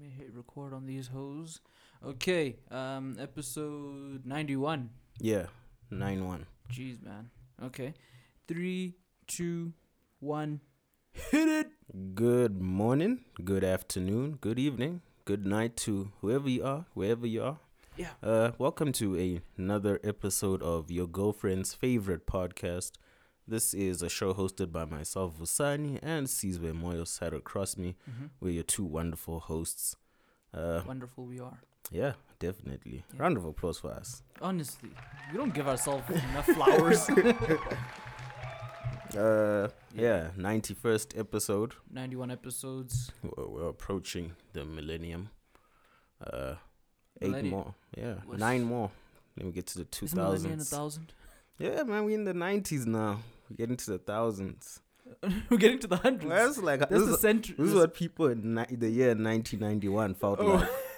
Let 0.00 0.08
me 0.08 0.14
hit 0.16 0.32
record 0.34 0.72
on 0.72 0.86
these 0.86 1.08
hoes. 1.08 1.60
Okay, 2.02 2.56
um, 2.70 3.18
episode 3.20 4.24
ninety-one. 4.24 4.88
Yeah, 5.18 5.46
nine 5.90 6.26
one. 6.26 6.46
Jeez, 6.72 7.02
man. 7.02 7.28
Okay, 7.62 7.92
three, 8.48 8.94
two, 9.26 9.74
one, 10.20 10.62
hit 11.12 11.48
it. 11.48 11.70
Good 12.14 12.62
morning, 12.62 13.24
good 13.44 13.62
afternoon, 13.62 14.38
good 14.40 14.58
evening, 14.58 15.02
good 15.26 15.44
night 15.44 15.76
to 15.78 16.12
whoever 16.22 16.48
you 16.48 16.64
are, 16.64 16.86
wherever 16.94 17.26
you 17.26 17.42
are. 17.42 17.58
Yeah. 17.98 18.12
Uh, 18.22 18.52
welcome 18.56 18.92
to 18.92 19.18
a, 19.18 19.42
another 19.58 20.00
episode 20.02 20.62
of 20.62 20.90
your 20.90 21.08
girlfriend's 21.08 21.74
favorite 21.74 22.26
podcast. 22.26 22.92
This 23.50 23.74
is 23.74 24.00
a 24.00 24.08
show 24.08 24.32
hosted 24.32 24.70
by 24.70 24.84
myself, 24.84 25.32
Vusani, 25.40 25.98
and 26.02 26.28
Sizwe 26.28 26.72
Moyo 26.72 27.04
sat 27.04 27.34
across 27.34 27.76
me. 27.76 27.96
Mm-hmm. 28.08 28.26
We're 28.40 28.52
your 28.52 28.62
two 28.62 28.84
wonderful 28.84 29.40
hosts. 29.40 29.96
Uh, 30.54 30.82
Wonderful 30.86 31.24
we 31.26 31.40
are. 31.40 31.58
yeah, 31.90 32.12
definitely. 32.38 33.02
Yeah. 33.12 33.22
Round 33.22 33.36
of 33.36 33.44
applause 33.44 33.78
for 33.80 33.90
us. 33.92 34.22
Honestly, 34.40 34.90
we 35.32 35.36
don't 35.38 35.52
give 35.52 35.66
ourselves 35.66 36.08
enough 36.10 36.46
flowers. 36.46 37.10
Uh, 39.18 39.66
yeah, 39.92 40.28
91st 40.38 41.18
episode. 41.18 41.74
Ninety-one 41.92 42.30
episodes. 42.30 43.10
We're, 43.24 43.48
we're 43.48 43.68
approaching 43.68 44.34
the 44.52 44.64
millennium. 44.64 45.30
Uh, 46.24 46.54
eight 47.20 47.30
Millennium. 47.30 47.50
more. 47.56 47.74
Yeah, 47.98 48.14
What's- 48.24 48.38
nine 48.38 48.62
more. 48.62 48.92
Then 49.36 49.46
we 49.46 49.52
get 49.52 49.66
to 49.66 49.78
the 49.78 49.84
two 49.84 50.04
Is 50.06 50.14
millennium 50.14 50.60
a 50.60 50.62
thousand? 50.62 51.12
Yeah, 51.58 51.82
man, 51.82 52.04
we're 52.04 52.14
in 52.14 52.22
the 52.24 52.34
nineties 52.34 52.86
now. 52.86 53.18
We're 53.50 53.56
getting 53.56 53.76
to 53.76 53.90
the 53.90 53.98
thousands. 53.98 54.80
We're 55.50 55.56
getting 55.58 55.80
to 55.80 55.86
the 55.88 55.96
hundreds. 55.96 56.28
That's 56.30 56.58
like 56.58 56.80
That's 56.80 56.92
this, 56.92 57.04
the 57.06 57.14
is, 57.14 57.20
century. 57.20 57.56
this 57.58 57.68
is 57.70 57.74
what 57.74 57.92
people 57.94 58.28
in 58.28 58.54
ni- 58.54 58.76
the 58.76 58.88
year 58.88 59.14
nineteen 59.16 59.58
ninety 59.60 59.88
one 59.88 60.14
felt 60.14 60.38
Oh. 60.40 60.46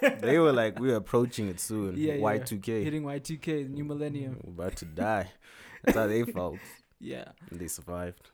like. 0.02 0.20
They 0.20 0.38
were 0.41 0.52
like, 0.52 0.80
we're 0.80 0.96
approaching 0.96 1.46
it 1.48 1.60
soon. 1.60 1.96
Yeah, 1.96 2.15
yeah. 2.15 2.20
Y 2.20 2.38
two 2.38 2.59
K. 2.59 2.82
hitting 2.82 3.04
Y2K, 3.04 3.45
the 3.45 3.68
new 3.68 3.85
millennium. 3.85 4.41
We're 4.43 4.65
about 4.65 4.76
to 4.79 4.85
die. 4.85 5.30
That's 5.85 5.96
how 5.96 6.09
they 6.09 6.24
felt. 6.38 6.59
Yeah. 6.99 7.26
And 7.51 7.60
they 7.60 7.68
survived. 7.68 8.30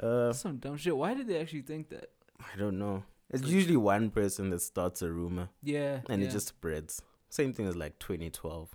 Uh, 0.00 0.32
Some 0.32 0.58
dumb 0.58 0.76
shit. 0.76 0.96
Why 0.96 1.14
did 1.14 1.26
they 1.26 1.40
actually 1.40 1.62
think 1.62 1.88
that? 1.90 2.10
I 2.40 2.56
don't 2.56 2.78
know. 2.78 3.02
It's 3.30 3.42
usually 3.48 3.76
one 3.76 4.10
person 4.10 4.50
that 4.50 4.62
starts 4.62 5.02
a 5.02 5.10
rumor, 5.10 5.48
Yeah. 5.64 6.00
and 6.08 6.22
yeah. 6.22 6.28
it 6.28 6.30
just 6.30 6.46
spreads. 6.48 7.02
Same 7.28 7.52
thing 7.52 7.66
as 7.66 7.74
like 7.76 7.98
twenty 7.98 8.30
twelve. 8.30 8.68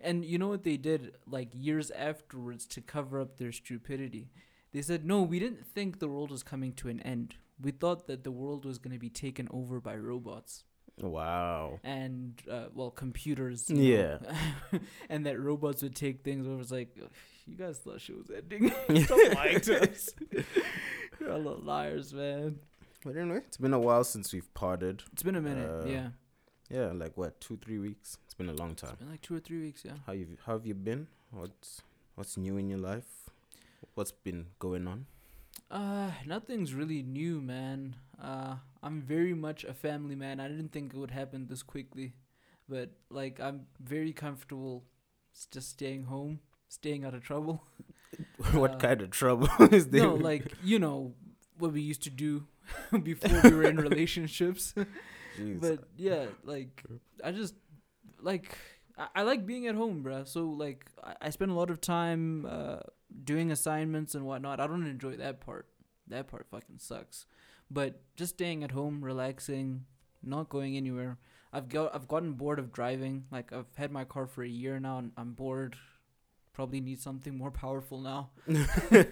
And 0.00 0.24
you 0.24 0.38
know 0.38 0.48
what 0.48 0.62
they 0.64 0.76
did 0.76 1.14
like 1.26 1.48
years 1.52 1.90
afterwards 1.90 2.66
to 2.66 2.80
cover 2.80 3.20
up 3.20 3.38
their 3.38 3.52
stupidity? 3.52 4.30
They 4.72 4.82
said, 4.82 5.04
"No, 5.06 5.22
we 5.22 5.38
didn't 5.38 5.64
think 5.66 5.98
the 5.98 6.08
world 6.08 6.30
was 6.30 6.42
coming 6.42 6.72
to 6.74 6.88
an 6.88 7.00
end. 7.00 7.36
We 7.60 7.70
thought 7.70 8.06
that 8.08 8.22
the 8.24 8.30
world 8.30 8.64
was 8.66 8.78
going 8.78 8.92
to 8.92 8.98
be 8.98 9.08
taken 9.08 9.48
over 9.50 9.80
by 9.80 9.96
robots 9.96 10.64
Wow. 11.00 11.80
and 11.82 12.34
uh, 12.50 12.66
well, 12.74 12.90
computers." 12.90 13.70
Yeah. 13.70 14.18
and 15.08 15.24
that 15.24 15.40
robots 15.40 15.82
would 15.82 15.96
take 15.96 16.22
things 16.22 16.46
over. 16.46 16.60
It's 16.60 16.70
like, 16.70 16.94
you 17.46 17.56
guys 17.56 17.78
thought 17.78 18.00
shit 18.02 18.18
was 18.18 18.30
ending. 18.30 18.70
Stop 19.04 19.34
lying 19.34 19.60
to 19.60 19.90
us. 19.90 20.10
You're 21.20 21.32
all 21.32 21.38
little 21.38 21.62
liars, 21.62 22.12
man. 22.12 22.58
But 23.04 23.16
anyway, 23.16 23.38
it's 23.46 23.56
been 23.56 23.72
a 23.72 23.78
while 23.80 24.04
since 24.04 24.32
we've 24.32 24.52
parted. 24.52 25.02
It's 25.12 25.22
been 25.22 25.36
a 25.36 25.40
minute. 25.40 25.70
Uh, 25.70 25.86
yeah, 25.86 26.08
Yeah, 26.70 26.92
like 26.92 27.16
what, 27.16 27.40
two, 27.40 27.56
three 27.56 27.78
weeks? 27.78 28.18
It's 28.24 28.34
been 28.34 28.48
a 28.48 28.52
long 28.54 28.72
it's 28.72 28.82
time. 28.82 28.96
been 28.98 29.10
like 29.10 29.22
two 29.22 29.36
or 29.36 29.40
three 29.40 29.60
weeks. 29.60 29.84
Yeah. 29.84 29.98
How 30.06 30.12
you 30.12 30.26
how 30.46 30.52
have 30.54 30.66
you 30.66 30.74
been? 30.74 31.06
What's 31.30 31.82
what's 32.14 32.36
new 32.36 32.56
in 32.56 32.68
your 32.68 32.78
life? 32.78 33.30
What's 33.94 34.12
been 34.12 34.46
going 34.58 34.86
on? 34.86 35.06
Uh, 35.70 36.10
nothing's 36.26 36.74
really 36.74 37.02
new, 37.02 37.40
man. 37.40 37.96
Uh, 38.22 38.56
I'm 38.82 39.02
very 39.02 39.34
much 39.34 39.64
a 39.64 39.74
family 39.74 40.14
man. 40.14 40.40
I 40.40 40.48
didn't 40.48 40.72
think 40.72 40.94
it 40.94 40.98
would 40.98 41.10
happen 41.10 41.46
this 41.48 41.62
quickly, 41.62 42.12
but 42.68 42.90
like 43.10 43.40
I'm 43.40 43.66
very 43.80 44.12
comfortable 44.12 44.84
just 45.50 45.70
staying 45.70 46.04
home, 46.04 46.40
staying 46.68 47.04
out 47.04 47.14
of 47.14 47.22
trouble. 47.22 47.62
what 48.52 48.74
Uh, 48.74 48.78
kind 48.78 49.02
of 49.02 49.10
trouble 49.10 49.48
is 49.72 49.88
there? 49.88 50.02
no, 50.02 50.14
like 50.14 50.52
you 50.62 50.78
know 50.78 51.14
what 51.58 51.72
we 51.72 51.80
used 51.80 52.02
to 52.04 52.10
do 52.10 52.46
before 53.02 53.40
we 53.42 53.50
were 53.52 53.64
in 53.64 53.76
relationships. 53.76 54.74
Jeez. 55.36 55.60
but 55.60 55.84
yeah, 55.96 56.26
like 56.44 56.82
I 57.22 57.32
just 57.32 57.54
like 58.20 58.56
I, 58.98 59.08
I 59.16 59.22
like 59.22 59.46
being 59.46 59.66
at 59.66 59.74
home, 59.74 60.02
bruh. 60.04 60.26
So 60.26 60.46
like 60.46 60.86
I, 61.02 61.14
I 61.22 61.30
spend 61.30 61.50
a 61.50 61.54
lot 61.54 61.70
of 61.70 61.80
time 61.80 62.46
uh, 62.48 62.78
doing 63.24 63.50
assignments 63.50 64.14
and 64.14 64.24
whatnot. 64.24 64.60
I 64.60 64.66
don't 64.66 64.86
enjoy 64.86 65.16
that 65.16 65.40
part. 65.40 65.66
That 66.08 66.28
part 66.28 66.46
fucking 66.50 66.78
sucks. 66.78 67.26
But 67.70 68.00
just 68.16 68.34
staying 68.34 68.62
at 68.62 68.70
home, 68.70 69.04
relaxing, 69.04 69.86
not 70.22 70.48
going 70.48 70.76
anywhere. 70.76 71.18
I've 71.52 71.68
got 71.68 71.94
I've 71.94 72.08
gotten 72.08 72.32
bored 72.32 72.58
of 72.58 72.72
driving. 72.72 73.24
Like 73.30 73.52
I've 73.52 73.74
had 73.76 73.90
my 73.90 74.04
car 74.04 74.26
for 74.26 74.42
a 74.42 74.48
year 74.48 74.78
now, 74.78 74.98
and 74.98 75.12
I'm 75.16 75.32
bored. 75.32 75.76
Probably 76.56 76.80
need 76.80 76.98
something 76.98 77.36
more 77.36 77.50
powerful 77.50 78.00
now. 78.00 78.30
been 78.46 79.04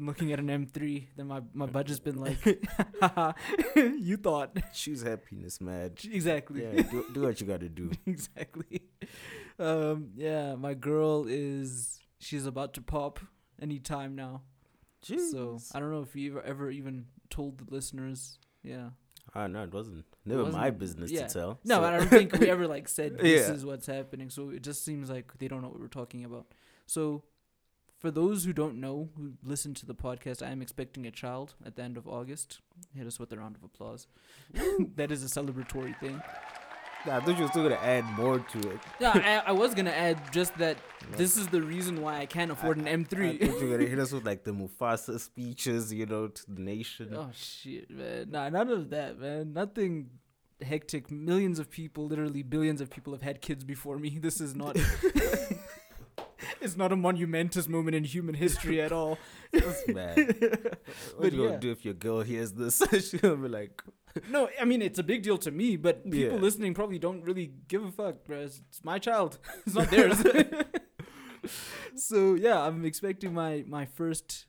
looking 0.00 0.30
at 0.30 0.38
an 0.38 0.48
M3. 0.48 1.06
Then 1.16 1.26
my 1.26 1.40
my 1.54 1.64
budget's 1.78 2.00
been 2.00 2.20
like, 2.20 2.36
you 3.76 4.18
thought 4.18 4.50
choose 4.74 5.00
happiness, 5.02 5.58
man. 5.58 5.92
exactly. 6.04 6.62
Yeah, 6.64 6.82
do, 6.82 7.06
do 7.14 7.22
what 7.22 7.40
you 7.40 7.46
gotta 7.46 7.70
do. 7.70 7.90
exactly. 8.04 8.82
Um, 9.58 10.10
yeah, 10.16 10.54
my 10.54 10.74
girl 10.74 11.24
is 11.26 11.98
she's 12.18 12.44
about 12.44 12.74
to 12.74 12.82
pop 12.82 13.20
anytime 13.60 14.14
now. 14.14 14.42
Jeez. 15.02 15.30
So 15.30 15.60
I 15.74 15.80
don't 15.80 15.90
know 15.92 16.02
if 16.02 16.14
you 16.14 16.32
ever, 16.32 16.42
ever 16.42 16.70
even 16.70 17.06
told 17.30 17.56
the 17.56 17.74
listeners. 17.74 18.38
Yeah. 18.62 18.90
Ah, 19.34 19.46
no, 19.46 19.62
it 19.62 19.72
wasn't. 19.72 20.04
Never 20.26 20.42
my 20.42 20.48
wasn't- 20.48 20.78
business 20.78 21.10
yeah. 21.10 21.26
to 21.26 21.32
tell. 21.32 21.58
No, 21.64 21.76
so- 21.76 21.84
I 21.84 21.96
don't 21.96 22.08
think 22.10 22.38
we 22.38 22.50
ever 22.50 22.66
like 22.68 22.86
said 22.86 23.18
this 23.18 23.48
Yeah. 23.48 23.54
is 23.54 23.64
what's 23.64 23.86
happening. 23.86 24.28
So 24.28 24.50
it 24.50 24.62
just 24.62 24.84
seems 24.84 25.08
like 25.08 25.32
they 25.38 25.48
don't 25.48 25.62
know 25.62 25.68
what 25.68 25.80
we're 25.80 25.88
talking 25.88 26.24
about. 26.26 26.46
So 26.92 27.22
for 27.98 28.10
those 28.10 28.44
who 28.44 28.52
don't 28.52 28.78
know, 28.78 29.08
who 29.16 29.32
listen 29.42 29.72
to 29.74 29.86
the 29.86 29.94
podcast, 29.94 30.46
I 30.46 30.50
am 30.50 30.60
expecting 30.60 31.06
a 31.06 31.10
child 31.10 31.54
at 31.64 31.76
the 31.76 31.82
end 31.82 31.96
of 31.96 32.06
August. 32.06 32.60
Hit 32.94 33.06
us 33.06 33.18
with 33.18 33.32
a 33.32 33.38
round 33.38 33.56
of 33.56 33.64
applause. 33.64 34.08
that 34.96 35.10
is 35.10 35.24
a 35.24 35.40
celebratory 35.40 35.98
thing. 36.00 36.20
Nah, 37.06 37.16
I 37.16 37.20
thought 37.20 37.36
you 37.38 37.44
were 37.44 37.48
still 37.48 37.62
gonna 37.62 37.76
add 37.76 38.04
more 38.16 38.40
to 38.40 38.58
it. 38.70 38.78
Yeah, 39.00 39.42
I, 39.46 39.50
I 39.50 39.52
was 39.52 39.74
gonna 39.74 39.90
add 39.90 40.20
just 40.32 40.56
that 40.58 40.76
this 41.16 41.38
is 41.38 41.48
the 41.48 41.62
reason 41.62 42.02
why 42.02 42.18
I 42.18 42.26
can't 42.26 42.50
afford 42.50 42.76
an 42.76 42.86
I 42.86 42.94
M3. 42.94 43.40
thought 43.40 43.60
you 43.60 43.68
were 43.68 43.78
gonna 43.78 43.88
hit 43.88 43.98
us 43.98 44.12
with 44.12 44.26
like 44.30 44.44
the 44.44 44.52
Mufasa 44.52 45.18
speeches, 45.18 45.92
you 45.94 46.04
know, 46.04 46.28
to 46.28 46.42
the 46.54 46.60
nation. 46.60 47.14
oh 47.16 47.30
shit, 47.34 47.90
man! 47.90 48.30
Nah, 48.30 48.50
none 48.50 48.68
of 48.68 48.90
that, 48.90 49.18
man. 49.18 49.54
Nothing 49.54 50.10
hectic. 50.60 51.10
Millions 51.10 51.58
of 51.58 51.70
people, 51.70 52.06
literally 52.06 52.42
billions 52.42 52.80
of 52.82 52.90
people, 52.90 53.14
have 53.14 53.22
had 53.22 53.40
kids 53.40 53.64
before 53.64 53.98
me. 53.98 54.18
This 54.20 54.40
is 54.42 54.54
not. 54.54 54.76
It's 56.62 56.76
not 56.76 56.92
a 56.92 56.96
monumentous 56.96 57.68
moment 57.68 57.94
in 57.94 58.04
human 58.04 58.34
history 58.34 58.80
at 58.80 58.92
all. 58.92 59.18
That's 59.52 59.82
bad. 59.92 60.16
What 61.16 61.20
But 61.20 61.32
you 61.32 61.46
gonna 61.46 61.58
do 61.58 61.70
if 61.72 61.84
your 61.84 61.94
girl 61.94 62.22
hears 62.22 62.52
this? 62.52 62.82
She's 62.90 63.14
gonna 63.14 63.36
be 63.36 63.48
like, 63.48 63.82
No, 64.30 64.48
I 64.60 64.64
mean 64.64 64.80
it's 64.82 64.98
a 64.98 65.02
big 65.02 65.22
deal 65.22 65.38
to 65.38 65.50
me, 65.50 65.76
but 65.76 66.04
people 66.04 66.18
Yeah. 66.36 66.42
listening 66.42 66.74
probably 66.74 66.98
don't 66.98 67.22
really 67.24 67.52
give 67.68 67.84
a 67.84 67.90
fuck, 67.90 68.24
bro. 68.24 68.40
It's, 68.40 68.60
it's 68.68 68.84
my 68.84 68.98
child. 68.98 69.38
It's 69.66 69.74
not 69.74 69.90
theirs. 69.90 70.22
so 71.96 72.34
yeah, 72.34 72.60
I'm 72.62 72.84
expecting 72.84 73.34
my 73.34 73.64
my 73.66 73.84
first 73.84 74.46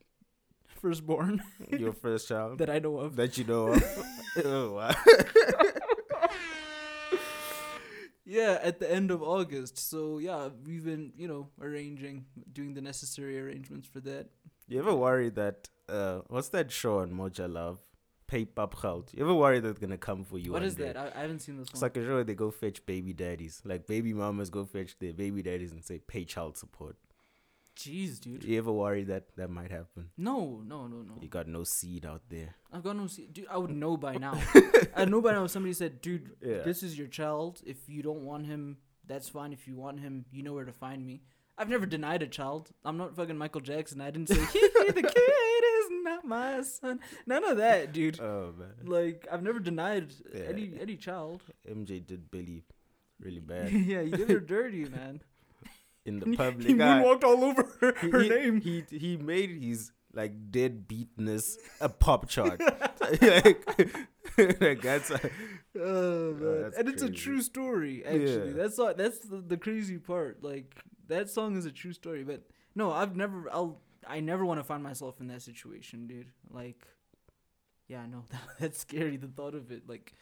firstborn 0.82 1.42
your 1.70 1.94
first 1.94 2.28
child 2.28 2.58
that 2.60 2.70
I 2.70 2.80
know 2.80 2.98
of. 2.98 3.16
that 3.16 3.38
you 3.38 3.46
know 3.46 3.68
of. 3.74 3.84
oh, 4.46 4.74
wow. 4.74 4.94
Yeah, 8.26 8.58
at 8.62 8.80
the 8.80 8.90
end 8.92 9.12
of 9.12 9.22
August. 9.22 9.78
So 9.78 10.18
yeah, 10.18 10.50
we've 10.66 10.86
been 10.86 11.12
you 11.18 11.28
know 11.28 11.50
arranging, 11.62 12.26
doing 12.52 12.74
the 12.74 12.82
necessary 12.82 13.40
arrangements 13.40 13.88
for 13.88 14.00
that. 14.02 14.28
You 14.68 14.80
ever 14.80 14.96
worry 14.96 15.30
that 15.32 15.70
uh, 15.90 16.22
what's 16.28 16.50
that 16.50 16.72
show 16.72 17.00
on 17.00 17.12
Moja 17.12 17.52
Love? 17.52 17.84
Geld. 18.82 19.12
You 19.14 19.24
ever 19.26 19.34
worry 19.36 19.60
that 19.60 19.70
it's 19.70 19.80
gonna 19.80 19.96
come 19.98 20.24
for 20.24 20.40
you? 20.40 20.52
what 20.54 20.64
is 20.64 20.74
day? 20.74 20.86
that? 20.86 20.98
I, 20.98 21.12
I 21.16 21.22
haven't 21.22 21.42
seen 21.42 21.58
this 21.58 21.68
It's 21.70 21.74
one. 21.74 21.82
like 21.82 21.98
a 21.98 22.04
show 22.04 22.16
where 22.16 22.24
they 22.24 22.34
go 22.34 22.50
fetch 22.50 22.84
baby 22.84 23.14
daddies. 23.14 23.62
Like 23.64 23.86
baby 23.86 24.12
mamas 24.12 24.50
go 24.50 24.66
fetch 24.66 24.98
their 24.98 25.14
baby 25.14 25.44
daddies 25.44 25.72
and 25.72 25.84
say 25.84 26.00
pay 26.00 26.26
child 26.26 26.58
support. 26.58 26.96
Jeez, 27.76 28.20
dude. 28.20 28.44
You 28.44 28.58
ever 28.60 28.72
worry 28.72 29.04
that 29.06 29.36
that 29.36 29.50
might 29.50 29.72
happen? 29.72 30.10
No, 30.18 30.62
no, 30.66 30.86
no, 30.88 30.98
no. 31.02 31.14
You 31.22 31.28
got 31.28 31.48
no 31.48 31.64
seed 31.64 32.06
out 32.06 32.22
there. 32.30 32.56
I've 32.72 32.84
got 32.84 32.96
no. 32.96 33.08
seed. 33.08 33.34
dude, 33.34 33.48
I 33.50 33.58
would 33.58 33.72
know 33.72 33.98
by 33.98 34.18
now. 34.18 34.40
I 34.96 35.06
know 35.06 35.22
by 35.22 35.32
now. 35.34 35.46
if 35.46 35.52
Somebody 35.52 35.74
said, 35.74 36.00
"Dude, 36.02 36.32
Yeah. 36.42 36.62
this 36.64 36.84
is 36.84 36.98
your 36.98 37.08
child. 37.08 37.62
If 37.66 37.90
you 37.90 38.04
don't 38.04 38.24
want 38.26 38.46
him, 38.46 38.78
that's 39.08 39.28
fine. 39.30 39.54
If 39.54 39.68
you 39.68 39.76
want 39.76 40.00
him, 40.02 40.26
you 40.32 40.44
know 40.44 40.54
where 40.54 40.66
to 40.66 40.72
find 40.74 41.06
me." 41.06 41.24
I've 41.56 41.70
never 41.70 41.86
denied 41.86 42.24
a 42.24 42.28
child. 42.28 42.72
I'm 42.84 42.98
not 42.98 43.16
fucking 43.16 43.38
Michael 43.38 43.62
Jackson. 43.62 44.02
I 44.02 44.10
didn't 44.10 44.30
say 44.30 44.36
the 44.88 45.04
kid 45.04 45.64
is 45.80 45.88
not 46.04 46.26
my 46.26 46.62
son. 46.62 47.00
None 47.28 47.44
of 47.44 47.58
that, 47.58 47.92
dude. 47.94 48.20
Oh 48.20 48.54
man. 48.58 48.74
Like 48.86 49.28
I've 49.32 49.44
never 49.44 49.60
denied 49.60 50.14
Yeah. 50.34 50.46
any 50.50 50.74
any 50.80 50.96
child. 50.96 51.44
MJ 51.70 52.06
did 52.06 52.32
Billie 52.32 52.64
really 53.20 53.40
bad 53.54 53.72
yeah, 53.72 54.02
you 54.02 54.12
did 54.18 54.30
her 54.32 54.40
dirty, 54.40 54.86
man. 54.86 55.22
In 56.06 56.20
the 56.20 56.36
public 56.36 56.68
he 56.68 56.74
eye. 56.74 56.78
moonwalked 56.78 57.24
ah, 57.24 57.28
all 57.28 57.44
over 57.44 57.70
her, 57.80 57.94
He- 58.02 58.10
her 58.10 58.20
he, 58.22 58.30
name. 58.30 58.62
He 58.62 58.84
he 58.90 59.18
made 59.18 59.62
his 59.62 59.92
like 60.14 60.52
dead 60.52 60.88
deadbeatness 60.88 61.58
a 61.82 61.90
pop 61.90 62.30
chart. 62.30 62.62
like, 63.22 64.62
like 64.62 64.82
that's 64.82 65.12
a, 65.12 65.20
oh, 65.78 65.82
oh, 65.82 66.34
man. 66.40 66.62
that's 66.62 66.78
and 66.78 66.90
it's 66.90 67.02
a 67.02 67.10
true 67.10 67.42
story. 67.42 68.04
Actually, 68.06 68.50
Yeah. 68.50 68.54
that's 68.54 68.80
all, 68.80 68.94
that's 68.94 69.20
the, 69.20 69.38
the 69.38 69.58
crazy 69.58 69.98
part. 69.98 70.44
Like 70.44 70.76
that 71.08 71.30
song 71.30 71.58
is 71.58 71.66
a 71.66 71.72
true 71.72 71.94
story. 71.94 72.24
But 72.24 72.44
no, 72.76 72.92
I've 72.92 73.16
never. 73.16 73.50
I'll. 73.52 73.80
I 74.06 74.20
never 74.20 74.46
want 74.46 74.60
to 74.60 74.66
find 74.66 74.84
myself 74.84 75.22
in 75.22 75.28
that 75.28 75.42
situation, 75.42 76.08
dude. 76.08 76.28
Like, 76.50 76.86
yeah, 77.88 78.06
no, 78.06 78.26
that, 78.32 78.42
that's 78.60 78.80
scary. 78.80 79.18
The 79.18 79.28
thought 79.28 79.56
of 79.56 79.72
it. 79.72 79.88
Like, 79.88 80.14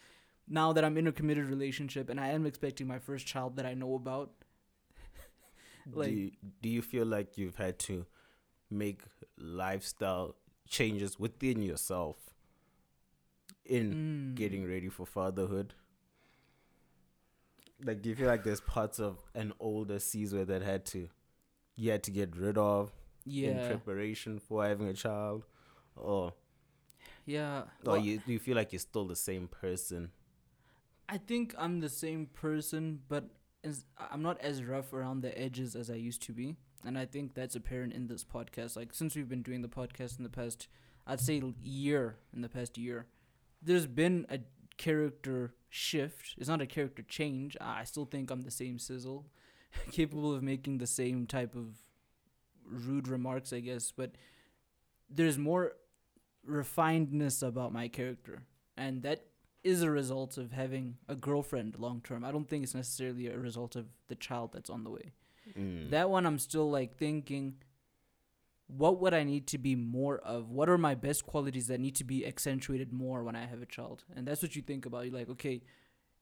now 0.47 0.71
that 0.73 0.83
I'm 0.85 0.97
in 0.97 1.07
a 1.07 1.11
committed 1.11 1.45
relationship 1.45 2.09
and 2.09 2.19
I 2.19 2.29
am 2.29 2.45
expecting 2.45 2.87
my 2.87 2.99
first 2.99 3.25
child 3.25 3.55
that 3.57 3.65
I 3.65 3.73
know 3.73 3.95
about. 3.95 4.31
Like- 5.91 6.09
do 6.09 6.13
you, 6.15 6.31
do 6.61 6.69
you 6.69 6.81
feel 6.81 7.05
like 7.05 7.37
you've 7.37 7.55
had 7.57 7.79
to 7.79 8.05
make 8.69 9.01
lifestyle 9.37 10.35
changes 10.67 11.19
within 11.19 11.61
yourself 11.61 12.17
in 13.65 13.93
Mm. 13.93 14.35
getting 14.35 14.67
ready 14.67 14.89
for 14.89 15.05
fatherhood? 15.05 15.73
Like, 17.83 18.01
do 18.01 18.09
you 18.09 18.15
feel 18.15 18.27
like 18.27 18.43
there's 18.43 18.61
parts 18.61 18.99
of 18.99 19.17
an 19.33 19.53
older 19.59 19.95
Sizwe 19.97 20.45
that 20.47 20.61
had 20.61 20.85
to 20.87 21.09
you 21.75 21.89
had 21.89 22.03
to 22.03 22.11
get 22.11 22.35
rid 22.35 22.57
of 22.57 22.91
yeah. 23.25 23.49
in 23.49 23.67
preparation 23.67 24.39
for 24.39 24.63
having 24.65 24.87
a 24.87 24.93
child, 24.93 25.45
or 25.95 26.33
yeah. 27.25 27.61
or 27.85 27.93
Well, 27.93 27.97
you 27.97 28.19
do 28.25 28.33
you 28.33 28.39
feel 28.39 28.55
like 28.55 28.71
you're 28.71 28.79
still 28.79 29.07
the 29.07 29.15
same 29.15 29.47
person? 29.47 30.11
I 31.09 31.17
think 31.17 31.55
I'm 31.57 31.79
the 31.79 31.89
same 31.89 32.27
person, 32.27 33.01
but 33.09 33.29
I'm 34.11 34.21
not 34.21 34.39
as 34.41 34.63
rough 34.63 34.93
around 34.93 35.21
the 35.21 35.37
edges 35.39 35.75
as 35.75 35.89
I 35.89 35.95
used 35.95 36.23
to 36.23 36.31
be. 36.31 36.55
And 36.83 36.97
I 36.97 37.05
think 37.05 37.33
that's 37.33 37.55
apparent 37.55 37.93
in 37.93 38.07
this 38.07 38.23
podcast. 38.23 38.75
Like, 38.75 38.93
since 38.93 39.15
we've 39.15 39.29
been 39.29 39.43
doing 39.43 39.61
the 39.61 39.67
podcast 39.67 40.17
in 40.17 40.23
the 40.23 40.29
past, 40.29 40.67
I'd 41.05 41.19
say 41.19 41.41
year, 41.61 42.17
in 42.33 42.41
the 42.41 42.49
past 42.49 42.77
year, 42.77 43.05
there's 43.61 43.85
been 43.85 44.25
a 44.29 44.39
character 44.77 45.53
shift. 45.69 46.35
It's 46.37 46.49
not 46.49 46.61
a 46.61 46.65
character 46.65 47.03
change. 47.03 47.55
I 47.61 47.83
still 47.83 48.05
think 48.05 48.31
I'm 48.31 48.41
the 48.41 48.51
same 48.51 48.79
sizzle, 48.79 49.27
capable 49.91 50.33
of 50.33 50.41
making 50.41 50.79
the 50.79 50.87
same 50.87 51.27
type 51.27 51.55
of 51.55 51.75
rude 52.65 53.07
remarks, 53.07 53.53
I 53.53 53.59
guess. 53.59 53.91
But 53.95 54.13
there's 55.07 55.37
more 55.37 55.73
refinedness 56.49 57.43
about 57.47 57.73
my 57.73 57.87
character. 57.87 58.43
And 58.75 59.03
that 59.03 59.25
is 59.63 59.81
a 59.81 59.91
result 59.91 60.37
of 60.37 60.51
having 60.51 60.97
a 61.07 61.15
girlfriend 61.15 61.77
long 61.77 62.01
term. 62.01 62.23
I 62.23 62.31
don't 62.31 62.49
think 62.49 62.63
it's 62.63 62.75
necessarily 62.75 63.27
a 63.27 63.37
result 63.37 63.75
of 63.75 63.85
the 64.07 64.15
child 64.15 64.51
that's 64.53 64.69
on 64.69 64.83
the 64.83 64.89
way. 64.89 65.11
Mm. 65.57 65.89
That 65.91 66.09
one, 66.09 66.25
I'm 66.25 66.39
still 66.39 66.69
like 66.69 66.97
thinking, 66.97 67.55
what 68.67 68.99
would 69.01 69.13
I 69.13 69.23
need 69.23 69.47
to 69.47 69.57
be 69.57 69.75
more 69.75 70.17
of? 70.19 70.49
What 70.49 70.69
are 70.69 70.77
my 70.77 70.95
best 70.95 71.25
qualities 71.25 71.67
that 71.67 71.79
need 71.79 71.95
to 71.95 72.03
be 72.03 72.25
accentuated 72.25 72.93
more 72.93 73.23
when 73.23 73.35
I 73.35 73.45
have 73.45 73.61
a 73.61 73.65
child? 73.65 74.03
And 74.15 74.27
that's 74.27 74.41
what 74.41 74.55
you 74.55 74.61
think 74.61 74.85
about. 74.85 75.05
You're 75.05 75.19
like, 75.19 75.29
okay, 75.29 75.61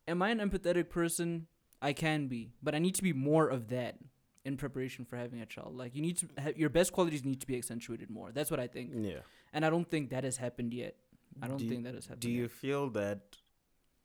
am 0.07 0.21
I 0.21 0.29
an 0.29 0.39
empathetic 0.39 0.89
person? 0.89 1.47
I 1.81 1.93
can 1.93 2.27
be, 2.27 2.51
but 2.61 2.75
I 2.75 2.79
need 2.79 2.95
to 2.95 3.03
be 3.03 3.13
more 3.13 3.47
of 3.47 3.69
that 3.69 3.97
in 4.43 4.57
preparation 4.57 5.05
for 5.05 5.15
having 5.15 5.41
a 5.41 5.45
child. 5.45 5.75
Like 5.75 5.95
you 5.95 6.01
need 6.01 6.17
to 6.17 6.27
have 6.37 6.57
your 6.57 6.69
best 6.69 6.91
qualities 6.91 7.23
need 7.23 7.39
to 7.41 7.47
be 7.47 7.55
accentuated 7.55 8.09
more. 8.09 8.31
That's 8.31 8.51
what 8.51 8.59
I 8.59 8.67
think, 8.67 8.91
yeah. 8.95 9.19
and 9.53 9.65
I 9.65 9.69
don't 9.69 9.89
think 9.89 10.09
that 10.09 10.23
has 10.23 10.37
happened 10.37 10.73
yet. 10.73 10.95
I 11.41 11.47
don't 11.47 11.57
Do 11.57 11.69
think 11.69 11.83
that 11.85 11.93
has 11.95 12.05
happened. 12.05 12.21
Do 12.21 12.31
you 12.31 12.47
feel 12.47 12.89
that? 12.91 13.37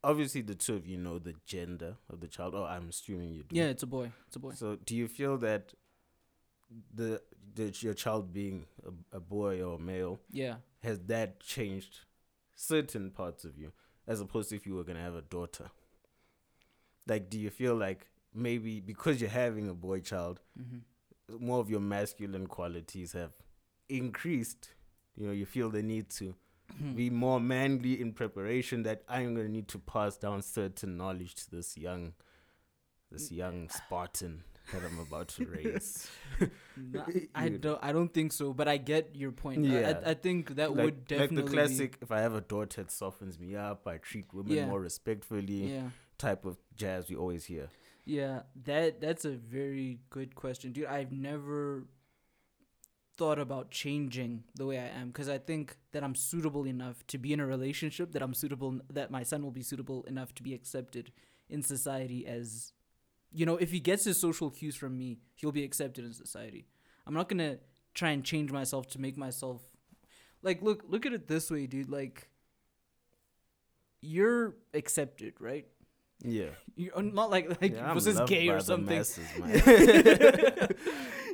Obviously, 0.03 0.43
the 0.43 0.55
two 0.55 0.75
of 0.75 0.87
you 0.87 0.99
know 0.99 1.19
the 1.19 1.35
gender 1.47 1.97
of 2.11 2.21
the 2.21 2.29
child. 2.29 2.55
Oh, 2.55 2.65
I'm 2.65 2.89
assuming 2.91 3.31
you 3.31 3.43
do. 3.43 3.57
Yeah, 3.57 3.65
it's 3.67 3.83
a 3.83 3.87
boy. 3.87 4.13
It's 4.27 4.37
a 4.37 4.39
boy. 4.39 4.53
So, 4.53 4.77
do 4.77 4.95
you 4.95 5.09
feel 5.09 5.39
that 5.39 5.73
the 6.95 7.23
the 7.55 7.75
your 7.81 7.95
child 7.95 8.33
being 8.33 8.67
a, 8.87 9.17
a 9.17 9.21
boy 9.21 9.63
or 9.63 9.79
male 9.79 10.21
Yeah. 10.31 10.57
has 10.83 11.01
that 11.07 11.41
changed 11.41 12.01
certain 12.55 13.11
parts 13.11 13.45
of 13.45 13.57
you, 13.57 13.73
as 14.07 14.21
opposed 14.21 14.51
to 14.51 14.57
if 14.57 14.67
you 14.67 14.75
were 14.75 14.85
gonna 14.85 15.01
have 15.03 15.15
a 15.15 15.23
daughter? 15.23 15.71
Like, 17.07 17.31
do 17.31 17.39
you 17.39 17.51
feel 17.51 17.75
like 17.75 18.07
maybe 18.35 18.81
because 18.81 19.21
you're 19.21 19.31
having 19.31 19.69
a 19.69 19.75
boy 19.75 20.01
child, 20.01 20.41
Mm-hmm. 20.61 21.45
more 21.47 21.61
of 21.61 21.71
your 21.71 21.81
masculine 21.81 22.47
qualities 22.47 23.13
have 23.13 23.33
increased? 23.89 24.71
You 25.17 25.27
know, 25.29 25.33
you 25.33 25.47
feel 25.47 25.71
the 25.71 25.83
need 25.83 26.11
to. 26.11 26.35
Hmm. 26.79 26.95
be 26.95 27.11
more 27.11 27.39
manly 27.41 28.01
in 28.01 28.13
preparation 28.13 28.83
that 28.83 29.03
I'm 29.09 29.35
gonna 29.35 29.49
need 29.49 29.69
to 29.69 29.79
pass 29.79 30.17
down 30.17 30.43
certain 30.43 30.97
knowledge 30.97 31.35
to 31.37 31.51
this 31.51 31.77
young 31.77 32.15
this 33.13 33.31
young 33.31 33.69
Spartan 33.71 34.43
that 34.73 34.83
I'm 34.85 34.99
about 34.99 35.29
to 35.29 35.45
raise. 35.65 36.11
No, 36.77 37.05
I 37.35 37.49
don't. 37.51 37.79
I 37.83 37.93
don't 37.93 38.13
think 38.13 38.33
so. 38.33 38.53
But 38.53 38.69
I 38.69 38.77
get 38.79 39.15
your 39.15 39.33
point. 39.33 39.65
Yeah. 39.65 40.01
I, 40.05 40.11
I 40.11 40.15
think 40.15 40.57
that 40.57 40.75
like, 40.75 40.85
would 40.85 41.07
definitely 41.07 41.37
like 41.37 41.47
the 41.47 41.53
classic 41.53 41.99
if 42.03 42.11
I 42.11 42.21
have 42.21 42.35
a 42.35 42.41
daughter 42.41 42.81
it 42.81 42.91
softens 42.91 43.39
me 43.39 43.57
up, 43.57 43.87
I 43.87 43.99
treat 43.99 44.33
women 44.33 44.53
Yeah. 44.53 44.67
more 44.67 44.81
respectfully 44.81 45.75
yeah. 45.75 45.89
type 46.19 46.45
of 46.45 46.57
jazz 46.77 47.09
we 47.09 47.17
always 47.17 47.45
hear. 47.45 47.69
Yeah. 48.05 48.43
That 48.65 49.01
that's 49.01 49.25
a 49.25 49.33
very 49.33 50.01
good 50.11 50.35
question, 50.35 50.73
dude. 50.73 50.87
I've 50.87 51.13
never 51.13 51.85
thought 53.17 53.39
about 53.39 53.71
changing 53.71 54.45
the 54.55 54.67
way 54.67 54.79
I 54.79 54.87
am 54.87 55.09
because 55.09 55.29
I 55.29 55.39
think 55.39 55.77
that 55.93 56.03
I'm 56.03 56.15
suitable 56.15 56.67
enough 56.67 57.07
to 57.09 57.19
be 57.19 57.33
in 57.33 57.41
a 57.41 57.47
relationship. 57.47 58.13
That 58.13 58.23
I'm 58.23 58.35
suitable. 58.35 58.81
That 58.93 59.11
my 59.11 59.23
son 59.23 59.43
will 59.43 59.51
be 59.51 59.63
suitable 59.63 60.05
enough 60.05 60.35
to 60.37 60.43
be 60.43 60.55
accepted 60.55 61.13
in 61.49 61.63
society 61.63 62.27
as, 62.27 62.73
you 63.33 63.47
know, 63.47 63.57
if 63.57 63.71
he 63.71 63.81
gets 63.81 64.05
his 64.05 64.19
social 64.19 64.51
cues 64.51 64.75
from 64.77 64.97
me, 64.99 65.19
he'll 65.35 65.53
be 65.53 65.65
accepted 65.65 66.05
in 66.05 66.13
society. 66.13 66.67
I'm 67.07 67.15
not 67.15 67.29
gonna 67.29 67.59
try 67.95 68.11
and 68.11 68.25
change 68.25 68.51
myself 68.51 68.89
to 68.89 69.01
make 69.01 69.17
myself 69.17 69.63
like 70.43 70.63
look 70.63 70.85
look 70.89 71.07
at 71.07 71.13
it 71.13 71.29
this 71.29 71.51
way, 71.51 71.67
dude. 71.67 71.91
Like 71.91 72.29
you're 74.01 74.57
accepted, 74.73 75.35
right? 75.41 75.67
Yeah. 76.23 76.51
You're 76.77 77.03
not 77.03 77.31
like 77.31 77.61
like 77.61 77.73
yeah 77.73 77.93
was 77.93 78.05
this 78.05 78.19
gay 78.27 78.49
or 78.49 78.61
something. 78.61 78.99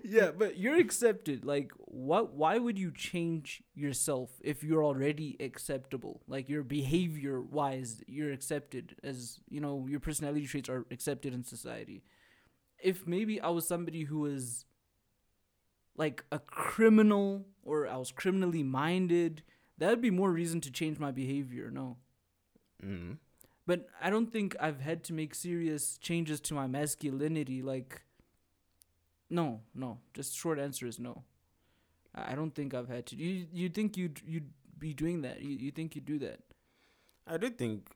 yeah, 0.04 0.30
but 0.30 0.58
you're 0.58 0.76
accepted. 0.76 1.44
Like 1.44 1.72
what 1.76 2.34
why 2.34 2.58
would 2.58 2.78
you 2.78 2.92
change 2.92 3.62
yourself 3.74 4.30
if 4.42 4.62
you're 4.62 4.84
already 4.84 5.36
acceptable? 5.40 6.22
Like 6.26 6.48
your 6.48 6.62
behavior 6.62 7.40
wise, 7.40 8.02
you're 8.06 8.32
accepted 8.32 8.96
as, 9.02 9.40
you 9.48 9.60
know, 9.60 9.86
your 9.88 10.00
personality 10.00 10.46
traits 10.46 10.68
are 10.68 10.86
accepted 10.90 11.34
in 11.34 11.44
society. 11.44 12.02
If 12.82 13.06
maybe 13.06 13.40
I 13.40 13.48
was 13.50 13.66
somebody 13.66 14.04
who 14.04 14.20
was 14.20 14.64
like 15.96 16.24
a 16.32 16.38
criminal 16.38 17.46
or 17.62 17.86
I 17.86 17.96
was 17.96 18.10
criminally 18.10 18.62
minded, 18.62 19.42
that 19.78 19.90
would 19.90 20.00
be 20.00 20.10
more 20.10 20.30
reason 20.30 20.60
to 20.62 20.70
change 20.70 20.98
my 20.98 21.10
behavior, 21.10 21.70
no. 21.70 21.96
mm. 22.84 23.18
But 23.66 23.86
I 24.00 24.10
don't 24.10 24.32
think 24.32 24.56
I've 24.58 24.80
had 24.80 25.04
to 25.04 25.12
make 25.12 25.34
serious 25.34 25.98
changes 25.98 26.40
to 26.42 26.54
my 26.54 26.66
masculinity. 26.66 27.62
Like, 27.62 28.02
no, 29.30 29.60
no. 29.74 29.98
Just 30.14 30.36
short 30.36 30.58
answer 30.58 30.86
is 30.86 30.98
no. 30.98 31.22
I 32.14 32.34
don't 32.34 32.54
think 32.54 32.74
I've 32.74 32.88
had 32.88 33.06
to. 33.06 33.16
You 33.16 33.46
you 33.52 33.68
think 33.68 33.96
you'd 33.96 34.20
you'd 34.26 34.50
be 34.78 34.92
doing 34.94 35.22
that? 35.22 35.40
You 35.40 35.50
you 35.50 35.70
think 35.70 35.94
you'd 35.94 36.04
do 36.06 36.18
that? 36.20 36.40
I 37.26 37.36
do 37.36 37.50
think 37.50 37.88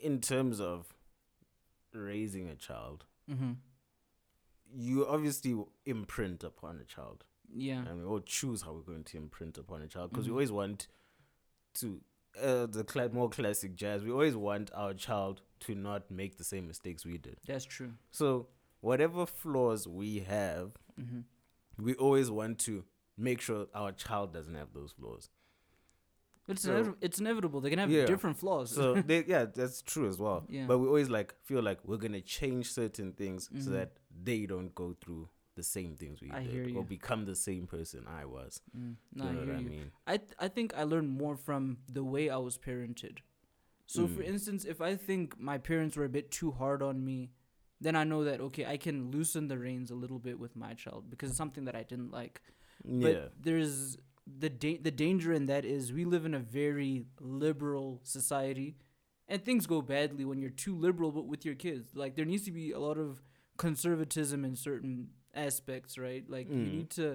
in 0.00 0.20
terms 0.20 0.60
of 0.60 0.94
raising 1.92 2.48
a 2.48 2.54
child, 2.54 3.04
Mm-hmm. 3.30 3.52
you 4.76 5.06
obviously 5.06 5.56
imprint 5.86 6.44
upon 6.44 6.78
a 6.80 6.84
child. 6.84 7.24
Yeah. 7.56 7.84
and 7.86 8.00
we 8.00 8.04
all 8.04 8.20
choose 8.20 8.62
how 8.62 8.72
we're 8.72 8.80
going 8.80 9.04
to 9.04 9.16
imprint 9.16 9.56
upon 9.58 9.80
a 9.82 9.86
child 9.86 10.10
because 10.10 10.24
Mhm. 10.24 10.28
we 10.28 10.32
always 10.32 10.50
want 10.52 10.88
to 11.74 12.00
uh, 12.42 12.66
the 12.66 12.82
cla- 12.82 13.08
more 13.10 13.28
classic 13.30 13.76
jazz 13.76 14.02
we 14.02 14.10
always 14.10 14.34
want 14.34 14.72
our 14.74 14.92
child 14.92 15.40
to 15.60 15.74
not 15.76 16.10
make 16.10 16.36
the 16.36 16.42
same 16.42 16.66
mistakes 16.66 17.04
we 17.06 17.16
did 17.16 17.36
That's 17.46 17.64
true. 17.64 17.92
so 18.10 18.48
whatever 18.84 19.26
flaws 19.26 19.86
we 19.88 20.10
have 20.20 20.72
Mm-hmm. 21.00 21.20
we 21.86 21.92
always 21.94 22.28
want 22.30 22.58
to 22.60 22.84
make 23.28 23.40
sure 23.40 23.66
our 23.74 23.90
child 23.92 24.32
doesn't 24.36 24.54
have 24.62 24.72
those 24.72 24.92
flaws 24.98 25.28
It's 26.46 26.62
So- 26.62 26.72
inevi- 26.74 26.96
it's 27.00 27.18
inevitable. 27.18 27.60
They're 27.60 27.70
gonna 27.74 27.82
have 27.82 27.90
Yeah. 27.90 28.06
different 28.06 28.36
flaws. 28.36 28.70
so 28.70 28.94
they, 29.10 29.24
yeah 29.24 29.44
that's 29.46 29.80
true 29.82 30.06
as 30.12 30.18
well 30.24 30.44
Yeah. 30.48 30.66
but 30.68 30.78
we 30.78 30.86
always 30.86 31.08
like 31.18 31.34
feel 31.48 31.62
like 31.62 31.80
we're 31.88 32.02
gonna 32.06 32.20
change 32.38 32.70
certain 32.80 33.12
things 33.20 33.48
so 33.64 33.70
Mhm. 33.70 33.72
that 33.78 33.90
they 34.28 34.40
don't 34.46 34.72
go 34.74 34.88
through 35.00 35.28
the 35.56 35.62
same 35.62 35.92
things 35.96 36.20
we 36.20 36.30
I 36.30 36.42
did 36.44 36.76
or 36.76 36.84
become 36.84 37.22
the 37.32 37.36
same 37.48 37.64
person 37.74 38.00
i 38.08 38.24
was 38.24 38.60
mm, 38.76 38.96
you 39.12 39.22
no, 39.22 39.24
I 39.24 39.32
know 39.32 39.38
hear 39.40 39.46
what 39.52 39.56
i 39.56 39.60
you. 39.60 39.68
mean 39.74 39.92
I 40.14 40.16
th- 40.18 40.36
I 40.46 40.48
think 40.56 40.74
I 40.74 40.82
learned 40.92 41.10
more 41.22 41.36
from 41.46 41.78
the 41.98 42.04
way 42.14 42.24
I 42.28 42.36
was 42.48 42.58
parented. 42.58 43.18
So 43.86 44.06
for 44.14 44.22
Mm. 44.22 44.32
instance, 44.32 44.64
if 44.74 44.80
I 44.80 44.92
think 45.08 45.38
my 45.50 45.58
parents 45.70 45.96
were 45.96 46.06
a 46.10 46.14
bit 46.18 46.30
too 46.40 46.50
hard 46.60 46.80
on 46.82 47.04
me, 47.10 47.18
then 47.84 47.94
I 48.02 48.04
know 48.10 48.20
that 48.28 48.40
okay, 48.48 48.64
I 48.74 48.76
can 48.86 48.96
loosen 49.14 49.48
the 49.48 49.58
reins 49.66 49.90
a 49.90 49.94
little 50.02 50.18
bit 50.28 50.36
with 50.44 50.54
my 50.64 50.72
child 50.82 51.02
because 51.12 51.28
it's 51.30 51.38
something 51.44 51.64
that 51.68 51.76
I 51.82 51.84
didn't 51.92 52.12
like. 52.20 52.36
yeah 52.84 53.02
But 53.06 53.16
there's 53.46 53.96
the 54.44 54.50
da- 54.64 54.82
the 54.88 54.90
danger 55.06 55.30
in 55.38 55.44
that 55.52 55.64
is 55.76 55.92
we 55.98 56.04
live 56.14 56.24
in 56.30 56.34
a 56.34 56.44
very 56.62 56.92
liberal 57.20 57.88
society, 58.16 58.70
and 59.30 59.38
things 59.44 59.66
go 59.74 59.78
badly 59.94 60.24
when 60.30 60.38
you're 60.42 60.58
too 60.66 60.74
liberal 60.86 61.10
but 61.18 61.26
with 61.32 61.42
your 61.48 61.56
kids. 61.66 61.84
Like 62.02 62.12
there 62.16 62.28
needs 62.32 62.44
to 62.50 62.54
be 62.60 62.66
a 62.72 62.78
lot 62.88 62.98
of 63.06 63.10
conservatism 63.64 64.44
in 64.44 64.54
certain 64.56 65.08
aspects, 65.34 65.92
right? 65.98 66.24
Like 66.36 66.48
you 66.48 66.54
Mm. 66.66 66.72
need 66.76 66.90
to. 67.00 67.06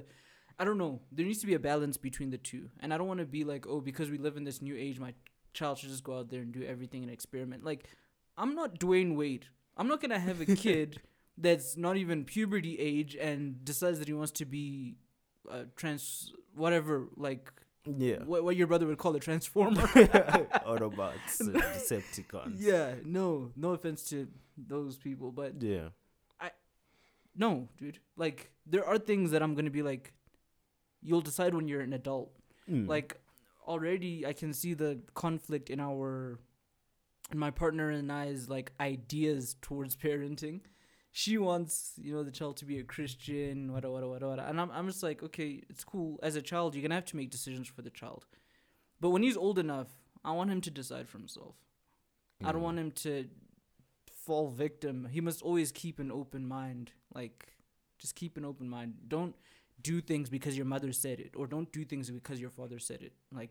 I 0.61 0.65
don't 0.65 0.77
know. 0.83 0.93
There 1.15 1.25
needs 1.25 1.39
to 1.39 1.47
be 1.47 1.53
a 1.61 1.63
balance 1.71 1.97
between 2.09 2.31
the 2.31 2.38
two, 2.51 2.63
and 2.81 2.93
I 2.93 2.97
don't 2.97 3.07
want 3.07 3.21
to 3.21 3.25
be 3.39 3.43
like, 3.53 3.65
oh, 3.65 3.79
because 3.89 4.09
we 4.11 4.17
live 4.17 4.35
in 4.39 4.43
this 4.43 4.61
new 4.61 4.75
age, 4.85 4.97
my 4.99 5.13
child 5.53 5.77
should 5.77 5.89
just 5.95 6.03
go 6.03 6.17
out 6.19 6.29
there 6.29 6.41
and 6.41 6.51
do 6.59 6.63
everything 6.73 7.01
and 7.05 7.11
experiment. 7.11 7.63
Like, 7.63 7.81
I'm 8.38 8.53
not 8.55 8.77
Dwyane 8.83 9.15
Wade. 9.15 9.45
I'm 9.79 9.88
not 9.88 10.01
gonna 10.01 10.19
have 10.19 10.41
a 10.41 10.45
kid 10.65 11.01
that's 11.38 11.77
not 11.77 11.95
even 11.98 12.25
puberty 12.25 12.77
age 12.77 13.15
and 13.15 13.63
decides 13.63 13.98
that 14.00 14.07
he 14.09 14.13
wants 14.13 14.33
to 14.33 14.45
be 14.45 14.98
uh, 15.50 15.63
trans 15.75 16.33
whatever 16.53 17.07
like 17.15 17.50
Yeah. 17.98 18.17
what, 18.25 18.43
what 18.43 18.55
your 18.57 18.67
brother 18.67 18.86
would 18.86 18.98
call 18.98 19.15
a 19.15 19.19
transformer. 19.21 19.81
Autobots, 20.67 21.39
Decepticons. 21.41 22.57
yeah, 22.59 22.95
no, 23.05 23.51
no 23.55 23.71
offense 23.71 24.03
to 24.09 24.27
those 24.57 24.98
people, 24.98 25.31
but 25.31 25.62
Yeah. 25.62 25.89
i 26.41 26.51
no, 27.36 27.69
dude. 27.77 28.00
Like 28.17 28.51
there 28.65 28.86
are 28.86 28.98
things 29.00 29.31
that 29.31 29.41
I'm 29.41 29.55
gonna 29.55 29.69
be 29.71 29.81
like, 29.81 30.12
you'll 31.01 31.21
decide 31.21 31.53
when 31.55 31.67
you're 31.69 31.81
an 31.81 31.93
adult. 31.93 32.31
Mm. 32.69 32.86
Like 32.88 33.15
already, 33.65 34.25
I 34.25 34.33
can 34.33 34.51
see 34.53 34.74
the 34.74 35.00
conflict 35.13 35.69
in 35.69 35.79
our, 35.79 36.39
my 37.33 37.51
partner 37.51 37.89
and 37.89 38.12
I's 38.12 38.50
like 38.50 38.71
ideas 38.79 39.55
towards 39.62 39.95
parenting. 39.95 40.62
She 41.12 41.38
wants, 41.38 41.93
you 41.98 42.13
know, 42.13 42.24
the 42.24 42.31
child 42.31 42.57
to 42.57 42.65
be 42.65 42.77
a 42.79 42.83
Christian, 42.83 43.71
whatever, 43.74 43.93
whatever, 43.93 44.29
whatever. 44.29 44.48
And 44.48 44.62
I'm, 44.62 44.69
I'm 44.71 44.88
just 44.88 45.01
like, 45.03 45.24
okay, 45.24 45.62
it's 45.69 45.83
cool. 45.83 46.19
As 46.21 46.36
a 46.36 46.41
child, 46.41 46.75
you're 46.75 46.81
gonna 46.83 46.95
have 46.95 47.05
to 47.05 47.17
make 47.17 47.31
decisions 47.31 47.67
for 47.67 47.81
the 47.81 47.89
child. 47.89 48.25
But 49.00 49.09
when 49.09 49.24
he's 49.24 49.38
old 49.38 49.57
enough, 49.59 49.88
I 50.24 50.31
want 50.33 50.51
him 50.51 50.62
to 50.62 50.71
decide 50.71 51.07
for 51.09 51.17
himself. 51.17 51.55
I 52.43 52.51
don't 52.51 52.62
Mm. 52.62 52.65
want 52.65 52.79
him 52.79 52.91
to 52.91 53.29
fall 54.13 54.50
victim. 54.50 55.07
He 55.12 55.21
must 55.21 55.41
always 55.41 55.71
keep 55.71 56.00
an 56.00 56.12
open 56.12 56.48
mind. 56.48 56.91
Like, 57.13 57.53
just 57.98 58.15
keep 58.15 58.38
an 58.38 58.45
open 58.45 58.69
mind. 58.69 58.93
Don't 59.07 59.36
do 59.81 60.01
things 60.01 60.29
because 60.29 60.55
your 60.57 60.65
mother 60.65 60.91
said 60.93 61.19
it, 61.19 61.36
or 61.36 61.48
don't 61.48 61.71
do 61.71 61.83
things 61.86 62.09
because 62.12 62.39
your 62.39 62.50
father 62.50 62.79
said 62.79 63.01
it. 63.01 63.13
Like, 63.31 63.50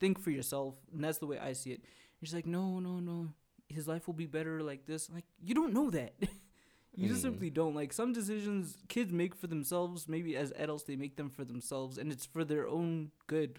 think 0.00 0.18
for 0.20 0.30
yourself. 0.30 0.74
And 0.92 1.02
that's 1.02 1.18
the 1.18 1.26
way 1.26 1.38
I 1.38 1.52
see 1.52 1.70
it. 1.72 1.84
He's 2.20 2.34
like, 2.34 2.46
no, 2.46 2.80
no, 2.80 2.98
no. 3.00 3.28
His 3.68 3.86
life 3.86 4.06
will 4.06 4.14
be 4.14 4.26
better 4.26 4.62
like 4.62 4.86
this. 4.86 5.10
Like, 5.10 5.24
you 5.40 5.54
don't 5.54 5.72
know 5.72 5.90
that. 5.90 6.14
you 6.94 7.08
just 7.08 7.20
Mm. 7.20 7.22
simply 7.30 7.50
don't. 7.50 7.74
Like, 7.74 7.92
some 7.92 8.12
decisions 8.12 8.76
kids 8.88 9.12
make 9.12 9.34
for 9.34 9.46
themselves. 9.46 10.08
Maybe 10.08 10.36
as 10.36 10.52
adults, 10.56 10.84
they 10.84 10.96
make 10.96 11.16
them 11.16 11.30
for 11.30 11.44
themselves, 11.44 11.98
and 11.98 12.10
it's 12.10 12.26
for 12.26 12.44
their 12.44 12.66
own 12.66 13.10
good. 13.26 13.58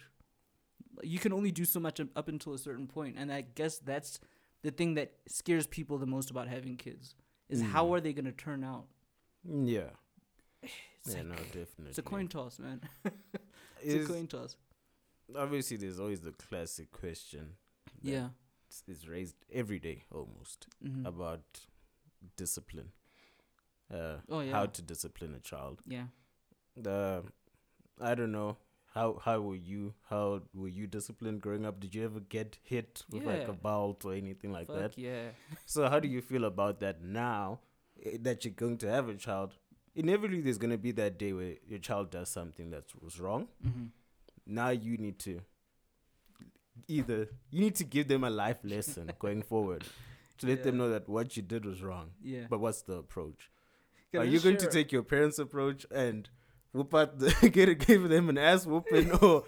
You 1.03 1.19
can 1.19 1.31
only 1.31 1.51
do 1.51 1.63
so 1.63 1.79
much 1.79 1.99
up- 1.99 2.27
until 2.27 2.53
a 2.53 2.57
certain 2.57 2.87
point, 2.87 3.15
and 3.17 3.31
I 3.31 3.41
guess 3.41 3.77
that's 3.79 4.19
the 4.63 4.71
thing 4.71 4.95
that 4.95 5.13
scares 5.27 5.65
people 5.67 5.97
the 5.97 6.05
most 6.07 6.29
about 6.31 6.47
having 6.49 6.75
kids 6.75 7.15
is 7.47 7.61
how 7.61 7.85
Mm. 7.85 7.91
are 7.93 8.01
they 8.01 8.11
gonna 8.13 8.33
turn 8.33 8.63
out? 8.63 8.87
Yeah. 9.45 9.91
It's 11.05 11.15
yeah, 11.15 11.21
like, 11.21 11.27
no, 11.29 11.35
definitely. 11.35 11.85
it's 11.91 11.97
a 11.97 12.01
coin 12.03 12.27
toss, 12.27 12.59
man. 12.59 12.81
it's 13.05 13.93
Is- 13.93 14.09
a 14.09 14.13
coin 14.13 14.27
toss. 14.27 14.57
obviously, 15.33 15.77
there's 15.77 15.97
always 15.99 16.19
the 16.19 16.33
classic 16.33 16.91
question. 16.91 17.53
Yeah. 18.01 18.29
Is 18.88 19.07
raised 19.07 19.35
every 19.51 19.79
day 19.79 20.03
almost 20.11 20.67
hmm 20.81 21.05
about 21.05 21.67
discipline. 22.35 22.91
Uh, 23.93 24.17
Oh, 24.29 24.41
yeah. 24.41 24.51
How 24.51 24.65
to 24.67 24.81
discipline 24.81 25.33
a 25.35 25.39
child. 25.39 25.81
yeah. 25.88 26.07
The 26.75 27.23
I 27.99 28.15
don't 28.15 28.31
know 28.31 28.57
how 28.93 29.19
how 29.23 29.39
were 29.41 29.55
you 29.55 29.93
how 30.09 30.41
were 30.53 30.67
you 30.67 30.88
disciplined 30.88 31.41
growing 31.41 31.65
up? 31.65 31.79
Did 31.79 31.95
you 31.95 32.05
ever 32.05 32.19
get 32.19 32.57
hit 32.63 33.03
with 33.09 33.25
like 33.25 33.47
a 33.47 33.51
Yeah. 33.51 33.63
belt 33.63 34.05
or 34.05 34.13
anything 34.13 34.51
like 34.51 34.67
Fuck 34.67 34.75
that? 34.77 34.97
yeah. 34.97 35.29
So 35.65 35.89
how 35.89 35.99
do 35.99 36.07
you 36.07 36.21
feel 36.21 36.45
about 36.45 36.79
that 36.79 37.01
now 37.03 37.59
eh, 38.05 38.17
that 38.21 38.45
you're 38.45 38.53
going 38.53 38.77
to 38.79 38.89
have 38.89 39.09
a 39.09 39.15
child? 39.15 39.57
Inevitably, 39.95 40.41
there's 40.41 40.57
going 40.59 40.71
to 40.71 40.77
be 40.77 40.91
that 40.93 41.17
day 41.17 41.33
where 41.33 41.55
your 41.67 41.79
child 41.79 42.11
does 42.11 42.29
something 42.29 42.69
that 42.71 42.85
was 43.01 43.19
wrong. 43.19 43.47
hmm 43.61 43.88
Now 44.45 44.69
you 44.69 44.97
need 44.97 45.19
to 45.19 45.41
either 46.88 47.27
you 47.51 47.62
need 47.62 47.75
to 47.75 47.83
give 47.83 48.07
them 48.07 48.24
a 48.24 48.29
life 48.29 48.59
lesson 48.63 49.12
going 49.19 49.41
forward 49.41 49.83
to 50.39 50.48
let 50.48 50.63
them 50.63 50.77
know 50.77 50.89
that 50.89 51.07
what 51.09 51.36
you 51.36 51.43
did 51.43 51.65
was 51.65 51.81
wrong. 51.83 52.12
Yeah. 52.24 52.45
But 52.50 52.59
what's 52.59 52.81
the 52.83 52.93
approach? 52.93 53.50
Are 54.15 54.24
you 54.24 54.33
just 54.33 54.45
going 54.45 54.57
to 54.57 54.67
take 54.69 54.91
your 54.91 55.03
parents' 55.03 55.38
approach 55.38 55.86
and 55.91 56.29
whoop 56.71 56.93
out 56.95 57.19
the 57.19 57.50
get 57.53 57.77
give 57.86 58.09
them 58.09 58.29
an 58.29 58.38
ass 58.38 58.65
whooping, 58.65 59.12
or 59.21 59.43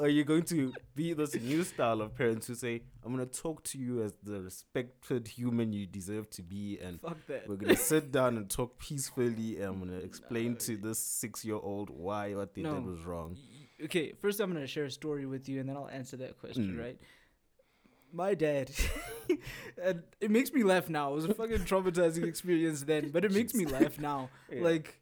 are 0.00 0.08
you 0.08 0.24
going 0.24 0.42
to 0.44 0.72
be 0.94 1.12
this 1.12 1.34
new 1.34 1.62
style 1.64 2.00
of 2.00 2.14
parents 2.14 2.46
who 2.46 2.54
say, 2.54 2.82
"I'm 3.04 3.14
going 3.14 3.26
to 3.28 3.40
talk 3.40 3.64
to 3.64 3.78
you 3.78 4.02
as 4.02 4.12
the 4.22 4.40
respected 4.40 5.28
human 5.28 5.72
you 5.72 5.86
deserve 5.86 6.30
to 6.30 6.42
be, 6.42 6.78
and 6.80 7.00
we're 7.48 7.56
going 7.56 7.74
to 7.74 7.80
sit 7.80 8.12
down 8.12 8.36
and 8.36 8.48
talk 8.48 8.78
peacefully, 8.78 9.56
and 9.60 9.64
I'm 9.66 9.78
going 9.78 9.90
to 9.98 10.04
explain 10.04 10.56
to 10.56 10.76
this 10.76 10.98
six-year-old 10.98 11.90
why 11.90 12.34
what 12.34 12.54
they 12.54 12.62
No. 12.62 12.74
did 12.74 12.86
was 12.86 13.00
wrong." 13.04 13.36
Okay, 13.84 14.12
first 14.20 14.40
I'm 14.40 14.52
gonna 14.52 14.66
share 14.66 14.84
a 14.84 14.90
story 14.90 15.26
with 15.26 15.48
you, 15.48 15.60
and 15.60 15.68
then 15.68 15.76
I'll 15.76 15.88
answer 15.88 16.16
that 16.18 16.38
question. 16.38 16.74
Mm. 16.76 16.80
Right? 16.80 16.98
My 18.12 18.34
dad, 18.34 18.70
and 19.82 20.02
it 20.20 20.30
makes 20.30 20.52
me 20.52 20.62
laugh 20.62 20.88
now. 20.88 21.12
It 21.12 21.14
was 21.16 21.24
a 21.24 21.34
fucking 21.34 21.58
traumatizing 21.70 22.24
experience 22.24 22.82
then, 22.82 23.10
but 23.10 23.24
it 23.24 23.32
makes 23.32 23.54
me 23.54 23.66
laugh 23.66 23.98
now. 23.98 24.30
Yeah. 24.52 24.62
Like, 24.62 25.00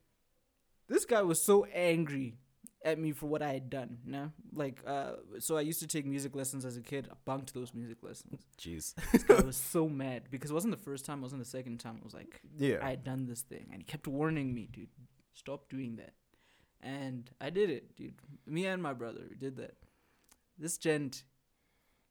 this 0.89 1.05
guy 1.05 1.21
was 1.23 1.43
so 1.43 1.67
angry 1.75 2.39
at 2.85 2.99
me 2.99 3.13
for 3.13 3.27
what 3.27 3.43
I 3.43 3.53
had 3.53 3.69
done. 3.69 3.99
No, 4.07 4.33
like, 4.55 4.81
uh, 4.87 5.13
so 5.41 5.59
I 5.59 5.61
used 5.61 5.81
to 5.81 5.87
take 5.87 6.07
music 6.07 6.35
lessons 6.35 6.65
as 6.65 6.77
a 6.79 6.81
kid. 6.81 7.07
I 7.11 7.15
bunked 7.27 7.53
those 7.53 7.75
music 7.75 7.99
lessons. 8.03 8.47
Jeez. 8.59 8.95
This 9.13 9.25
guy 9.25 9.41
was 9.43 9.57
so 9.57 9.89
mad 9.89 10.23
because 10.31 10.51
it 10.51 10.55
wasn't 10.55 10.73
the 10.77 10.83
first 10.83 11.05
time. 11.05 11.19
It 11.19 11.23
wasn't 11.23 11.43
the 11.43 11.49
second 11.51 11.79
time. 11.79 11.97
It 11.99 12.05
was 12.05 12.15
like 12.15 12.41
Yeah. 12.57 12.79
I 12.83 12.91
had 12.91 13.05
done 13.05 13.27
this 13.27 13.43
thing, 13.43 13.67
and 13.73 13.83
he 13.83 13.85
kept 13.85 14.07
warning 14.09 14.55
me, 14.55 14.69
dude, 14.73 14.89
stop 15.35 15.69
doing 15.69 15.97
that. 15.97 16.15
And 16.83 17.31
I 17.41 17.51
did 17.51 17.71
it, 17.71 17.97
dude. 17.97 18.15
Me 18.47 18.67
and 18.67 18.83
my 18.83 18.93
brother 18.93 19.23
did 19.39 19.57
that. 19.57 19.77
This 20.59 20.77
gent, 20.79 21.25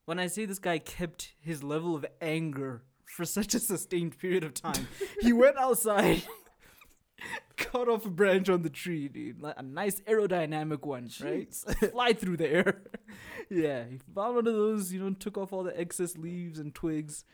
when 0.06 0.20
I 0.20 0.28
see 0.28 0.46
this 0.46 0.60
guy 0.60 0.80
kept 0.80 1.34
his 1.42 1.64
level 1.64 1.96
of 1.96 2.06
anger 2.22 2.84
for 3.06 3.26
such 3.26 3.54
a 3.54 3.60
sustained 3.60 4.18
period 4.18 4.44
of 4.44 4.54
time, 4.54 4.88
he 5.22 5.34
went 5.34 5.58
outside, 5.58 6.24
cut 7.58 7.90
off 7.90 8.06
a 8.06 8.10
branch 8.10 8.50
on 8.50 8.62
the 8.62 8.70
tree, 8.70 9.10
dude, 9.10 9.42
like 9.42 9.56
a 9.58 9.64
nice 9.64 10.00
aerodynamic 10.02 10.86
one, 10.86 11.10
right? 11.22 11.54
Fly 11.92 12.14
through 12.14 12.38
the 12.38 12.50
air. 12.50 12.82
yeah, 13.50 13.84
he 13.90 14.00
found 14.16 14.36
one 14.36 14.48
of 14.48 14.54
those, 14.54 14.94
you 14.94 15.04
know, 15.04 15.14
took 15.14 15.38
off 15.38 15.52
all 15.52 15.64
the 15.64 15.78
excess 15.78 16.18
leaves 16.18 16.60
and 16.60 16.74
twigs. 16.74 17.26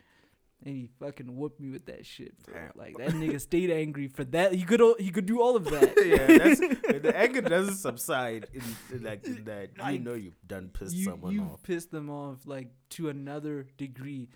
And 0.66 0.76
he 0.76 0.90
fucking 1.00 1.36
whooped 1.36 1.60
me 1.60 1.70
with 1.70 1.86
that 1.86 2.06
shit, 2.06 2.38
bro. 2.44 2.56
Damn. 2.56 2.72
Like 2.76 2.98
that 2.98 3.12
nigga 3.12 3.40
stayed 3.40 3.70
angry 3.70 4.08
for 4.08 4.24
that. 4.26 4.54
He 4.54 4.64
could 4.64 4.82
he 5.00 5.12
could 5.12 5.28
do 5.28 5.40
all 5.42 5.56
of 5.56 5.66
that. 5.66 5.94
yeah, 6.06 6.38
that's 6.38 6.60
the 7.02 7.14
anger 7.16 7.42
doesn't 7.42 7.76
subside 7.76 8.48
in, 8.54 8.64
in 8.92 9.04
like 9.04 9.26
in 9.26 9.44
that 9.46 9.70
you 9.92 10.00
know 10.00 10.16
you've 10.16 10.42
done 10.48 10.70
pissed 10.70 10.96
you 10.96 11.06
someone 11.06 11.32
you 11.32 11.44
off. 11.44 11.62
pissed 11.62 11.92
them 11.92 12.10
off 12.10 12.40
like 12.46 12.70
to 12.92 13.10
another 13.10 13.68
degree. 13.78 14.30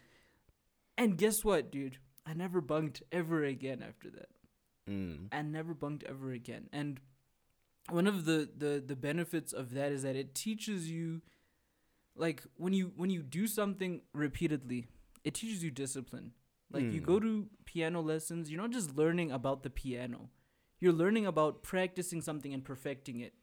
And 0.98 1.18
guess 1.18 1.44
what, 1.44 1.72
dude? 1.72 1.98
I 2.26 2.34
never 2.34 2.62
bunked 2.62 3.02
ever 3.12 3.44
again 3.44 3.84
after 3.88 4.12
that. 4.12 4.30
Mm. 4.88 5.28
I 5.32 5.42
never 5.42 5.74
bunked 5.74 6.04
ever 6.08 6.32
again. 6.32 6.70
And 6.72 7.00
one 7.90 8.08
of 8.08 8.26
the, 8.26 8.48
the 8.56 8.84
the 8.86 8.96
benefits 8.96 9.54
of 9.54 9.74
that 9.74 9.92
is 9.92 10.04
that 10.04 10.16
it 10.16 10.36
teaches 10.36 10.90
you 10.92 11.22
like 12.16 12.44
when 12.58 12.74
you 12.74 12.92
when 12.96 13.10
you 13.10 13.24
do 13.24 13.48
something 13.48 14.02
repeatedly, 14.14 14.88
it 15.24 15.34
teaches 15.36 15.64
you 15.64 15.72
discipline. 15.72 16.32
Like 16.72 16.84
you 16.94 17.02
Mm. 17.02 17.06
go 17.06 17.20
to 17.20 17.48
piano 17.66 18.02
lessons, 18.02 18.50
you're 18.50 18.62
not 18.62 18.72
just 18.72 18.96
learning 18.96 19.32
about 19.32 19.64
the 19.64 19.70
piano. 19.70 20.30
You're 20.80 20.94
learning 20.94 21.26
about 21.26 21.64
practicing 21.64 22.22
something 22.22 22.54
and 22.54 22.64
perfecting 22.64 23.20
it. 23.20 23.34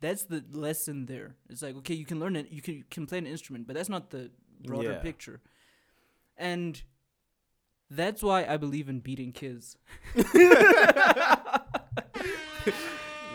That's 0.00 0.24
the 0.24 0.44
lesson 0.50 1.06
there. 1.06 1.36
It's 1.50 1.62
like 1.62 1.76
okay, 1.76 1.94
you 1.94 2.06
can 2.06 2.18
learn 2.20 2.34
it, 2.36 2.50
you 2.50 2.62
can 2.62 2.74
you 2.74 2.84
can 2.90 3.06
play 3.06 3.18
an 3.18 3.26
instrument, 3.26 3.66
but 3.66 3.76
that's 3.76 3.88
not 3.88 4.10
the 4.10 4.30
broader 4.64 4.92
Yeah. 4.92 4.98
picture. 5.00 5.40
And 6.36 6.80
that's 7.90 8.22
why 8.22 8.44
I 8.46 8.56
believe 8.56 8.88
in 8.88 9.00
beating 9.00 9.32
kids. 9.32 9.76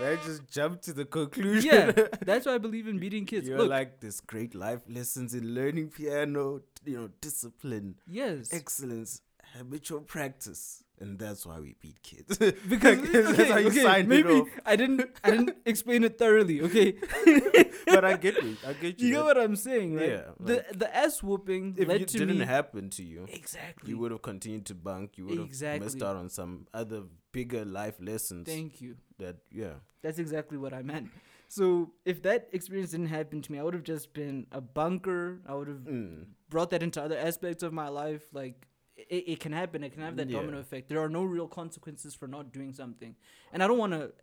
I 0.03 0.15
just 0.17 0.47
jumped 0.51 0.83
to 0.85 0.93
the 0.93 1.05
conclusion. 1.05 1.71
yeah, 1.71 1.91
that's 2.25 2.45
why 2.45 2.55
I 2.55 2.57
believe 2.57 2.87
in 2.87 2.99
beating 2.99 3.25
kids. 3.25 3.47
You're 3.47 3.57
Look, 3.57 3.69
like 3.69 3.99
this 3.99 4.19
great 4.21 4.53
life 4.55 4.81
lessons 4.87 5.33
in 5.33 5.53
learning 5.53 5.89
piano, 5.89 6.61
you 6.85 6.99
know, 6.99 7.09
discipline, 7.21 7.95
yes, 8.07 8.53
excellence, 8.53 9.21
habitual 9.57 10.01
practice, 10.01 10.83
and 10.99 11.17
that's 11.19 11.45
why 11.45 11.59
we 11.59 11.75
beat 11.81 12.01
kids. 12.03 12.37
because 12.69 12.99
okay, 12.99 13.49
how 13.49 13.57
you 13.57 13.67
okay, 13.67 13.83
signed 13.83 14.07
maybe. 14.07 14.43
I 14.65 14.75
didn't 14.75 15.09
I 15.23 15.31
didn't 15.31 15.57
explain 15.65 16.03
it 16.03 16.17
thoroughly. 16.17 16.61
Okay, 16.61 16.93
but 17.87 18.05
I 18.05 18.17
get 18.17 18.41
you. 18.43 18.57
I 18.67 18.73
get 18.73 18.99
you. 18.99 19.07
you 19.07 19.13
know 19.13 19.25
what 19.25 19.37
I'm 19.37 19.55
saying, 19.55 19.95
right? 19.95 20.09
Yeah, 20.09 20.21
the 20.39 20.65
the 20.73 20.95
ass 20.95 21.21
whooping 21.23 21.75
if 21.77 21.89
it 21.89 22.07
didn't 22.07 22.39
me 22.39 22.45
happen 22.45 22.89
to 22.91 23.03
you, 23.03 23.25
exactly. 23.29 23.89
you 23.89 23.97
would 23.99 24.11
have 24.11 24.21
continued 24.21 24.65
to 24.67 24.75
bunk. 24.75 25.17
You 25.17 25.25
would 25.27 25.37
have 25.39 25.81
missed 25.81 26.01
out 26.01 26.15
on 26.15 26.29
some 26.29 26.67
other 26.73 27.03
bigger 27.31 27.65
life 27.65 27.95
lessons. 27.99 28.47
Thank 28.47 28.81
you. 28.81 28.95
that 29.19 29.37
yeah. 29.51 29.73
That's 30.01 30.19
exactly 30.19 30.57
what 30.57 30.73
I 30.73 30.81
meant. 30.81 31.09
So 31.47 31.91
if 32.03 32.21
that 32.23 32.49
experience 32.51 32.91
didn't 32.91 33.07
happen 33.07 33.41
to 33.41 33.51
me, 33.51 33.59
I 33.59 33.63
would 33.63 33.73
have 33.75 33.83
just 33.83 34.13
been 34.13 34.47
a 34.51 34.59
bunker. 34.59 35.39
I 35.47 35.53
would 35.53 35.67
have 35.67 35.85
Mm. 35.85 36.25
brought 36.49 36.71
that 36.71 36.81
into 36.81 37.01
other 37.01 37.17
aspects 37.17 37.61
of 37.63 37.71
my 37.71 37.87
life. 37.89 38.23
Like 38.33 38.67
it, 39.09 39.23
it 39.27 39.39
can 39.39 39.51
happen. 39.51 39.83
It 39.83 39.93
can 39.93 40.01
have 40.01 40.15
that 40.17 40.29
Yeah. 40.29 40.39
domino 40.39 40.59
effect. 40.59 40.89
There 40.89 40.99
are 41.01 41.09
no 41.09 41.23
real 41.23 41.47
consequences 41.47 42.13
for 42.15 42.27
not 42.27 42.51
doing 42.53 42.73
something, 42.73 43.15
and 43.51 43.63
I 43.63 43.67
don't 43.67 43.77
want 43.77 43.93
to 43.93 44.13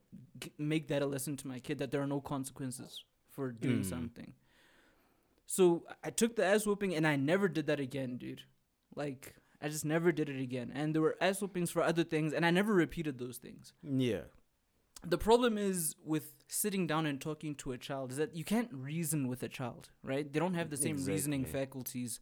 g- 0.40 0.52
make 0.58 0.88
that 0.88 1.02
a 1.02 1.06
lesson 1.06 1.36
to 1.38 1.48
my 1.48 1.58
kid 1.60 1.78
that 1.78 1.90
there 1.90 2.00
are 2.02 2.06
no 2.06 2.20
consequences 2.20 3.04
for 3.28 3.50
doing 3.52 3.80
Mm. 3.80 3.84
something. 3.84 4.34
So 5.46 5.84
I 6.04 6.10
took 6.10 6.36
the 6.36 6.44
ass 6.44 6.66
whooping, 6.66 6.94
and 6.94 7.06
I 7.06 7.16
never 7.16 7.48
did 7.48 7.66
that 7.66 7.80
again, 7.80 8.16
dude. 8.16 8.42
Like 8.94 9.34
I 9.62 9.68
just 9.68 9.84
never 9.84 10.10
did 10.12 10.28
it 10.28 10.40
again. 10.40 10.70
And 10.74 10.94
there 10.94 11.02
were 11.02 11.16
ass 11.20 11.40
whoopings 11.42 11.70
for 11.70 11.82
other 11.82 12.04
things, 12.04 12.32
and 12.32 12.46
I 12.46 12.50
never 12.50 12.72
repeated 12.72 13.18
those 13.18 13.36
things. 13.38 13.72
Yeah. 13.82 14.22
The 15.04 15.18
problem 15.18 15.56
is 15.58 15.96
with 16.04 16.32
sitting 16.48 16.86
down 16.86 17.06
and 17.06 17.20
talking 17.20 17.54
to 17.56 17.72
a 17.72 17.78
child 17.78 18.10
is 18.12 18.16
that 18.18 18.34
you 18.34 18.44
can't 18.44 18.72
reason 18.72 19.28
with 19.28 19.42
a 19.42 19.48
child, 19.48 19.90
right? 20.02 20.30
They 20.30 20.38
don't 20.38 20.54
have 20.54 20.70
the 20.70 20.76
same 20.76 20.96
reasoning 21.04 21.44
faculties 21.44 22.20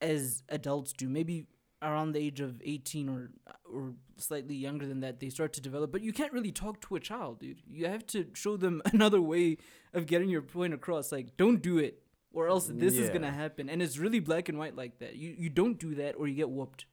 as 0.00 0.42
adults 0.48 0.92
do. 0.92 1.08
Maybe 1.08 1.46
around 1.82 2.12
the 2.12 2.20
age 2.20 2.40
of 2.40 2.60
18 2.64 3.08
or 3.08 3.30
or 3.64 3.94
slightly 4.16 4.54
younger 4.54 4.86
than 4.86 5.00
that 5.00 5.18
they 5.20 5.30
start 5.30 5.52
to 5.54 5.60
develop, 5.62 5.90
but 5.90 6.02
you 6.02 6.12
can't 6.12 6.32
really 6.32 6.52
talk 6.52 6.80
to 6.82 6.94
a 6.96 7.00
child, 7.00 7.40
dude. 7.40 7.62
You 7.66 7.86
have 7.86 8.06
to 8.08 8.26
show 8.34 8.56
them 8.56 8.82
another 8.92 9.20
way 9.20 9.56
of 9.94 10.06
getting 10.06 10.28
your 10.28 10.42
point 10.42 10.74
across. 10.74 11.10
Like 11.12 11.36
don't 11.36 11.62
do 11.62 11.78
it 11.78 12.02
or 12.32 12.48
else 12.48 12.66
this 12.72 12.94
is 12.98 13.08
going 13.08 13.22
to 13.22 13.30
happen. 13.30 13.68
And 13.68 13.82
it's 13.82 13.98
really 13.98 14.20
black 14.20 14.48
and 14.48 14.58
white 14.58 14.76
like 14.76 14.98
that. 14.98 15.16
You 15.16 15.34
you 15.38 15.48
don't 15.48 15.78
do 15.78 15.94
that 15.96 16.16
or 16.16 16.28
you 16.28 16.34
get 16.34 16.50
whooped. 16.50 16.84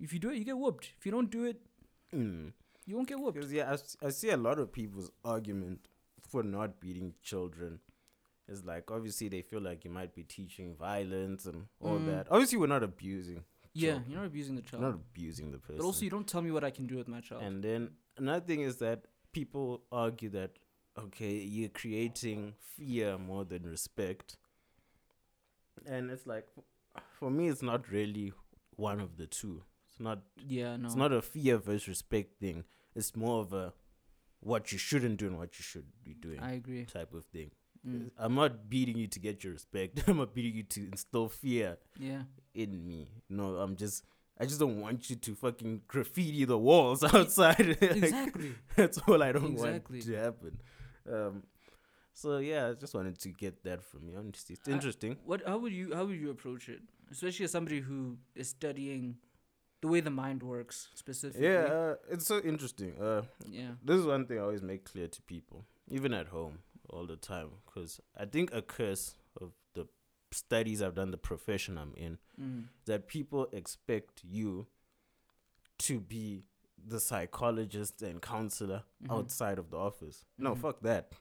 If 0.00 0.12
you 0.12 0.18
do 0.18 0.30
it, 0.30 0.36
you 0.36 0.44
get 0.44 0.58
whooped. 0.58 0.92
If 0.98 1.06
you 1.06 1.12
don't 1.12 1.30
do 1.30 1.44
it, 1.44 1.60
Mm. 2.12 2.52
you 2.86 2.94
won't 2.94 3.08
get 3.08 3.18
whooped. 3.18 3.34
Because 3.36 3.52
yeah, 3.52 3.76
I 4.02 4.10
see 4.10 4.30
a 4.30 4.36
lot 4.36 4.58
of 4.58 4.70
people's 4.72 5.10
argument 5.24 5.88
for 6.28 6.42
not 6.42 6.78
beating 6.80 7.14
children. 7.22 7.80
Is 8.48 8.64
like 8.64 8.90
obviously 8.90 9.28
they 9.28 9.40
feel 9.42 9.60
like 9.60 9.84
you 9.84 9.90
might 9.90 10.14
be 10.14 10.22
teaching 10.22 10.76
violence 10.76 11.46
and 11.46 11.66
all 11.80 11.98
Mm. 11.98 12.06
that. 12.06 12.26
Obviously, 12.30 12.58
we're 12.58 12.66
not 12.66 12.82
abusing. 12.82 13.44
Yeah, 13.72 13.92
children. 13.94 14.10
you're 14.10 14.20
not 14.20 14.26
abusing 14.26 14.54
the 14.56 14.62
child. 14.62 14.82
not 14.82 14.94
abusing 14.94 15.50
the 15.50 15.58
person. 15.58 15.78
But 15.78 15.84
also, 15.84 16.04
you 16.04 16.10
don't 16.10 16.28
tell 16.28 16.42
me 16.42 16.50
what 16.50 16.62
I 16.62 16.70
can 16.70 16.86
do 16.86 16.96
with 16.96 17.08
my 17.08 17.20
child. 17.20 17.42
and 17.42 17.62
then 17.64 17.90
another 18.18 18.44
thing 18.44 18.60
is 18.60 18.76
that 18.76 19.06
people 19.32 19.82
argue 19.90 20.28
that 20.30 20.58
okay, 20.96 21.34
you're 21.38 21.70
creating 21.70 22.54
fear 22.60 23.18
more 23.18 23.44
than 23.44 23.64
respect. 23.64 24.36
And 25.86 26.10
it's 26.10 26.26
like, 26.26 26.46
for 27.18 27.30
me, 27.30 27.48
it's 27.48 27.62
not 27.62 27.90
really 27.90 28.32
one 28.76 29.00
of 29.00 29.16
the 29.16 29.26
two. 29.26 29.62
It's 29.88 29.98
not 30.00 30.20
yeah, 30.46 30.76
no. 30.76 30.86
it's 30.86 30.94
not 30.96 31.12
a 31.12 31.22
fear 31.22 31.56
versus 31.58 31.88
respect 31.88 32.38
thing. 32.40 32.64
It's 32.94 33.16
more 33.16 33.40
of 33.40 33.52
a 33.52 33.72
what 34.40 34.70
you 34.72 34.78
shouldn't 34.78 35.16
do 35.18 35.26
and 35.26 35.38
what 35.38 35.58
you 35.58 35.62
should 35.62 35.86
be 36.04 36.14
doing 36.14 36.38
I 36.40 36.52
agree. 36.52 36.84
type 36.84 37.12
of 37.14 37.24
thing. 37.24 37.50
Mm. 37.86 38.10
I'm 38.18 38.34
not 38.34 38.68
beating 38.70 38.96
you 38.96 39.06
to 39.08 39.18
get 39.20 39.44
your 39.44 39.52
respect. 39.52 40.02
I'm 40.08 40.16
not 40.16 40.34
beating 40.34 40.54
you 40.54 40.62
to 40.62 40.80
instill 40.86 41.28
fear 41.28 41.76
Yeah. 41.98 42.22
in 42.54 42.86
me. 42.86 43.08
No, 43.28 43.56
I'm 43.56 43.76
just 43.76 44.04
I 44.40 44.46
just 44.46 44.58
don't 44.58 44.80
want 44.80 45.08
you 45.10 45.16
to 45.16 45.34
fucking 45.34 45.82
graffiti 45.86 46.44
the 46.44 46.58
walls 46.58 47.04
outside. 47.14 47.58
Like, 47.80 47.82
Exactly. 47.82 48.54
that's 48.76 48.98
all 49.06 49.22
I 49.22 49.32
don't 49.32 49.52
Exactly. 49.52 49.98
want 49.98 50.06
to 50.06 50.16
happen. 50.18 50.60
Um, 51.12 51.42
so 52.14 52.38
yeah, 52.38 52.68
I 52.68 52.72
just 52.74 52.94
wanted 52.94 53.18
to 53.20 53.28
get 53.30 53.62
that 53.64 53.82
from 53.82 54.08
you. 54.08 54.16
Honestly, 54.18 54.54
it's 54.58 54.68
I- 54.68 54.72
interesting. 54.72 55.16
What? 55.24 55.42
How 55.46 55.58
would 55.58 55.72
you? 55.72 55.94
How 55.94 56.04
would 56.06 56.16
you 56.18 56.30
approach 56.30 56.68
it? 56.68 56.80
Especially 57.10 57.44
as 57.44 57.50
somebody 57.52 57.80
who 57.80 58.16
is 58.34 58.48
studying 58.48 59.16
the 59.82 59.88
way 59.88 60.00
the 60.00 60.10
mind 60.10 60.42
works 60.42 60.88
specifically. 60.94 61.46
Yeah, 61.46 61.64
uh, 61.64 61.94
it's 62.10 62.26
so 62.26 62.40
interesting. 62.40 62.94
Uh, 63.00 63.22
Yeah. 63.46 63.72
this 63.84 63.98
is 64.00 64.06
one 64.06 64.24
thing 64.26 64.38
I 64.38 64.42
always 64.42 64.62
make 64.62 64.84
clear 64.84 65.06
to 65.08 65.22
people, 65.22 65.66
even 65.88 66.14
at 66.14 66.28
home, 66.28 66.58
all 66.88 67.06
the 67.06 67.16
time, 67.16 67.50
because 67.66 68.00
I 68.16 68.24
think 68.26 68.52
a 68.54 68.62
curse 68.62 69.14
of 69.40 69.52
the 69.74 69.86
studies 70.32 70.82
I've 70.82 70.94
done, 70.94 71.10
the 71.10 71.16
profession 71.18 71.78
I'm 71.78 71.94
in, 71.96 72.18
Mm. 72.40 72.64
that 72.86 73.06
people 73.08 73.48
expect 73.52 74.22
you 74.24 74.66
to 75.78 76.00
be 76.00 76.44
the 76.86 77.00
psychologist 77.00 78.02
and 78.02 78.20
counselor 78.20 78.82
Mhm. 79.02 79.10
outside 79.16 79.58
of 79.58 79.70
the 79.70 79.76
office. 79.78 80.24
No, 80.38 80.54
Mhm. 80.54 80.58
fuck 80.60 80.80
that. 80.82 81.12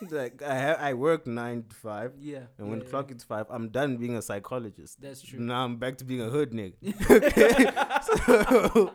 like 0.10 0.42
I 0.42 0.60
ha- 0.60 0.76
I 0.78 0.94
work 0.94 1.26
nine 1.26 1.64
to 1.64 1.74
five, 1.74 2.14
Yeah. 2.18 2.46
and 2.58 2.68
when 2.70 2.80
yeah, 2.80 2.86
clock 2.88 3.10
is 3.10 3.24
five, 3.24 3.46
I'm 3.50 3.68
done 3.70 3.96
being 3.96 4.16
a 4.16 4.22
psychologist. 4.22 5.00
That's 5.00 5.22
true. 5.22 5.40
Now 5.40 5.64
I'm 5.64 5.76
back 5.78 5.98
to 5.98 6.04
being 6.04 6.20
a 6.20 6.30
hood 6.30 6.52
nigga. 6.52 6.76
okay, 7.10 7.64
so 8.26 8.94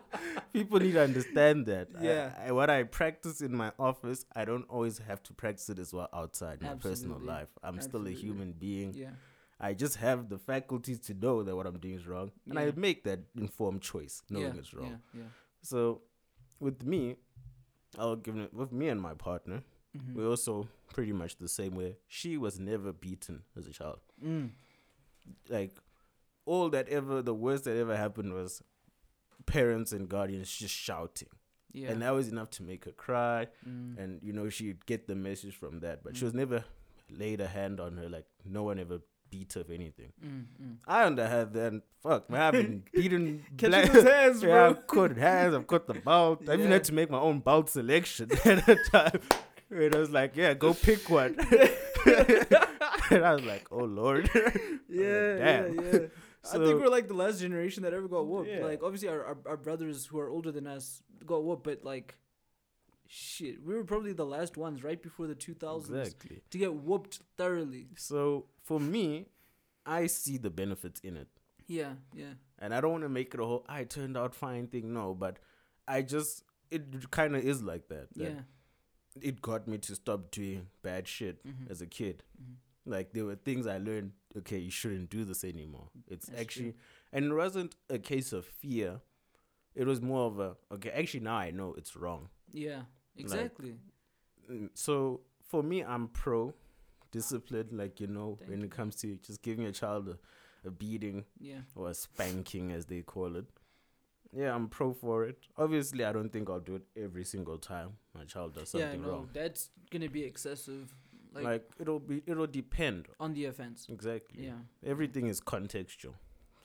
people 0.54 0.80
need 0.80 0.94
to 0.94 1.04
understand 1.04 1.66
that. 1.66 1.90
Yeah. 2.00 2.32
I, 2.46 2.52
what 2.52 2.70
I 2.70 2.84
practice 2.84 3.42
in 3.42 3.56
my 3.56 3.72
office, 3.78 4.26
I 4.36 4.46
don't 4.46 4.66
always 4.70 5.00
have 5.00 5.22
to 5.24 5.34
practice 5.34 5.70
it 5.70 5.80
as 5.80 5.94
well 5.94 6.08
outside 6.14 6.62
my 6.62 6.76
personal 6.76 7.16
Absolutely. 7.16 7.28
life. 7.28 7.50
I'm 7.64 7.82
still 7.82 8.08
a 8.08 8.12
human 8.12 8.54
being. 8.54 8.94
Yeah. 8.94 9.10
I 9.60 9.74
just 9.74 9.98
have 9.98 10.30
the 10.30 10.38
faculties 10.38 11.00
to 11.02 11.14
know 11.14 11.44
that 11.44 11.56
what 11.56 11.66
I'm 11.66 11.80
doing 11.80 11.96
is 11.96 12.06
wrong, 12.06 12.32
and 12.50 12.60
I 12.60 12.72
make 12.76 13.04
that 13.06 13.20
informed 13.38 13.82
choice, 13.82 14.22
knowing 14.30 14.54
yeah. 14.54 14.60
it's 14.60 14.74
wrong. 14.74 15.00
Yeah. 15.14 15.22
Yeah. 15.22 15.28
So, 15.62 16.02
with 16.60 16.84
me, 16.84 17.16
I'll 17.98 18.18
give 18.18 18.36
it 18.36 18.54
with 18.54 18.72
me 18.72 18.90
and 18.90 19.02
my 19.02 19.14
partner. 19.14 19.64
Mhm. 19.98 20.16
We're 20.16 20.28
also 20.28 20.68
pretty 20.92 21.14
much 21.14 21.38
the 21.38 21.48
same 21.48 21.76
way. 21.76 21.98
She 22.08 22.38
was 22.38 22.60
never 22.60 22.92
beaten 22.92 23.44
as 23.56 23.68
a 23.68 23.72
child. 23.72 24.00
Mm. 24.22 24.50
Like, 25.48 25.78
all 26.46 26.70
that 26.70 26.90
ever, 26.90 27.22
the 27.22 27.34
worst 27.34 27.64
that 27.64 27.78
ever 27.78 27.96
happened 27.96 28.34
was 28.34 28.62
parents 29.46 29.92
and 29.92 30.08
guardians 30.10 30.52
just 30.56 30.74
shouting, 30.76 31.30
Yeah. 31.72 31.90
and 31.92 32.02
that 32.02 32.12
was 32.12 32.28
enough 32.30 32.50
to 32.52 32.64
make 32.64 32.86
her 32.86 32.92
cry. 32.92 33.48
mm. 33.68 33.98
And 33.98 34.20
you 34.24 34.34
know, 34.34 34.50
she'd 34.50 34.86
get 34.86 35.08
the 35.08 35.16
message 35.16 35.56
from 35.56 35.80
that, 35.82 36.04
but 36.04 36.16
she 36.16 36.22
Mm. 36.22 36.26
was 36.26 36.34
never 36.34 36.64
laid 37.10 37.42
a 37.42 37.48
hand 37.48 37.80
on 37.80 37.98
her. 37.98 38.10
Like, 38.10 38.26
no 38.46 38.64
one 38.64 38.80
ever 38.80 39.00
beat 39.30 39.54
her 39.54 39.62
of 39.62 39.72
anything. 39.72 40.14
Mm. 40.24 40.46
Mm. 40.62 40.76
I 40.88 41.06
underhand 41.06 41.54
then 41.54 41.82
fuck 42.04 42.30
man, 42.30 42.42
I've 42.42 42.52
been 42.54 42.84
beaten 42.94 43.44
Catching 43.58 43.70
black- 43.72 43.92
those 43.92 44.04
hands, 44.04 44.44
Yeah, 44.48 44.66
I've 44.68 44.88
bro. 44.88 45.08
cut 45.08 45.18
hands, 45.18 45.56
I've 45.56 45.68
cut 45.68 45.88
the 45.88 45.96
bout. 45.96 46.48
I 46.48 46.54
even 46.54 46.72
had 46.72 46.84
to 46.86 46.94
make 46.94 47.10
my 47.10 47.20
own 47.20 47.40
bout 47.40 47.70
selection 47.70 48.32
at 48.32 48.66
the 48.66 48.78
time. 48.92 49.20
And 49.72 49.96
I 49.96 49.98
was 49.98 50.12
like, 50.12 50.36
yeah, 50.36 50.54
go 50.54 50.74
pick 50.76 51.10
one. 51.10 51.36
and 52.06 53.26
I 53.26 53.34
was 53.34 53.44
like, 53.44 53.66
oh 53.72 53.86
lord. 53.86 54.30
Yeah, 54.90 55.38
damn. 55.38 55.76
yeah, 55.76 55.82
yeah. 55.94 56.00
I 56.46 56.58
think 56.58 56.80
we're 56.82 56.90
like 56.90 57.08
the 57.08 57.14
last 57.14 57.40
generation 57.40 57.84
that 57.84 57.94
ever 57.94 58.08
got 58.08 58.28
whooped. 58.28 58.50
Yeah. 58.50 58.66
Like, 58.66 58.84
obviously, 58.84 59.08
our, 59.10 59.24
our 59.26 59.38
our 59.46 59.58
brothers 59.58 60.06
who 60.06 60.20
are 60.20 60.30
older 60.30 60.52
than 60.52 60.68
us 60.68 61.02
got 61.26 61.44
whooped, 61.44 61.64
but 61.64 61.84
like, 61.84 62.16
shit, 63.08 63.64
we 63.64 63.76
were 63.76 63.84
probably 63.84 64.14
the 64.14 64.26
last 64.26 64.58
ones 64.58 64.84
right 64.84 65.02
before 65.02 65.28
the 65.28 65.36
two 65.36 65.54
thousands 65.54 66.08
Exactly. 66.08 66.42
to 66.50 66.58
get 66.58 66.74
whooped 66.74 67.20
thoroughly. 67.38 67.88
So 67.96 68.46
for 68.64 68.80
me, 68.80 69.28
I 69.86 70.08
see 70.08 70.38
the 70.38 70.50
benefits 70.50 71.00
in 71.02 71.18
it. 71.18 71.28
Yeah, 71.68 71.94
yeah, 72.14 72.34
And 72.60 72.74
I 72.74 72.82
don't 72.82 72.92
want 72.92 73.04
to 73.04 73.10
make 73.10 73.34
it 73.34 73.40
a 73.40 73.46
whole 73.46 73.66
I 73.70 73.86
turned 73.86 74.18
out 74.18 74.36
fine 74.36 74.68
thing, 74.68 74.94
no, 74.94 75.14
but 75.14 75.40
I 75.88 76.02
just 76.02 76.44
it 76.70 77.10
kind 77.12 77.36
of 77.38 77.44
is 77.44 77.62
like 77.64 77.88
that. 77.88 78.08
that 78.16 78.24
yeah. 78.24 78.40
It 79.22 79.42
got 79.42 79.68
me 79.68 79.78
to 79.78 79.96
stop 79.96 80.32
doing 80.32 80.68
bad 80.82 81.08
shit 81.08 81.46
Mhm. 81.46 81.70
as 81.72 81.82
a 81.82 81.86
kid. 81.88 82.24
Mhm. 82.42 82.56
Like 82.86 83.14
there 83.14 83.26
were 83.26 83.36
things 83.36 83.66
I 83.68 83.78
learned. 83.78 84.12
Okay, 84.38 84.58
you 84.60 84.72
shouldn't 84.72 85.10
do 85.10 85.24
this 85.26 85.44
anymore. 85.44 85.90
It's 86.10 86.26
That's 86.28 86.42
actually, 86.42 86.72
true. 86.72 86.80
and 87.14 87.26
it 87.26 87.34
wasn't 87.34 87.76
a 87.90 88.00
case 88.00 88.34
of 88.34 88.46
fear. 88.46 89.00
It 89.76 89.86
was 89.88 90.02
more 90.02 90.28
of 90.28 90.40
a 90.40 90.56
okay. 90.74 90.90
Actually, 90.90 91.22
now 91.22 91.36
I 91.36 91.52
know 91.52 91.74
it's 91.78 91.96
wrong. 91.96 92.30
Yeah, 92.52 92.82
exactly. 93.18 93.76
Mm, 94.52 94.70
So 94.74 95.22
for 95.48 95.64
me, 95.64 95.84
I'm 95.84 96.08
pro 96.10 96.54
discipline. 97.12 97.70
Like 97.72 98.00
you 98.02 98.08
know, 98.08 98.36
Thank 98.40 98.50
when 98.52 98.60
you. 98.60 98.66
it 98.66 98.72
comes 98.72 98.96
to 98.98 99.16
just 99.18 99.42
giving 99.42 99.66
a 99.66 99.72
child 99.72 100.10
a, 100.10 100.68
a 100.68 100.72
beating 100.72 101.24
yeah, 101.40 101.62
or 101.76 101.90
a 101.90 101.94
spanking, 101.94 102.72
as 102.72 102.86
they 102.86 103.02
call 103.02 103.36
it. 103.36 103.46
Yeah, 104.36 104.54
I'm 104.56 104.68
pro 104.68 104.94
for 104.94 105.26
it. 105.26 105.38
Obviously, 105.58 106.04
I 106.04 106.12
don't 106.12 106.30
think 106.34 106.50
I'll 106.50 106.60
do 106.60 106.76
it 106.76 106.84
every 106.98 107.24
single 107.24 107.60
time 107.60 107.92
my 108.16 108.26
child 108.26 108.56
does 108.56 108.70
something 108.70 109.00
yeah. 109.00 109.06
No, 109.06 109.12
wrong. 109.12 109.30
that's 109.32 109.70
gonna 109.92 110.10
be 110.10 110.24
excessive. 110.24 110.92
Like, 111.34 111.44
Like, 111.44 111.70
it'll 111.80 112.00
be, 112.00 112.22
it'll 112.28 112.48
depend. 112.48 113.08
on 113.20 113.34
the 113.34 113.46
offense. 113.46 113.88
Exactly. 113.90 114.46
Yeah. 114.46 114.60
everything 114.86 115.28
is 115.28 115.42
contextual 115.42 116.14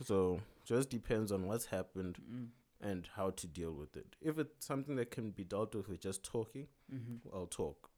so 0.03 0.41
just 0.65 0.91
depends 0.91 1.33
on 1.33 1.47
what's 1.49 1.67
happened 1.67 2.19
Mm. 2.31 2.49
and 2.81 3.09
how 3.17 3.31
to 3.31 3.47
deal 3.49 3.73
with 3.73 3.97
it 3.97 4.15
if 4.21 4.39
it's 4.39 4.65
something 4.67 4.95
that 4.97 5.11
can 5.11 5.31
be 5.31 5.43
dealt 5.45 5.75
with 5.75 5.89
with 5.89 6.01
just 6.01 6.23
talking 6.23 6.69
Mm-hmm. 6.93 7.35
i'll 7.35 7.47
talk 7.47 7.91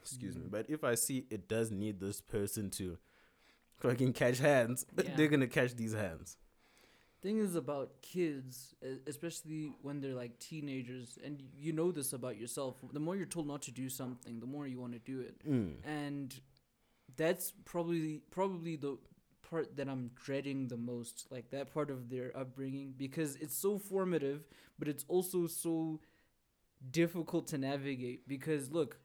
excuse 0.00 0.36
me 0.36 0.44
Mm. 0.46 0.50
but 0.50 0.68
if 0.68 0.82
i 0.84 0.94
see 0.96 1.26
it 1.30 1.48
does 1.48 1.70
need 1.70 2.00
this 2.00 2.20
person 2.20 2.70
to 2.70 2.98
fucking 3.78 4.12
catch 4.14 4.38
hands 4.38 4.84
Yeah. 5.02 5.14
they're 5.16 5.28
gonna 5.28 5.46
catch 5.46 5.74
these 5.76 5.94
hands 5.94 6.36
thing 7.24 7.38
is 7.38 7.54
about 7.56 7.90
kids 8.02 8.74
especially 9.06 9.72
when 9.80 10.00
they're 10.00 10.14
like 10.14 10.38
teenagers 10.38 11.18
and 11.24 11.42
you 11.56 11.72
know 11.72 11.90
this 11.90 12.12
about 12.12 12.36
yourself 12.36 12.76
the 12.92 13.00
more 13.00 13.16
you're 13.16 13.24
told 13.24 13.46
not 13.48 13.62
to 13.62 13.72
do 13.72 13.88
something 13.88 14.40
the 14.40 14.46
more 14.46 14.66
you 14.66 14.78
want 14.78 14.92
to 14.92 14.98
do 14.98 15.20
it. 15.20 15.34
Mm. 15.48 15.76
and 15.84 16.38
that's 17.16 17.54
probably 17.64 18.20
probably 18.30 18.76
the 18.76 18.98
part 19.48 19.74
that 19.76 19.88
i'm 19.88 20.10
dreading 20.14 20.68
the 20.68 20.76
most 20.76 21.26
like 21.30 21.50
that 21.50 21.72
part 21.72 21.90
of 21.90 22.10
their 22.10 22.30
upbringing 22.36 22.92
because 22.96 23.36
it's 23.36 23.56
so 23.56 23.78
formative 23.78 24.44
but 24.78 24.86
it's 24.86 25.04
also 25.08 25.46
so 25.46 26.00
difficult 26.90 27.46
to 27.46 27.56
navigate 27.56 28.28
because 28.28 28.70
look 28.70 28.98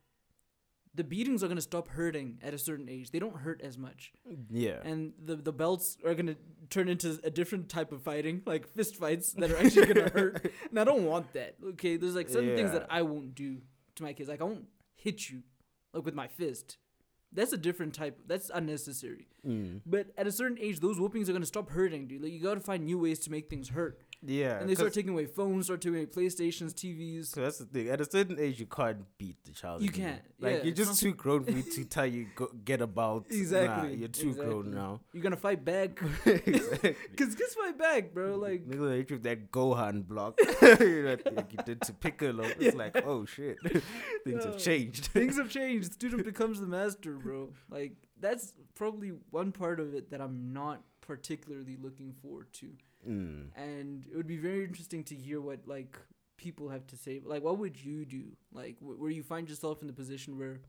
the 0.96 1.04
beatings 1.04 1.44
are 1.44 1.48
going 1.48 1.58
to 1.58 1.62
stop 1.62 1.88
hurting 1.90 2.40
at 2.42 2.54
a 2.54 2.58
certain 2.58 2.90
age 2.90 3.12
they 3.12 3.20
don't 3.20 3.38
hurt 3.38 3.62
as 3.64 3.78
much. 3.78 4.12
Yeah. 4.50 4.80
And 4.84 5.14
the 5.24 5.36
the 5.36 5.54
belts 5.54 5.98
are 6.06 6.16
gonna 6.16 6.36
turn 6.70 6.88
into 6.88 7.20
a 7.24 7.30
different 7.30 7.70
type 7.70 7.92
of 7.92 8.02
fighting, 8.02 8.42
like 8.46 8.68
fist 8.68 8.96
fights 8.96 9.34
that 9.34 9.52
are 9.52 9.58
actually 9.58 9.88
gonna 9.88 10.10
hurt. 10.10 10.52
And 10.70 10.80
I 10.80 10.84
don't 10.84 11.06
want 11.06 11.34
that. 11.34 11.56
Okay, 11.70 11.98
there's 11.98 12.16
like 12.16 12.30
certain 12.30 12.56
things 12.56 12.72
that 12.72 12.88
I 12.90 13.02
won't 13.02 13.36
do 13.36 13.62
to 13.96 14.04
my 14.04 14.14
kids. 14.14 14.30
Like 14.30 14.42
I 14.42 14.46
won't 14.46 14.66
hit 14.96 15.30
you, 15.30 15.44
like 15.94 16.06
with 16.06 16.16
my 16.16 16.28
fist. 16.28 16.78
That's 17.32 17.54
a 17.54 17.58
different 17.58 17.94
type. 17.94 18.20
That's 18.26 18.50
unnecessary. 18.54 19.28
Mm. 19.48 19.82
But 19.86 20.08
at 20.18 20.26
a 20.26 20.32
certain 20.32 20.58
age, 20.60 20.80
those 20.80 21.00
whoopings 21.00 21.30
are 21.30 21.34
gonna 21.34 21.46
stop 21.46 21.70
hurting, 21.70 22.08
dude. 22.08 22.24
Like 22.24 22.32
you 22.32 22.42
gotta 22.42 22.60
find 22.60 22.86
new 22.86 23.00
ways 23.00 23.20
to 23.20 23.32
make 23.32 23.50
things 23.50 23.70
hurt. 23.70 24.00
Yeah. 24.22 24.60
and 24.60 24.70
they 24.70 24.76
start 24.76 24.94
taking 24.94 25.12
away 25.12 25.26
phones, 25.28 25.66
start 25.68 25.80
taking 25.82 25.96
away 25.96 26.06
PlayStations, 26.06 26.74
TVs. 26.74 27.28
So 27.28 27.42
that's 27.42 27.60
the 27.60 27.66
thing. 27.66 27.90
At 27.90 28.02
a 28.02 28.10
certain 28.10 28.38
age, 28.40 28.60
you 28.60 28.66
can't 28.66 29.00
beat 29.18 29.38
the 29.46 29.52
child. 29.54 29.82
You 29.82 29.90
anymore. 29.90 30.10
can't. 30.10 30.22
Like 30.40 30.56
Yeah, 30.58 30.64
you're 30.64 30.76
just 30.76 31.00
too 31.00 31.14
grown 31.14 31.44
for 31.46 31.52
me 31.52 31.62
to 31.62 31.86
tell 31.96 32.06
you 32.06 32.28
go, 32.36 32.50
get 32.66 32.82
about. 32.82 33.26
Exactly, 33.30 33.90
Nah, 33.92 33.96
you're 33.96 34.08
too 34.10 34.34
grown 34.34 34.72
now. 34.72 35.00
You're 35.14 35.24
gonna 35.24 35.38
fight 35.38 35.64
back. 35.64 36.02
exactly. 36.26 36.96
Cause 37.18 37.36
kids 37.36 37.56
fight 37.56 37.78
back, 37.78 38.14
bro. 38.14 38.36
Like 38.36 38.68
Nigga 38.68 38.98
hit 38.98 39.10
you 39.10 39.16
with 39.16 39.24
that 39.24 39.52
Gohan 39.52 40.06
block. 40.06 40.38
you 40.62 41.04
know, 41.04 41.18
like 41.32 41.54
you 41.54 41.60
did 41.66 41.82
to 41.84 41.94
Piccolo. 41.94 42.44
It's 42.60 42.76
like, 42.76 43.02
oh 43.06 43.26
shit, 43.26 43.58
things 43.62 43.84
Yeah. 44.26 44.46
have 44.46 44.58
changed. 44.58 45.06
things 45.08 45.38
have 45.38 45.50
changed. 45.50 45.94
Student 45.94 46.26
becomes 46.26 46.60
the 46.60 46.68
master, 46.68 47.14
bro. 47.14 47.50
Like 47.70 47.94
that's 48.20 48.54
probably 48.76 49.14
one 49.32 49.54
part 49.54 49.80
of 49.80 49.94
it 49.94 50.12
that 50.12 50.20
I'm 50.20 50.52
not 50.52 50.82
particularly 51.00 51.78
looking 51.82 52.14
forward 52.22 52.52
to. 52.54 52.68
Mm. 53.08 53.50
And 53.56 54.06
it 54.12 54.16
would 54.16 54.28
be 54.28 54.38
very 54.38 54.64
interesting 54.66 55.04
to 55.06 55.16
hear 55.16 55.40
what 55.42 55.68
like 55.68 55.98
people 56.38 56.70
have 56.70 56.86
to 56.88 56.98
say. 56.98 57.22
Like, 57.24 57.44
what 57.44 57.58
would 57.58 57.84
you 57.84 58.06
do? 58.06 58.36
Like, 58.52 58.78
wh- 58.80 59.00
where 59.00 59.12
you 59.12 59.24
find 59.24 59.48
yourself 59.50 59.82
in 59.82 59.88
the 59.88 59.94
position 59.94 60.38
where 60.38 60.60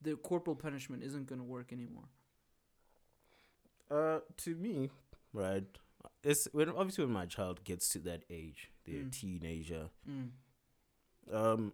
the 0.00 0.16
corporal 0.16 0.56
punishment 0.56 1.02
isn't 1.02 1.26
gonna 1.26 1.44
work 1.44 1.72
anymore. 1.72 2.08
Uh, 3.90 4.20
to 4.38 4.54
me, 4.56 4.90
right, 5.34 5.64
it's 6.24 6.48
when 6.52 6.70
obviously 6.70 7.04
when 7.04 7.12
my 7.12 7.26
child 7.26 7.62
gets 7.64 7.88
to 7.90 7.98
that 8.00 8.24
age, 8.30 8.70
they're 8.84 9.00
a 9.02 9.04
Mm. 9.04 9.12
teenager. 9.12 9.90
Mm. 10.08 10.30
Um, 11.30 11.72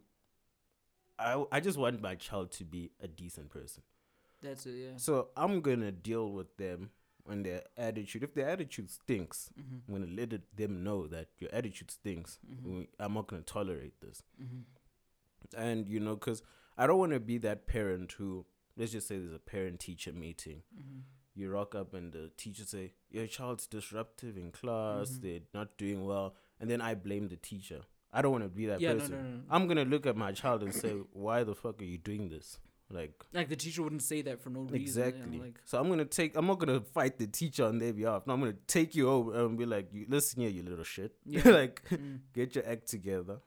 I 1.18 1.44
I 1.52 1.60
just 1.60 1.78
want 1.78 2.00
my 2.02 2.16
child 2.16 2.50
to 2.52 2.64
be 2.64 2.90
a 3.00 3.06
decent 3.08 3.50
person. 3.50 3.82
That's 4.42 4.66
it. 4.66 4.72
Yeah. 4.76 4.96
So 4.96 5.28
I'm 5.36 5.60
gonna 5.60 5.92
deal 5.92 6.30
with 6.32 6.56
them 6.56 6.90
when 7.28 7.42
their 7.42 7.62
attitude. 7.76 8.22
If 8.22 8.34
their 8.34 8.48
attitude 8.48 8.90
stinks, 8.90 9.50
Mm-hmm. 9.60 9.76
I'm 9.94 10.00
gonna 10.00 10.12
let 10.20 10.32
it, 10.32 10.42
them 10.56 10.82
know 10.82 11.06
that 11.08 11.28
your 11.38 11.50
attitude 11.52 11.90
stinks. 11.90 12.38
Mhm. 12.50 12.86
I'm 12.98 13.14
not 13.14 13.26
gonna 13.28 13.42
tolerate 13.42 14.00
this. 14.00 14.22
Mm-hmm. 14.42 14.62
And 15.56 15.88
you 15.88 16.00
know, 16.00 16.16
cause 16.16 16.42
I 16.76 16.86
don't 16.86 16.98
want 16.98 17.12
to 17.12 17.20
be 17.20 17.38
that 17.38 17.66
parent 17.66 18.12
who, 18.12 18.46
let's 18.76 18.92
just 18.92 19.08
say, 19.08 19.18
there's 19.18 19.32
a 19.32 19.38
parent-teacher 19.38 20.12
meeting. 20.12 20.62
Mm-hmm. 20.76 20.98
You 21.34 21.50
rock 21.50 21.74
up 21.74 21.94
and 21.94 22.12
the 22.12 22.30
teacher 22.36 22.64
say 22.64 22.92
your 23.10 23.26
child's 23.26 23.66
disruptive 23.66 24.36
in 24.36 24.50
class. 24.52 25.10
Mhm. 25.10 25.20
They're 25.22 25.40
not 25.54 25.76
doing 25.76 26.04
well, 26.04 26.34
and 26.60 26.68
then 26.70 26.80
I 26.80 26.94
blame 26.94 27.28
the 27.28 27.36
teacher. 27.36 27.82
I 28.12 28.22
don't 28.22 28.32
want 28.32 28.44
to 28.44 28.48
be 28.48 28.66
that 28.66 28.80
Yeah. 28.80 28.94
Person. 28.94 29.10
no, 29.12 29.22
no, 29.22 29.36
no. 29.36 29.42
I'm 29.50 29.68
gonna 29.68 29.84
look 29.84 30.06
at 30.06 30.16
my 30.16 30.32
child 30.32 30.62
and 30.62 30.74
say, 30.74 30.92
"Why 31.12 31.44
the 31.44 31.54
fuck 31.54 31.80
are 31.82 31.84
you 31.84 31.98
doing 31.98 32.28
this?" 32.30 32.58
Like 32.90 33.12
like 33.34 33.48
the 33.50 33.56
teacher 33.56 33.82
wouldn't 33.82 34.02
say 34.02 34.22
that 34.22 34.40
for 34.40 34.48
no 34.48 34.60
reason. 34.60 34.76
exactly. 34.76 35.36
Yeah, 35.36 35.42
like 35.42 35.60
so 35.66 35.78
I'm 35.78 35.88
gonna 35.90 36.06
take. 36.06 36.36
I'm 36.36 36.46
not 36.46 36.58
gonna 36.58 36.80
fight 36.80 37.18
the 37.18 37.26
teacher 37.26 37.66
on 37.66 37.78
their 37.78 37.92
behalf. 37.92 38.26
No, 38.26 38.32
I'm 38.32 38.40
gonna 38.40 38.54
take 38.66 38.94
you 38.94 39.10
over 39.10 39.44
and 39.44 39.58
be 39.58 39.66
like, 39.66 39.92
"You 39.92 40.06
listen 40.08 40.40
here, 40.40 40.50
you 40.50 40.62
little 40.62 40.84
shit. 40.84 41.12
Yeah. 41.26 41.48
like, 41.50 41.82
mm. 41.90 42.20
get 42.32 42.54
your 42.54 42.66
act 42.66 42.88
together." 42.88 43.40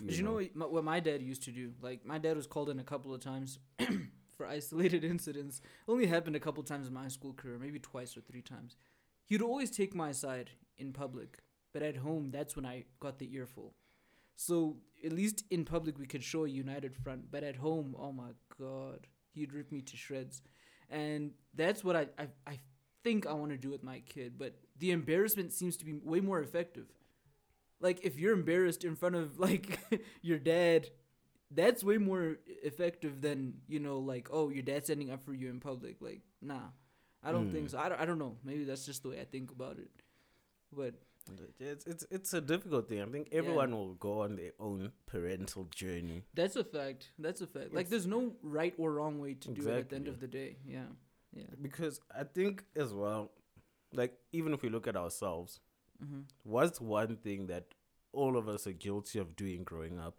But 0.00 0.16
you 0.16 0.22
know 0.22 0.34
what 0.34 0.54
my, 0.54 0.66
what 0.66 0.84
my 0.84 1.00
dad 1.00 1.22
used 1.22 1.44
to 1.44 1.50
do? 1.50 1.72
Like 1.80 2.04
my 2.04 2.18
dad 2.18 2.36
was 2.36 2.46
called 2.46 2.68
in 2.68 2.78
a 2.78 2.84
couple 2.84 3.14
of 3.14 3.20
times 3.20 3.58
for 4.36 4.46
isolated 4.46 5.02
incidents. 5.14 5.62
Only 5.88 6.06
happened 6.06 6.36
a 6.36 6.40
couple 6.40 6.60
of 6.60 6.68
times 6.68 6.88
in 6.88 6.94
my 6.94 7.08
school 7.08 7.32
career, 7.32 7.58
maybe 7.58 7.78
twice 7.78 8.16
or 8.16 8.20
three 8.20 8.42
times. 8.42 8.76
He'd 9.24 9.40
always 9.40 9.70
take 9.70 9.94
my 9.94 10.12
side 10.12 10.50
in 10.76 10.92
public, 10.92 11.38
but 11.72 11.82
at 11.82 11.96
home, 11.96 12.30
that's 12.30 12.54
when 12.54 12.66
I 12.66 12.84
got 13.00 13.18
the 13.18 13.34
earful. 13.34 13.74
So 14.36 14.76
at 15.04 15.12
least 15.12 15.44
in 15.50 15.64
public, 15.64 15.98
we 15.98 16.06
could 16.06 16.22
show 16.24 16.44
a 16.44 16.48
united 16.48 16.94
front, 16.96 17.30
but 17.30 17.44
at 17.44 17.56
home, 17.56 17.94
oh 17.98 18.12
my 18.12 18.30
god, 18.60 19.06
he'd 19.32 19.52
rip 19.52 19.70
me 19.70 19.80
to 19.82 19.96
shreds, 19.96 20.42
and 20.90 21.32
that's 21.54 21.84
what 21.84 21.96
I 21.96 22.06
I, 22.18 22.28
I 22.46 22.58
think 23.04 23.26
I 23.26 23.32
want 23.34 23.52
to 23.52 23.58
do 23.58 23.70
with 23.70 23.82
my 23.84 24.00
kid. 24.00 24.38
But 24.38 24.54
the 24.78 24.90
embarrassment 24.90 25.52
seems 25.52 25.76
to 25.78 25.84
be 25.84 25.92
way 25.94 26.20
more 26.20 26.40
effective. 26.40 26.86
Like 27.80 28.00
if 28.04 28.18
you're 28.18 28.32
embarrassed 28.32 28.84
in 28.84 28.96
front 28.96 29.14
of 29.14 29.38
like 29.48 29.78
your 30.22 30.38
dad 30.38 30.88
that's 31.50 31.84
way 31.84 31.98
more 31.98 32.38
effective 32.64 33.20
than 33.20 33.54
you 33.68 33.78
know 33.78 33.98
like 33.98 34.28
oh 34.32 34.48
your 34.48 34.62
dad's 34.62 34.86
standing 34.86 35.10
up 35.12 35.22
for 35.24 35.34
you 35.34 35.48
in 35.50 35.60
public. 35.60 35.96
Like 36.00 36.22
nah 36.42 36.68
i 37.22 37.30
don't 37.32 37.50
think 37.52 37.68
Mm. 37.68 37.70
so. 37.70 37.78
I 37.78 37.88
don't, 37.88 38.00
I 38.00 38.04
don't 38.04 38.18
know. 38.18 38.36
Maybe 38.44 38.64
that's 38.64 38.84
just 38.86 39.02
the 39.02 39.10
way 39.10 39.20
i 39.20 39.24
think 39.24 39.50
about 39.52 39.78
it. 39.78 39.90
But 40.72 40.94
It's 41.58 41.86
it's 41.86 42.06
it's 42.10 42.34
a 42.34 42.40
difficult 42.40 42.88
thing. 42.88 43.00
I 43.02 43.06
think 43.06 43.28
everyone 43.32 43.72
will 43.72 43.94
go 43.94 44.20
on 44.22 44.36
their 44.36 44.52
own 44.60 44.92
parental 45.06 45.64
journey. 45.74 46.24
that's 46.34 46.56
a 46.56 46.64
fact 46.64 47.10
that's 47.18 47.40
a 47.40 47.46
fact 47.46 47.72
like 47.72 47.88
there's 47.88 48.06
no 48.06 48.34
right 48.42 48.74
or 48.78 48.92
wrong 48.92 49.18
way 49.20 49.34
to 49.34 49.48
do 49.50 49.68
it 49.68 49.78
at 49.78 49.88
the 49.90 49.96
end 49.96 50.08
of 50.08 50.20
the 50.20 50.26
day 50.26 50.56
yeah 50.66 50.90
yeah 51.32 51.44
Because 51.60 52.00
I 52.14 52.24
think 52.24 52.64
as 52.76 52.92
well, 52.92 53.30
like 53.92 54.18
even 54.32 54.52
if 54.52 54.62
we 54.62 54.68
look 54.68 54.86
at 54.86 54.96
ourselves, 54.96 55.60
mm-hmm. 56.04 56.20
what's 56.42 56.80
one 56.80 57.16
thing 57.16 57.46
that 57.46 57.64
all 58.12 58.36
of 58.36 58.48
us 58.48 58.66
are 58.66 58.72
guilty 58.72 59.18
of 59.18 59.34
doing 59.34 59.64
growing 59.64 59.98
up? 59.98 60.16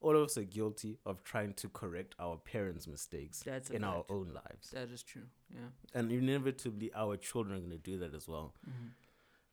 All 0.00 0.16
of 0.16 0.22
us 0.24 0.36
are 0.36 0.44
guilty 0.44 0.98
of 1.06 1.22
trying 1.24 1.54
to 1.54 1.68
correct 1.70 2.14
our 2.18 2.36
parents' 2.36 2.86
mistakes 2.86 3.42
that's 3.42 3.70
in 3.70 3.82
our 3.84 4.04
own 4.10 4.32
lives. 4.34 4.70
that 4.70 4.90
is 4.90 5.02
true 5.02 5.28
yeah 5.50 5.70
And 5.94 6.12
inevitably 6.12 6.90
our 6.94 7.16
children 7.16 7.56
are 7.56 7.60
gonna 7.60 7.78
do 7.78 7.98
that 7.98 8.14
as 8.14 8.28
well. 8.28 8.54
mm-hmm. 8.68 8.88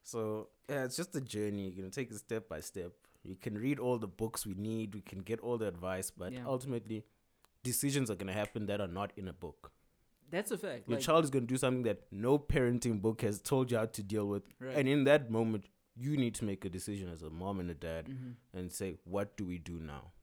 So 0.04 0.50
yeah, 0.70 0.84
it's 0.86 0.96
just 0.96 1.16
a 1.16 1.22
journey. 1.22 1.70
You're 1.70 1.78
gonna 1.78 1.90
take 1.90 2.12
it 2.12 2.18
step 2.18 2.50
by 2.50 2.62
step. 2.62 2.92
You 3.24 3.36
can 3.36 3.58
read 3.58 3.80
all 3.80 3.98
the 3.98 4.08
books 4.08 4.46
we 4.46 4.56
need. 4.56 4.96
We 4.96 5.02
can 5.02 5.20
get 5.20 5.40
all 5.42 5.58
the 5.58 5.68
advice, 5.68 6.12
but 6.12 6.34
Yeah. 6.34 6.46
ultimately, 6.46 7.06
decisions 7.64 8.10
are 8.10 8.16
gonna 8.16 8.34
happen 8.34 8.66
that 8.66 8.82
are 8.82 8.88
not 8.88 9.12
in 9.16 9.28
a 9.28 9.34
book. 9.34 9.72
that's 10.32 10.50
a 10.50 10.58
fact 10.58 10.88
Your 10.88 10.98
like, 10.98 11.06
child 11.06 11.26
is 11.26 11.30
gonna 11.30 11.46
do 11.46 11.58
something 11.58 11.84
that 11.84 12.10
no 12.10 12.40
parenting 12.40 13.02
book 13.02 13.22
has 13.22 13.42
told 13.42 13.70
you 13.70 13.78
how 13.78 13.86
to 13.86 14.02
deal 14.02 14.26
with, 14.30 14.44
right. 14.60 14.78
and 14.78 14.88
in 14.88 15.04
that 15.04 15.30
moment, 15.30 15.66
you 15.94 16.16
need 16.16 16.34
to 16.36 16.46
make 16.46 16.64
a 16.64 16.70
decision 16.70 17.10
as 17.10 17.22
a 17.22 17.30
mom 17.30 17.60
and 17.60 17.70
a 17.70 17.74
dad 17.74 18.06
mm-hmm. 18.06 18.58
and 18.58 18.72
say, 18.72 18.98
what 19.04 19.36
do 19.36 19.46
we 19.46 19.58
do 19.58 19.74
now? 19.74 20.14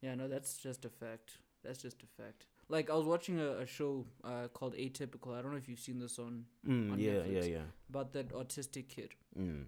Yeah, 0.00 0.16
no, 0.16 0.26
that's 0.26 0.58
just 0.58 0.84
a 0.84 0.90
fact. 0.90 1.38
That's 1.62 1.80
just 1.80 2.02
a 2.02 2.22
fact. 2.22 2.46
Like 2.68 2.90
I 2.90 2.94
was 2.94 3.04
watching 3.06 3.38
a, 3.40 3.58
a 3.58 3.66
show 3.66 4.06
uh, 4.24 4.48
called 4.52 4.74
Atypical. 4.74 5.36
I 5.36 5.42
don't 5.42 5.50
know 5.52 5.58
if 5.58 5.68
you've 5.68 5.78
seen 5.80 5.98
this 5.98 6.18
on 6.18 6.44
Mm, 6.66 6.92
On 6.92 6.98
yeah, 6.98 7.12
Netflix. 7.12 7.32
yeah, 7.34 7.44
yeah. 7.44 7.62
about 7.90 8.12
that 8.14 8.28
autistic 8.30 8.88
kid. 8.88 9.10
Mm. 9.38 9.64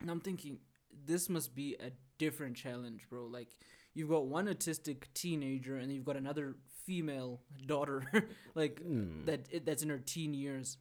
And 0.00 0.10
I'm 0.10 0.20
thinking 0.20 0.58
this 1.06 1.28
must 1.28 1.54
be 1.54 1.76
a 1.80 1.90
different 2.18 2.56
challenge, 2.56 3.06
bro. 3.08 3.24
Like 3.26 3.48
you've 3.94 4.10
got 4.10 4.26
one 4.26 4.46
autistic 4.46 5.04
teenager 5.14 5.76
and 5.76 5.90
you've 5.92 6.04
got 6.04 6.16
another 6.16 6.56
female 6.84 7.40
daughter 7.66 8.02
like 8.54 8.80
Mm. 8.84 9.24
that 9.26 9.46
it, 9.50 9.64
that's 9.66 9.82
in 9.82 9.88
her 9.88 9.98
teen 9.98 10.34
years. 10.34 10.76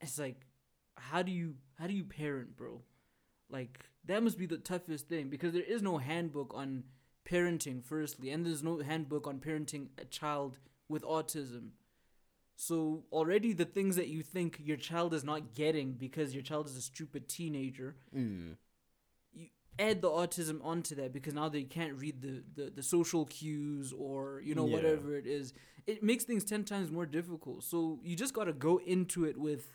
It's 0.00 0.18
like 0.18 0.46
how 0.96 1.22
do 1.22 1.30
you 1.32 1.54
how 1.78 1.86
do 1.86 1.92
you 1.94 2.04
parent, 2.04 2.56
bro? 2.56 2.80
Like 3.50 3.80
that 4.06 4.22
must 4.22 4.38
be 4.38 4.46
the 4.46 4.58
toughest 4.58 5.08
thing 5.08 5.28
because 5.28 5.52
there 5.52 5.62
is 5.62 5.82
no 5.82 5.98
handbook 5.98 6.52
on 6.54 6.84
parenting 7.28 7.82
firstly 7.84 8.30
and 8.30 8.44
there's 8.44 8.62
no 8.62 8.78
handbook 8.78 9.26
on 9.26 9.38
parenting 9.38 9.88
a 9.98 10.04
child 10.04 10.58
with 10.88 11.02
autism. 11.04 11.70
So 12.56 13.04
already 13.10 13.52
the 13.52 13.64
things 13.64 13.96
that 13.96 14.08
you 14.08 14.22
think 14.22 14.60
your 14.62 14.76
child 14.76 15.12
is 15.12 15.24
not 15.24 15.54
getting 15.54 15.92
because 15.92 16.34
your 16.34 16.42
child 16.42 16.66
is 16.68 16.76
a 16.76 16.82
stupid 16.82 17.28
teenager, 17.28 17.96
Mm. 18.14 18.56
you 19.32 19.48
add 19.78 20.02
the 20.02 20.08
autism 20.10 20.64
onto 20.64 20.94
that 20.94 21.12
because 21.12 21.34
now 21.34 21.48
they 21.48 21.64
can't 21.64 21.94
read 21.94 22.22
the, 22.22 22.44
the, 22.54 22.70
the 22.70 22.82
social 22.82 23.24
cues 23.24 23.92
or 23.92 24.40
you 24.44 24.54
know 24.54 24.66
Yeah. 24.66 24.74
whatever 24.76 25.16
it 25.16 25.26
is 25.26 25.52
it 25.86 26.02
makes 26.02 26.22
things 26.24 26.44
10 26.44 26.62
times 26.64 26.90
more 26.92 27.04
difficult 27.06 27.64
so 27.64 27.98
you 28.02 28.14
just 28.14 28.32
got 28.34 28.44
to 28.44 28.52
go 28.52 28.78
into 28.78 29.24
it 29.24 29.36
with 29.36 29.68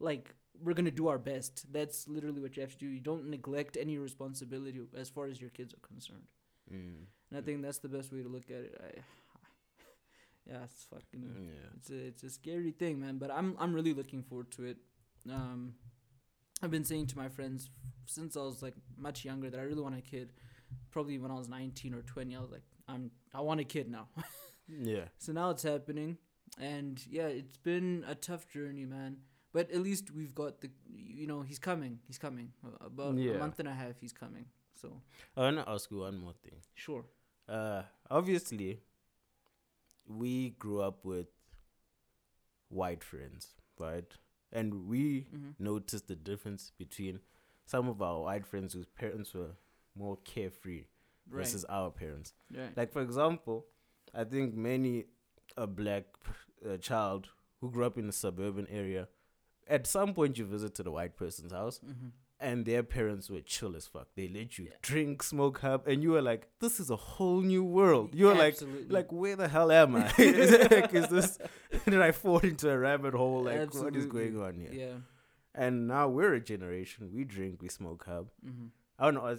like 0.00 0.34
we're 0.62 0.72
going 0.72 0.86
to 0.86 0.90
do 0.90 1.08
our 1.08 1.18
best 1.18 1.70
that's 1.70 2.08
literally 2.08 2.40
what 2.40 2.56
you 2.56 2.62
have 2.62 2.72
to 2.72 2.78
do 2.78 2.86
you 2.86 2.98
don't 3.00 3.28
neglect 3.28 3.76
any 3.76 3.98
responsibility 3.98 4.80
as 4.96 5.10
far 5.10 5.26
as 5.26 5.38
your 5.40 5.50
kids 5.50 5.74
are 5.74 5.86
concerned 5.86 6.26
Mm. 6.72 7.04
and 7.30 7.38
i 7.38 7.42
think 7.42 7.60
that's 7.62 7.78
the 7.78 7.88
best 7.88 8.12
way 8.12 8.22
to 8.22 8.28
look 8.28 8.44
at 8.50 8.62
it 8.68 8.74
I, 8.82 9.00
yeah 10.46 10.64
it's 10.64 10.84
fucking 10.90 11.22
Yeah. 11.44 11.68
it's 11.76 11.90
a 11.90 12.06
it's 12.06 12.22
a 12.22 12.30
scary 12.30 12.72
thing, 12.72 13.00
man. 13.00 13.18
But 13.18 13.30
I'm 13.30 13.56
I'm 13.58 13.72
really 13.74 13.92
looking 13.94 14.22
forward 14.22 14.50
to 14.52 14.64
it. 14.64 14.78
Um, 15.30 15.74
I've 16.62 16.70
been 16.70 16.84
saying 16.84 17.06
to 17.08 17.18
my 17.18 17.28
friends 17.28 17.70
since 18.06 18.36
I 18.36 18.40
was 18.40 18.62
like 18.62 18.74
much 18.96 19.24
younger 19.24 19.48
that 19.50 19.58
I 19.60 19.62
really 19.64 19.82
want 19.82 19.96
a 19.98 20.00
kid. 20.02 20.32
Probably 20.90 21.18
when 21.18 21.30
I 21.30 21.34
was 21.34 21.48
19 21.48 21.94
or 21.94 22.02
20, 22.02 22.36
I 22.36 22.40
was 22.40 22.50
like, 22.50 22.62
I'm 22.88 23.10
I 23.34 23.40
want 23.40 23.60
a 23.60 23.64
kid 23.64 23.90
now. 23.90 24.08
Yeah. 24.68 25.06
so 25.18 25.32
now 25.32 25.50
it's 25.50 25.64
happening, 25.64 26.16
and 26.56 27.04
yeah, 27.10 27.26
it's 27.26 27.56
been 27.56 28.04
a 28.06 28.14
tough 28.14 28.48
journey, 28.48 28.84
man. 28.86 29.16
But 29.52 29.68
at 29.72 29.80
least 29.82 30.12
we've 30.12 30.32
got 30.32 30.60
the, 30.60 30.70
you 30.86 31.26
know, 31.26 31.42
he's 31.42 31.58
coming. 31.58 31.98
He's 32.06 32.18
coming. 32.18 32.52
About 32.80 33.16
Yeah. 33.16 33.32
a 33.32 33.38
month 33.38 33.58
and 33.58 33.66
a 33.66 33.72
half, 33.74 33.96
he's 34.00 34.12
coming. 34.12 34.44
So 34.80 35.02
I 35.36 35.40
want 35.40 35.56
to 35.56 35.68
ask 35.68 35.90
you 35.90 35.98
one 35.98 36.18
more 36.18 36.34
thing. 36.44 36.60
sure. 36.74 37.04
Uh, 37.48 37.82
obviously, 38.08 38.78
we 40.18 40.50
grew 40.50 40.80
up 40.82 41.04
with 41.04 41.26
white 42.68 43.02
friends, 43.04 43.54
right? 43.78 44.12
and 44.52 44.88
we 44.88 45.26
Mhm. 45.32 45.54
noticed 45.60 46.08
the 46.08 46.16
difference 46.16 46.72
between 46.76 47.20
some 47.66 47.86
of 47.88 48.02
our 48.02 48.20
white 48.22 48.44
friends 48.44 48.72
whose 48.74 48.86
parents 48.86 49.32
were 49.32 49.54
more 49.94 50.16
carefree 50.24 50.86
Right. 51.28 51.44
versus 51.44 51.64
our 51.66 51.92
parents. 51.92 52.32
right. 52.50 52.76
Like 52.76 52.90
for 52.92 53.00
example, 53.00 53.68
I 54.12 54.24
think 54.24 54.54
many 54.56 55.06
a 55.56 55.68
black 55.68 56.04
uh, 56.66 56.78
child 56.78 57.28
who 57.60 57.70
grew 57.70 57.84
up 57.84 57.96
in 57.96 58.08
a 58.08 58.12
suburban 58.12 58.66
area, 58.68 59.08
at 59.68 59.86
some 59.86 60.14
point 60.14 60.36
you 60.36 60.44
visited 60.44 60.84
a 60.88 60.90
white 60.90 61.14
person's 61.16 61.52
house 61.52 61.78
mm-hmm. 61.78 62.08
And 62.40 62.64
their 62.64 62.82
parents 62.82 63.28
were 63.30 63.40
chill 63.40 63.76
as 63.76 63.86
fuck. 63.86 64.08
They 64.16 64.28
let 64.28 64.58
you 64.58 64.64
Yeah. 64.66 64.76
drink, 64.82 65.22
smoke, 65.22 65.58
hub, 65.60 65.86
and 65.86 66.02
you 66.02 66.10
were 66.12 66.22
like, 66.22 66.48
"This 66.60 66.80
is 66.80 66.90
a 66.90 66.96
whole 66.96 67.40
new 67.42 67.62
world." 67.62 68.14
You 68.14 68.26
were 68.26 68.34
like, 68.34 68.54
Absolutely. 68.54 68.88
"Like 68.88 69.12
where 69.12 69.36
the 69.36 69.48
hell 69.48 69.70
am 69.70 69.96
I? 69.96 70.12
is, 70.18 70.70
like, 70.70 70.94
is 70.94 71.08
this? 71.08 71.38
Did 71.84 72.00
I 72.00 72.12
fall 72.12 72.38
into 72.38 72.70
a 72.70 72.78
rabbit 72.78 73.14
hole? 73.14 73.42
Like 73.44 73.74
what 73.74 73.94
is 73.94 74.06
going 74.06 74.40
on 74.40 74.54
here?" 74.54 74.72
yeah. 74.72 74.94
And 75.54 75.88
now 75.88 76.08
we're 76.08 76.34
a 76.34 76.40
generation. 76.40 77.10
We 77.12 77.24
drink, 77.24 77.60
we 77.60 77.68
smoke, 77.68 78.04
hub. 78.06 78.28
Mm-hmm. 78.46 78.66
I 78.98 79.04
don't 79.04 79.14
know. 79.14 79.38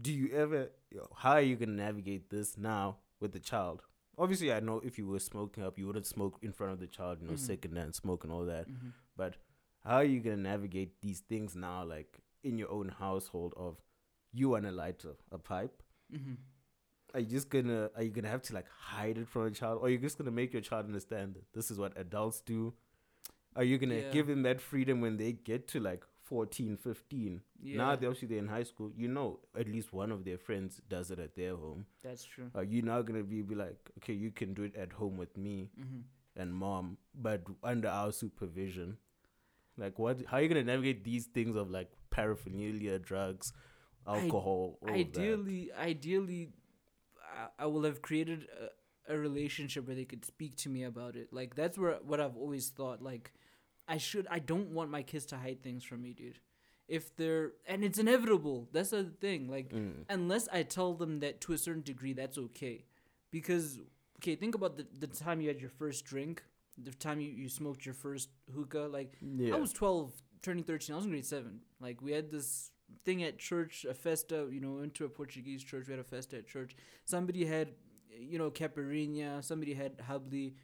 Do 0.00 0.12
you 0.12 0.30
ever? 0.34 0.70
How 1.16 1.32
are 1.32 1.40
you 1.42 1.56
gonna 1.56 1.72
navigate 1.72 2.30
this 2.30 2.56
now 2.56 2.98
with 3.20 3.32
the 3.32 3.40
child? 3.40 3.82
Obviously, 4.18 4.52
I 4.52 4.60
know 4.60 4.80
if 4.84 4.98
you 4.98 5.06
were 5.06 5.18
smoking 5.18 5.64
up, 5.64 5.78
you 5.78 5.86
wouldn't 5.86 6.06
smoke 6.06 6.38
in 6.42 6.52
front 6.52 6.72
of 6.72 6.80
the 6.80 6.86
child, 6.86 7.20
you 7.20 7.26
know, 7.28 7.34
Mhm. 7.34 7.38
second 7.38 7.76
hand 7.76 7.94
smoke 7.94 8.24
and 8.24 8.32
all 8.32 8.44
that. 8.46 8.68
Mm-hmm. 8.68 8.88
But 9.16 9.36
how 9.84 9.96
are 9.96 10.04
you 10.04 10.20
gonna 10.20 10.36
navigate 10.36 11.00
these 11.00 11.20
things 11.20 11.54
now, 11.56 11.84
like 11.84 12.18
in 12.42 12.58
your 12.58 12.70
own 12.70 12.88
household? 12.88 13.54
Of 13.56 13.76
you 14.32 14.50
wanna 14.50 14.72
light 14.72 15.04
a, 15.04 15.14
a 15.34 15.38
pipe, 15.38 15.82
Mm-hmm. 16.12 16.34
are 17.14 17.20
you 17.20 17.26
just 17.26 17.48
gonna 17.50 17.90
are 17.96 18.02
you 18.02 18.10
gonna 18.10 18.28
have 18.28 18.42
to 18.42 18.54
like 18.54 18.66
hide 18.68 19.18
it 19.18 19.28
from 19.28 19.46
a 19.46 19.50
child, 19.50 19.78
or 19.80 19.86
are 19.86 19.90
you 19.90 19.98
just 19.98 20.18
gonna 20.18 20.30
make 20.30 20.52
your 20.52 20.62
child 20.62 20.86
understand 20.86 21.34
that 21.34 21.44
this 21.52 21.70
is 21.70 21.78
what 21.78 21.96
adults 21.98 22.40
do? 22.40 22.74
Are 23.56 23.64
you 23.64 23.78
gonna 23.78 23.96
Yeah. 23.96 24.10
give 24.12 24.26
them 24.28 24.42
that 24.42 24.60
freedom 24.60 25.00
when 25.00 25.16
they 25.16 25.32
get 25.32 25.66
to 25.68 25.80
like 25.80 26.04
14, 26.22 26.76
15? 26.76 27.42
Yeah. 27.60 27.76
Now 27.78 27.96
they're 27.96 28.08
obviously 28.10 28.28
they're 28.28 28.38
in 28.38 28.46
high 28.48 28.62
school. 28.62 28.92
You 28.96 29.08
know, 29.08 29.40
at 29.58 29.66
least 29.66 29.92
one 29.92 30.12
of 30.12 30.24
their 30.24 30.38
friends 30.38 30.80
does 30.88 31.10
it 31.10 31.18
at 31.18 31.34
their 31.34 31.56
home. 31.56 31.86
That's 32.02 32.24
true. 32.24 32.50
Are 32.54 32.62
you 32.64 32.82
now 32.82 33.02
gonna 33.02 33.24
be, 33.24 33.42
be 33.42 33.56
like, 33.56 33.90
okay, 33.98 34.12
you 34.14 34.30
can 34.30 34.54
do 34.54 34.62
it 34.62 34.76
at 34.76 34.92
home 34.92 35.16
with 35.16 35.36
me 35.36 35.70
Mm-hmm. 35.78 36.00
and 36.36 36.54
mom, 36.54 36.96
but 37.14 37.42
under 37.64 37.88
our 37.88 38.12
supervision? 38.12 38.96
Like, 39.76 39.98
what? 39.98 40.24
How 40.26 40.36
are 40.36 40.42
you 40.42 40.48
gonna 40.48 40.62
navigate 40.64 41.02
these 41.04 41.26
things 41.26 41.56
of 41.56 41.70
like 41.70 41.90
paraphernalia, 42.20 42.98
drugs, 42.98 43.52
alcohol? 44.06 44.78
that? 44.82 44.90
ideally 44.92 45.70
ideally 45.78 46.48
I, 47.58 47.64
I 47.64 47.66
will 47.66 47.84
have 47.84 48.02
created 48.02 48.46
a, 49.08 49.14
a 49.14 49.18
relationship 49.18 49.86
where 49.86 49.96
they 49.96 50.04
could 50.04 50.24
speak 50.24 50.56
to 50.56 50.68
me 50.68 50.84
about 50.84 51.16
it 51.16 51.32
like 51.32 51.54
that's 51.54 51.76
where 51.78 51.98
what 52.10 52.20
i've 52.20 52.36
always 52.36 52.68
thought 52.68 53.02
like 53.02 53.32
i 53.88 53.98
should 53.98 54.26
i 54.30 54.38
don't 54.38 54.70
want 54.70 54.90
my 54.90 55.02
kids 55.02 55.26
to 55.26 55.36
hide 55.36 55.62
things 55.62 55.84
from 55.84 56.02
me 56.02 56.12
dude 56.12 56.38
if 56.88 57.14
they're 57.16 57.52
and 57.66 57.84
it's 57.84 57.98
inevitable 57.98 58.68
that's 58.72 58.90
the 58.90 59.04
thing 59.20 59.48
like 59.48 59.68
Mm. 59.72 60.04
unless 60.08 60.48
i 60.52 60.62
tell 60.62 60.94
them 60.94 61.20
that 61.20 61.40
to 61.42 61.52
a 61.52 61.58
certain 61.58 61.82
degree 61.82 62.12
that's 62.12 62.38
okay 62.38 62.84
because 63.30 63.78
okay 64.18 64.34
think 64.34 64.54
about 64.54 64.76
the, 64.76 64.86
the 64.98 65.06
time 65.06 65.40
you 65.40 65.48
had 65.48 65.60
your 65.60 65.70
first 65.70 66.04
drink 66.04 66.42
the 66.82 66.92
time 66.92 67.20
you, 67.20 67.30
you 67.30 67.48
smoked 67.48 67.84
your 67.84 67.94
first 67.94 68.28
hookah 68.54 68.88
like 68.98 69.12
Yeah. 69.20 69.54
I 69.54 69.58
was 69.58 69.72
12, 69.72 70.12
turning 70.42 70.64
13. 70.64 70.94
I 70.94 70.96
was 70.96 71.04
in 71.04 71.10
grade 71.10 71.26
7. 71.26 71.60
Like, 71.80 72.02
we 72.02 72.12
had 72.12 72.30
this 72.30 72.70
thing 73.04 73.22
at 73.22 73.38
church, 73.38 73.86
a 73.88 73.94
festa, 73.94 74.46
you 74.50 74.60
know, 74.60 74.72
went 74.72 74.94
to 74.94 75.04
a 75.04 75.08
Portuguese 75.08 75.62
church. 75.62 75.86
We 75.86 75.92
had 75.92 76.00
a 76.00 76.04
festa 76.04 76.38
at 76.38 76.46
church. 76.46 76.76
Somebody 77.04 77.44
had, 77.44 77.68
you 78.18 78.38
know, 78.38 78.50
caipirinha. 78.50 79.44
Somebody 79.44 79.74
had 79.74 80.00
hubbly. 80.06 80.54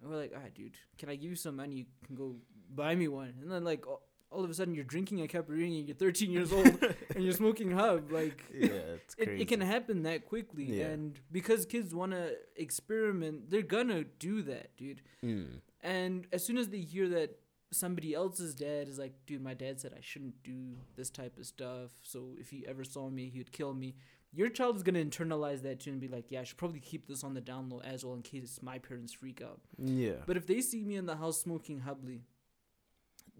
And 0.00 0.10
we're 0.10 0.16
like, 0.16 0.32
ah, 0.34 0.48
dude, 0.54 0.76
can 0.98 1.08
I 1.08 1.16
give 1.16 1.30
you 1.30 1.36
some 1.36 1.56
money? 1.56 1.76
You 1.76 1.84
can 2.06 2.16
go 2.16 2.36
buy 2.74 2.94
me 2.94 3.08
one. 3.08 3.34
And 3.40 3.50
then, 3.50 3.64
like, 3.64 3.86
all, 3.86 4.02
all 4.30 4.44
of 4.44 4.50
a 4.50 4.54
sudden, 4.54 4.74
you're 4.74 4.84
drinking 4.84 5.22
a 5.22 5.26
caipirinha. 5.26 5.86
You're 5.86 5.96
13 5.96 6.30
years 6.30 6.52
old 6.52 6.66
and 7.14 7.24
you're 7.24 7.32
smoking 7.32 7.70
hub. 7.70 8.10
Like, 8.10 8.42
yeah, 8.54 8.68
it's 8.68 9.14
it, 9.16 9.28
it 9.40 9.48
can 9.48 9.60
happen 9.60 10.02
that 10.02 10.26
quickly. 10.26 10.64
Yeah. 10.64 10.86
And 10.86 11.18
because 11.32 11.64
kids 11.64 11.94
want 11.94 12.12
to 12.12 12.34
experiment, 12.56 13.50
they're 13.50 13.62
gonna 13.62 14.04
do 14.04 14.42
that, 14.42 14.76
dude. 14.76 15.02
Mm. 15.24 15.60
And 15.82 16.26
as 16.32 16.44
soon 16.44 16.58
as 16.58 16.68
they 16.68 16.80
hear 16.80 17.08
that 17.10 17.38
somebody 17.72 18.14
else's 18.14 18.54
dad 18.54 18.88
is 18.88 18.98
like, 18.98 19.14
dude, 19.26 19.42
my 19.42 19.54
dad 19.54 19.80
said 19.80 19.92
I 19.96 20.00
shouldn't 20.00 20.42
do 20.42 20.76
this 20.96 21.10
type 21.10 21.36
of 21.38 21.46
stuff. 21.46 21.90
So 22.02 22.34
if 22.38 22.50
he 22.50 22.64
ever 22.66 22.84
saw 22.84 23.08
me, 23.10 23.28
he 23.28 23.38
would 23.38 23.52
kill 23.52 23.74
me. 23.74 23.96
Your 24.32 24.48
child 24.48 24.76
is 24.76 24.82
gonna 24.82 25.04
internalize 25.04 25.62
that 25.62 25.80
too 25.80 25.90
and 25.90 26.00
be 26.00 26.08
like, 26.08 26.30
yeah, 26.30 26.40
I 26.40 26.44
should 26.44 26.58
probably 26.58 26.80
keep 26.80 27.08
this 27.08 27.24
on 27.24 27.34
the 27.34 27.40
down 27.40 27.68
low 27.68 27.80
as 27.80 28.04
well 28.04 28.14
in 28.14 28.22
case 28.22 28.60
my 28.62 28.78
parents 28.78 29.12
freak 29.12 29.42
out. 29.42 29.60
Yeah. 29.78 30.22
But 30.26 30.36
if 30.36 30.46
they 30.46 30.60
see 30.60 30.82
me 30.82 30.96
in 30.96 31.06
the 31.06 31.16
house 31.16 31.40
smoking 31.40 31.80
hubbly, 31.80 32.22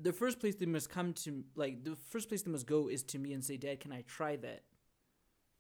the 0.01 0.13
first 0.13 0.41
place 0.41 0.55
they 0.57 0.67
must 0.67 0.91
come 0.91 1.13
to, 1.15 1.45
like, 1.55 1.85
the 1.85 1.97
first 1.97 2.29
place 2.29 2.43
they 2.43 2.51
must 2.51 2.67
go 2.67 2.89
is 2.89 3.03
to 3.05 3.19
me 3.19 3.33
and 3.33 3.45
say, 3.45 3.57
Dad, 3.57 3.81
can 3.81 3.93
I 3.93 4.03
try 4.03 4.37
that? 4.37 4.63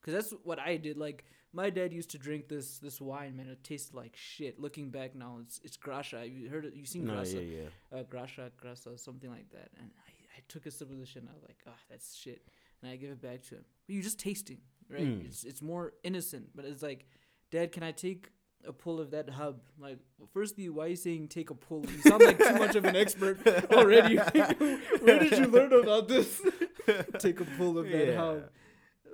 Because 0.01 0.15
that's 0.15 0.35
what 0.43 0.59
I 0.59 0.77
did. 0.77 0.97
Like, 0.97 1.25
my 1.53 1.71
dad 1.71 1.93
used 1.93 2.11
to 2.11 2.19
drink 2.19 2.49
this 2.49 2.79
this 2.79 3.01
wine, 3.01 3.37
man. 3.37 3.49
It 3.49 3.63
tasted 3.65 3.95
like 3.95 4.15
shit. 4.17 4.59
Looking 4.61 4.91
back 4.91 5.15
now, 5.15 5.39
it's 5.43 5.61
it's 5.65 5.77
grasha. 5.77 6.27
You 6.27 6.49
heard 6.49 6.65
it? 6.67 6.75
You 6.75 6.85
seen 6.87 7.07
no, 7.07 7.15
grasha? 7.15 7.43
yeah, 7.43 7.63
yeah. 7.93 7.99
uh, 7.99 8.03
grasha, 8.05 8.51
grasa, 8.63 8.99
something 8.99 9.31
like 9.31 9.49
that. 9.51 9.71
And 9.79 9.91
I, 10.07 10.11
I 10.37 10.43
took 10.49 10.67
a 10.67 10.71
sip 10.71 10.91
of 10.91 10.99
the 10.99 11.07
shit 11.07 11.23
and 11.23 11.31
I 11.31 11.35
was 11.35 11.43
like, 11.43 11.59
ah, 11.67 11.71
that's 11.91 12.15
shit. 12.15 12.43
And 12.83 12.91
I 12.91 12.97
give 12.97 13.11
it 13.11 13.23
back 13.23 13.43
to 13.49 13.57
him. 13.57 13.65
But 13.87 13.95
you're 13.95 14.03
just 14.03 14.19
tasting, 14.19 14.59
right? 14.91 15.01
Mm. 15.03 15.25
It's 15.27 15.45
it's 15.45 15.63
more 15.63 15.95
innocent. 16.05 16.49
But 16.55 16.65
it's 16.67 16.83
like, 16.83 17.07
Dad, 17.51 17.73
can 17.73 17.83
I 17.83 17.93
take 17.93 18.31
a 18.67 18.73
pull 18.73 19.01
of 19.01 19.13
that 19.13 19.31
hub? 19.31 19.61
Like, 19.79 19.99
firstly, 20.35 20.69
why 20.69 20.85
are 20.85 20.89
you 20.89 20.97
saying 20.97 21.29
take 21.29 21.51
a 21.51 21.55
pull? 21.55 21.87
You 21.87 21.99
sound 22.03 22.23
like 22.23 22.39
too 22.39 22.55
much 22.59 22.75
of 22.77 22.85
an 22.85 22.97
expert 22.97 23.39
already. 23.73 24.17
Where 25.01 25.19
did 25.21 25.39
you 25.39 25.47
learn 25.47 25.73
about 25.73 26.09
this? 26.09 26.43
take 27.19 27.41
a 27.41 27.45
pull 27.57 27.79
of 27.79 27.89
that 27.89 28.07
Yeah. 28.09 28.17
hub. 28.17 28.43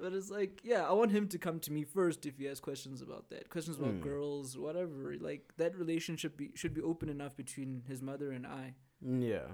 But 0.03 0.13
it's 0.19 0.31
like, 0.39 0.55
yeah, 0.65 0.83
I 0.91 0.93
want 1.01 1.13
him 1.13 1.29
to 1.29 1.39
come 1.47 1.59
to 1.61 1.73
me 1.73 1.83
first 1.85 2.27
if 2.27 2.37
he 2.41 2.47
has 2.47 2.59
questions 2.69 3.03
about 3.03 3.25
that, 3.31 3.49
questions 3.55 3.77
about 3.79 3.95
Hmm. 3.95 4.01
girls, 4.11 4.59
whatever. 4.59 5.15
Like 5.29 5.45
that 5.59 5.73
relationship 5.85 6.37
be, 6.37 6.51
should 6.61 6.75
be 6.75 6.83
open 6.93 7.09
enough 7.17 7.35
between 7.37 7.71
his 7.87 8.03
mother 8.03 8.33
and 8.33 8.45
I, 8.47 8.75
Yeah. 9.01 9.49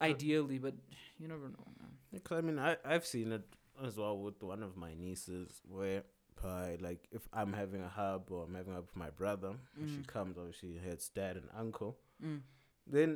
ideally. 0.00 0.58
But 0.58 0.74
you 1.18 1.28
never 1.28 1.48
know, 1.56 1.66
man. 1.80 1.92
Because 2.12 2.38
I 2.38 2.40
mean, 2.40 2.58
I 2.58 2.76
I've 2.92 3.06
seen 3.14 3.30
it 3.38 3.46
as 3.86 3.96
well 3.98 4.16
with 4.26 4.42
one 4.42 4.62
of 4.62 4.76
my 4.76 4.94
nieces 4.94 5.60
where. 5.76 6.02
I, 6.44 6.76
like 6.88 7.02
if 7.10 7.22
I'm 7.32 7.52
having 7.54 7.80
a 7.80 7.88
hub 7.88 8.30
or 8.30 8.44
I'm 8.44 8.54
having 8.54 8.72
a 8.72 8.76
hub 8.76 8.86
with 8.88 8.96
my 8.96 9.08
brother, 9.20 9.52
and 9.78 9.88
she 9.88 9.96
Mm. 10.02 10.06
comes 10.14 10.36
obviously 10.36 10.76
has 10.88 11.08
dad 11.08 11.36
and 11.40 11.48
uncle. 11.56 11.96
Mm. 12.22 12.40
Then 12.86 13.10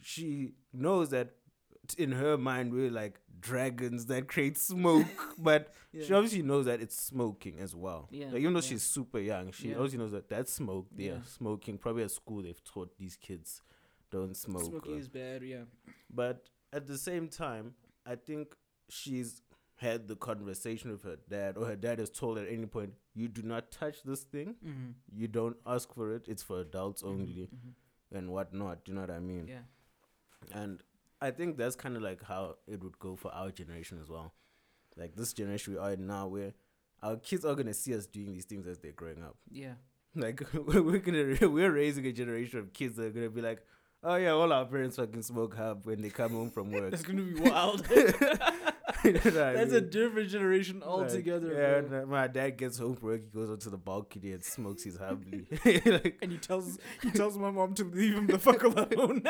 she 0.00 0.54
knows 0.72 1.10
that 1.10 1.34
in 1.94 2.12
her 2.12 2.36
mind 2.38 2.72
we're 2.72 2.90
like 2.90 3.20
dragons 3.40 4.06
that 4.06 4.26
create 4.28 4.56
smoke, 4.58 5.06
but 5.38 5.72
she 6.04 6.12
obviously 6.12 6.42
knows 6.42 6.64
that 6.66 6.80
it's 6.80 7.00
smoking 7.00 7.58
as 7.60 7.74
well. 7.74 8.08
Yeah, 8.10 8.26
Like, 8.26 8.40
even 8.40 8.52
though 8.54 8.60
yeah. 8.60 8.66
she's 8.68 8.82
super 8.82 9.18
young, 9.18 9.52
she 9.52 9.68
Yeah. 9.68 9.74
obviously 9.76 9.98
knows 9.98 10.12
that 10.12 10.28
that's 10.28 10.52
smoke. 10.52 10.86
Yeah. 10.96 11.18
smoking. 11.26 11.78
Probably 11.78 12.02
at 12.02 12.10
school 12.10 12.42
they've 12.42 12.64
taught 12.64 12.96
these 12.98 13.16
kids 13.16 13.62
don't 14.10 14.36
smoke. 14.36 14.64
Smoking 14.64 14.94
or- 14.94 14.98
is 14.98 15.08
bad, 15.08 15.42
yeah. 15.42 15.64
but 16.12 16.48
at 16.72 16.86
the 16.86 16.98
same 16.98 17.28
time, 17.28 17.74
I 18.04 18.14
think 18.16 18.54
she's 18.88 19.42
had 19.76 20.08
the 20.08 20.16
conversation 20.16 20.90
with 20.90 21.02
her 21.02 21.18
dad, 21.28 21.56
or 21.58 21.66
her 21.66 21.76
dad 21.76 21.98
has 21.98 22.08
told 22.08 22.38
her 22.38 22.44
at 22.44 22.50
any 22.50 22.64
point, 22.66 22.94
"You 23.14 23.28
do 23.28 23.42
not 23.42 23.70
touch 23.70 24.02
this 24.04 24.22
thing. 24.22 24.54
Mm-hmm. 24.64 24.90
You 25.14 25.28
don't 25.28 25.56
ask 25.66 25.92
for 25.94 26.14
it. 26.14 26.26
It's 26.28 26.42
for 26.42 26.60
adults 26.60 27.02
only, 27.02 27.50
and 28.10 28.30
whatnot." 28.30 28.84
Do 28.84 28.92
you 28.92 28.94
know 28.96 29.02
what 29.02 29.10
I 29.10 29.18
mean? 29.18 29.46
Yeah. 29.48 29.64
And 30.52 30.82
I 31.26 31.32
think 31.32 31.56
that's 31.56 31.74
kind 31.74 31.96
of 31.96 32.02
like 32.02 32.22
how 32.22 32.56
it 32.68 32.82
would 32.84 32.98
go 33.00 33.16
for 33.16 33.32
our 33.34 33.50
generation 33.50 33.98
as 34.00 34.08
well. 34.08 34.32
Like 34.96 35.16
this 35.16 35.32
generation 35.32 35.72
we 35.74 35.78
are 35.80 35.92
in 35.92 36.06
now, 36.06 36.28
where 36.28 36.52
our 37.02 37.16
kids 37.16 37.44
are 37.44 37.54
gonna 37.54 37.74
see 37.74 37.94
us 37.96 38.06
doing 38.06 38.32
these 38.32 38.44
things 38.44 38.66
as 38.66 38.78
they're 38.78 38.92
growing 38.92 39.22
up. 39.22 39.36
Yeah. 39.50 39.74
Like 40.18 40.42
we're 40.54 40.98
gonna 40.98 41.36
we're 41.50 41.70
raising 41.70 42.06
a 42.06 42.12
generation 42.12 42.58
of 42.60 42.72
kids 42.72 42.96
that 42.96 43.06
are 43.06 43.10
gonna 43.10 43.28
be 43.28 43.42
like, 43.42 43.60
oh 44.02 44.14
yeah, 44.14 44.30
all 44.30 44.50
our 44.50 44.64
parents 44.64 44.96
fucking 44.96 45.20
smoke 45.20 45.54
hub 45.54 45.84
when 45.84 46.00
they 46.00 46.08
come 46.08 46.30
home 46.30 46.50
from 46.50 46.70
work. 46.70 46.94
It's 46.94 47.02
gonna 47.02 47.22
be 47.22 47.38
wild. 47.38 47.86
That's 49.24 49.72
a 49.72 49.80
different 49.80 50.28
generation 50.30 50.80
Like, 50.80 50.88
altogether, 50.88 51.52
yeah, 51.52 51.80
bro. 51.80 52.02
uh, 52.02 52.06
my 52.06 52.26
dad 52.26 52.56
gets 52.56 52.78
home 52.78 52.94
from 52.96 53.08
work. 53.08 53.22
He 53.24 53.30
goes 53.30 53.50
onto 53.50 53.70
the 53.70 53.76
balcony 53.76 54.32
and 54.32 54.42
smokes 54.44 54.82
his 54.84 54.96
hubbly. 54.96 55.46
like, 55.64 56.18
And 56.22 56.32
he 56.32 56.38
tells 56.38 56.78
he 57.02 57.10
tells 57.10 57.38
my 57.38 57.50
mom 57.50 57.74
to 57.74 57.84
leave 57.84 58.14
him 58.14 58.26
the 58.26 58.38
fuck 58.38 58.62
alone. 58.62 59.22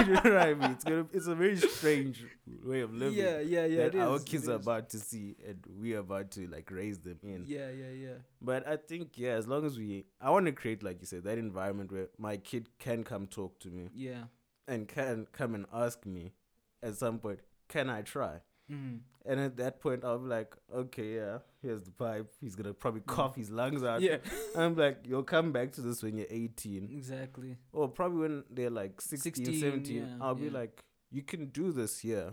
you 0.00 0.06
know 0.12 0.20
what 0.22 0.36
I 0.36 0.54
mean? 0.54 0.70
It's 0.72 0.84
gonna. 0.84 1.06
It's 1.12 1.26
a 1.26 1.34
very 1.34 1.56
strange 1.56 2.24
way 2.64 2.80
of 2.80 2.94
living. 2.94 3.18
yeah, 3.18 3.40
yeah, 3.40 3.66
yeah. 3.66 3.76
that 3.84 3.94
it 3.94 4.00
our 4.00 4.16
is, 4.16 4.24
kids 4.24 4.48
are 4.48 4.56
is. 4.56 4.62
about 4.66 4.90
to 4.90 4.98
see, 4.98 5.36
and 5.46 5.58
we 5.80 5.94
are 5.94 5.98
about 6.00 6.30
to 6.32 6.46
like 6.48 6.70
raise 6.70 6.98
them 7.00 7.18
in. 7.22 7.44
Yeah, 7.46 7.70
yeah, 7.70 7.90
yeah. 7.90 8.14
But 8.40 8.66
I 8.68 8.76
think 8.76 9.16
yeah, 9.16 9.32
as 9.32 9.46
long 9.46 9.64
as 9.64 9.78
we, 9.78 10.04
I 10.20 10.30
want 10.30 10.46
to 10.46 10.52
create 10.52 10.82
like 10.82 11.00
you 11.00 11.06
said 11.06 11.24
that 11.24 11.38
environment 11.38 11.90
where 11.92 12.08
my 12.18 12.36
kid 12.36 12.68
can 12.78 13.04
come 13.04 13.26
talk 13.26 13.58
to 13.60 13.68
me 13.68 13.88
Yeah. 13.94 14.24
and 14.68 14.86
can 14.86 15.26
come 15.32 15.54
and 15.54 15.64
ask 15.72 16.04
me 16.06 16.32
at 16.82 16.96
some 16.96 17.18
point, 17.18 17.40
can 17.68 17.88
I 17.88 18.02
try? 18.02 18.40
Mm-hmm. 18.70 18.96
And 19.26 19.40
at 19.40 19.56
that 19.56 19.80
point, 19.80 20.04
I'll 20.04 20.18
be 20.18 20.28
like, 20.28 20.54
okay, 20.74 21.14
yeah, 21.16 21.38
here's 21.62 21.82
the 21.82 21.90
pipe. 21.90 22.30
He's 22.40 22.54
gonna 22.54 22.74
probably 22.74 23.00
cough 23.06 23.36
his 23.36 23.50
lungs 23.50 23.82
out. 23.82 24.00
Yeah. 24.02 24.18
I'm 24.56 24.76
like, 24.76 24.98
you'll 25.04 25.22
come 25.22 25.52
back 25.52 25.72
to 25.72 25.80
this 25.80 26.02
when 26.02 26.16
you're 26.18 26.26
18, 26.30 26.90
Exactly. 26.92 27.56
or 27.72 27.88
probably 27.88 28.20
when 28.20 28.44
they're 28.50 28.70
like 28.70 29.00
16, 29.00 29.34
16, 29.34 29.60
17. 29.60 29.96
yeah, 29.96 30.04
I'll 30.20 30.34
be 30.34 30.50
like, 30.50 30.82
you 31.10 31.22
can 31.22 31.46
do 31.46 31.72
this 31.72 32.00
here 32.00 32.32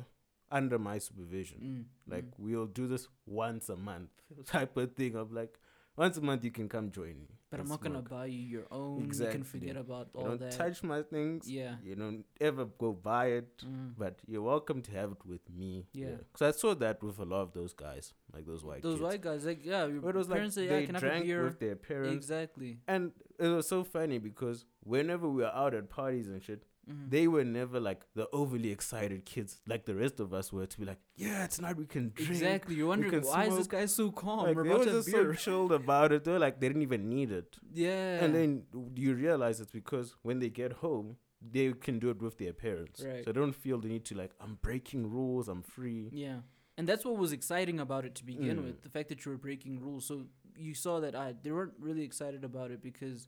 under 0.51 0.77
my 0.77 0.97
supervision. 0.97 1.87
Mm, 2.09 2.11
Like 2.13 2.25
mm. 2.25 2.33
we'll 2.37 2.65
do 2.65 2.87
this 2.87 3.07
once 3.25 3.69
a 3.69 3.77
month 3.77 4.09
type 4.45 4.75
of 4.75 4.93
thing. 4.95 5.15
of 5.15 5.31
like 5.31 5.57
once 5.97 6.17
a 6.17 6.21
month 6.21 6.43
you 6.43 6.51
can 6.51 6.67
come 6.69 6.89
join 6.91 7.19
me. 7.19 7.27
but 7.49 7.59
I'm 7.59 7.67
not 7.67 7.81
gonna 7.81 8.01
buy 8.01 8.27
you 8.27 8.39
your 8.39 8.67
own. 8.71 9.03
Exactly. 9.03 9.25
You 9.25 9.31
can 9.31 9.43
forget 9.43 9.75
about 9.77 10.07
all 10.13 10.23
don't 10.25 10.39
that. 10.39 10.51
touch 10.51 10.83
my 10.83 11.01
things. 11.01 11.49
yeah. 11.49 11.75
You 11.83 11.95
don't 11.95 12.23
ever 12.39 12.65
go 12.65 12.93
buy 12.93 13.25
it. 13.39 13.57
Mm. 13.65 13.93
But 13.97 14.19
you're 14.25 14.41
welcome 14.41 14.81
to 14.83 14.91
have 14.91 15.11
it 15.11 15.25
with 15.25 15.41
me. 15.53 15.85
Yeah. 15.93 16.15
Because 16.31 16.55
I 16.55 16.57
saw 16.57 16.73
that 16.75 17.03
with 17.03 17.19
a 17.19 17.25
lot 17.25 17.41
of 17.41 17.51
those 17.53 17.73
guys, 17.73 18.13
like 18.33 18.45
those 18.45 18.63
white 18.63 18.81
Those 18.83 18.93
kids. 18.99 19.03
white 19.03 19.21
guys, 19.21 19.45
like, 19.45 19.65
yeah, 19.65 19.85
your 19.85 19.99
Where 20.01 20.15
it 20.15 20.17
was 20.17 20.29
like 20.29 20.37
parents 20.37 20.55
say, 20.55 20.67
they 20.67 20.79
yeah, 20.81 20.85
can 20.85 20.95
I 20.95 20.99
have 20.99 21.03
a 21.03 21.09
drank 21.09 21.25
beer? 21.25 21.43
with 21.43 21.59
their 21.59 21.75
parents. 21.75 22.13
Exactly. 22.15 22.77
And 22.87 23.11
it 23.37 23.47
was 23.47 23.67
so 23.67 23.83
funny 23.83 24.17
because 24.17 24.65
whenever 24.83 25.27
we 25.27 25.41
were 25.43 25.53
out 25.53 25.73
at 25.73 25.89
parties 25.89 26.29
and 26.29 26.41
shit, 26.41 26.63
Mhm. 26.89 27.09
they 27.11 27.27
were 27.27 27.43
never 27.45 27.79
like 27.79 28.01
the 28.15 28.27
overly 28.33 28.71
excited 28.71 29.23
kids 29.23 29.61
like 29.67 29.85
the 29.85 29.93
rest 29.93 30.19
of 30.19 30.33
us 30.33 30.51
were 30.51 30.65
to 30.65 30.79
be 30.79 30.85
like, 30.85 30.97
yeah, 31.15 31.45
it's 31.45 31.57
tonight 31.57 31.77
we 31.77 31.85
can 31.85 32.11
drink. 32.15 32.31
Exactly. 32.31 32.73
You're 32.75 32.87
wondering 32.87 33.21
why 33.23 33.45
is 33.45 33.55
this 33.55 33.67
guy 33.67 33.85
so 33.85 34.11
calm? 34.11 34.39
Like, 34.47 34.55
they 34.63 34.69
were 34.69 34.83
just 34.85 35.11
so 35.11 35.33
chilled 35.33 35.71
about 35.71 36.11
it. 36.11 36.23
They 36.23 36.31
were 36.31 36.39
like, 36.39 36.59
they 36.59 36.67
didn't 36.67 36.81
even 36.81 37.07
need 37.07 37.31
it. 37.31 37.57
yeah. 37.71 38.23
And 38.23 38.33
then 38.33 38.63
you 38.95 39.13
realize 39.13 39.61
it's 39.61 39.71
because 39.71 40.15
when 40.23 40.39
they 40.39 40.49
get 40.49 40.73
home, 40.73 41.17
they 41.39 41.71
can 41.73 41.99
do 41.99 42.09
it 42.09 42.19
with 42.21 42.37
their 42.39 42.53
parents. 42.53 43.01
Right. 43.03 43.23
So 43.25 43.31
they 43.31 43.39
don't 43.39 43.53
feel 43.53 43.79
the 43.79 43.87
need 43.87 44.05
to 44.05 44.15
like, 44.15 44.31
I'm 44.39 44.55
breaking 44.61 45.09
rules, 45.11 45.47
I'm 45.47 45.61
free. 45.61 46.09
Yeah. 46.11 46.39
And 46.77 46.87
that's 46.89 47.05
what 47.05 47.15
was 47.17 47.31
exciting 47.31 47.79
about 47.79 48.05
it 48.05 48.15
to 48.15 48.25
begin 48.25 48.57
Mm. 48.57 48.63
with, 48.65 48.81
the 48.81 48.89
fact 48.89 49.09
that 49.09 49.23
you 49.23 49.31
were 49.31 49.37
breaking 49.37 49.79
rules. 49.79 50.05
So 50.05 50.25
you 50.57 50.73
saw 50.73 50.99
that 50.99 51.15
I 51.15 51.35
they 51.43 51.51
weren't 51.51 51.73
really 51.79 52.03
excited 52.03 52.43
about 52.43 52.71
it 52.71 52.81
because 52.81 53.27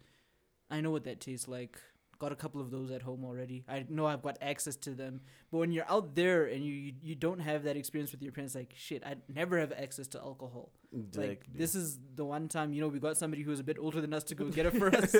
I 0.71 0.81
know 0.81 0.89
what 0.91 1.03
that 1.03 1.19
tastes 1.19 1.47
like. 1.47 1.77
Got 2.19 2.31
a 2.31 2.35
couple 2.35 2.61
of 2.61 2.71
those 2.71 2.89
at 2.91 3.01
home 3.01 3.25
already. 3.25 3.63
I 3.67 3.85
know 3.89 4.05
I've 4.05 4.21
got 4.21 4.37
access 4.41 4.75
to 4.77 4.91
them. 4.91 5.21
But 5.51 5.57
when 5.57 5.71
you're 5.71 5.89
out 5.89 6.15
there 6.15 6.45
and 6.45 6.63
you 6.63 6.73
you, 6.73 6.93
you 7.01 7.15
don't 7.15 7.39
have 7.39 7.63
that 7.63 7.75
experience 7.75 8.11
with 8.11 8.21
your 8.21 8.31
parents, 8.31 8.55
like 8.55 8.73
shit, 8.75 9.03
I 9.05 9.15
never 9.27 9.59
have 9.59 9.71
access 9.73 10.07
to 10.09 10.19
alcohol. 10.19 10.71
Exactly. 10.95 11.27
Like 11.27 11.45
this 11.53 11.75
is 11.75 11.99
the 12.15 12.23
one 12.23 12.47
time 12.47 12.71
you 12.73 12.81
know 12.81 12.87
we 12.87 12.99
got 12.99 13.17
somebody 13.17 13.41
who 13.43 13.49
was 13.51 13.59
a 13.59 13.63
bit 13.63 13.77
older 13.79 13.99
than 13.99 14.13
us 14.13 14.23
to 14.25 14.35
go 14.35 14.45
get 14.45 14.65
it 14.67 14.77
for 14.77 14.87
us, 15.01 15.15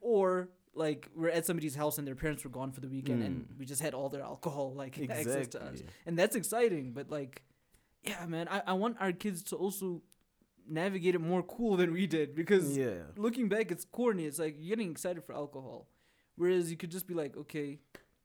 or 0.00 0.48
like 0.74 1.08
we're 1.14 1.28
at 1.30 1.44
somebody's 1.46 1.74
house 1.74 1.98
and 1.98 2.06
their 2.06 2.14
parents 2.14 2.42
were 2.44 2.50
gone 2.50 2.72
for 2.72 2.80
the 2.80 2.88
weekend 2.88 3.22
and 3.22 3.36
Mm. 3.42 3.58
we 3.58 3.64
just 3.66 3.82
had 3.82 3.92
all 3.92 4.08
their 4.08 4.22
alcohol 4.22 4.72
like 4.74 4.98
access 5.10 5.48
to 5.48 5.62
us, 5.62 5.82
and 6.06 6.18
that's 6.18 6.36
exciting. 6.36 6.92
But 6.92 7.10
like, 7.10 7.42
yeah, 8.02 8.24
man, 8.26 8.48
I 8.48 8.62
I 8.66 8.72
want 8.72 8.96
our 9.00 9.12
kids 9.12 9.42
to 9.50 9.56
also 9.56 10.02
navigate 10.68 11.14
it 11.16 11.20
more 11.20 11.42
cool 11.42 11.76
than 11.76 11.92
we 11.92 12.06
did 12.06 12.34
because 12.34 12.76
yeah. 12.76 13.02
looking 13.16 13.48
back, 13.48 13.70
it's 13.72 13.84
corny. 13.84 14.24
It's 14.24 14.38
like 14.38 14.54
you're 14.58 14.76
getting 14.76 14.90
excited 14.92 15.24
for 15.24 15.34
alcohol, 15.34 15.88
whereas 16.40 16.70
you 16.70 16.76
could 16.76 16.90
just 16.90 17.06
be 17.06 17.14
like, 17.14 17.36
okay. 17.36 17.78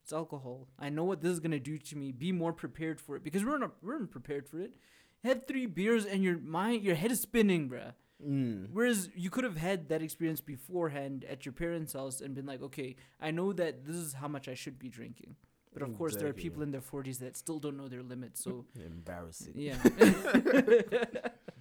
It's 0.04 0.14
alcohol. 0.14 0.68
I 0.78 0.90
know 0.90 1.04
what 1.04 1.24
this 1.24 1.32
is 1.32 1.40
gonna 1.40 1.60
do 1.60 1.80
to 1.80 1.98
me. 1.98 2.12
Be 2.12 2.32
more 2.32 2.54
prepared 2.54 3.02
for 3.02 3.16
it 3.16 3.24
because 3.24 3.44
we're 3.44 3.58
not 3.58 3.72
we're 3.82 3.98
not 3.98 4.12
prepared 4.12 4.48
for 4.48 4.60
it. 4.60 4.76
Have 5.24 5.48
three 5.48 5.66
beers 5.66 6.06
and 6.06 6.24
your 6.24 6.38
mind 6.38 6.84
your 6.84 6.94
head 6.94 7.10
is 7.10 7.22
spinning, 7.22 7.68
bruh. 7.68 7.94
Mm. 8.24 8.68
Whereas 8.72 9.10
you 9.16 9.32
could 9.32 9.44
have 9.44 9.58
had 9.58 9.90
that 9.90 10.04
experience 10.04 10.42
beforehand 10.42 11.26
at 11.28 11.46
your 11.46 11.54
parents' 11.54 11.94
house 11.94 12.22
and 12.22 12.36
been 12.36 12.46
like, 12.46 12.62
okay, 12.62 12.96
I 13.20 13.32
know 13.32 13.52
that 13.54 13.86
this 13.86 13.96
is 13.96 14.14
how 14.14 14.28
much 14.28 14.48
I 14.48 14.54
should 14.54 14.78
be 14.78 14.90
drinking. 14.90 15.36
But 15.74 15.84
of 15.84 15.98
course, 15.98 16.16
there 16.16 16.30
are 16.30 16.34
people 16.34 16.64
in 16.64 16.72
their 16.72 16.82
40s 16.82 17.20
that 17.20 17.36
still 17.36 17.60
don't 17.60 17.76
know 17.76 17.90
their 17.90 18.02
limits. 18.02 18.42
So, 18.42 18.66
Embarrassing. 18.86 19.56
yeah. 19.58 19.76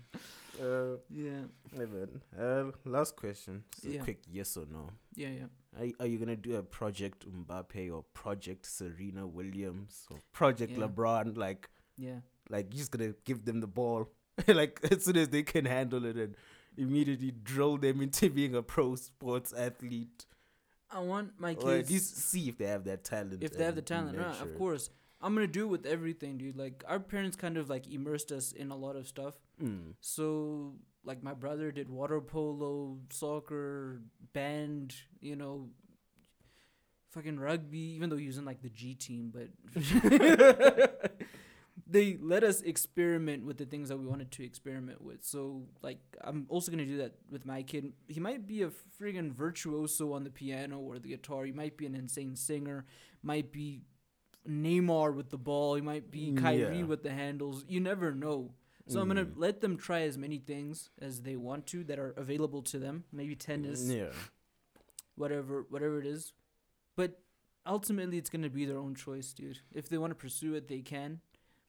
Uh, 0.60 0.96
yeah. 1.10 1.42
man. 1.76 2.20
Uh, 2.38 2.70
last 2.84 3.16
question. 3.16 3.64
A 3.84 3.88
Yeah. 3.88 4.02
quick 4.02 4.20
yes 4.30 4.56
or 4.56 4.66
no. 4.70 4.90
Yeah, 5.14 5.28
yeah. 5.30 5.46
Are, 5.80 5.86
are 6.00 6.06
you 6.06 6.18
gonna 6.18 6.36
do 6.36 6.56
a 6.56 6.62
project 6.62 7.26
Mbappe 7.28 7.92
or 7.92 8.04
project 8.14 8.66
Serena 8.66 9.26
Williams 9.26 10.06
or 10.10 10.18
project 10.32 10.72
Yeah. 10.72 10.86
LeBron? 10.86 11.36
Like, 11.36 11.68
Yeah. 11.96 12.20
like 12.48 12.66
you're 12.72 12.78
just 12.78 12.90
gonna 12.92 13.14
give 13.24 13.44
them 13.44 13.60
the 13.60 13.66
ball, 13.66 14.08
like 14.48 14.80
as 14.90 15.04
soon 15.04 15.16
as 15.16 15.28
they 15.28 15.42
can 15.42 15.64
handle 15.64 16.04
it, 16.04 16.16
and 16.16 16.36
immediately 16.76 17.30
drill 17.32 17.76
them 17.78 18.00
into 18.00 18.30
being 18.30 18.54
a 18.54 18.62
pro 18.62 18.94
sports 18.96 19.52
athlete, 19.52 20.26
I 20.90 21.00
want 21.00 21.38
my 21.40 21.54
or 21.54 21.72
at 21.72 21.76
kids. 21.78 21.90
least 21.90 22.16
see 22.18 22.48
if 22.48 22.58
they 22.58 22.66
have 22.66 22.84
that 22.84 23.02
talent. 23.04 23.42
if 23.42 23.52
they 23.56 23.64
have 23.64 23.74
the 23.74 23.82
talent, 23.82 24.16
right, 24.18 24.40
of 24.40 24.56
course. 24.56 24.90
I'm 25.24 25.34
going 25.34 25.46
to 25.46 25.52
do 25.52 25.64
it 25.64 25.68
with 25.68 25.86
everything, 25.86 26.36
dude. 26.36 26.56
Like, 26.56 26.84
our 26.86 27.00
parents 27.00 27.34
kind 27.34 27.56
of 27.56 27.70
like 27.70 27.90
immersed 27.90 28.30
us 28.30 28.52
in 28.52 28.70
a 28.70 28.76
lot 28.76 28.94
of 28.94 29.08
stuff. 29.08 29.34
Mm. 29.62 29.94
So, 30.00 30.74
like, 31.02 31.22
my 31.22 31.32
brother 31.32 31.72
did 31.72 31.88
water 31.88 32.20
polo, 32.20 32.98
soccer, 33.08 34.02
band, 34.34 34.94
you 35.22 35.34
know, 35.34 35.70
fucking 37.12 37.40
rugby, 37.40 37.78
even 37.78 38.10
though 38.10 38.18
he 38.18 38.26
was 38.26 38.36
in 38.36 38.44
like 38.44 38.60
the 38.60 38.68
G 38.68 38.94
team, 38.94 39.32
but 39.32 39.48
they 41.86 42.18
let 42.20 42.44
us 42.44 42.60
experiment 42.60 43.46
with 43.46 43.56
the 43.56 43.64
things 43.64 43.88
that 43.88 43.96
we 43.96 44.06
wanted 44.06 44.30
to 44.32 44.44
experiment 44.44 45.00
with. 45.00 45.24
So, 45.24 45.62
like, 45.80 46.00
I'm 46.20 46.44
also 46.50 46.70
gonna 46.70 46.84
do 46.84 46.98
that 46.98 47.14
with 47.30 47.46
my 47.46 47.62
kid. 47.62 47.92
He 48.08 48.20
might 48.20 48.46
be 48.46 48.62
a 48.62 48.70
friggin' 49.00 49.32
virtuoso 49.32 50.12
on 50.12 50.24
the 50.24 50.30
piano 50.30 50.80
or 50.80 50.98
the 50.98 51.08
guitar. 51.08 51.44
He 51.44 51.52
might 51.52 51.78
be 51.78 51.86
an 51.86 51.94
insane 51.94 52.36
singer. 52.36 52.84
Might 53.22 53.52
be 53.52 53.82
Neymar 54.48 55.14
with 55.14 55.30
the 55.30 55.38
ball. 55.38 55.74
He 55.74 55.80
might 55.80 56.10
be 56.10 56.30
Mm, 56.32 56.38
Kyrie 56.38 56.78
yeah. 56.78 56.84
with 56.84 57.02
the 57.02 57.10
handles. 57.10 57.64
You 57.68 57.80
never 57.80 58.12
know. 58.14 58.54
So 58.86 59.00
I'm 59.00 59.08
gonna 59.08 59.24
Mm. 59.24 59.32
let 59.36 59.60
them 59.62 59.76
try 59.78 60.02
as 60.02 60.18
many 60.18 60.38
things 60.38 60.90
as 60.98 61.22
they 61.22 61.36
want 61.36 61.66
to 61.68 61.84
that 61.84 61.98
are 61.98 62.10
available 62.10 62.60
to 62.64 62.78
them. 62.78 63.04
Maybe 63.12 63.34
tennis, 63.34 63.88
Yeah. 63.88 64.12
whatever, 65.16 65.66
whatever 65.70 65.98
it 66.00 66.06
is. 66.06 66.32
But 66.96 67.22
ultimately, 67.66 68.18
it's 68.18 68.30
gonna 68.30 68.50
be 68.50 68.64
their 68.66 68.78
own 68.78 68.94
choice, 68.94 69.32
dude. 69.32 69.60
If 69.72 69.88
they 69.88 69.98
want 69.98 70.10
to 70.10 70.14
pursue 70.16 70.54
it, 70.54 70.68
they 70.68 70.82
can. 70.82 71.20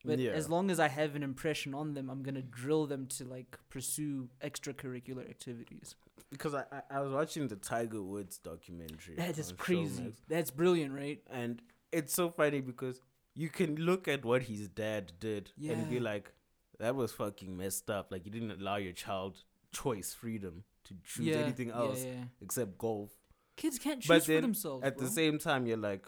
But 0.04 0.20
yeah. 0.20 0.32
as 0.32 0.50
long 0.50 0.70
as 0.70 0.80
I 0.80 0.88
have 0.88 1.16
an 1.16 1.24
impression 1.24 1.74
on 1.74 1.94
them, 1.94 2.10
I'm 2.10 2.22
gonna 2.22 2.42
drill 2.42 2.86
them 2.86 3.08
to 3.08 3.26
like 3.26 3.58
pursue 3.70 4.30
extracurricular 4.42 5.28
activities. 5.30 5.96
because 6.32 6.54
I, 6.54 6.66
I 6.72 6.82
I 6.98 7.00
was 7.02 7.14
watching 7.14 7.48
the 7.48 7.56
Tiger 7.56 8.02
Woods 8.02 8.38
documentary. 8.40 9.16
That 9.16 9.38
is 9.38 9.54
crazy. 9.54 10.04
Showmax, 10.04 10.16
That's 10.28 10.52
brilliant, 10.52 10.94
right? 10.94 11.22
and 11.30 11.62
it's 12.00 12.14
so 12.14 12.30
funny 12.30 12.62
because 12.62 13.02
you 13.34 13.50
can 13.50 13.76
look 13.76 14.08
at 14.08 14.24
what 14.24 14.44
his 14.44 14.68
dad 14.70 15.12
did 15.20 15.52
and 15.70 15.90
be 15.90 16.00
like, 16.00 16.32
that 16.80 16.96
was 16.96 17.12
fucking 17.12 17.56
messed 17.58 17.90
up. 17.90 18.12
Like 18.12 18.26
you 18.26 18.32
didn't 18.32 18.52
allow 18.62 18.78
your 18.78 18.94
child 18.94 19.38
choice 19.72 20.14
freedom 20.14 20.64
to 20.86 20.94
choose 21.04 21.26
yeah, 21.28 21.38
anything 21.38 21.72
else 21.72 22.04
Yeah, 22.04 22.12
yeah. 22.12 22.24
except 22.42 22.78
golf. 22.78 23.12
Kids 23.56 23.80
can't 23.80 24.02
choose 24.02 24.08
But 24.08 24.24
for 24.26 24.42
themselves. 24.42 24.84
At 24.86 24.98
bro. 24.98 25.06
the 25.08 25.12
same 25.12 25.40
time, 25.40 25.66
you're 25.66 25.78
like, 25.78 26.06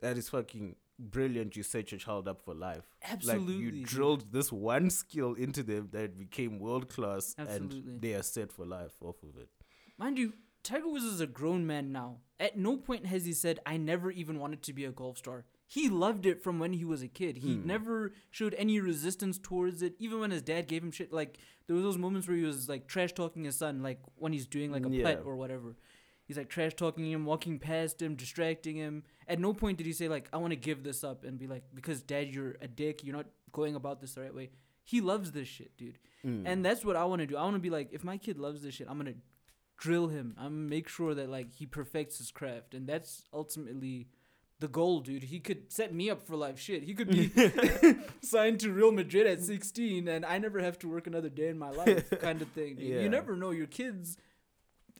that 0.00 0.16
is 0.18 0.28
fucking 0.28 0.76
brilliant. 0.98 1.56
You 1.56 1.62
set 1.62 1.92
your 1.92 1.98
child 1.98 2.26
up 2.28 2.42
for 2.44 2.54
life. 2.54 2.84
absolutely, 3.02 3.54
Like 3.54 3.62
you 3.62 3.84
drilled 3.84 4.32
this 4.32 4.50
one 4.52 4.90
skill 4.90 5.34
into 5.34 5.62
them 5.62 5.88
that 5.92 6.18
became 6.18 6.58
world 6.58 6.88
class, 6.88 7.34
and 7.38 8.00
they 8.00 8.14
are 8.14 8.22
set 8.22 8.52
for 8.52 8.64
life 8.66 8.94
off 9.02 9.16
of 9.22 9.36
it. 9.40 9.48
Mind 9.98 10.18
you, 10.18 10.32
Tiger 10.66 10.88
Woods 10.88 11.04
is 11.04 11.20
a 11.20 11.26
grown 11.26 11.66
man 11.66 11.92
now. 11.92 12.18
At 12.40 12.58
no 12.58 12.76
point 12.76 13.06
has 13.06 13.24
he 13.24 13.32
said, 13.32 13.60
I 13.64 13.76
never 13.76 14.10
even 14.10 14.38
wanted 14.40 14.62
to 14.64 14.72
be 14.72 14.84
a 14.84 14.90
golf 14.90 15.18
star. 15.18 15.44
He 15.68 15.88
loved 15.88 16.26
it 16.26 16.42
from 16.42 16.58
when 16.58 16.72
he 16.74 16.84
was 16.84 17.02
a 17.02 17.08
kid. 17.08 17.38
He 17.38 17.54
Hmm. 17.54 17.66
never 17.66 18.12
showed 18.30 18.52
any 18.54 18.78
resistance 18.80 19.38
towards 19.38 19.80
it, 19.82 19.94
even 19.98 20.20
when 20.20 20.30
his 20.32 20.42
dad 20.42 20.66
gave 20.68 20.82
him 20.82 20.90
shit. 20.90 21.12
Like, 21.12 21.38
there 21.66 21.74
was 21.76 21.84
those 21.84 21.98
moments 21.98 22.26
where 22.28 22.36
he 22.36 22.42
was, 22.44 22.68
like, 22.68 22.86
trash 22.88 23.12
talking 23.12 23.44
his 23.44 23.56
son, 23.56 23.82
like, 23.82 24.00
when 24.16 24.32
he's 24.32 24.46
doing, 24.46 24.70
like, 24.72 24.84
a 24.84 24.90
Yeah. 24.90 25.04
putt 25.04 25.22
or 25.24 25.36
whatever. 25.36 25.76
He's, 26.24 26.36
like, 26.36 26.48
trash 26.48 26.74
talking 26.74 27.10
him, 27.10 27.24
walking 27.24 27.58
past 27.60 28.02
him, 28.02 28.16
distracting 28.16 28.76
him. 28.76 29.04
At 29.28 29.38
no 29.38 29.54
point 29.54 29.78
did 29.78 29.86
he 29.86 29.92
say, 29.92 30.08
like, 30.08 30.28
I 30.32 30.36
want 30.38 30.50
to 30.50 30.56
give 30.56 30.82
this 30.82 31.04
up 31.04 31.22
and 31.24 31.38
be 31.38 31.46
like, 31.46 31.62
because, 31.74 32.02
dad, 32.02 32.34
you're 32.34 32.56
a 32.60 32.66
dick. 32.68 33.04
You're 33.04 33.16
not 33.16 33.26
going 33.52 33.76
about 33.76 34.00
this 34.00 34.14
the 34.14 34.22
right 34.22 34.34
way. 34.34 34.50
He 34.84 35.00
loves 35.00 35.32
this 35.32 35.48
shit, 35.48 35.76
dude. 35.76 35.98
Mm. 36.24 36.42
And 36.44 36.64
that's 36.64 36.84
what 36.84 36.96
I 36.96 37.04
want 37.04 37.20
to 37.20 37.26
do. 37.26 37.36
I 37.36 37.42
want 37.42 37.54
to 37.54 37.60
be 37.60 37.70
like, 37.70 37.92
if 37.92 38.02
my 38.04 38.18
kid 38.18 38.38
loves 38.38 38.62
this 38.62 38.74
shit, 38.74 38.88
I'm 38.90 38.98
gonna 38.98 39.14
drill 39.76 40.08
him. 40.08 40.34
I'm 40.38 40.68
make 40.68 40.88
sure 40.88 41.14
that 41.14 41.28
like 41.30 41.52
he 41.52 41.66
perfects 41.66 42.18
his 42.18 42.30
craft, 42.30 42.74
and 42.74 42.86
that's 42.86 43.24
ultimately 43.32 44.08
the 44.58 44.68
goal, 44.68 45.00
dude. 45.00 45.24
He 45.24 45.38
could 45.38 45.70
set 45.70 45.94
me 45.94 46.08
up 46.08 46.22
for 46.22 46.34
life. 46.36 46.58
Shit, 46.58 46.82
he 46.82 46.94
could 46.94 47.10
be 47.10 47.30
signed 48.22 48.60
to 48.60 48.72
Real 48.72 48.92
Madrid 48.92 49.26
at 49.26 49.42
16, 49.42 50.08
and 50.08 50.24
I 50.24 50.38
never 50.38 50.60
have 50.60 50.78
to 50.80 50.88
work 50.88 51.06
another 51.06 51.28
day 51.28 51.48
in 51.48 51.58
my 51.58 51.70
life, 51.70 52.08
kind 52.20 52.40
of 52.40 52.48
thing. 52.48 52.76
Yeah. 52.78 53.00
You 53.00 53.08
never 53.08 53.36
know. 53.36 53.50
Your 53.50 53.66
kids 53.66 54.16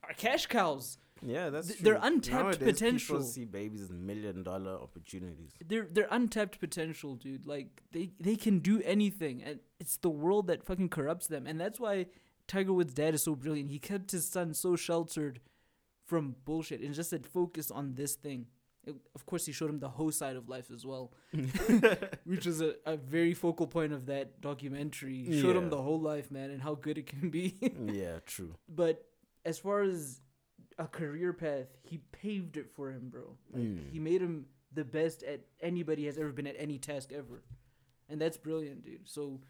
are 0.03 0.13
cash 0.13 0.47
cows. 0.47 0.99
Yeah, 1.23 1.49
that's 1.49 1.69
Th- 1.69 1.79
true. 1.79 1.85
they're 1.85 2.01
untapped 2.03 2.61
Nowadays, 2.61 2.75
potential. 2.75 3.17
People 3.17 3.27
see 3.27 3.45
babies 3.47 3.81
as 3.81 3.91
million 3.91 4.43
dollar 4.43 4.75
opportunities. 4.75 5.53
They're 5.67 5.89
they're 5.91 6.09
untapped 6.11 6.61
potential, 6.61 7.15
dude. 7.15 7.47
Like 7.47 7.83
they 7.93 8.11
they 8.21 8.37
can 8.37 8.59
do 8.59 8.83
anything, 8.85 9.43
and 9.43 9.61
it's 9.81 9.97
the 9.97 10.11
world 10.11 10.49
that 10.49 10.65
fucking 10.67 10.91
corrupts 10.91 11.27
them, 11.29 11.47
and 11.47 11.59
that's 11.59 11.81
why 11.81 12.07
Tiger 12.49 12.73
Woods' 12.73 12.95
dad 12.95 13.15
is 13.15 13.23
so 13.25 13.35
brilliant. 13.35 13.71
He 13.71 13.79
kept 13.79 14.11
his 14.13 14.27
son 14.29 14.55
so 14.55 14.77
sheltered 14.77 15.41
from 16.05 16.37
bullshit, 16.45 16.81
and 16.81 16.95
just 16.95 17.11
said 17.11 17.27
focus 17.27 17.71
on 17.71 17.95
this 17.95 18.15
thing. 18.15 18.47
It- 18.85 18.95
of 19.17 19.27
course, 19.27 19.47
he 19.47 19.53
showed 19.53 19.69
him 19.71 19.81
the 19.81 19.89
whole 19.89 20.13
side 20.13 20.37
of 20.37 20.49
life 20.49 20.71
as 20.71 20.87
well, 20.87 21.13
which 22.25 22.47
is 22.47 22.61
a, 22.61 22.75
a 22.85 22.97
very 22.97 23.35
focal 23.35 23.67
point 23.67 23.93
of 23.93 24.07
that 24.07 24.41
documentary. 24.41 25.25
He 25.25 25.41
Showed 25.41 25.57
him 25.57 25.71
the 25.71 25.83
whole 25.83 26.01
life, 26.01 26.31
man, 26.31 26.51
and 26.51 26.63
how 26.63 26.75
good 26.75 26.99
it 26.99 27.07
can 27.07 27.31
be. 27.31 27.57
yeah, 27.93 28.19
true. 28.27 28.55
but 28.69 29.05
as 29.45 29.59
far 29.59 29.83
as 29.83 30.21
a 30.79 30.87
career 30.87 31.33
path, 31.33 31.67
he 31.83 31.99
paved 32.13 32.57
it 32.57 32.71
for 32.75 32.91
him, 32.91 33.09
bro. 33.09 33.37
Like, 33.53 33.63
Mm. 33.63 33.91
He 33.91 33.99
made 33.99 34.21
him 34.21 34.47
the 34.73 34.85
best 34.85 35.23
at 35.23 35.41
anybody 35.61 36.07
has 36.07 36.19
ever 36.19 36.33
been 36.33 36.47
at 36.47 36.57
any 36.59 36.79
task 36.79 37.13
ever, 37.13 37.43
and 38.09 38.21
that's 38.21 38.37
brilliant, 38.37 38.85
dude. 38.85 39.09
So, 39.09 39.41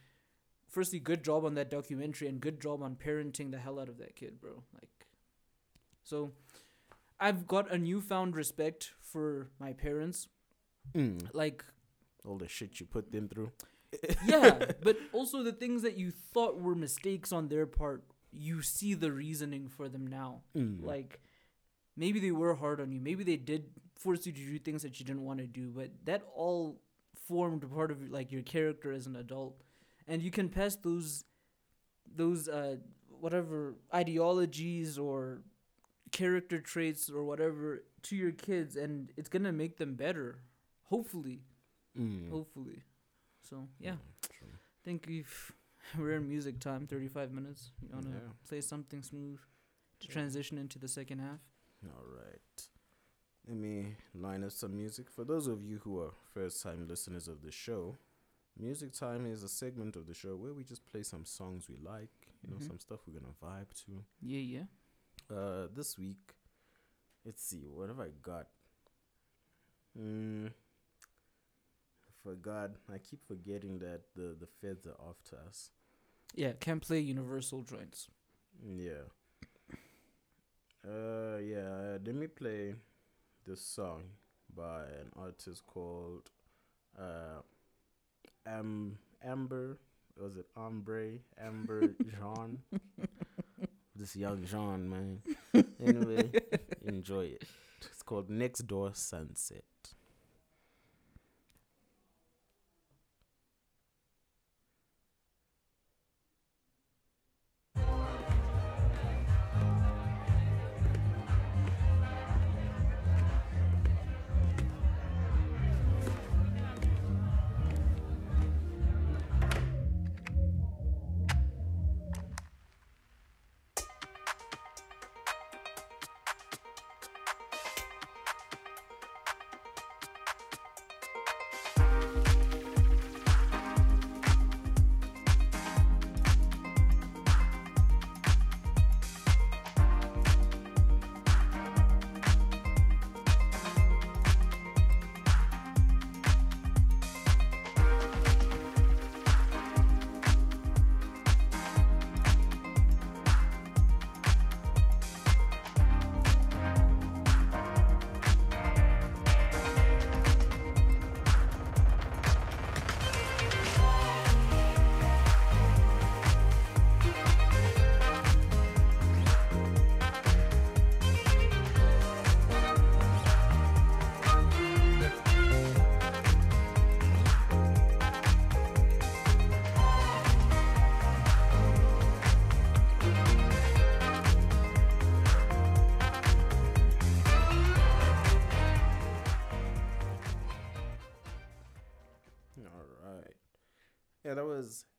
firstly, 0.77 0.99
good 0.99 1.25
job 1.25 1.47
on 1.47 1.55
that 1.55 1.71
documentary, 1.71 2.29
and 2.29 2.39
good 2.39 2.61
job 2.61 2.83
on 2.83 2.97
parenting 2.97 3.51
the 3.51 3.57
hell 3.57 3.81
out 3.81 3.89
of 3.89 3.97
that 3.97 4.15
kid, 4.15 4.39
bro. 4.39 4.63
Like, 4.75 5.07
so, 6.05 6.33
I've 7.19 7.47
got 7.47 7.73
a 7.73 7.79
newfound 7.79 8.37
respect 8.37 8.93
for 9.01 9.49
my 9.59 9.73
parents. 9.73 10.29
Mm. 10.95 11.31
Like, 11.33 11.65
All 12.27 12.37
the 12.37 12.47
shit 12.47 12.79
you 12.79 12.85
put 12.85 13.11
them 13.11 13.27
through. 13.27 13.53
yeah, 14.27 14.73
but 14.83 14.99
also 15.15 15.43
the 15.43 15.53
things 15.53 15.81
that 15.81 15.97
you 15.97 16.11
thought 16.11 16.61
were 16.61 16.75
mistakes 16.75 17.33
on 17.33 17.49
their 17.49 17.65
part, 17.65 18.05
you 18.31 18.61
see 18.61 18.93
the 18.93 19.11
reasoning 19.11 19.69
for 19.69 19.89
them 19.89 20.07
now. 20.07 20.43
Mm. 20.55 20.85
Like 20.85 21.21
maybe 21.97 22.21
they 22.21 22.33
were 22.33 22.55
hard 22.55 22.83
on 22.83 22.93
you, 22.93 23.01
maybe 23.01 23.25
they 23.25 23.37
did 23.37 23.65
force 23.99 24.27
you 24.27 24.33
to 24.33 24.39
do 24.39 24.59
things 24.59 24.83
that 24.83 25.01
you 25.01 25.07
didn't 25.07 25.25
want 25.25 25.39
to 25.39 25.47
do, 25.47 25.73
but 25.75 25.91
that 26.05 26.23
all 26.35 26.83
formed 27.27 27.65
part 27.73 27.91
of 27.91 28.11
like 28.11 28.31
your 28.33 28.43
character 28.43 28.93
as 28.93 29.07
an 29.07 29.17
adult, 29.17 29.63
and 30.07 30.23
you 30.23 30.31
can 30.31 30.49
pass 30.49 30.77
those 30.77 31.25
those 32.15 32.49
uh 32.49 32.77
whatever 33.21 33.75
ideologies 33.95 34.99
or 34.99 35.43
character 36.13 36.61
traits 36.61 37.11
or 37.11 37.25
whatever 37.25 37.83
to 38.03 38.17
your 38.17 38.31
kids 38.33 38.77
and 38.77 39.13
it's 39.17 39.29
gonna 39.29 39.53
make 39.53 39.77
them 39.79 39.95
better 39.95 40.39
hopefully 40.85 41.41
Mm. 41.99 42.29
hopefully 42.31 42.83
so 43.43 43.69
yeah 43.81 43.97
true. 44.39 44.49
think 44.85 45.07
we've 45.09 45.53
we're 45.99 46.13
in 46.17 46.29
music 46.29 46.59
time 46.61 46.87
35 46.87 47.33
minutes 47.33 47.71
you 47.83 47.89
want 47.95 48.05
to 48.05 48.11
Yeah. 48.13 48.33
play 48.47 48.61
something 48.61 49.03
smooth 49.03 49.39
to 50.01 50.07
Yeah. 50.07 50.13
transition 50.13 50.59
into 50.59 50.79
the 50.79 50.89
second 50.89 51.21
half 51.21 51.41
All 51.85 52.05
right. 52.05 52.69
Let 53.49 53.57
me 53.57 53.95
line 54.15 54.43
up 54.45 54.51
some 54.51 54.75
music. 54.77 55.09
For 55.09 55.25
those 55.25 55.47
of 55.47 55.63
you 55.63 55.79
who 55.79 56.01
are 56.01 56.11
first 56.35 56.63
time 56.63 56.87
listeners 56.89 57.29
of 57.29 57.43
the 57.43 57.53
show, 57.53 57.97
Music 58.59 58.93
Time 58.93 59.27
is 59.27 59.43
a 59.43 59.49
segment 59.49 59.97
of 59.97 60.07
the 60.07 60.15
show 60.15 60.35
where 60.37 60.53
we 60.55 60.65
just 60.65 60.87
play 60.87 61.03
some 61.03 61.25
songs 61.25 61.69
we 61.69 61.77
like, 61.77 62.11
you 62.43 62.51
know, 62.51 62.57
Mhm. 62.57 62.67
some 62.67 62.79
stuff 62.81 63.01
we're 63.07 63.19
going 63.19 63.33
to 63.33 63.39
vibe 63.45 63.73
to. 63.85 64.05
yeah 64.21 64.41
yeah 64.41 64.67
Uh, 65.29 65.67
this 65.75 65.99
week, 65.99 66.35
let's 67.25 67.43
see, 67.43 67.67
what 67.67 67.89
have 67.89 67.99
I 68.01 68.11
got? 68.23 68.47
Mm, 69.99 70.49
I 70.49 72.13
forgot. 72.23 72.71
I 72.89 72.99
keep 72.99 73.27
forgetting 73.27 73.79
that 73.81 74.15
the, 74.15 74.37
the 74.39 74.47
feds 74.47 74.87
are 74.87 74.97
after 75.09 75.37
us. 75.49 75.71
yeah 76.35 76.53
can 76.61 76.81
play 76.81 77.01
universal 77.01 77.63
joints 77.63 78.09
Yeah. 78.65 79.05
Uh, 80.85 81.39
yeah. 81.39 81.99
Let 82.05 82.15
me 82.15 82.27
play 82.29 82.75
this 83.45 83.61
song 83.61 84.05
by 84.55 84.85
an 84.85 85.11
artist 85.17 85.67
called 85.67 86.31
uh, 86.99 87.43
Am 88.47 88.99
Amber. 89.25 89.79
Was 90.21 90.37
it 90.37 90.47
Ombre, 90.57 91.19
Amber 91.39 91.89
Jean. 92.19 92.63
this 93.95 94.17
young 94.17 94.45
Jean, 94.45 94.89
man. 94.89 95.23
Anyway, 95.79 96.31
enjoy 96.85 97.27
it. 97.27 97.45
It's 97.83 98.03
called 98.03 98.31
Next 98.31 98.67
Door 98.67 98.91
Sunset. 98.95 99.65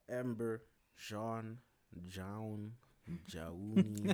Was 0.08 0.18
Amber 0.18 0.64
Jean 0.98 1.58
Jaun 2.08 2.72
Jauni. 3.30 4.14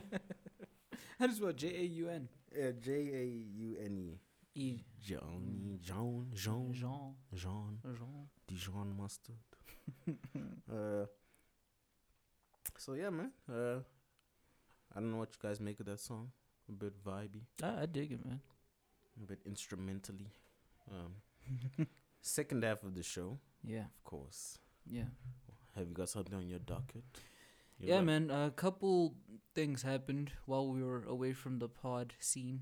how 1.19 1.27
does 1.27 1.35
spell 1.37 1.51
j-a-u-n 1.51 2.27
yeah, 2.55 2.71
J 2.79 2.91
A 2.91 3.25
U 3.57 3.77
N 3.83 4.17
E. 4.55 4.61
e 4.61 4.83
Johnny, 5.01 5.79
John, 5.81 6.27
Jean, 6.33 6.71
jean 6.71 7.15
Jean, 7.33 7.77
jean 7.83 8.27
Dijon 8.47 8.95
mustard. 8.95 9.35
uh, 10.71 11.05
so 12.77 12.93
yeah, 12.93 13.09
man. 13.09 13.31
Uh, 13.51 13.79
I 14.95 14.99
don't 14.99 15.11
know 15.11 15.17
what 15.17 15.29
you 15.33 15.49
guys 15.49 15.59
make 15.59 15.79
of 15.79 15.87
that 15.87 15.99
song. 15.99 16.31
A 16.69 16.71
bit 16.71 17.03
vibey, 17.03 17.41
I, 17.61 17.81
I 17.81 17.85
dig 17.87 18.11
it 18.11 18.23
man 18.23 18.39
a 19.21 19.25
bit 19.25 19.39
instrumentally. 19.45 20.31
Um, 20.91 21.87
second 22.21 22.63
half 22.63 22.83
of 22.83 22.95
the 22.95 23.03
show, 23.03 23.39
yeah 23.63 23.85
of 23.85 24.03
course. 24.03 24.59
yeah 24.89 25.03
Have 25.76 25.88
you 25.88 25.93
got 25.93 26.09
something 26.09 26.36
on 26.36 26.47
your 26.47 26.59
docket? 26.59 27.03
You 27.80 27.89
yeah 27.89 27.95
like- 27.97 28.05
man 28.05 28.30
a 28.30 28.51
couple 28.51 29.15
things 29.55 29.82
happened 29.84 30.32
while 30.45 30.67
we 30.67 30.84
were 30.84 31.03
away 31.05 31.34
from 31.34 31.59
the 31.59 31.67
pod 31.67 32.13
scene 32.19 32.61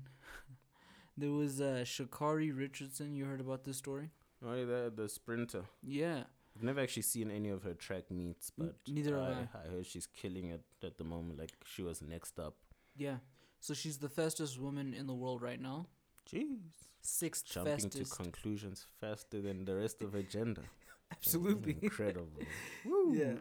there 1.16 1.30
was 1.30 1.60
uh 1.60 1.82
Sha'Carri 1.84 2.56
Richardson 2.56 3.14
you 3.14 3.24
heard 3.24 3.40
about 3.40 3.64
this 3.64 3.76
story 3.78 4.10
Oh, 4.44 4.54
yeah, 4.54 4.64
the, 4.64 4.92
the 4.94 5.08
sprinter. 5.08 5.62
yeah 5.82 6.24
I've 6.56 6.62
never 6.64 6.80
actually 6.80 7.02
seen 7.02 7.30
any 7.30 7.48
of 7.48 7.62
her 7.62 7.72
track 7.72 8.10
meets, 8.10 8.50
N- 8.60 8.66
but 8.66 8.92
neither 8.92 9.16
have 9.18 9.48
I, 9.54 9.58
I 9.68 9.70
heard 9.72 9.86
she's 9.86 10.06
killing 10.06 10.50
it 10.50 10.60
at 10.82 10.98
the 10.98 11.04
moment. 11.04 11.38
Like 11.38 11.52
she 11.64 11.82
was 11.82 12.02
next 12.02 12.38
up. 12.38 12.54
yeah 12.96 13.16
so 13.60 13.74
she's 13.74 13.98
the 13.98 14.08
fastest 14.08 14.58
woman 14.60 14.92
in 14.92 15.06
the 15.06 15.14
world 15.14 15.40
right 15.42 15.60
now 15.60 15.86
Jeez. 16.30 16.58
sixth 17.00 17.46
Jumping 17.46 17.72
fastest 17.74 18.10
to 18.10 18.16
conclusions 18.22 18.86
faster 19.00 19.40
than 19.40 19.64
the 19.64 19.76
rest 19.76 20.02
of 20.02 20.12
her 20.12 20.22
gender. 20.22 20.64
Absolutely 21.12 21.76
Incredible. 21.82 22.42
yeah 23.12 23.34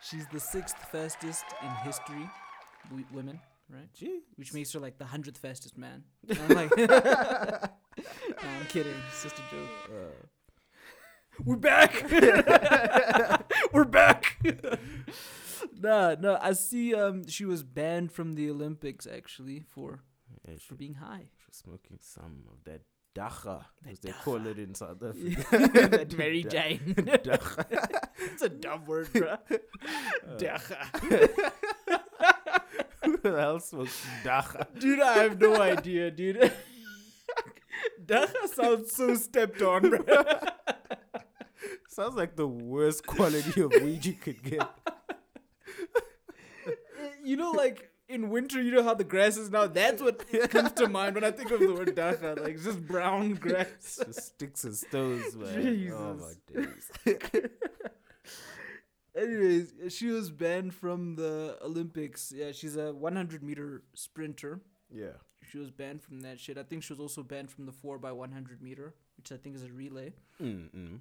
she's 0.00 0.26
the 0.32 0.40
sixth 0.40 0.76
fastest 0.90 1.44
in 1.62 1.68
history 1.84 2.28
w- 2.88 3.06
women 3.12 3.40
right 3.68 3.92
Gee. 3.94 4.20
which 4.36 4.52
makes 4.54 4.72
her 4.72 4.80
like 4.80 4.98
the 4.98 5.04
hundredth 5.06 5.38
fastest 5.38 5.76
man. 5.78 6.04
And 6.28 6.38
I'm 6.40 6.56
like, 6.56 6.76
no, 6.76 7.00
I'm 8.58 8.66
kidding. 8.68 8.94
It's 9.08 9.22
just 9.22 9.36
a 9.38 9.42
joke. 9.50 9.70
Uh, 9.90 10.26
We're 11.44 11.56
back. 11.56 11.92
We're 13.72 13.84
back. 13.84 14.38
nah, 15.80 16.16
no. 16.20 16.38
I 16.40 16.52
see. 16.52 16.94
Um, 16.94 17.26
she 17.26 17.44
was 17.44 17.62
banned 17.62 18.12
from 18.12 18.34
the 18.34 18.50
Olympics 18.50 19.06
actually 19.06 19.64
for 19.74 20.02
yeah, 20.46 20.54
for 20.54 20.74
she, 20.74 20.74
being 20.74 20.94
high. 20.94 21.26
she's 21.46 21.56
smoking 21.56 21.98
some 22.00 22.44
of 22.50 22.64
that 22.64 22.82
dagga, 23.14 23.64
as 23.90 23.98
they 24.00 24.12
call 24.12 24.44
it 24.46 24.58
in 24.58 24.74
South 24.74 25.02
Africa. 25.08 25.88
that 25.88 26.14
Mary 26.16 26.42
Jane. 26.44 26.94
dagga. 26.96 27.66
it's 28.32 28.42
a 28.42 28.48
dumb 28.48 28.86
word, 28.86 29.12
bro. 29.12 29.36
Uh, 29.50 30.58
Who 33.04 33.36
else 33.36 33.72
was 33.72 33.90
dagga? 34.24 34.66
Dude, 34.78 35.00
I 35.00 35.18
have 35.24 35.40
no 35.40 35.60
idea, 35.60 36.10
dude. 36.10 36.52
Dagga 38.04 38.48
sounds 38.48 38.94
so 38.94 39.14
stepped 39.14 39.60
on, 39.62 39.90
bro. 39.90 40.00
Sounds 41.88 42.14
like 42.14 42.36
the 42.36 42.46
worst 42.48 43.06
quality 43.06 43.60
of 43.60 43.72
weed 43.82 44.04
you 44.06 44.14
could 44.14 44.42
get. 44.42 44.68
you 47.22 47.36
know, 47.36 47.50
like 47.50 47.90
in 48.12 48.28
winter, 48.28 48.60
you 48.60 48.70
know 48.70 48.82
how 48.82 48.94
the 48.94 49.04
grass 49.04 49.36
is 49.36 49.50
now. 49.50 49.66
That's 49.66 50.02
what 50.02 50.28
comes 50.50 50.72
to 50.72 50.88
mind 50.88 51.14
when 51.14 51.24
I 51.24 51.30
think 51.30 51.50
of 51.50 51.60
the 51.60 51.72
word 51.72 51.96
dagga. 51.96 52.38
Like 52.38 52.54
it's 52.54 52.64
just 52.64 52.86
brown 52.86 53.34
grass. 53.46 54.00
Just 54.04 54.22
sticks 54.22 54.64
and 54.64 54.76
stones, 54.76 55.34
man. 55.34 55.92
Oh 55.94 56.14
my 56.14 56.62
days. 56.62 56.90
Anyways, 59.16 59.74
she 59.88 60.08
was 60.08 60.30
banned 60.30 60.74
from 60.74 61.16
the 61.16 61.58
Olympics. 61.62 62.32
Yeah, 62.34 62.52
she's 62.52 62.76
a 62.76 62.92
100 62.92 63.42
meter 63.42 63.82
sprinter. 63.94 64.60
Yeah. 64.90 65.16
She 65.50 65.58
was 65.58 65.70
banned 65.70 66.02
from 66.02 66.20
that 66.20 66.40
shit. 66.40 66.56
I 66.56 66.62
think 66.62 66.82
she 66.82 66.92
was 66.92 67.00
also 67.00 67.22
banned 67.22 67.50
from 67.50 67.66
the 67.66 67.72
4 67.72 67.98
by 67.98 68.12
100 68.12 68.62
meter, 68.62 68.94
which 69.16 69.32
I 69.32 69.36
think 69.36 69.56
is 69.56 69.64
a 69.64 69.72
relay. 69.72 70.14
Mm-mm. 70.40 71.00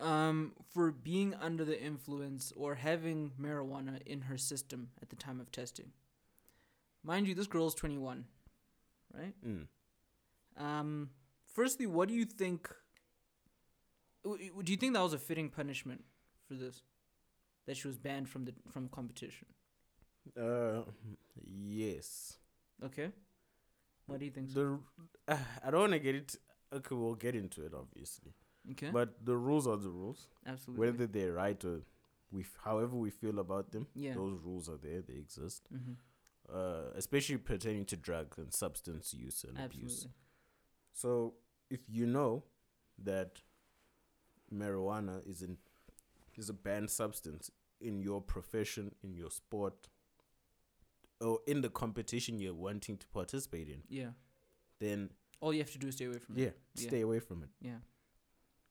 Um, 0.00 0.52
for 0.72 0.90
being 0.90 1.34
under 1.34 1.64
the 1.64 1.80
influence 1.80 2.52
or 2.56 2.74
having 2.74 3.30
marijuana 3.40 4.02
in 4.04 4.22
her 4.22 4.36
system 4.36 4.88
at 5.00 5.08
the 5.08 5.16
time 5.16 5.40
of 5.40 5.52
testing. 5.52 5.92
Mind 7.04 7.28
you, 7.28 7.34
this 7.34 7.46
girl's 7.46 7.74
21, 7.74 8.24
right? 9.12 9.34
Mm. 9.46 9.66
Um, 10.56 11.10
firstly, 11.52 11.86
what 11.86 12.08
do 12.08 12.14
you 12.14 12.24
think? 12.24 12.68
Do 14.24 14.72
you 14.72 14.76
think 14.78 14.94
that 14.94 15.02
was 15.02 15.12
a 15.12 15.18
fitting 15.18 15.50
punishment 15.50 16.02
for 16.48 16.54
this? 16.54 16.82
That 17.66 17.76
she 17.76 17.88
was 17.88 17.98
banned 17.98 18.28
from 18.28 18.46
the 18.46 18.54
from 18.70 18.88
competition. 18.88 19.48
Uh, 20.38 20.82
yes. 21.46 22.38
Okay. 22.82 23.10
What 24.06 24.20
do 24.20 24.24
you 24.24 24.30
think? 24.30 24.50
So? 24.50 24.80
The 25.26 25.34
uh, 25.34 25.38
I 25.64 25.70
don't 25.70 25.80
want 25.80 25.92
to 25.92 25.98
get 25.98 26.14
it. 26.14 26.36
Okay, 26.72 26.94
we'll 26.94 27.14
get 27.14 27.34
into 27.34 27.64
it, 27.64 27.72
obviously. 27.74 28.32
Okay. 28.72 28.90
But 28.90 29.24
the 29.24 29.36
rules 29.36 29.66
are 29.66 29.76
the 29.76 29.90
rules. 29.90 30.28
Absolutely. 30.46 30.86
Whether 30.86 31.06
they're 31.06 31.32
right 31.32 31.62
or 31.64 31.80
we, 32.32 32.44
however 32.64 32.96
we 32.96 33.10
feel 33.10 33.38
about 33.38 33.72
them, 33.72 33.86
yeah. 33.94 34.14
those 34.14 34.38
rules 34.42 34.68
are 34.68 34.78
there. 34.82 35.02
They 35.02 35.14
exist. 35.14 35.68
Mm-hmm. 35.72 35.92
Uh, 36.52 36.90
especially 36.94 37.38
pertaining 37.38 37.86
to 37.86 37.96
drug 37.96 38.34
and 38.36 38.52
substance 38.52 39.14
use 39.14 39.44
and 39.44 39.56
abuse. 39.58 39.92
Absolutely. 39.92 40.10
So 40.92 41.34
if 41.70 41.80
you 41.88 42.06
know 42.06 42.44
that 43.02 43.40
marijuana 44.52 45.26
is 45.28 45.42
in 45.42 45.56
is 46.36 46.48
a 46.50 46.52
banned 46.52 46.90
substance 46.90 47.50
in 47.80 48.00
your 48.00 48.20
profession, 48.20 48.94
in 49.02 49.14
your 49.14 49.30
sport, 49.30 49.88
or 51.20 51.40
in 51.46 51.60
the 51.60 51.70
competition 51.70 52.38
you're 52.38 52.54
wanting 52.54 52.96
to 52.98 53.06
participate 53.08 53.68
in, 53.68 53.82
Yeah. 53.88 54.10
then 54.80 55.10
All 55.40 55.52
you 55.52 55.60
have 55.60 55.72
to 55.72 55.78
do 55.78 55.88
is 55.88 55.94
stay 55.94 56.06
away 56.06 56.18
from 56.18 56.36
yeah, 56.38 56.46
it. 56.48 56.58
Yeah. 56.74 56.88
stay 56.88 57.00
away 57.02 57.20
from 57.20 57.42
it. 57.42 57.50
Yeah. 57.60 57.78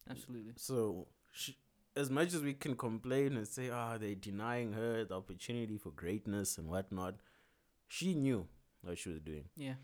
Absolutely. 0.10 0.54
So 0.58 1.08
sh- 1.32 1.52
as 1.96 2.10
much 2.10 2.34
as 2.34 2.42
we 2.42 2.54
can 2.54 2.76
complain 2.76 3.38
and 3.38 3.48
say, 3.48 3.70
ah, 3.70 3.98
they're 3.98 4.16
denying 4.16 4.74
her 4.74 5.06
the 5.06 5.16
opportunity 5.16 5.78
for 5.78 5.92
greatness 5.92 6.58
and 6.58 6.68
whatnot, 6.68 7.16
she 7.98 8.14
knew 8.16 8.48
what 8.82 8.98
she 8.98 9.10
was 9.10 9.20
doing. 9.22 9.46
Yeah. 9.56 9.76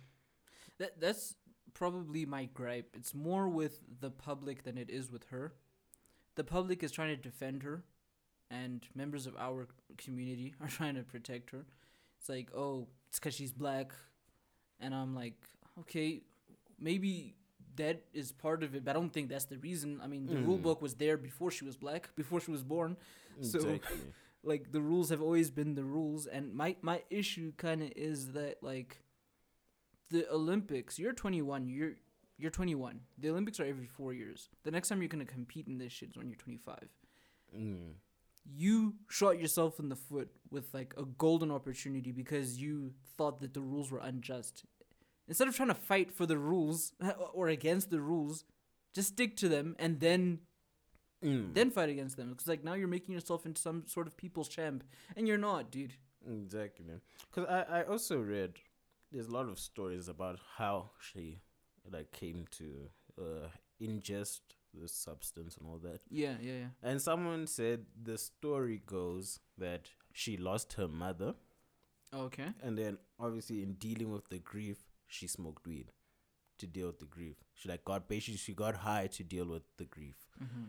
That 0.80 1.00
that's 1.00 1.36
probably 1.74 2.26
my 2.26 2.46
gripe. 2.60 2.90
It's 3.00 3.14
more 3.14 3.48
with 3.48 3.80
the 4.04 4.10
public 4.10 4.64
than 4.64 4.78
it 4.78 4.90
is 4.90 5.12
with 5.12 5.26
her. 5.30 5.54
The 6.36 6.44
public 6.44 6.84
is 6.84 6.92
trying 6.92 7.16
to 7.16 7.22
defend 7.30 7.64
her 7.64 7.84
and 8.50 8.88
members 8.96 9.28
of 9.28 9.36
our 9.38 9.68
community 9.98 10.54
are 10.62 10.68
trying 10.68 10.96
to 10.96 11.04
protect 11.04 11.52
her. 11.52 11.66
It's 12.20 12.30
like, 12.30 12.50
"Oh, 12.56 12.88
it's 13.10 13.20
cuz 13.20 13.36
she's 13.36 13.54
black." 13.54 13.94
And 14.80 14.94
I'm 14.96 15.14
like, 15.24 15.38
"Okay, 15.82 16.24
maybe 16.80 17.36
that 17.76 17.98
is 18.14 18.32
part 18.32 18.64
of 18.64 18.74
it, 18.76 18.84
but 18.84 18.92
I 18.92 18.94
don't 19.00 19.14
think 19.18 19.30
that's 19.30 19.46
the 19.54 19.58
reason. 19.60 20.00
I 20.04 20.08
mean, 20.08 20.26
the 20.26 20.38
rule 20.48 20.58
Mm. 20.58 20.64
book 20.68 20.82
was 20.82 20.96
there 20.96 21.18
before 21.18 21.52
she 21.52 21.64
was 21.66 21.78
black, 21.78 22.10
before 22.24 22.40
she 22.46 22.52
was 22.52 22.64
born. 22.64 22.98
So- 23.42 23.60
Exactly. 23.60 24.14
Like 24.44 24.72
the 24.72 24.82
rules 24.82 25.10
have 25.10 25.22
always 25.22 25.52
been 25.52 25.76
the 25.76 25.84
rules 25.84 26.26
and 26.26 26.54
my 26.54 26.76
my 26.82 27.02
issue 27.10 27.52
kind 27.58 27.82
of 27.82 27.92
is 27.96 28.32
that 28.32 28.58
like 28.62 29.02
the 30.10 30.30
olympics 30.32 30.98
you're 30.98 31.14
21 31.14 31.68
you're 31.68 31.94
you're 32.38 32.52
21 32.52 33.02
the 33.18 33.30
olympics 33.30 33.60
are 33.60 33.66
every 33.66 33.88
4 33.88 34.14
years. 34.14 34.50
The 34.64 34.72
next 34.72 34.90
time 34.90 35.02
you're 35.02 35.10
going 35.10 35.26
to 35.26 35.32
compete 35.32 35.68
in 35.68 35.78
this 35.78 35.92
shit 35.92 36.10
is 36.10 36.18
when 36.18 36.28
you're 36.30 36.38
25 36.38 36.78
mm. 37.58 37.92
you 38.46 38.96
shot 39.10 39.40
yourself 39.40 39.80
in 39.80 39.90
the 39.90 39.96
foot 39.96 40.30
with 40.50 40.74
like 40.74 40.94
a 40.98 41.04
golden 41.04 41.52
opportunity 41.52 42.12
because 42.12 42.62
you 42.62 42.94
thought 43.18 43.42
that 43.42 43.54
the 43.54 43.62
rules 43.62 43.92
were 43.92 44.00
unjust. 44.00 44.64
Instead 45.28 45.48
of 45.48 45.56
trying 45.56 45.68
to 45.68 45.76
fight 45.76 46.12
for 46.12 46.26
the 46.26 46.38
rules 46.38 46.94
or 47.34 47.50
against 47.50 47.92
the 47.92 48.02
rules 48.02 48.46
just 48.96 49.10
stick 49.10 49.36
to 49.38 49.48
them 49.48 49.76
and 49.78 50.00
then 50.00 50.40
Mm. 51.24 51.54
then 51.54 51.70
fight 51.70 51.90
against 51.90 52.16
them 52.16 52.30
because 52.30 52.48
like 52.48 52.64
now 52.64 52.76
you're 52.76 52.88
making 52.88 53.14
yourself 53.14 53.46
into 53.46 53.62
some 53.62 53.84
sort 53.88 54.08
of 54.08 54.16
people's 54.16 54.48
champ 54.48 54.84
and 55.18 55.28
you're 55.28 55.38
not 55.38 55.70
dude 55.72 55.94
Exactly, 56.30 56.86
man. 56.86 57.00
Because 57.34 57.50
I, 57.50 57.80
I 57.80 57.84
also 57.84 58.20
read 58.20 58.54
there's 59.12 59.28
a 59.28 59.32
lot 59.32 59.48
of 59.48 59.58
stories 59.58 60.08
about 60.10 60.38
how 60.58 60.92
she 61.00 61.40
like 61.90 62.12
came 62.12 62.46
to 62.52 62.90
uh, 63.20 63.48
ingest 63.82 64.42
the 64.74 64.88
substance 64.88 65.58
and 65.58 65.68
all 65.68 65.80
that. 65.80 66.02
yeah 66.10 66.36
yeah 66.42 66.54
yeah 66.64 66.68
And 66.84 67.02
someone 67.02 67.48
said 67.48 67.86
the 68.04 68.18
story 68.18 68.82
goes 68.86 69.40
that 69.58 69.90
she 70.14 70.38
lost 70.38 70.74
her 70.74 70.88
mother, 70.88 71.36
okay 72.14 72.50
and 72.64 72.78
then 72.78 72.98
obviously 73.20 73.62
in 73.64 73.74
dealing 73.74 74.12
with 74.12 74.28
the 74.30 74.40
grief, 74.40 74.78
she 75.08 75.28
smoked 75.28 75.66
weed 75.68 75.92
to 76.60 76.68
deal 76.68 76.88
with 76.88 77.00
the 77.00 77.06
grief. 77.06 77.38
She 77.56 77.70
like 77.70 77.84
got 77.86 78.08
basically 78.08 78.38
she 78.38 78.54
got 78.54 78.76
high 78.76 79.08
to 79.08 79.24
deal 79.24 79.46
with 79.46 79.64
the 79.78 79.86
grief. 79.86 80.18
mm-hmm. 80.44 80.66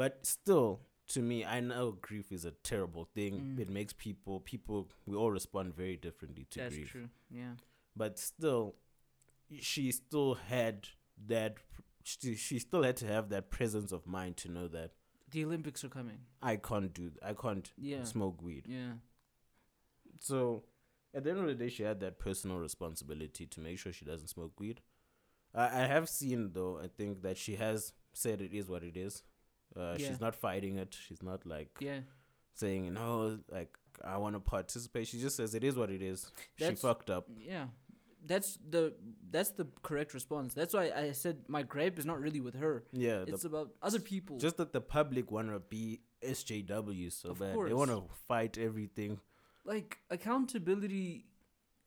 But 0.00 0.24
still, 0.24 0.80
to 1.08 1.20
me, 1.20 1.44
I 1.44 1.60
know 1.60 1.92
grief 1.92 2.32
is 2.32 2.46
a 2.46 2.52
terrible 2.52 3.04
thing. 3.14 3.34
Mm. 3.34 3.60
It 3.60 3.68
makes 3.68 3.92
people 3.92 4.40
people 4.40 4.88
we 5.04 5.14
all 5.14 5.30
respond 5.30 5.76
very 5.76 5.96
differently 5.96 6.46
to 6.52 6.58
that's 6.60 6.74
grief. 6.74 6.86
That's 6.86 6.92
true 6.92 7.08
yeah 7.30 7.52
But 7.94 8.18
still, 8.18 8.76
she 9.60 9.92
still 9.92 10.34
had 10.48 10.88
that. 11.26 11.56
She, 12.02 12.34
she 12.34 12.58
still 12.58 12.82
had 12.82 12.96
to 12.96 13.06
have 13.06 13.28
that 13.28 13.50
presence 13.50 13.92
of 13.92 14.06
mind 14.06 14.38
to 14.38 14.48
know 14.50 14.68
that 14.68 14.92
the 15.30 15.44
olympics 15.44 15.84
are 15.84 15.90
coming 15.90 16.20
I 16.42 16.56
can't 16.56 16.94
do. 16.94 17.10
I 17.22 17.34
can't 17.34 17.70
yeah 17.76 18.04
smoke 18.04 18.40
weed. 18.42 18.64
yeah 18.66 18.92
So, 20.18 20.64
at 21.14 21.24
the 21.24 21.30
end 21.30 21.40
of 21.40 21.46
the 21.46 21.54
day, 21.54 21.68
she 21.68 21.82
had 21.82 22.00
that 22.00 22.18
personal 22.18 22.58
responsibility 22.58 23.44
to 23.46 23.60
make 23.60 23.78
sure 23.78 23.92
she 23.92 24.06
doesn't 24.06 24.28
smoke 24.28 24.58
weed. 24.58 24.80
I, 25.54 25.66
I 25.82 25.86
have 25.94 26.08
seen 26.08 26.52
though. 26.54 26.80
I 26.82 26.88
think 26.88 27.20
that 27.20 27.36
she 27.36 27.56
has 27.56 27.92
said 28.14 28.40
it 28.40 28.54
is 28.54 28.66
what 28.70 28.82
it 28.82 28.96
is. 28.96 29.22
Uh, 29.76 29.96
Yeah. 29.98 30.08
She's 30.08 30.20
not 30.20 30.34
fighting 30.34 30.78
it. 30.78 30.96
She's 31.06 31.22
not 31.22 31.46
like 31.46 31.70
yeah 31.80 32.00
saying 32.54 32.92
no, 32.94 33.38
like 33.50 33.76
I 34.04 34.16
want 34.18 34.34
to 34.34 34.40
participate. 34.40 35.06
She 35.08 35.18
just 35.20 35.36
says 35.36 35.54
it 35.54 35.64
is 35.64 35.76
what 35.76 35.90
it 35.90 36.02
is. 36.02 36.30
she 36.58 36.74
fucked 36.74 37.10
up. 37.10 37.26
yeah 37.36 37.66
that's 38.26 38.58
the 38.68 38.92
that's 39.30 39.48
the 39.52 39.66
correct 39.82 40.12
response 40.12 40.52
that's 40.52 40.74
why 40.74 40.90
i 40.94 41.10
said 41.10 41.38
my 41.48 41.62
gripe 41.62 41.98
is 41.98 42.04
not 42.04 42.20
really 42.20 42.38
with 42.38 42.54
her 42.54 42.84
Yeah, 42.92 43.24
the, 43.24 43.32
it's 43.32 43.44
about 43.46 43.70
other 43.82 43.98
people 43.98 44.36
just 44.36 44.58
that 44.58 44.74
the 44.74 44.80
public 44.82 45.30
want 45.30 45.48
to 45.48 45.58
be 45.58 46.00
SJW 46.22 47.10
so 47.10 47.30
Of 47.30 47.38
bad. 47.38 47.54
They 47.66 47.72
want 47.72 47.90
to 47.90 48.02
fight 48.28 48.58
everything. 48.58 49.20
like 49.64 49.96
accountability 50.10 51.24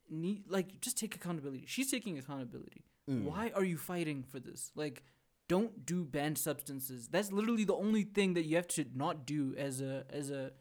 need 0.10 0.44
like 0.50 0.80
just 0.82 0.98
take 0.98 1.16
accountability 1.16 1.66
she's 1.68 1.90
taking 1.92 2.18
accountability 2.18 2.84
Mm. 3.10 3.26
why 3.26 3.52
are 3.54 3.66
you 3.66 3.78
fighting 3.78 4.24
for 4.24 4.40
this 4.40 4.72
like 4.76 5.04
don't 5.48 5.86
do 5.86 6.04
banned 6.06 6.38
substances. 6.38 7.08
That's 7.08 7.32
literally 7.32 7.66
the 7.66 7.76
only 7.76 8.04
thing 8.04 8.34
that 8.36 8.44
you 8.46 8.56
have 8.56 8.68
to 8.70 8.86
not 8.96 9.26
do 9.26 9.54
as 9.58 9.82
a 9.82 10.06
as 10.10 10.30
a 10.30 10.52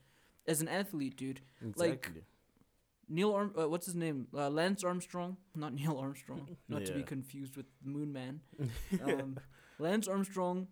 as 0.47 0.61
an 0.61 0.69
athlete 0.69 1.17
dude. 1.17 1.41
Like, 1.77 1.91
Exactly. 2.07 2.23
neil 3.09 3.33
Arm- 3.33 3.55
uh, 3.59 3.69
what's 3.69 3.87
his 3.87 3.95
name? 3.95 4.27
Uh, 4.35 4.51
lance 4.51 4.83
armstrong? 4.85 5.37
Not 5.55 5.73
neil 5.81 5.97
armstrong 5.99 6.57
not 6.69 6.85
to 6.87 6.93
be 6.95 7.03
confused 7.03 7.57
with 7.57 7.67
moon 7.85 8.13
man. 8.13 8.41
Um, 9.03 9.39
lance 9.79 10.09
armstrong 10.09 10.69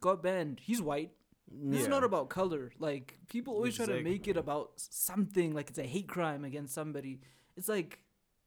got 0.00 0.22
banned. 0.22 0.60
He's 0.62 0.80
white. 0.80 1.10
This 1.52 1.82
is 1.82 1.88
not 1.88 2.04
about 2.04 2.28
color. 2.30 2.70
Like 2.78 3.18
people 3.28 3.54
always 3.54 3.74
try 3.76 3.86
to 3.86 4.00
make 4.02 4.28
it 4.28 4.36
about 4.36 4.72
something, 4.76 5.52
like 5.52 5.68
it's 5.70 5.78
a 5.78 5.82
hate 5.82 6.06
crime 6.06 6.44
against 6.44 6.72
somebody. 6.74 7.20
It's 7.56 7.68
like, 7.68 7.98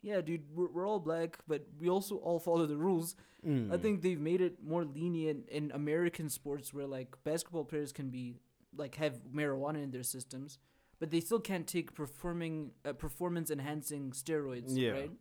yeah, 0.04 0.22
dude, 0.22 0.44
we're, 0.54 0.68
we're 0.70 0.88
all 0.88 1.00
black, 1.00 1.38
but 1.48 1.66
we 1.80 1.90
also 1.90 2.18
all 2.18 2.40
follow 2.40 2.66
the 2.68 2.78
rules. 2.78 3.16
I 3.44 3.48
Mm. 3.50 3.82
think 3.82 4.02
they've 4.02 4.22
made 4.22 4.40
it 4.42 4.64
more 4.64 4.86
lenient 4.86 5.50
in 5.50 5.72
American 5.72 6.30
sports 6.30 6.74
where 6.74 6.86
like 6.88 7.10
basketball 7.24 7.66
players 7.66 7.92
can 7.92 8.10
be 8.10 8.38
like 8.76 8.96
have 8.96 9.16
marijuana 9.34 9.82
in 9.84 9.92
their 9.92 10.04
systems, 10.04 10.60
but 11.00 11.10
they 11.12 11.20
still 11.20 11.40
can't 11.42 11.68
take 11.68 11.94
performing 11.94 12.72
uh, 12.86 12.94
performance 12.94 13.50
enhancing 13.52 14.12
steroids, 14.12 14.78
Yeah. 14.78 14.92
right? 14.92 15.12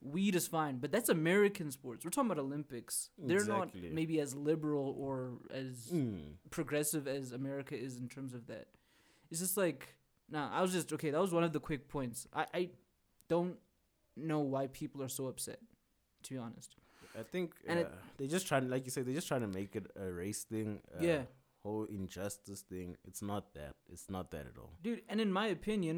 Weed 0.00 0.34
is 0.34 0.48
fine, 0.48 0.78
but 0.78 0.90
that's 0.90 1.08
American 1.08 1.70
sports. 1.70 2.04
We're 2.04 2.10
talking 2.10 2.30
about 2.30 2.42
Olympics. 2.42 3.10
They're 3.18 3.36
Exactly. 3.36 3.82
not 3.82 3.92
maybe 3.92 4.18
as 4.18 4.34
liberal 4.34 4.94
or 4.98 5.38
as 5.50 5.90
Mm. 5.92 6.38
progressive 6.50 7.06
as 7.06 7.30
America 7.32 7.76
is 7.78 7.98
in 7.98 8.08
terms 8.08 8.34
of 8.34 8.46
that. 8.48 8.66
It's 9.30 9.38
just 9.40 9.56
like, 9.56 9.94
nah, 10.28 10.50
I 10.50 10.60
was 10.60 10.72
just, 10.72 10.92
okay, 10.94 11.10
that 11.10 11.20
was 11.20 11.32
one 11.32 11.44
of 11.44 11.52
the 11.52 11.60
quick 11.60 11.88
points. 11.88 12.26
I, 12.32 12.46
I 12.52 12.70
don't 13.34 13.56
know 14.32 14.40
why 14.54 14.62
people 14.80 15.00
are 15.06 15.12
so 15.18 15.24
upset, 15.32 15.60
to 16.24 16.28
be 16.34 16.38
honest. 16.46 16.70
I 17.20 17.22
think 17.32 17.48
And 17.68 17.78
uh, 17.78 17.82
it- 17.82 17.92
they're 18.16 18.34
just 18.36 18.46
trying, 18.50 18.68
like 18.74 18.84
you 18.86 18.90
said, 18.94 19.02
they're 19.06 19.20
just 19.22 19.28
trying 19.32 19.46
to 19.48 19.52
make 19.60 19.72
it 19.80 19.86
a 19.96 20.08
race 20.22 20.42
thing. 20.54 20.80
Uh, 20.94 21.02
Yeah. 21.10 21.22
Whole 21.64 21.84
injustice 21.98 22.62
thing. 22.72 22.96
It's 23.08 23.22
not 23.22 23.44
that. 23.54 23.74
It's 23.94 24.08
not 24.10 24.30
that 24.32 24.44
at 24.52 24.56
all. 24.62 24.72
Dude, 24.86 25.02
and 25.08 25.20
in 25.20 25.30
my 25.40 25.46
opinion, 25.58 25.96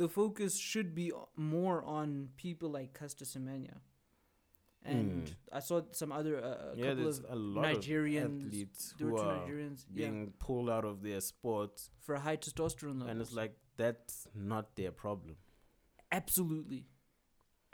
the 0.00 0.08
focus 0.08 0.52
should 0.70 0.90
be 1.02 1.06
more 1.36 1.78
on 1.98 2.30
people 2.44 2.68
like 2.78 2.88
Caster 2.98 3.24
Semenya. 3.32 3.76
And 4.84 5.26
Mm. 5.26 5.34
I 5.58 5.60
saw 5.68 5.76
some 6.00 6.10
other 6.18 6.34
uh, 6.38 6.72
a 6.72 6.76
yeah, 6.76 6.86
couple 6.88 7.08
of 7.08 7.24
a 7.28 7.36
lot 7.36 7.64
Nigerians, 7.66 8.24
of 8.24 8.46
athletes 8.46 8.94
who 8.98 9.16
are 9.16 9.36
Nigerians, 9.38 9.80
yeah, 9.86 9.96
being 10.10 10.32
pulled 10.46 10.70
out 10.76 10.84
of 10.84 11.02
their 11.02 11.20
sports, 11.20 11.90
for 12.06 12.16
high 12.26 12.36
testosterone 12.44 12.98
levels. 13.00 13.10
and 13.10 13.20
it's 13.24 13.34
like 13.42 13.54
that's 13.76 14.16
not 14.34 14.64
their 14.76 14.92
problem. 15.04 15.36
Absolutely. 16.10 16.86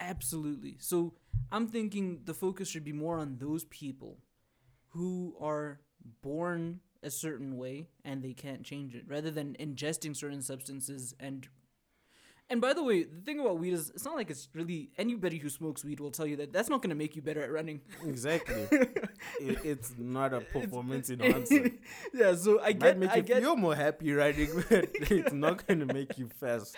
Absolutely. 0.01 0.77
So 0.81 1.15
I'm 1.53 1.69
thinking 1.69 2.21
the 2.25 2.35
focus 2.35 2.69
should 2.69 2.85
be 2.85 2.93
more 2.93 3.19
on 3.19 3.37
those 3.39 3.65
people 3.65 4.19
who 4.89 5.37
are 5.41 5.81
born 6.23 6.81
a 7.03 7.11
certain 7.11 7.57
way 7.57 7.89
and 8.05 8.23
they 8.23 8.33
can't 8.33 8.65
change 8.65 8.95
it 8.95 9.05
rather 9.07 9.31
than 9.31 9.57
ingesting 9.61 10.17
certain 10.17 10.43
substances 10.43 11.15
and 11.21 11.49
and 12.51 12.61
by 12.61 12.75
the 12.75 12.83
way, 12.83 13.05
the 13.05 13.23
thing 13.23 13.41
about 13.41 13.59
weed 13.59 13.73
is 13.73 13.91
it's 13.91 14.05
not 14.05 14.17
like 14.17 14.29
it's 14.29 14.49
really 14.53 14.91
anybody 14.99 15.39
who 15.39 15.49
smokes 15.49 15.83
weed 15.83 15.99
will 15.99 16.11
tell 16.11 16.27
you 16.27 16.37
that 16.37 16.53
that's 16.53 16.69
not 16.69 16.83
going 16.83 16.91
to 16.91 16.95
make 16.95 17.17
you 17.17 17.23
better 17.23 17.43
at 17.43 17.51
running. 17.51 17.81
Exactly. 18.05 18.67
it, 19.41 19.59
it's 19.65 19.95
not 19.97 20.35
a 20.35 20.41
performance 20.41 21.09
enhancer. 21.09 21.71
yeah, 22.15 22.35
so 22.35 22.61
I 22.61 22.65
Might 22.65 22.81
get 22.81 22.99
make 22.99 23.11
I 23.11 23.17
you 23.17 23.23
get 23.23 23.43
feel 23.43 23.57
more 23.57 23.75
happy 23.75 24.13
riding, 24.13 24.51
but 24.69 24.89
it's 24.93 25.33
not 25.33 25.67
going 25.67 25.81
to 25.81 25.87
make 25.87 26.19
you 26.19 26.29
fast. 26.39 26.77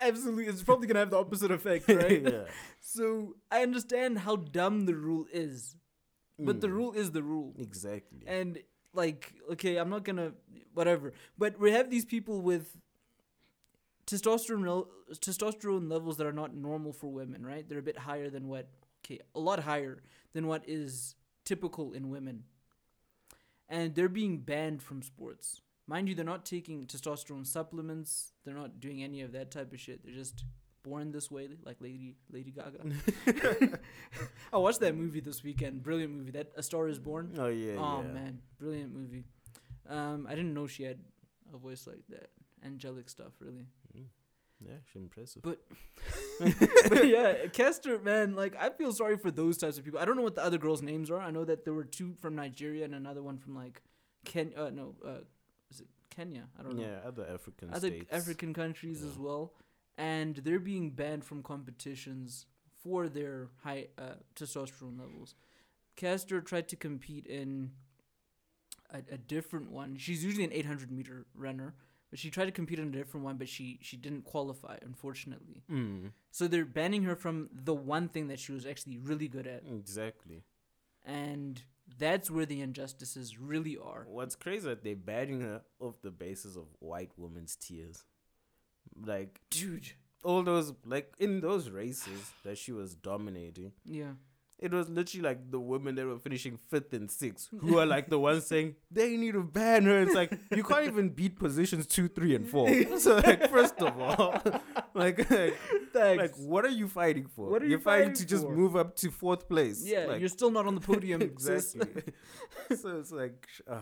Absolutely 0.00 0.46
it's 0.46 0.62
probably 0.62 0.86
to 0.88 0.94
have 0.98 1.10
the 1.10 1.18
opposite 1.18 1.50
effect, 1.50 1.88
right? 1.92 2.22
yeah. 2.24 2.44
So 2.80 3.36
I 3.50 3.62
understand 3.62 4.18
how 4.18 4.36
dumb 4.36 4.86
the 4.86 4.94
rule 4.94 5.26
is, 5.32 5.76
but 6.42 6.60
the 6.60 6.68
Mm, 6.68 6.72
rule 6.72 6.92
is 6.92 7.10
the 7.12 7.22
rule. 7.22 7.54
Exactly. 7.58 8.20
And 8.26 8.58
like, 8.94 9.34
okay, 9.52 9.76
I'm 9.76 9.90
not 9.90 10.04
gonna 10.04 10.32
whatever. 10.74 11.12
But 11.38 11.58
we 11.58 11.72
have 11.72 11.90
these 11.90 12.04
people 12.04 12.40
with 12.40 12.76
testosterone 14.06 14.64
rel- 14.64 14.88
testosterone 15.12 15.90
levels 15.90 16.16
that 16.16 16.26
are 16.26 16.32
not 16.32 16.54
normal 16.54 16.92
for 16.92 17.08
women, 17.12 17.44
right? 17.44 17.68
They're 17.68 17.78
a 17.78 17.82
bit 17.82 17.98
higher 17.98 18.30
than 18.30 18.48
what 18.48 18.68
okay, 19.04 19.20
a 19.34 19.40
lot 19.40 19.60
higher 19.60 20.02
than 20.32 20.46
what 20.46 20.64
is 20.66 21.14
typical 21.44 21.92
in 21.92 22.10
women. 22.10 22.44
And 23.68 23.94
they're 23.94 24.08
being 24.08 24.38
banned 24.38 24.82
from 24.82 25.02
sports. 25.02 25.60
Mind 25.88 26.06
you, 26.08 26.14
they're 26.14 26.24
not 26.24 26.44
taking 26.44 26.86
testosterone 26.86 27.46
supplements. 27.46 28.32
They're 28.44 28.54
not 28.54 28.78
doing 28.78 29.02
any 29.02 29.22
of 29.22 29.32
that 29.32 29.50
type 29.50 29.72
of 29.72 29.80
shit. 29.80 30.04
They're 30.04 30.14
just 30.14 30.44
born 30.82 31.10
this 31.12 31.30
way, 31.30 31.48
like 31.64 31.78
Lady 31.80 32.16
Lady 32.30 32.50
Gaga. 32.50 32.78
I 34.52 34.58
watched 34.58 34.80
that 34.80 34.94
movie 34.94 35.20
this 35.20 35.42
weekend. 35.42 35.82
Brilliant 35.82 36.12
movie. 36.12 36.30
That 36.32 36.52
A 36.56 36.62
Star 36.62 36.88
Is 36.88 36.98
Born. 36.98 37.34
oh 37.38 37.46
yeah. 37.46 37.76
oh 37.78 38.02
yeah. 38.06 38.12
man, 38.12 38.38
brilliant 38.58 38.94
movie. 38.94 39.24
Um, 39.88 40.26
I 40.28 40.34
didn't 40.34 40.52
know 40.52 40.66
she 40.66 40.82
had 40.82 40.98
a 41.54 41.56
voice 41.56 41.86
like 41.86 42.02
that. 42.10 42.28
Angelic 42.62 43.08
stuff, 43.08 43.32
really. 43.40 43.64
Mm. 43.96 44.04
Yeah, 44.60 44.74
she's 44.92 45.00
impressive. 45.00 45.42
But 45.42 45.60
but 46.90 47.08
yeah, 47.08 47.46
Caster, 47.52 47.98
man, 48.00 48.34
like 48.34 48.54
I 48.60 48.70
feel 48.70 48.92
sorry 48.92 49.16
for 49.16 49.30
those 49.30 49.56
types 49.56 49.78
of 49.78 49.84
people. 49.84 50.00
I 50.00 50.04
don't 50.04 50.16
know 50.16 50.22
what 50.22 50.34
the 50.34 50.44
other 50.44 50.58
girls' 50.58 50.82
names 50.82 51.10
are. 51.10 51.20
I 51.20 51.30
know 51.30 51.46
that 51.46 51.64
there 51.64 51.74
were 51.74 51.84
two 51.84 52.14
from 52.20 52.34
Nigeria 52.34 52.84
and 52.84 52.94
another 52.94 53.22
one 53.22 53.38
from 53.38 53.54
like 53.54 53.80
Ken. 54.24 54.52
Uh, 54.56 54.70
no, 54.70 54.94
uh, 55.06 55.18
Kenya? 56.18 56.44
I 56.58 56.62
don't 56.62 56.76
know. 56.76 56.82
yeah, 56.82 57.08
other 57.10 57.26
African 57.36 57.66
Other 57.72 57.88
states. 57.88 58.12
African 58.20 58.52
countries 58.62 59.02
as 59.10 59.16
well, 59.26 59.44
and 59.96 60.32
they're 60.44 60.58
being 60.72 60.90
banned 61.00 61.24
from 61.24 61.42
competitions 61.42 62.46
for 62.82 63.08
their 63.08 63.36
high 63.64 63.82
uh, 63.98 64.14
testosterone 64.38 64.98
levels. 65.04 65.34
Caster 65.96 66.40
tried 66.40 66.66
to 66.72 66.76
compete 66.76 67.26
in 67.26 67.70
a, 68.90 68.98
a 69.12 69.18
different 69.18 69.70
one. 69.70 69.96
She's 69.96 70.24
usually 70.24 70.44
an 70.44 70.52
800 70.52 70.90
meter 70.98 71.26
runner, 71.34 71.74
but 72.10 72.18
she 72.18 72.30
tried 72.30 72.46
to 72.46 72.52
compete 72.60 72.78
in 72.78 72.88
a 72.88 72.96
different 73.00 73.24
one, 73.24 73.36
but 73.36 73.48
she 73.48 73.78
she 73.82 73.96
didn't 73.96 74.24
qualify, 74.24 74.76
unfortunately. 74.90 75.62
Mm, 75.70 76.12
So 76.30 76.42
they're 76.48 76.64
banning 76.80 77.02
her 77.04 77.16
from 77.16 77.36
the 77.70 77.74
one 77.74 78.08
thing 78.08 78.28
that 78.28 78.38
she 78.38 78.52
was 78.52 78.64
actually 78.66 78.98
really 78.98 79.28
good 79.28 79.46
at, 79.46 79.62
exactly. 79.80 80.42
and 81.04 81.62
that's 81.96 82.30
where 82.30 82.46
the 82.46 82.60
injustices 82.60 83.38
really 83.38 83.76
are. 83.76 84.06
What's 84.08 84.34
crazy 84.34 84.68
that 84.68 84.84
they're 84.84 84.96
banning 84.96 85.40
her 85.40 85.62
off 85.80 86.00
the 86.02 86.10
basis 86.10 86.56
of 86.56 86.64
white 86.80 87.12
women's 87.16 87.56
tears. 87.56 88.04
Like 88.94 89.40
Dude, 89.50 89.92
all 90.24 90.42
those 90.42 90.72
like 90.84 91.14
in 91.18 91.40
those 91.40 91.70
races 91.70 92.32
that 92.44 92.58
she 92.58 92.72
was 92.72 92.94
dominating, 92.94 93.72
yeah, 93.84 94.12
it 94.58 94.72
was 94.72 94.88
literally 94.88 95.22
like 95.22 95.50
the 95.52 95.60
women 95.60 95.94
that 95.94 96.04
were 96.04 96.18
finishing 96.18 96.56
fifth 96.68 96.92
and 96.92 97.08
sixth 97.10 97.48
who 97.60 97.78
are 97.78 97.86
like 97.86 98.08
the 98.10 98.18
ones 98.18 98.44
saying 98.46 98.74
they 98.90 99.16
need 99.16 99.32
to 99.32 99.42
ban 99.42 99.84
her. 99.84 100.00
It's 100.02 100.14
like 100.14 100.32
you 100.50 100.64
can't 100.64 100.86
even 100.86 101.10
beat 101.10 101.38
positions 101.38 101.86
two, 101.86 102.08
three, 102.08 102.34
and 102.34 102.48
four. 102.48 102.68
So 102.98 103.16
like 103.16 103.48
first 103.50 103.80
of 103.80 104.00
all, 104.00 104.42
like 104.94 105.30
like, 105.30 105.54
like 105.94 106.34
what 106.36 106.64
are 106.64 106.70
you 106.80 106.88
fighting 106.88 107.26
for? 107.26 107.48
What 107.50 107.62
are 107.62 107.66
you 107.66 107.72
You're 107.72 107.80
fighting, 107.80 108.08
fighting 108.10 108.26
to 108.26 108.26
just 108.26 108.44
for? 108.44 108.54
move 108.54 108.74
up 108.76 108.96
to 108.96 109.10
fourth 109.10 109.48
place. 109.48 109.84
yeah, 109.84 110.06
like, 110.06 110.20
you're 110.20 110.28
still 110.28 110.50
not 110.50 110.66
on 110.66 110.74
the 110.74 110.80
podium. 110.80 111.22
exactly. 111.30 112.02
so 112.76 112.98
it's 112.98 113.12
like, 113.12 113.46
uh, 113.68 113.80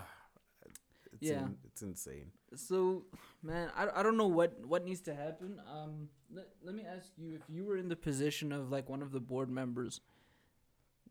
it's 1.13 1.31
Yeah. 1.31 1.45
in- 1.45 1.57
it's 1.65 1.83
insane. 1.83 2.31
So, 2.55 3.05
man, 3.43 3.71
I, 3.77 3.89
I 4.01 4.03
don't 4.03 4.17
know 4.17 4.29
what 4.29 4.65
what 4.67 4.85
needs 4.85 5.01
to 5.03 5.15
happen. 5.15 5.61
Um, 5.71 6.09
let, 6.33 6.47
let 6.63 6.75
me 6.75 6.85
ask 6.97 7.09
you 7.17 7.35
if 7.35 7.43
you 7.49 7.65
were 7.65 7.77
in 7.77 7.89
the 7.89 7.97
position 7.97 8.53
of 8.53 8.71
like 8.71 8.89
one 8.89 9.03
of 9.03 9.11
the 9.13 9.21
board 9.21 9.51
members, 9.51 10.01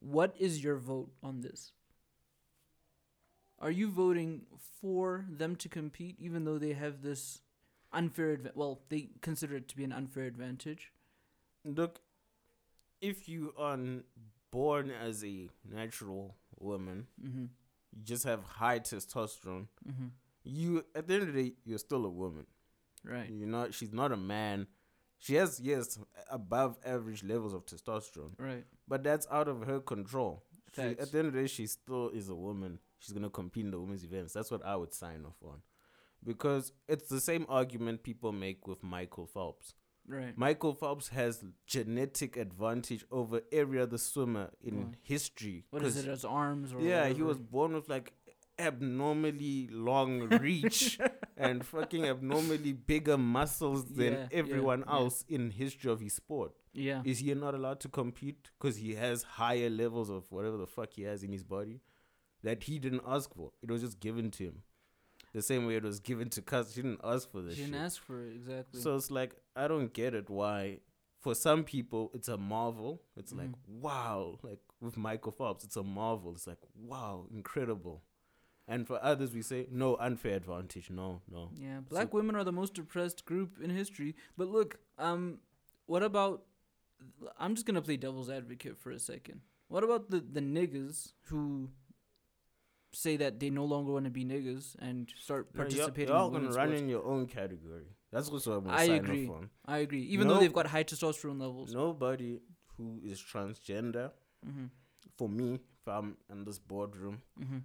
what 0.06 0.36
is 0.40 0.64
your 0.64 0.76
vote 0.78 1.12
on 1.24 1.42
this? 1.42 1.72
Are 3.60 3.72
you 3.72 3.90
voting 3.90 4.46
for 4.82 5.26
them 5.30 5.56
to 5.58 5.70
compete 5.70 6.16
even 6.20 6.44
though 6.46 6.58
they 6.58 6.74
have 6.74 7.02
this 7.02 7.42
unfair 7.92 8.38
adva- 8.38 8.56
well, 8.56 8.82
they 8.90 9.10
consider 9.22 9.56
it 9.56 9.68
to 9.70 9.76
be 9.76 9.84
an 9.84 9.92
unfair 9.94 10.26
advantage? 10.26 10.92
Look, 11.64 12.02
if 13.02 13.28
you 13.28 13.54
are 13.58 13.80
born 14.52 14.92
as 14.92 15.24
a 15.24 15.50
natural 15.64 16.36
woman, 16.60 17.08
Mhm. 17.22 17.50
you 17.92 18.04
just 18.04 18.24
have 18.26 18.44
high 18.44 18.80
testosterone. 18.80 19.68
Mhm. 19.88 20.12
You 20.44 20.86
at 20.94 21.08
the 21.08 21.16
end 21.16 21.24
of 21.28 21.34
the 21.34 21.50
day, 21.50 21.56
you're 21.64 21.80
still 21.80 22.06
a 22.06 22.10
woman. 22.10 22.46
Right. 23.04 23.30
You're 23.30 23.48
not. 23.48 23.74
She's 23.74 23.94
not 23.94 24.12
a 24.12 24.18
man. 24.18 24.68
She 25.26 25.34
has 25.36 25.60
yes 25.60 25.98
above 26.30 26.78
average 26.86 27.24
levels 27.24 27.54
of 27.56 27.66
testosterone, 27.66 28.34
Right. 28.38 28.64
but 28.88 29.04
that's 29.04 29.26
out 29.32 29.48
of 29.48 29.62
her 29.64 29.80
control. 29.80 30.44
She, 30.76 30.82
at 30.82 31.12
the 31.12 31.18
end 31.18 31.28
of 31.30 31.34
the 31.34 31.42
day, 31.42 31.48
she 31.48 31.66
still 31.66 32.10
is 32.10 32.30
a 32.30 32.36
woman. 32.36 32.78
She's 33.00 33.14
gonna 33.14 33.32
compete 33.32 33.66
in 33.66 33.72
the 33.72 33.80
women's 33.80 34.04
events. 34.04 34.34
That's 34.34 34.52
what 34.52 34.64
I 34.64 34.76
would 34.76 34.94
sign 34.94 35.26
off 35.26 35.42
on, 35.44 35.64
because 36.24 36.74
it's 36.88 37.10
the 37.10 37.20
same 37.20 37.48
argument 37.50 38.04
people 38.04 38.32
make 38.32 38.68
with 38.68 38.84
Michael 38.84 39.26
Phelps. 39.26 39.74
Right. 40.08 40.38
Michael 40.38 40.76
Phelps 40.76 41.08
has 41.08 41.44
genetic 41.66 42.38
advantage 42.38 43.04
over 43.10 43.42
every 43.52 43.80
other 43.82 43.98
swimmer 43.98 44.52
in 44.62 44.96
history. 45.02 45.66
What 45.72 45.82
is 45.84 45.98
it? 45.98 46.06
His 46.06 46.24
arms 46.24 46.72
or 46.72 46.82
Yeah, 46.82 47.08
he 47.10 47.24
was 47.24 47.40
born 47.40 47.74
with 47.74 47.90
like 47.90 48.14
abnormally 48.60 49.68
long 49.72 50.28
reach 50.40 51.00
and 51.38 51.66
fucking 51.66 52.06
abnormally 52.06 52.74
bigger 52.74 53.18
muscles 53.18 53.86
than 53.86 54.14
Yeah, 54.14 54.20
yeah, 54.20 54.28
everyone 54.32 54.84
yeah. 54.88 54.94
else 54.94 55.26
in 55.28 55.52
history 55.52 55.92
of 55.92 56.00
his 56.00 56.14
sport. 56.14 56.52
Yeah. 56.74 57.02
Is 57.06 57.20
he 57.20 57.34
not 57.34 57.54
allowed 57.56 57.80
to 57.82 57.90
compete 57.90 58.50
because 58.60 58.78
he 58.78 58.96
has 58.96 59.24
higher 59.24 59.70
levels 59.70 60.10
of 60.10 60.30
whatever 60.32 60.58
the 60.58 60.68
fuck 60.68 60.94
he 60.94 61.04
has 61.04 61.24
in 61.24 61.32
his 61.32 61.44
body 61.44 61.82
that 62.44 62.64
he 62.64 62.80
didn't 62.80 63.02
ask 63.08 63.34
for? 63.34 63.52
It 63.62 63.72
was 63.72 63.82
just 63.82 64.00
given 64.00 64.32
to 64.32 64.44
him. 64.46 64.64
The 65.34 65.42
same 65.42 65.66
way 65.68 65.76
it 65.76 65.84
was 65.84 66.00
given 66.00 66.30
to 66.30 66.42
Cuz. 66.42 66.76
He 66.76 66.82
didn't 66.82 67.02
ask 67.04 67.30
for 67.30 67.42
this 67.42 67.56
She 67.56 67.62
shit. 67.64 67.72
didn't 67.72 67.84
ask 67.86 68.02
for 68.02 68.24
it 68.26 68.36
exactly. 68.36 68.80
So 68.82 68.96
it's 68.96 69.12
like 69.12 69.36
I 69.56 69.68
don't 69.68 69.92
get 69.94 70.14
it 70.14 70.30
why 70.30 70.80
for 71.20 71.36
some 71.36 71.64
people 71.64 72.12
it's 72.14 72.28
a 72.30 72.38
marvel. 72.38 73.02
It's 73.18 73.34
like 73.34 73.50
Mhm. 73.50 73.82
wow, 73.82 74.38
like 74.44 74.60
with 74.80 74.96
Michael 74.98 75.32
Phelps, 75.34 75.64
it's 75.66 75.76
a 75.76 75.84
marvel. 75.84 76.32
It's 76.34 76.48
like 76.48 76.60
wow, 76.78 77.26
incredible. 77.34 78.02
And 78.68 78.88
for 78.88 79.00
others 79.04 79.32
we 79.34 79.42
say 79.44 79.68
no 79.72 79.96
unfair 79.98 80.36
advantage. 80.38 80.90
No, 80.90 81.22
no. 81.32 81.52
Yeah, 81.56 81.82
black 81.88 82.14
women 82.14 82.36
are 82.36 82.44
the 82.44 82.52
most 82.52 82.78
oppressed 82.80 83.24
group 83.26 83.58
in 83.62 83.70
history. 83.70 84.16
But 84.38 84.48
look, 84.48 84.80
um, 84.98 85.40
what 85.86 86.02
about? 86.04 86.44
I'm 87.38 87.54
just 87.54 87.68
gonna 87.68 87.82
play 87.82 87.98
devil's 87.98 88.30
advocate 88.30 88.78
for 88.78 88.92
a 88.92 88.98
second. 89.00 89.42
What 89.68 89.84
about 89.84 90.10
the 90.10 90.20
the 90.20 90.42
niggas 90.42 91.14
who 91.28 91.70
say 92.92 93.18
that 93.18 93.40
they 93.40 93.50
no 93.50 93.66
longer 93.66 93.92
want 93.92 94.06
to 94.06 94.12
be 94.12 94.24
niggas 94.26 94.76
and 94.80 95.12
start 95.16 95.48
No, 95.54 95.64
you're- 95.64 95.70
participating? 95.76 96.08
You're 96.10 96.18
all 96.18 96.28
in 96.28 96.34
gonna 96.34 96.56
run 96.56 96.68
sports? 96.70 96.82
in 96.82 96.90
your 96.90 97.06
own 97.06 97.28
category. 97.28 97.88
That's 98.12 98.32
what 98.32 98.48
I'm 98.48 98.64
gonna 98.64 98.74
I 98.78 98.88
sign 98.88 98.96
agree. 99.04 99.28
off 99.28 99.36
on. 99.36 99.50
I 99.66 99.78
agree. 99.80 100.04
Even 100.04 100.28
though 100.28 100.40
they've 100.40 100.54
got 100.54 100.68
high 100.68 100.84
testosterone 100.86 101.40
levels. 101.42 101.74
Nobody 101.74 102.40
who 102.78 103.00
is 103.04 103.22
transgender, 103.22 104.12
Mm-hmm. 104.48 104.66
for 105.18 105.28
me, 105.28 105.56
if 105.56 105.88
I'm 105.88 106.18
in 106.30 106.46
this 106.46 106.58
boardroom, 106.60 107.22
Mm-hmm. 107.40 107.58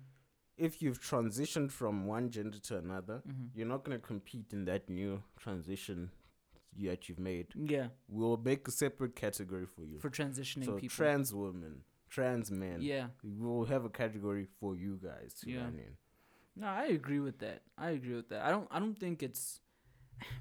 If 0.67 0.81
you've 0.83 1.01
transitioned 1.01 1.71
from 1.71 2.07
one 2.07 2.31
gender 2.31 2.59
to 2.69 2.77
another, 2.79 3.23
Mm-hmm. 3.27 3.47
you're 3.55 3.67
not 3.75 3.85
gonna 3.85 3.99
compete 3.99 4.53
in 4.53 4.65
that 4.67 4.89
new 4.89 5.23
transition 5.39 6.11
that 6.79 7.09
you've 7.09 7.19
made. 7.19 7.47
Yeah, 7.57 7.89
We'll 8.09 8.37
make 8.37 8.69
a 8.69 8.71
separate 8.71 9.15
category 9.17 9.67
for 9.75 9.85
you. 9.85 9.99
for 9.99 10.11
transitioning 10.11 10.67
so 10.67 10.75
people. 10.83 10.97
trans 10.99 11.35
women, 11.35 11.75
trans 12.09 12.51
men. 12.51 12.79
Yeah. 12.81 13.07
We'll 13.23 13.65
have 13.75 13.85
a 13.85 13.91
category 13.91 14.47
for 14.61 14.77
you 14.77 14.99
guys 15.03 15.35
to 15.41 15.51
Yeah. 15.51 15.63
run 15.65 15.77
in. 15.87 15.93
No, 16.57 16.67
I 16.69 16.85
agree 16.87 17.21
with 17.21 17.39
that. 17.39 17.63
I 17.79 17.91
agree 17.91 18.15
with 18.15 18.29
that. 18.31 18.43
I 18.47 18.51
don't. 18.51 18.69
I 18.71 18.79
don't 18.81 18.99
think 18.99 19.23
it's, 19.23 19.61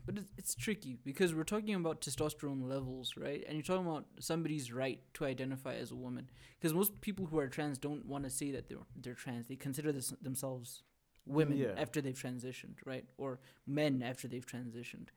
but 0.05 0.17
it's, 0.17 0.32
it's 0.38 0.55
tricky 0.55 0.97
because 1.03 1.34
we're 1.34 1.43
talking 1.43 1.75
about 1.75 2.01
testosterone 2.01 2.67
levels, 2.67 3.15
right? 3.17 3.43
And 3.47 3.53
you're 3.55 3.63
talking 3.63 3.88
about 3.88 4.05
somebody's 4.19 4.71
right 4.71 4.99
to 5.15 5.25
identify 5.25 5.75
as 5.75 5.91
a 5.91 5.95
woman. 5.95 6.30
Because 6.59 6.73
most 6.73 6.99
people 7.01 7.25
who 7.27 7.39
are 7.39 7.47
trans 7.47 7.77
don't 7.77 8.05
want 8.05 8.23
to 8.25 8.30
say 8.30 8.51
that 8.51 8.67
they're 8.69 8.77
they're 8.95 9.13
trans. 9.13 9.47
They 9.47 9.55
consider 9.55 9.91
this, 9.91 10.13
themselves 10.21 10.84
women 11.25 11.57
Yeah. 11.57 11.73
after 11.77 12.01
they've 12.01 12.15
transitioned, 12.19 12.75
right? 12.86 13.05
Or 13.17 13.39
men 13.67 14.01
after 14.03 14.27
they've 14.27 14.45
transitioned. 14.45 15.07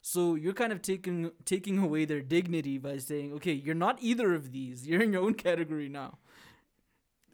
So 0.00 0.34
you're 0.34 0.52
kind 0.52 0.72
of 0.72 0.82
taking 0.82 1.30
taking 1.44 1.78
away 1.78 2.04
their 2.04 2.20
dignity 2.22 2.78
by 2.78 2.98
saying, 2.98 3.32
okay, 3.34 3.52
you're 3.52 3.74
not 3.74 3.98
either 4.00 4.34
of 4.34 4.52
these. 4.52 4.86
You're 4.86 5.02
in 5.02 5.12
your 5.12 5.22
own 5.22 5.34
category 5.34 5.88
now 5.88 6.18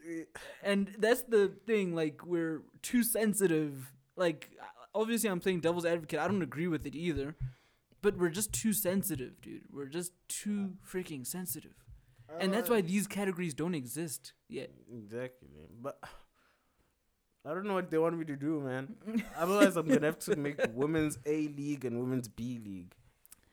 eh. 0.07 0.23
and 0.63 0.95
that's 0.97 1.23
the 1.23 1.49
thing 1.65 1.95
like 1.95 2.25
we're 2.25 2.61
too 2.81 3.03
sensitive 3.03 3.91
like 4.15 4.49
obviously 4.93 5.29
i'm 5.29 5.39
playing 5.39 5.59
devil's 5.59 5.85
advocate 5.85 6.19
i 6.19 6.27
don't 6.27 6.41
agree 6.41 6.67
with 6.67 6.85
it 6.85 6.95
either 6.95 7.35
but 8.01 8.17
we're 8.17 8.29
just 8.29 8.51
too 8.53 8.73
sensitive 8.73 9.39
dude 9.41 9.63
we're 9.71 9.85
just 9.85 10.13
too 10.27 10.73
freaking 10.87 11.25
sensitive 11.25 11.73
and 12.39 12.53
that's 12.53 12.69
why 12.69 12.79
these 12.81 13.07
categories 13.07 13.53
don't 13.55 13.73
exist 13.75 14.33
yet 14.47 14.69
Exactly. 14.93 15.49
But 15.81 15.97
I 17.45 17.53
don't 17.53 17.65
know 17.65 17.73
what 17.73 17.89
they 17.89 17.97
want 17.97 18.17
me 18.19 18.25
to 18.25 18.35
do, 18.35 18.59
man. 18.59 18.95
Otherwise, 19.37 19.77
I'm 19.77 19.87
gonna 19.87 20.05
have 20.05 20.19
to 20.19 20.35
make 20.35 20.59
women's 20.73 21.17
A 21.25 21.47
league 21.47 21.85
and 21.85 21.99
women's 21.99 22.27
B 22.27 22.59
league, 22.63 22.93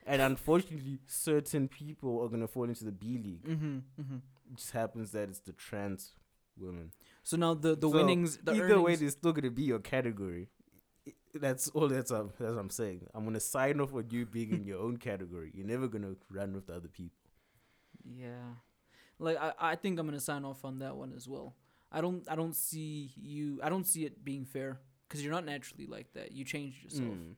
and 0.07 0.21
unfortunately, 0.21 0.99
certain 1.07 1.69
people 1.69 2.21
are 2.23 2.29
gonna 2.29 2.49
fall 2.49 2.65
into 2.65 2.85
the 2.85 2.93
B 2.93 3.17
league. 3.23 3.45
mm-hmm, 3.45 3.77
mm-hmm. 4.03 4.17
It 4.51 4.57
just 4.57 4.73
happens 4.73 5.13
that 5.13 5.29
it's 5.31 5.39
the 5.39 5.53
trans 5.53 6.13
women. 6.59 6.91
so 7.23 7.37
now 7.37 7.55
the 7.55 7.77
the 7.77 7.89
So, 7.89 7.95
winnings 7.97 8.39
the 8.43 8.53
Either 8.53 8.81
way, 8.81 8.93
earnings- 8.93 9.01
there's 9.01 9.13
still 9.13 9.33
gonna 9.33 9.51
be 9.51 9.63
your 9.63 9.79
category. 9.79 10.49
That's 11.41 11.69
all. 11.71 11.89
That's 11.89 12.11
um, 12.11 12.31
that's 12.39 12.53
what 12.53 12.61
I'm 12.61 12.71
saying. 12.71 13.07
I'm 13.15 13.25
gonna 13.25 13.41
sign 13.41 13.81
off 13.81 13.95
on 13.95 14.07
you 14.11 14.27
being 14.27 14.51
in 14.53 14.65
your 14.67 14.81
own 14.81 14.97
category. 14.97 15.51
You're 15.55 15.67
never 15.67 15.89
gonna 15.89 16.15
run 16.31 16.55
with 16.55 16.67
the 16.67 16.75
other 16.75 16.89
people. 16.89 17.17
Yeah. 18.05 18.55
Like 19.19 19.39
I, 19.41 19.53
I 19.59 19.77
think 19.77 19.99
I'm 19.99 20.07
gonna 20.07 20.21
sign 20.21 20.45
off 20.45 20.65
on 20.65 20.79
that 20.81 20.97
one 20.97 21.13
as 21.17 21.29
well. 21.29 21.55
I 21.91 22.01
don't 22.01 22.25
I 22.31 22.37
don't 22.37 22.55
see 22.55 23.11
you 23.17 23.61
I 23.63 23.69
don't 23.69 23.87
see 23.87 24.05
it 24.05 24.25
being 24.25 24.45
fair 24.45 24.81
because 25.09 25.23
you're 25.25 25.33
not 25.33 25.45
naturally 25.47 25.87
like 25.87 26.13
that. 26.15 26.33
You 26.33 26.45
changed 26.45 26.83
yourself. 26.85 27.09
Mm, 27.15 27.35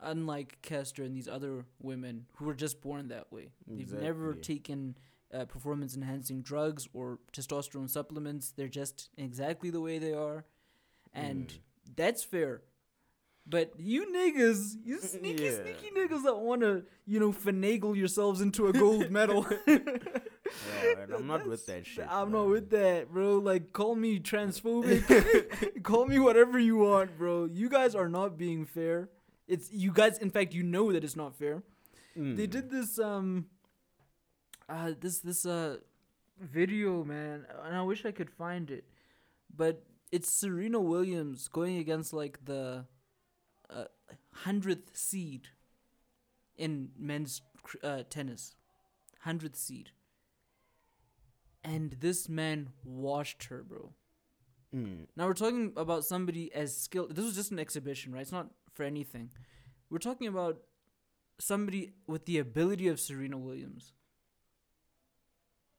Unlike 0.00 0.58
Caster 0.62 1.02
and 1.02 1.14
these 1.14 1.26
other 1.28 1.64
women 1.82 2.26
who 2.36 2.44
were 2.44 2.54
just 2.54 2.80
born 2.80 3.08
that 3.08 3.32
way. 3.32 3.50
They've 3.66 3.92
never 3.92 4.32
taken 4.34 4.96
uh, 5.34 5.44
performance 5.46 5.96
enhancing 5.96 6.40
drugs 6.40 6.88
or 6.94 7.18
testosterone 7.32 7.90
supplements. 7.90 8.52
They're 8.56 8.68
just 8.68 9.10
exactly 9.18 9.70
the 9.70 9.80
way 9.80 9.98
they 9.98 10.12
are. 10.14 10.44
And 11.12 11.48
Mm. 11.48 11.58
that's 11.96 12.22
fair. 12.22 12.62
But 13.50 13.72
you 13.78 14.06
niggas, 14.14 14.76
you 14.84 15.00
sneaky, 15.14 15.44
Yeah. 15.44 15.62
sneaky 15.62 15.90
niggas 15.96 16.22
that 16.24 16.36
want 16.38 16.60
to, 16.62 16.84
you 17.06 17.18
know, 17.18 17.32
finagle 17.32 17.96
yourselves 17.96 18.40
into 18.42 18.66
a 18.66 18.72
gold 18.72 19.10
medal. 19.18 19.46
Yeah, 19.66 21.06
I'm 21.14 21.26
not 21.26 21.46
with 21.46 21.64
that 21.66 21.86
shit. 21.86 22.06
I'm 22.10 22.30
not 22.32 22.48
with 22.48 22.70
that, 22.70 23.10
bro. 23.10 23.38
Like, 23.38 23.72
call 23.72 23.94
me 23.94 24.18
transphobic. 24.20 25.82
call 25.82 26.06
me 26.06 26.18
whatever 26.18 26.58
you 26.58 26.76
want, 26.76 27.16
bro. 27.16 27.46
You 27.46 27.68
guys 27.68 27.94
are 27.94 28.08
not 28.08 28.36
being 28.36 28.64
fair. 28.66 29.08
It's 29.46 29.72
you 29.72 29.92
guys. 29.92 30.18
In 30.18 30.30
fact, 30.30 30.52
you 30.52 30.62
know 30.62 30.92
that 30.92 31.02
it's 31.04 31.16
not 31.16 31.34
fair. 31.34 31.62
They 32.14 32.20
Mm. 32.46 32.50
did 32.50 32.70
this 32.70 32.98
um, 32.98 33.46
uh, 34.68 34.92
this 35.00 35.20
this 35.20 35.46
uh, 35.46 35.76
video, 36.40 37.04
man, 37.04 37.46
and 37.64 37.74
I 37.76 37.82
wish 37.82 38.04
I 38.04 38.10
could 38.12 38.28
find 38.30 38.70
it, 38.70 38.84
but 39.54 39.82
it's 40.10 40.30
Serena 40.30 40.80
Williams 40.80 41.48
going 41.48 41.76
against 41.78 42.12
like 42.12 42.44
the 42.44 42.84
uh, 43.70 43.84
hundredth 44.32 44.96
seed 44.96 45.48
in 46.56 46.90
men's 46.98 47.42
uh, 47.82 48.02
tennis, 48.08 48.54
hundredth 49.20 49.56
seed, 49.56 49.90
and 51.62 51.96
this 52.00 52.28
man 52.28 52.70
washed 52.84 53.44
her, 53.44 53.62
bro. 53.62 53.92
Mm. 54.74 55.06
Now 55.16 55.26
we're 55.26 55.34
talking 55.34 55.72
about 55.76 56.04
somebody 56.04 56.52
as 56.54 56.76
skilled. 56.76 57.14
This 57.14 57.24
was 57.24 57.34
just 57.34 57.50
an 57.50 57.58
exhibition, 57.58 58.12
right? 58.12 58.22
It's 58.22 58.32
not 58.32 58.48
for 58.72 58.82
anything. 58.82 59.30
We're 59.90 59.98
talking 59.98 60.28
about 60.28 60.58
somebody 61.38 61.92
with 62.06 62.26
the 62.26 62.38
ability 62.38 62.88
of 62.88 63.00
Serena 63.00 63.38
Williams. 63.38 63.92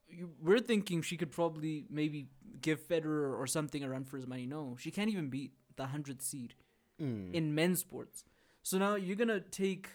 You, 0.08 0.32
we're 0.42 0.60
thinking 0.60 1.02
she 1.02 1.18
could 1.18 1.32
probably 1.32 1.86
maybe 1.90 2.30
give 2.62 2.88
Federer 2.88 3.38
or 3.38 3.46
something 3.46 3.84
a 3.84 3.90
run 3.90 4.06
for 4.06 4.18
his 4.18 4.26
money. 4.26 4.48
No, 4.48 4.76
she 4.80 4.90
can't 4.90 5.10
even 5.10 5.30
beat 5.30 5.54
the 5.76 5.88
hundredth 5.88 6.24
seed 6.24 6.56
Mm. 7.02 7.34
in 7.34 7.56
men's 7.56 7.80
sports. 7.80 8.26
So 8.62 8.78
now 8.78 8.96
you're 8.96 9.16
gonna 9.16 9.40
take 9.40 9.90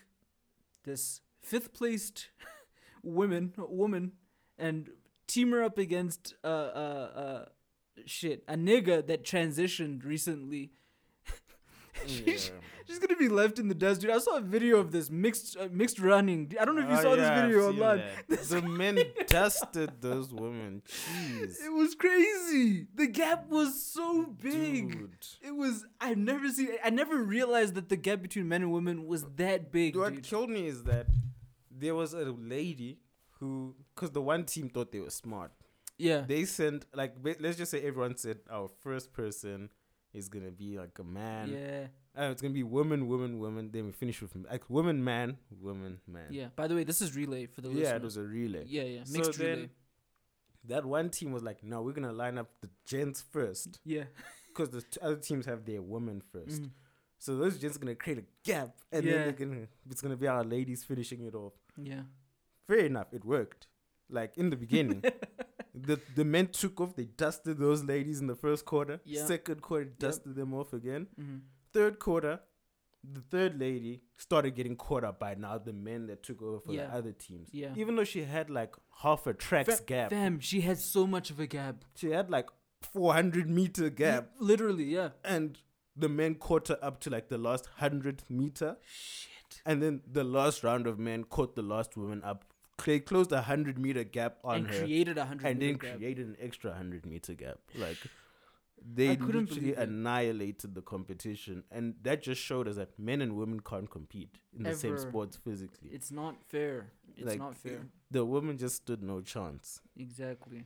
this 0.84 1.20
fifth 1.42 1.72
placed 1.74 2.28
woman 3.02 3.52
woman 3.56 4.12
and 4.58 4.90
team 5.26 5.52
her 5.52 5.62
up 5.62 5.78
against 5.78 6.34
uh 6.42 6.46
uh 6.46 7.10
uh 7.16 7.44
shit 8.06 8.42
a 8.48 8.54
nigga 8.54 9.06
that 9.06 9.24
transitioned 9.24 10.04
recently. 10.04 10.72
Yeah. 12.06 12.34
She's 12.86 12.98
gonna 12.98 13.16
be 13.16 13.30
left 13.30 13.58
in 13.58 13.68
the 13.68 13.74
dust, 13.74 14.02
dude. 14.02 14.10
I 14.10 14.18
saw 14.18 14.36
a 14.36 14.40
video 14.42 14.76
of 14.78 14.92
this 14.92 15.10
mixed 15.10 15.56
uh, 15.56 15.68
mixed 15.72 15.98
running. 15.98 16.52
I 16.60 16.66
don't 16.66 16.76
know 16.76 16.82
if 16.82 16.88
you 16.90 16.96
Oh, 16.98 17.02
saw 17.02 17.14
yeah, 17.14 17.34
this 17.46 17.46
video 17.46 17.68
online. 17.70 18.02
that. 18.28 18.44
The 18.48 18.60
men 18.82 18.98
dusted 19.26 20.02
those 20.02 20.30
women. 20.34 20.82
Jeez. 20.86 21.64
It 21.64 21.72
was 21.72 21.94
crazy. 21.94 22.86
The 22.94 23.06
gap 23.06 23.48
was 23.48 23.82
so 23.82 24.26
big. 24.26 24.92
Dude. 24.92 25.26
It 25.42 25.52
was. 25.56 25.86
I've 26.00 26.18
never 26.18 26.48
seen. 26.50 26.68
I 26.84 26.90
never 26.90 27.16
realized 27.22 27.74
that 27.76 27.88
the 27.88 27.96
gap 27.96 28.20
between 28.20 28.48
men 28.48 28.60
and 28.62 28.70
women 28.72 29.06
was 29.06 29.24
that 29.36 29.72
big, 29.72 29.96
What 29.96 30.14
dude. 30.16 30.24
killed 30.24 30.50
me 30.50 30.66
is 30.66 30.82
that 30.84 31.06
there 31.70 31.94
was 31.94 32.12
a 32.12 32.24
lady 32.38 32.98
who, 33.40 33.74
because 33.94 34.10
the 34.10 34.20
one 34.22 34.44
team 34.44 34.68
thought 34.68 34.92
they 34.92 35.00
were 35.00 35.10
smart, 35.10 35.52
Yeah. 35.98 36.20
they 36.20 36.44
sent, 36.44 36.84
like, 36.94 37.14
let's 37.40 37.56
just 37.56 37.70
say 37.70 37.80
everyone 37.82 38.16
said 38.16 38.38
our 38.50 38.68
first 38.68 39.12
person 39.12 39.70
is 40.14 40.28
going 40.28 40.44
to 40.44 40.50
be 40.52 40.78
like 40.78 40.98
a 40.98 41.04
man. 41.04 41.48
yeah. 41.50 41.86
Uh, 42.16 42.30
it's 42.30 42.40
to 42.40 42.48
be 42.50 42.62
woman, 42.62 43.08
woman, 43.08 43.38
woman. 43.40 43.70
Then 43.72 43.86
we 43.86 43.92
finish 43.92 44.22
with 44.22 44.34
like 44.48 44.70
woman, 44.70 45.02
man, 45.02 45.36
woman, 45.60 45.98
man. 46.06 46.28
Yeah. 46.30 46.46
By 46.54 46.68
the 46.68 46.74
way, 46.76 46.84
this 46.84 47.02
is 47.02 47.14
relay 47.16 47.46
for 47.46 47.60
the 47.60 47.70
Yeah, 47.70 47.96
it 47.96 48.02
was 48.02 48.16
a 48.16 48.22
relay. 48.22 48.64
Yeah, 48.66 48.84
yeah. 48.84 49.04
So 49.04 49.18
Mixed 49.18 49.38
then- 49.38 49.70
That 50.66 50.86
one 50.86 51.10
team 51.10 51.32
was 51.32 51.42
like, 51.42 51.62
no, 51.62 51.82
we're 51.82 51.92
to 51.92 52.12
line 52.12 52.38
up 52.38 52.48
the 52.62 52.70
gents 52.86 53.20
first 53.32 53.80
Yeah. 53.84 54.04
because 54.48 54.70
the 54.70 54.80
t- 54.82 55.00
other 55.02 55.16
teams 55.16 55.44
have 55.46 55.64
their 55.66 55.82
women 55.82 56.22
1st 56.32 56.60
Mhm. 56.62 56.70
So 57.18 57.36
those 57.36 57.58
gents 57.58 57.76
are 57.76 57.80
gonna 57.80 57.94
create 57.96 58.18
a 58.18 58.24
gap, 58.44 58.76
and 58.92 59.04
Yeah. 59.04 59.12
then 59.12 59.20
they're 59.22 59.46
gonna 59.46 59.66
it's 59.90 60.00
gonna 60.00 60.16
be 60.16 60.28
our 60.28 60.44
ladies 60.44 60.84
finishing 60.84 61.22
it 61.22 61.34
off. 61.34 61.54
Yeah. 61.76 62.02
Fair 62.68 62.80
enough, 62.86 63.08
it 63.12 63.24
worked. 63.24 63.66
Like 64.08 64.36
in 64.38 64.50
the 64.50 64.56
beginning, 64.56 65.02
the 65.74 66.00
the 66.14 66.24
men 66.24 66.48
took 66.48 66.80
off. 66.80 66.94
They 66.96 67.04
dusted 67.04 67.58
those 67.58 67.82
ladies 67.84 68.20
in 68.20 68.26
the 68.28 68.36
first 68.36 68.64
quarter. 68.64 69.00
Yeah. 69.04 69.24
Second 69.26 69.60
quarter, 69.62 69.84
dusted 69.86 70.34
them 70.36 70.54
off 70.54 70.72
again. 70.72 71.08
hmm 71.16 71.38
Third 71.72 71.98
quarter, 71.98 72.40
the 73.02 73.20
third 73.20 73.58
lady 73.58 74.02
started 74.16 74.54
getting 74.54 74.76
caught 74.76 75.02
up 75.04 75.18
by 75.18 75.34
now 75.34 75.58
the 75.58 75.72
men 75.72 76.06
that 76.06 76.22
took 76.22 76.40
over 76.40 76.60
for 76.60 76.72
Yeah. 76.72 76.86
the 76.86 76.94
other 76.94 77.12
teams. 77.12 77.48
Yeah. 77.52 77.72
Even 77.76 77.96
though 77.96 78.04
she 78.04 78.22
had 78.22 78.48
like 78.48 78.74
half 79.02 79.26
a 79.26 79.34
track's 79.34 79.80
gap, 79.80 80.10
Fam, 80.10 80.38
she 80.40 80.60
had 80.60 80.78
so 80.78 81.06
much 81.06 81.30
of 81.30 81.40
a 81.40 81.46
gap. 81.48 81.84
she 81.96 82.10
had 82.10 82.30
like 82.30 82.48
400 82.82 83.48
meter 83.50 83.90
gap, 83.90 84.30
Li- 84.38 84.46
Literally, 84.46 84.84
yeah. 84.84 85.08
and 85.24 85.58
the 85.96 86.08
men 86.08 86.34
caught 86.36 86.68
her 86.68 86.78
up 86.82 87.00
to 87.00 87.10
like 87.10 87.28
the 87.28 87.38
last 87.38 87.66
100 87.80 88.22
meter. 88.28 88.76
Shit. 88.88 89.62
And 89.66 89.82
then 89.82 90.02
the 90.10 90.24
last 90.24 90.62
round 90.62 90.86
of 90.86 90.98
men 90.98 91.24
caught 91.24 91.54
the 91.56 91.62
last 91.62 91.96
woman 91.96 92.22
up. 92.22 92.44
They 92.84 93.00
closed 93.00 93.32
a 93.32 93.36
100 93.36 93.78
meter 93.78 94.04
gap 94.04 94.38
on 94.44 94.56
and 94.56 94.66
her 94.68 94.78
created 94.80 95.18
a 95.18 95.24
hundred. 95.26 95.46
and 95.46 95.60
then 95.62 95.74
gap. 95.76 95.96
created 95.96 96.26
an 96.28 96.36
extra 96.40 96.70
100 96.70 97.06
meter 97.06 97.34
gap. 97.34 97.58
Like, 97.74 97.96
they 98.86 99.16
couldn't 99.16 99.50
literally 99.50 99.74
annihilated 99.74 100.74
the 100.74 100.82
competition. 100.82 101.64
And 101.70 101.94
that 102.02 102.22
just 102.22 102.40
showed 102.40 102.68
us 102.68 102.76
that 102.76 102.98
men 102.98 103.22
and 103.22 103.36
women 103.36 103.60
can't 103.60 103.90
compete 103.90 104.38
in 104.56 104.62
the 104.64 104.74
same 104.74 104.98
sports 104.98 105.36
physically. 105.36 105.90
It's 105.92 106.10
not 106.10 106.42
fair. 106.44 106.90
It's 107.16 107.26
Like, 107.26 107.38
not 107.38 107.56
fair. 107.56 107.86
The 108.10 108.24
women 108.24 108.58
just 108.58 108.76
stood 108.76 109.02
no 109.02 109.20
chance. 109.20 109.80
Exactly. 109.96 110.64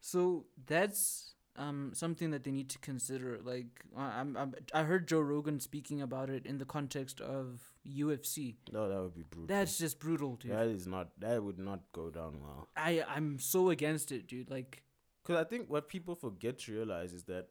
So 0.00 0.46
that's 0.66 1.34
um 1.56 1.90
something 1.94 2.30
that 2.30 2.44
they 2.44 2.50
need 2.52 2.68
to 2.70 2.78
consider. 2.78 3.38
Like 3.42 3.82
I- 3.96 4.20
I'm, 4.20 4.36
I'm 4.36 4.54
I 4.72 4.82
heard 4.84 5.08
Joe 5.08 5.20
Rogan 5.20 5.60
speaking 5.60 6.00
about 6.00 6.30
it 6.30 6.46
in 6.46 6.58
the 6.58 6.64
context 6.64 7.20
of 7.20 7.60
UFC. 7.86 8.56
No, 8.72 8.88
that 8.88 9.00
would 9.02 9.14
be 9.14 9.22
brutal. 9.22 9.46
That's 9.54 9.76
just 9.78 9.98
brutal, 9.98 10.36
dude. 10.36 10.52
that 10.52 10.66
is 10.68 10.86
not, 10.86 11.08
that 11.18 11.42
would 11.42 11.58
not 11.58 11.80
go 11.92 12.10
down 12.10 12.40
well. 12.40 12.68
I 12.76 13.02
I'm 13.08 13.38
so 13.38 13.70
against 13.70 14.12
it, 14.12 14.26
dude. 14.28 14.50
Like 14.50 14.82
Because 15.22 15.44
I 15.44 15.48
think 15.48 15.68
what 15.68 15.88
people 15.88 16.14
forget 16.14 16.58
to 16.60 16.72
realize 16.72 17.12
is 17.12 17.24
that 17.24 17.48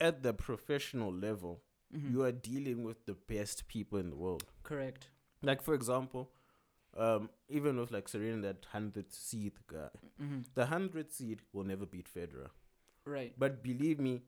at 0.00 0.22
the 0.22 0.32
professional 0.34 1.12
level, 1.12 1.62
mhm, 1.96 2.10
you 2.12 2.22
are 2.24 2.32
dealing 2.32 2.82
with 2.84 3.06
the 3.06 3.14
best 3.14 3.68
people 3.68 3.98
in 3.98 4.10
the 4.10 4.16
world. 4.16 4.44
correct. 4.62 5.08
Like 5.42 5.62
for 5.62 5.74
example, 5.74 6.30
Um, 6.94 7.30
even 7.48 7.78
with 7.80 7.90
like 7.90 8.06
Serena, 8.08 8.42
that 8.42 8.66
hundred 8.70 9.12
seed 9.12 9.54
guy, 9.66 9.88
hmm 10.18 10.40
the 10.54 10.66
hundred 10.66 11.10
seed 11.10 11.40
will 11.52 11.64
never 11.64 11.86
beat 11.86 12.08
Federer. 12.16 12.50
Right. 13.06 13.32
But 13.38 13.62
believe 13.62 13.98
me, 14.00 14.22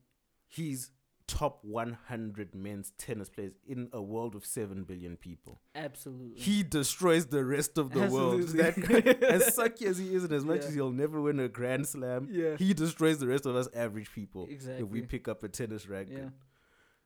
he's 0.47 0.91
top 1.27 1.59
100 1.63 2.53
men's 2.53 2.91
tennis 2.99 3.29
players 3.29 3.53
in 3.67 3.89
a 3.93 4.01
world 4.01 4.35
of 4.35 4.45
7 4.45 4.83
billion 4.83 5.17
people. 5.17 5.59
Absolutely. 5.73 6.39
He 6.39 6.61
destroys 6.61 7.25
the 7.27 7.43
rest 7.43 7.79
of 7.79 7.91
the 7.91 8.01
world. 8.07 8.43
That 8.49 8.77
as 9.23 9.55
sucky 9.57 9.87
as 9.87 9.97
he 9.97 10.13
is, 10.13 10.23
and 10.23 10.33
as 10.33 10.45
much 10.45 10.61
Yeah. 10.61 10.67
as 10.67 10.73
he'll 10.75 10.91
never 10.91 11.19
win 11.19 11.39
a 11.39 11.47
Grand 11.47 11.87
Slam, 11.87 12.27
yeah. 12.31 12.57
he 12.57 12.73
destroys 12.75 13.17
the 13.17 13.27
rest 13.27 13.45
of 13.47 13.55
us 13.55 13.67
average 13.73 14.11
people 14.13 14.45
Exactly. 14.49 14.83
if 14.83 14.89
we 14.89 15.01
pick 15.01 15.27
up 15.27 15.41
a 15.43 15.49
tennis 15.49 15.87
racket. 15.87 16.13
yeah. 16.17 16.29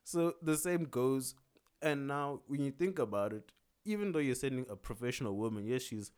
So 0.04 0.34
the 0.42 0.58
same 0.58 0.84
goes. 0.86 1.36
And 1.82 2.08
now, 2.08 2.42
when 2.48 2.62
you 2.62 2.72
think 2.72 3.00
about 3.00 3.32
it, 3.32 3.54
even 3.86 4.12
though 4.12 4.20
you're 4.20 4.36
sending 4.36 4.66
a 4.70 4.76
professional 4.76 5.38
woman, 5.38 5.66
yes, 5.66 5.84
she's 5.84 6.12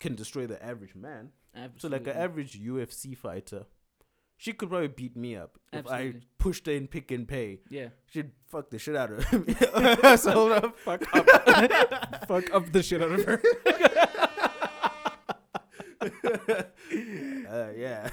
can 0.00 0.16
destroy 0.16 0.46
the 0.48 0.60
average 0.64 0.96
man. 0.96 1.30
Absolutely. 1.54 1.78
So 1.80 1.88
like 1.88 2.16
an 2.16 2.20
average 2.20 2.60
UFC 2.60 3.16
fighter, 3.16 3.64
she 4.36 4.52
could 4.52 4.68
probably 4.68 4.88
beat 4.88 5.16
me 5.16 5.36
up 5.36 5.58
if 5.72 5.86
I 5.86 5.94
Absolutely. 5.94 6.20
pushed 6.38 6.66
her 6.66 6.72
in 6.72 6.86
Pick 6.88 7.10
n 7.12 7.24
Pay. 7.26 7.60
Yeah. 7.70 7.88
She'd 8.06 8.30
fuck 8.48 8.70
the 8.70 8.78
shit 8.78 8.96
out 8.96 9.10
of 9.12 9.46
me. 9.46 9.54
so 10.16 10.52
up. 10.52 10.78
Fuck 10.84 11.02
up. 11.14 11.26
Fuck 12.28 12.54
up 12.54 12.72
the 12.72 12.82
shit 12.82 13.00
out 13.02 13.12
of 13.12 13.24
her. 13.24 13.40
Uh, 17.48 17.68
yeah. 17.76 18.08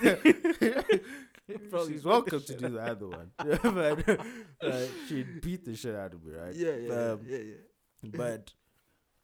Probably 1.69 1.93
She's 1.93 2.05
welcome 2.05 2.41
to 2.41 2.55
do 2.55 2.69
the 2.69 2.82
other 2.82 3.07
one. 3.07 3.32
but 3.38 4.19
uh, 4.61 4.86
she'd 5.07 5.41
beat 5.41 5.65
the 5.65 5.76
shit 5.76 5.95
out 5.95 6.13
of 6.13 6.24
me, 6.24 6.34
right? 6.34 6.53
Yeah, 6.55 6.76
yeah, 6.76 6.93
Um, 6.93 7.19
yeah, 7.28 7.38
yeah. 7.38 8.09
But 8.15 8.53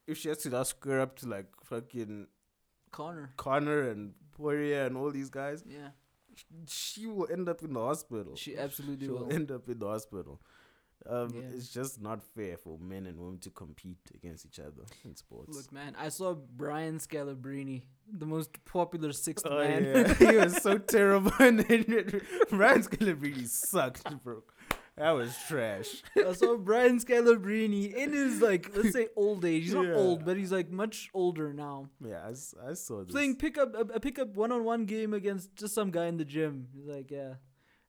if 0.08 0.18
she 0.18 0.30
has 0.30 0.40
to 0.40 0.56
ask 0.56 0.84
her 0.86 1.00
up 1.00 1.18
to 1.20 1.28
like 1.28 1.48
fucking 1.64 2.28
Connor. 2.92 3.32
Connor 3.38 3.90
and 3.90 4.14
Poirier 4.32 4.86
and 4.86 4.98
all 4.98 5.12
these 5.12 5.30
guys, 5.30 5.64
Yeah. 5.68 5.90
She 6.68 7.08
will 7.08 7.28
end 7.32 7.48
up 7.50 7.62
in 7.64 7.74
the 7.74 7.80
hospital. 7.82 8.36
She 8.36 8.58
absolutely 8.58 9.08
She'll 9.08 9.26
will. 9.26 9.34
end 9.34 9.52
up 9.52 9.68
in 9.70 9.80
the 9.80 9.88
hospital. 9.88 10.42
Um, 11.06 11.30
Yeah. 11.34 11.42
It's 11.56 11.70
just 11.70 12.02
not 12.02 12.24
fair 12.24 12.58
for 12.58 12.78
men 12.80 13.06
and 13.06 13.18
women 13.20 13.38
to 13.40 13.50
compete 13.52 14.00
against 14.16 14.46
each 14.46 14.60
other 14.60 14.84
in 15.06 15.16
sports. 15.16 15.56
Look, 15.56 15.72
man, 15.72 15.96
I 15.98 16.10
saw 16.10 16.34
Brian 16.34 16.98
Scalabrine, 17.00 17.84
the 18.12 18.26
most 18.26 18.52
popular 18.66 19.12
sixth 19.14 19.46
Oh, 19.48 19.58
man. 19.60 19.84
yeah. 19.86 20.14
he 20.32 20.38
was 20.38 20.58
so 20.62 20.78
terrible. 20.96 21.32
And 21.40 21.60
then 21.60 22.22
Ryan 22.52 22.82
Scalabrine 22.84 23.48
sucked, 23.48 24.10
bro. 24.24 24.44
That 24.98 25.12
was 25.12 25.38
trash. 25.48 26.02
I 26.18 26.34
saw 26.34 26.58
Brian 26.58 26.98
Scalabrine 27.00 27.94
in 27.94 28.14
his 28.14 28.42
like, 28.42 28.76
let's 28.76 28.94
say 28.94 29.10
old 29.16 29.46
age. 29.46 29.66
He's 29.66 29.74
not 29.76 29.86
Yeah. 29.86 29.94
old, 29.94 30.26
but 30.26 30.38
he's 30.38 30.52
like 30.52 30.72
much 30.72 31.10
older 31.14 31.54
now. 31.54 31.90
Yeah, 32.04 32.28
I 32.28 32.74
saw 32.74 33.04
this. 33.04 33.12
Playing 33.12 33.36
pickup 33.36 33.76
a, 33.76 33.82
a 33.94 34.00
pickup 34.00 34.36
one 34.36 34.52
on 34.52 34.64
one 34.64 34.86
game 34.86 35.14
against 35.14 35.56
just 35.56 35.76
some 35.76 35.92
guy 35.92 36.08
in 36.08 36.18
the 36.18 36.26
gym. 36.26 36.68
He's 36.74 36.88
like, 36.88 37.12
yeah, 37.12 37.36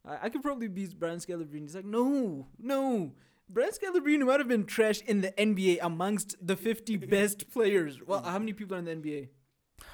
I, 0.05 0.27
I 0.27 0.29
could 0.29 0.43
probably 0.43 0.69
beat 0.69 0.99
Brian 0.99 1.19
Scalabrine. 1.19 1.63
He's 1.63 1.75
like, 1.75 1.87
no, 1.87 2.47
no. 2.59 3.13
Brian 3.49 3.71
Scalabrine 3.71 4.27
might 4.27 4.41
have 4.41 4.49
been 4.49 4.67
trash 4.67 5.01
in 5.07 5.23
the 5.23 5.33
NBA 5.33 5.79
amongst 5.81 6.37
the 6.47 6.57
50 6.57 6.97
best 7.15 7.51
players. 7.51 8.01
Well, 8.07 8.23
how 8.23 8.39
many 8.39 8.53
people 8.53 8.77
are 8.77 8.81
in 8.81 8.85
the 8.85 8.95
NBA? 8.95 9.29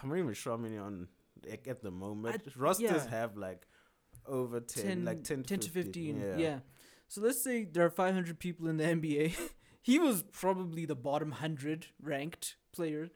I'm 0.02 0.08
not 0.08 0.18
even 0.18 0.34
sure 0.34 0.54
how 0.54 0.56
many 0.56 0.78
on 0.78 1.06
like, 1.48 1.68
at 1.68 1.80
the 1.80 1.92
moment. 1.92 2.42
I- 2.44 2.58
Rosters 2.60 2.90
yeah. 2.90 3.08
have 3.10 3.36
like 3.36 3.68
over 4.26 4.58
10, 4.58 4.84
10, 4.84 5.04
like 5.04 5.22
10 5.22 5.42
to 5.44 5.48
10 5.48 5.58
to 5.60 5.70
15. 5.70 6.14
15. 6.20 6.38
Yeah. 6.40 6.58
So 7.14 7.20
let's 7.20 7.40
say 7.44 7.62
there 7.62 7.84
are 7.84 7.90
500 7.90 8.40
people 8.40 8.66
in 8.66 8.76
the 8.76 8.82
NBA. 8.82 9.36
he 9.82 10.00
was 10.00 10.24
probably 10.32 10.84
the 10.84 10.96
bottom 10.96 11.30
100 11.30 11.86
ranked 12.02 12.56
player. 12.72 13.10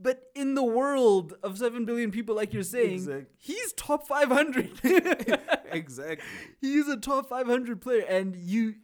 But 0.00 0.22
in 0.34 0.54
the 0.54 0.64
world 0.64 1.34
of 1.42 1.58
7 1.58 1.84
billion 1.84 2.10
people, 2.10 2.34
like 2.34 2.54
you're 2.54 2.62
saying, 2.62 2.94
Exact- 2.94 3.32
he's 3.36 3.74
top 3.74 4.08
500. 4.08 4.80
exactly. 5.72 6.26
he's 6.62 6.88
a 6.88 6.96
top 6.96 7.28
500 7.28 7.82
player. 7.82 8.06
And 8.08 8.34
you. 8.34 8.76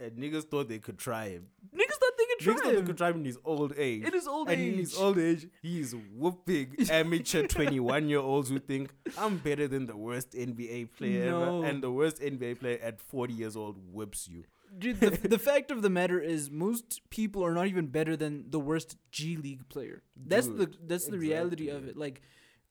And 0.00 0.18
niggas 0.18 0.50
thought 0.50 0.68
they 0.68 0.80
could 0.80 0.98
try 0.98 1.28
him. 1.28 1.46
Niggas 1.72 1.97
thought 2.40 2.46
they 2.46 2.54
could 2.54 2.54
Niggas 2.54 2.54
try 2.54 2.54
thought 2.54 2.72
they 2.72 2.78
him. 2.78 2.86
could 2.86 2.96
try 2.98 3.08
him 3.10 3.16
in 3.18 3.24
his 3.24 3.38
old 3.44 3.72
age. 3.76 4.04
in 4.04 4.12
his 4.12 4.26
old 4.28 4.48
and 4.50 4.60
age. 4.60 4.72
in 4.72 4.78
his 4.78 4.96
old 4.96 5.18
age, 5.18 5.46
he's 5.62 5.94
whooping 6.14 6.76
amateur 6.90 7.46
21 7.46 8.08
year 8.08 8.18
olds 8.20 8.48
who 8.50 8.58
think 8.58 8.90
I'm 9.16 9.38
better 9.38 9.66
than 9.68 9.86
the 9.86 9.96
worst 9.96 10.32
NBA 10.32 10.92
player 10.96 11.30
No. 11.30 11.58
ever. 11.58 11.66
And 11.66 11.82
the 11.82 11.90
worst 11.90 12.20
NBA 12.20 12.60
player 12.60 12.78
at 12.82 13.00
40 13.00 13.34
years 13.34 13.56
old 13.56 13.76
whips 13.92 14.28
you. 14.28 14.44
Dude, 14.78 15.00
the, 15.00 15.10
the 15.28 15.38
fact 15.38 15.70
of 15.70 15.80
the 15.82 15.88
matter 15.90 16.20
is, 16.20 16.50
most 16.50 17.00
people 17.10 17.42
are 17.44 17.54
not 17.54 17.66
even 17.68 17.86
better 17.86 18.16
than 18.16 18.50
the 18.50 18.60
worst 18.60 18.96
G 19.10 19.36
League 19.36 19.68
player. 19.70 20.02
That's 20.14 20.46
the 20.46 20.66
Dude, 20.66 20.88
that's 20.88 21.06
the 21.06 21.18
reality 21.18 21.68
of 21.70 21.88
it. 21.88 21.96
Like 21.96 22.20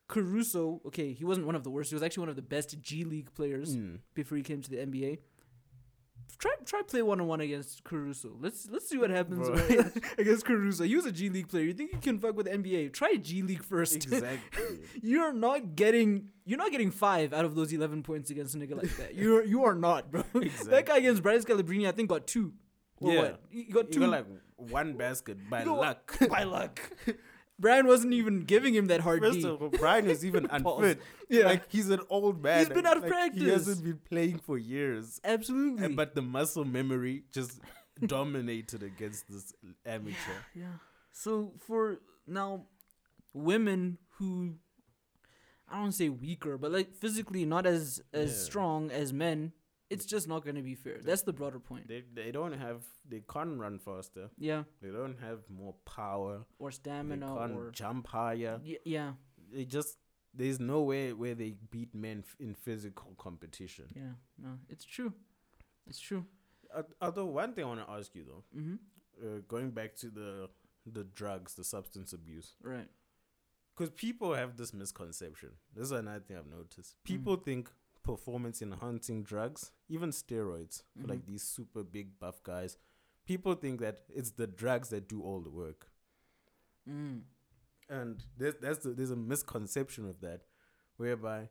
Caruso, 0.08 0.80
okay, 0.86 1.12
he 1.14 1.26
wasn't 1.26 1.48
one 1.48 1.56
of 1.56 1.64
the 1.64 1.70
worst. 1.70 1.90
He 1.90 1.96
was 1.96 2.04
actually 2.04 2.22
one 2.22 2.30
of 2.30 2.36
the 2.36 2.42
best 2.42 2.80
G 2.82 3.04
League 3.04 3.34
players 3.34 3.76
Mm. 3.76 4.00
before 4.14 4.38
he 4.38 4.44
came 4.44 4.62
to 4.62 4.70
the 4.70 4.78
NBA. 4.78 5.18
Try 6.40 6.52
try 6.66 6.82
play 6.84 7.02
one 7.02 7.20
on 7.20 7.28
one 7.28 7.42
against 7.42 7.84
Caruso. 7.84 8.36
Let's 8.40 8.68
let's 8.70 8.88
see 8.88 8.98
what 8.98 9.10
happens 9.10 9.48
against 10.20 10.46
Caruso. 10.46 10.84
He 10.84 10.96
was 10.96 11.06
a 11.06 11.12
G 11.12 11.30
League 11.30 11.48
player. 11.48 11.64
You 11.64 11.74
think 11.74 11.92
you 11.94 12.00
can 12.00 12.20
fuck 12.20 12.36
with 12.38 12.46
NBA? 12.46 12.94
Try 12.94 13.16
G 13.16 13.42
League 13.42 13.64
first. 13.64 13.96
Exactly. 13.96 14.80
you're 15.02 15.34
not 15.34 15.76
getting 15.76 16.28
you're 16.46 16.60
not 16.60 16.72
getting 16.72 16.92
five 16.92 17.34
out 17.34 17.44
of 17.46 17.56
those 17.56 17.74
eleven 17.74 18.04
points 18.04 18.30
against 18.30 18.54
a 18.54 18.60
nigga 18.60 18.76
like 18.78 18.96
that. 18.98 19.16
You're 19.16 19.44
you 19.44 19.64
are 19.64 19.74
not, 19.74 20.12
bro. 20.12 20.24
Exactly. 20.36 20.70
That 20.72 20.86
guy 20.86 20.98
against 20.98 21.24
Brian 21.24 21.42
Scalabrine, 21.42 21.88
I 21.88 21.92
think 21.92 22.10
got 22.10 22.28
two. 22.28 22.54
Or 23.00 23.14
Yeah. 23.14 23.22
what? 23.22 23.42
He 23.50 23.64
got 23.64 23.86
you 23.88 23.92
two 23.94 24.00
got 24.02 24.10
like 24.10 24.26
one 24.58 24.94
basket 24.98 25.38
by 25.50 25.64
got- 25.64 25.78
luck. 25.80 26.18
by 26.30 26.44
luck. 26.44 26.80
Brian 27.60 27.88
wasn't 27.88 28.14
even 28.14 28.42
giving 28.42 28.74
him 28.76 28.86
that 28.88 29.02
hard 29.02 29.22
First 29.22 29.40
D. 29.42 29.48
of 29.48 29.62
all, 29.62 29.70
Brian 29.70 30.08
is 30.10 30.24
even 30.24 30.46
unfit. 30.52 31.02
Yeah. 31.30 31.46
Like 31.46 31.64
he's 31.72 31.90
an 31.90 32.02
old 32.10 32.44
man. 32.44 32.60
He's 32.60 32.70
been 32.70 32.86
out 32.86 32.98
of 32.98 33.04
Like, 33.04 33.34
He 33.34 33.50
hasn't 33.50 33.84
been 33.84 34.00
playing 34.08 34.40
for 34.40 34.58
years. 34.58 35.20
Absolutely. 35.24 35.86
And, 35.86 35.96
but 35.96 36.14
the 36.14 36.22
muscle 36.22 36.66
memory 36.66 37.24
just 37.34 37.60
dominated 38.06 38.84
against 38.84 39.28
this 39.32 39.54
amateur. 39.86 40.16
yeah. 40.54 40.66
So 41.12 41.54
for 41.66 41.98
now, 42.28 42.66
women 43.34 43.98
who 44.18 44.56
I 45.70 45.80
don't 45.82 45.92
say 45.92 46.10
weaker, 46.10 46.58
but 46.58 46.72
like 46.72 46.94
physically 46.96 47.44
not 47.46 47.66
as 47.66 48.02
as 48.14 48.30
Yeah. 48.32 48.38
strong 48.46 48.92
as 48.92 49.12
men, 49.12 49.52
it's 49.90 50.06
just 50.06 50.28
not 50.28 50.46
gonna 50.46 50.62
be 50.62 50.76
fair. 50.76 50.98
That's 51.02 51.22
the 51.24 51.34
broader 51.34 51.60
point. 51.60 51.88
They 51.88 52.04
they 52.14 52.32
don't 52.32 52.54
have 52.54 52.82
they 53.08 53.22
can't 53.34 53.58
run 53.60 53.80
faster. 53.80 54.30
Yeah. 54.38 54.64
They 54.82 54.90
don't 54.90 55.18
have 55.20 55.40
more 55.50 55.76
power. 55.86 56.46
Or 56.60 56.70
They 56.70 56.76
stamina 56.76 57.28
can't 57.28 57.54
or 57.56 57.72
jump 57.72 58.08
higher. 58.08 58.60
Y- 58.64 58.78
yeah. 58.86 59.14
They 59.52 59.66
just 59.66 59.98
there's 60.34 60.60
no 60.60 60.82
way 60.84 61.14
where 61.14 61.36
they 61.36 61.56
beat 61.72 61.96
men 61.96 62.24
f- 62.28 62.36
in 62.40 62.54
physical 62.54 63.16
competition. 63.18 63.86
Yeah. 63.96 64.14
No, 64.38 64.60
it's 64.70 64.86
true. 64.86 65.14
It's 65.88 66.00
true. 66.00 66.26
Uh, 66.76 66.84
although 67.02 67.26
one 67.26 67.54
thing 67.54 67.64
I 67.64 67.68
want 67.68 67.86
to 67.88 67.92
ask 67.94 68.14
you 68.14 68.26
though, 68.26 68.44
Mm-hmm. 68.60 68.76
uh, 69.24 69.40
going 69.48 69.72
back 69.72 69.96
to 69.98 70.10
the 70.10 70.50
the 70.86 71.04
drugs, 71.04 71.54
the 71.56 71.64
substance 71.64 72.14
abuse, 72.14 72.56
Right. 72.62 72.88
because 73.76 73.90
people 73.92 74.34
have 74.34 74.58
this 74.58 74.74
misconception. 74.74 75.52
This 75.74 75.86
is 75.86 75.92
another 75.92 76.20
thing 76.26 76.38
I've 76.38 76.48
noticed. 76.48 76.96
Mm. 76.98 77.04
People 77.04 77.36
think 77.38 77.70
performance 78.12 78.62
enhancing 78.62 79.24
drugs, 79.32 79.72
even 79.96 80.10
steroids, 80.12 80.76
for 80.96 81.04
Mhm. 81.06 81.10
like 81.10 81.26
these 81.26 81.44
super 81.44 81.84
big 81.84 82.08
buff 82.20 82.42
guys, 82.44 82.78
people 83.26 83.54
think 83.64 83.80
that 83.82 84.04
it's 84.20 84.32
the 84.32 84.48
drugs 84.48 84.90
that 84.90 85.08
do 85.14 85.22
all 85.22 85.42
the 85.42 85.50
work. 85.64 85.90
Mm. 86.90 87.22
And 87.90 88.24
there's 88.38 88.56
that's 88.62 88.80
the, 88.80 88.90
there's 88.98 89.12
a 89.12 89.16
misconception 89.34 90.08
of 90.10 90.20
that, 90.22 90.42
whereby 90.98 91.50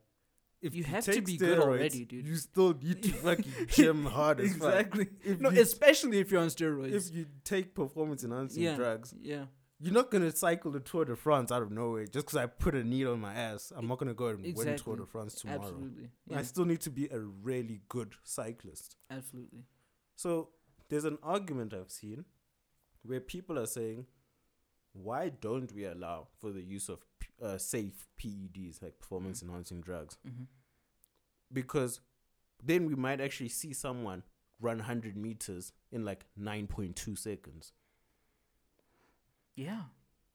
if 0.62 0.74
You 0.74 0.78
you, 0.82 0.84
have 0.84 1.04
to 1.04 1.20
be 1.22 1.36
good 1.36 1.58
already, 1.58 2.04
dude. 2.04 2.26
You 2.26 2.36
still 2.36 2.72
need 2.74 3.02
to 3.02 3.12
fucking 3.26 3.52
gym 3.68 4.04
hard 4.06 4.40
as 4.40 4.56
fuck. 4.56 4.74
exactly. 4.74 5.06
If 5.22 5.40
No, 5.40 5.50
you, 5.50 5.60
especially 5.60 6.18
if 6.18 6.30
you're 6.30 6.40
on 6.40 6.48
steroids. 6.48 6.92
if 6.92 7.14
you 7.14 7.26
take 7.44 7.74
performance 7.74 8.24
enhancing 8.24 8.62
yeah. 8.62 8.76
drugs, 8.76 9.14
Yeah. 9.20 9.46
You're 9.78 9.92
not 9.92 10.10
gonna 10.10 10.34
cycle 10.34 10.70
the 10.70 10.80
Tour 10.80 11.04
de 11.04 11.16
France 11.16 11.52
out 11.52 11.62
of 11.62 11.70
nowhere 11.70 12.06
just 12.06 12.26
because 12.26 12.36
I 12.36 12.46
put 12.46 12.74
a 12.74 12.82
needle 12.82 13.14
in 13.14 13.20
my 13.20 13.34
ass. 13.34 13.72
I'm 13.76 13.86
not 13.86 13.98
gonna 13.98 14.14
go 14.14 14.28
and 14.28 14.56
win 14.56 14.76
Tour 14.76 14.96
de 14.96 15.06
France 15.06 15.34
tomorrow. 15.34 15.60
Absolutely. 15.60 16.10
I 16.34 16.42
still 16.42 16.64
need 16.64 16.80
to 16.82 16.90
be 16.90 17.08
a 17.10 17.18
really 17.18 17.80
good 17.88 18.14
cyclist. 18.24 18.96
Absolutely. 19.10 19.64
So 20.16 20.50
there's 20.88 21.04
an 21.04 21.18
argument 21.22 21.74
I've 21.74 21.90
seen 21.90 22.24
where 23.02 23.20
people 23.20 23.58
are 23.58 23.66
saying, 23.66 24.06
why 24.92 25.28
don't 25.28 25.72
we 25.72 25.84
allow 25.84 26.28
for 26.40 26.50
the 26.50 26.62
use 26.62 26.88
of 26.88 27.00
uh, 27.42 27.58
safe 27.58 28.06
PEDs 28.18 28.82
like 28.82 28.98
performance 28.98 29.42
enhancing 29.42 29.82
drugs? 29.82 30.16
Mm-hmm. 30.26 30.44
Because 31.52 32.00
then 32.62 32.86
we 32.86 32.94
might 32.94 33.20
actually 33.20 33.50
see 33.50 33.72
someone 33.72 34.22
run 34.60 34.78
100 34.78 35.16
meters 35.16 35.72
in 35.92 36.04
like 36.04 36.24
9.2 36.40 37.18
seconds. 37.18 37.72
Yeah. 39.56 39.82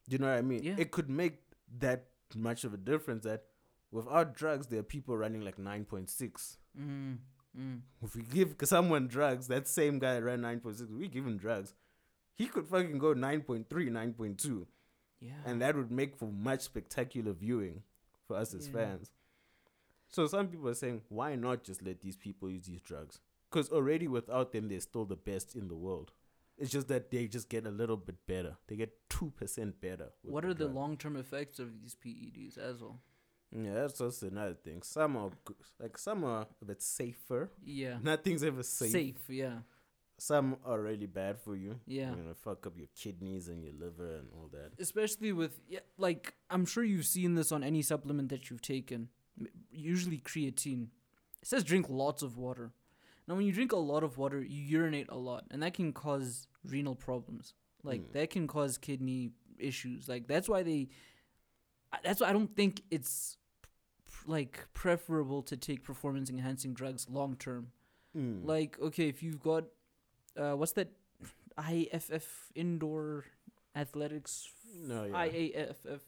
Do 0.10 0.16
you 0.16 0.18
know 0.18 0.30
what 0.30 0.38
I 0.38 0.42
mean? 0.42 0.64
Yeah. 0.64 0.76
It 0.78 0.92
could 0.92 1.10
make 1.10 1.40
that 1.80 2.08
much 2.36 2.64
of 2.64 2.74
a 2.74 2.78
difference 2.78 3.24
that 3.24 3.44
without 3.92 4.36
drugs, 4.36 4.68
there 4.68 4.80
are 4.80 4.84
people 4.84 5.16
running 5.18 5.42
like 5.42 5.58
9.6. 5.58 6.58
Mm. 6.80 7.18
Mm. 7.58 7.82
If 8.02 8.16
we 8.16 8.24
give 8.24 8.56
someone 8.64 9.08
drugs, 9.08 9.48
that 9.48 9.68
same 9.68 10.00
guy 10.00 10.16
that 10.16 10.24
ran 10.24 10.42
9.6, 10.42 10.98
we 10.98 11.08
give 11.08 11.26
him 11.26 11.38
drugs, 11.38 11.74
he 12.34 12.48
could 12.48 12.68
fucking 12.68 12.98
go 12.98 13.14
9.3, 13.14 13.68
9.2. 13.68 14.66
Yeah. 15.24 15.34
and 15.46 15.62
that 15.62 15.76
would 15.76 15.92
make 15.92 16.16
for 16.18 16.26
much 16.26 16.62
spectacular 16.62 17.32
viewing 17.32 17.84
for 18.28 18.36
us 18.38 18.56
as 18.56 18.68
Yeah. 18.68 18.74
fans. 18.74 19.12
So 20.10 20.26
some 20.26 20.48
people 20.48 20.68
are 20.68 20.74
saying, 20.74 21.04
why 21.10 21.36
not 21.36 21.64
just 21.64 21.84
let 21.84 22.02
these 22.02 22.18
people 22.18 22.50
use 22.50 22.66
these 22.66 22.82
drugs? 22.82 23.20
Because 23.50 23.70
already 23.70 24.08
without 24.08 24.52
them, 24.52 24.68
they're 24.68 24.80
still 24.80 25.06
the 25.06 25.16
best 25.16 25.56
in 25.56 25.68
the 25.68 25.76
world. 25.76 26.12
It's 26.62 26.72
just 26.72 26.88
that 26.90 27.10
they 27.10 27.28
just 27.28 27.50
get 27.50 27.66
a 27.66 27.72
little 27.72 27.98
bit 27.98 28.18
better. 28.28 28.56
They 28.68 28.76
get 28.76 28.92
two 29.10 29.32
percent 29.36 29.82
better. 29.82 30.10
what 30.22 30.46
are 30.46 30.54
the 30.54 30.68
long 30.68 30.96
term 30.96 31.16
effects 31.18 31.58
of 31.60 31.74
these 31.82 31.96
PEDs 31.96 32.58
as 32.58 32.82
well? 32.82 33.00
Yeah, 33.52 33.74
that's 33.74 34.00
also 34.00 34.28
another 34.28 34.54
thing. 34.54 34.82
Some 34.84 35.18
are 35.18 35.32
like 35.80 35.98
some 35.98 36.24
are 36.24 36.46
a 36.62 36.66
bit 36.66 36.82
safer. 36.82 37.52
Yeah. 37.66 37.98
Nothing's 38.04 38.44
ever 38.44 38.64
safe. 38.64 38.92
Safe. 38.92 39.30
Yeah. 39.30 39.58
Some 40.20 40.58
are 40.64 40.80
really 40.80 41.08
bad 41.08 41.40
for 41.40 41.56
you. 41.56 41.80
Yeah. 41.88 42.10
You're 42.10 42.18
gonna 42.18 42.36
fuck 42.36 42.68
up 42.68 42.78
your 42.78 42.88
kidneys 42.96 43.48
and 43.48 43.64
your 43.64 43.74
liver 43.74 44.18
and 44.18 44.28
all 44.38 44.50
that. 44.54 44.74
especially 44.80 45.32
with 45.34 45.60
yeah, 45.68 45.80
like 45.98 46.34
I'm 46.50 46.66
sure 46.66 46.84
you've 46.84 47.08
seen 47.08 47.34
this 47.36 47.52
on 47.52 47.64
any 47.64 47.82
supplement 47.82 48.30
that 48.30 48.50
you've 48.52 48.62
taken. 48.62 49.10
Usually 49.72 50.20
creatine. 50.20 50.90
It 51.42 51.48
says 51.48 51.64
drink 51.64 51.88
lots 51.90 52.22
of 52.22 52.38
water. 52.38 52.72
Now 53.32 53.38
when 53.38 53.46
you 53.46 53.54
drink 53.54 53.72
a 53.72 53.78
lot 53.78 54.04
of 54.04 54.18
water, 54.18 54.42
you 54.42 54.62
urinate 54.62 55.08
a 55.08 55.16
lot, 55.16 55.46
and 55.52 55.64
that 55.64 55.74
can 55.74 55.94
cause 55.94 56.48
renal 56.66 56.96
problems. 56.96 57.54
Like 57.82 58.02
Mm. 58.02 58.12
that 58.12 58.30
can 58.30 58.46
cause 58.46 58.78
kidney 58.78 59.32
issues. 59.58 60.10
Like 60.10 60.28
that's 60.28 60.50
why 60.50 60.64
they. 60.64 60.90
That's 62.04 62.20
why 62.20 62.28
I 62.28 62.34
don't 62.34 62.54
think 62.54 62.82
it's 62.92 63.38
like 64.28 64.68
preferable 64.74 65.44
to 65.44 65.56
take 65.56 65.82
performance 65.82 66.30
enhancing 66.30 66.74
drugs 66.74 67.08
long 67.10 67.38
term. 67.38 67.72
Mm. 68.18 68.46
Like 68.46 68.78
okay, 68.82 69.08
if 69.08 69.24
you've 69.24 69.40
got, 69.40 69.64
uh, 70.36 70.58
what's 70.58 70.74
that, 70.74 70.90
IFF 71.58 72.52
indoor 72.54 73.24
athletics 73.74 74.52
no, 74.76 75.06
yeah. 75.06 75.14
IAFF. 75.14 76.02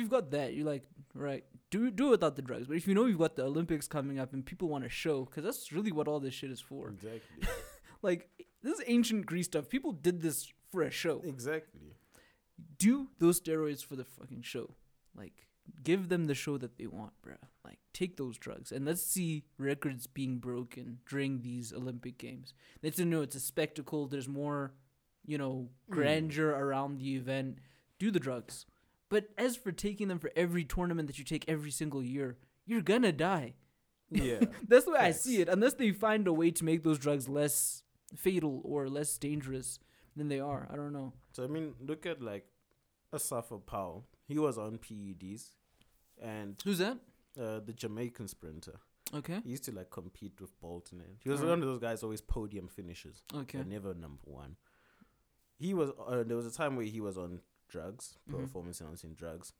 You've 0.00 0.10
got 0.10 0.30
that, 0.32 0.54
you're 0.54 0.66
like, 0.66 0.84
right, 1.14 1.44
do 1.70 1.90
do 1.90 2.08
it 2.08 2.10
without 2.10 2.36
the 2.36 2.42
drugs. 2.42 2.66
But 2.66 2.76
if 2.76 2.88
you 2.88 2.94
know 2.94 3.06
you've 3.06 3.18
got 3.18 3.36
the 3.36 3.44
Olympics 3.44 3.86
coming 3.86 4.18
up 4.18 4.32
and 4.32 4.44
people 4.44 4.68
want 4.68 4.84
to 4.84 4.90
show, 4.90 5.24
because 5.24 5.44
that's 5.44 5.72
really 5.72 5.92
what 5.92 6.08
all 6.08 6.20
this 6.20 6.34
shit 6.34 6.50
is 6.50 6.60
for. 6.60 6.88
exactly. 6.88 7.48
Like, 8.02 8.30
this 8.62 8.78
is 8.78 8.84
ancient 8.86 9.26
Greece 9.26 9.44
stuff. 9.44 9.68
People 9.68 9.92
did 9.92 10.22
this 10.22 10.50
for 10.72 10.80
a 10.82 10.90
show. 10.90 11.20
exactly. 11.22 11.92
Do 12.78 13.08
those 13.18 13.38
steroids 13.40 13.84
for 13.84 13.94
the 13.94 14.04
fucking 14.04 14.40
show. 14.40 14.74
Like, 15.14 15.46
give 15.84 16.08
them 16.08 16.26
the 16.26 16.34
show 16.34 16.56
that 16.58 16.78
they 16.78 16.86
want, 16.86 17.12
bruh. 17.22 17.36
Like, 17.62 17.78
take 17.92 18.16
those 18.16 18.38
drugs 18.38 18.72
and 18.72 18.86
let's 18.86 19.02
see 19.02 19.44
records 19.58 20.06
being 20.06 20.38
broken 20.38 21.00
during 21.08 21.42
these 21.42 21.72
Olympic 21.74 22.16
Games. 22.16 22.54
Let's 22.82 22.98
know 22.98 23.20
it's 23.20 23.36
a 23.36 23.40
spectacle. 23.40 24.06
There's 24.06 24.28
more, 24.28 24.72
you 25.26 25.36
know, 25.36 25.68
Mm. 25.90 25.92
grandeur 25.92 26.50
around 26.52 27.00
the 27.00 27.16
event. 27.16 27.58
Do 27.98 28.10
the 28.10 28.18
drugs. 28.20 28.64
But 29.10 29.28
as 29.36 29.56
for 29.56 29.72
taking 29.72 30.08
them 30.08 30.18
for 30.18 30.30
every 30.34 30.64
tournament 30.64 31.08
that 31.08 31.18
you 31.18 31.24
take 31.24 31.44
every 31.48 31.70
single 31.70 32.02
year, 32.02 32.38
you're 32.64 32.80
gonna 32.80 33.12
die. 33.12 33.54
Yeah. 34.10 34.40
That's 34.68 34.86
the 34.86 34.92
way 34.92 35.00
I 35.00 35.10
see 35.10 35.40
it. 35.42 35.48
Unless 35.48 35.74
they 35.74 35.90
find 35.92 36.26
a 36.26 36.32
way 36.32 36.50
to 36.52 36.64
make 36.64 36.82
those 36.84 36.98
drugs 36.98 37.28
less 37.28 37.82
fatal 38.16 38.62
or 38.64 38.88
less 38.88 39.18
dangerous 39.18 39.78
than 40.16 40.28
they 40.28 40.40
are. 40.40 40.66
I 40.72 40.76
don't 40.76 40.92
know. 40.92 41.12
so 41.32 41.44
I 41.44 41.48
mean, 41.48 41.74
look 41.80 42.06
at 42.06 42.22
like 42.22 42.46
Asafa 43.12 43.64
Powell. 43.66 44.06
He 44.26 44.38
was 44.38 44.56
on 44.58 44.78
PEDs, 44.78 45.50
and 46.22 46.56
Who's 46.64 46.78
that? 46.78 46.98
uh, 47.40 47.60
the 47.60 47.72
Jamaican 47.72 48.28
sprinter. 48.28 48.78
Okay. 49.12 49.40
He 49.42 49.50
used 49.50 49.64
to 49.64 49.72
like 49.72 49.90
compete 49.90 50.40
with 50.40 50.52
Bolton. 50.60 51.00
And 51.00 51.16
he 51.18 51.28
was 51.30 51.40
one 51.40 51.60
of 51.62 51.68
those 51.68 51.80
guys 51.80 52.04
always 52.04 52.20
podium 52.20 52.68
finishers. 52.68 53.22
Okay. 53.34 53.58
never 53.66 53.92
number 53.94 54.22
one. 54.24 54.54
He 55.58 55.74
was. 55.74 55.90
Uh, 56.06 56.22
there 56.22 56.36
was 56.36 56.46
a 56.46 56.52
time 56.52 56.76
where 56.76 56.86
he 56.86 57.00
was 57.00 57.18
on 57.18 57.40
drugs, 57.70 58.18
Mhm. 58.28 58.40
performance 58.42 58.80
enhancing 58.80 59.14
drugs, 59.14 59.52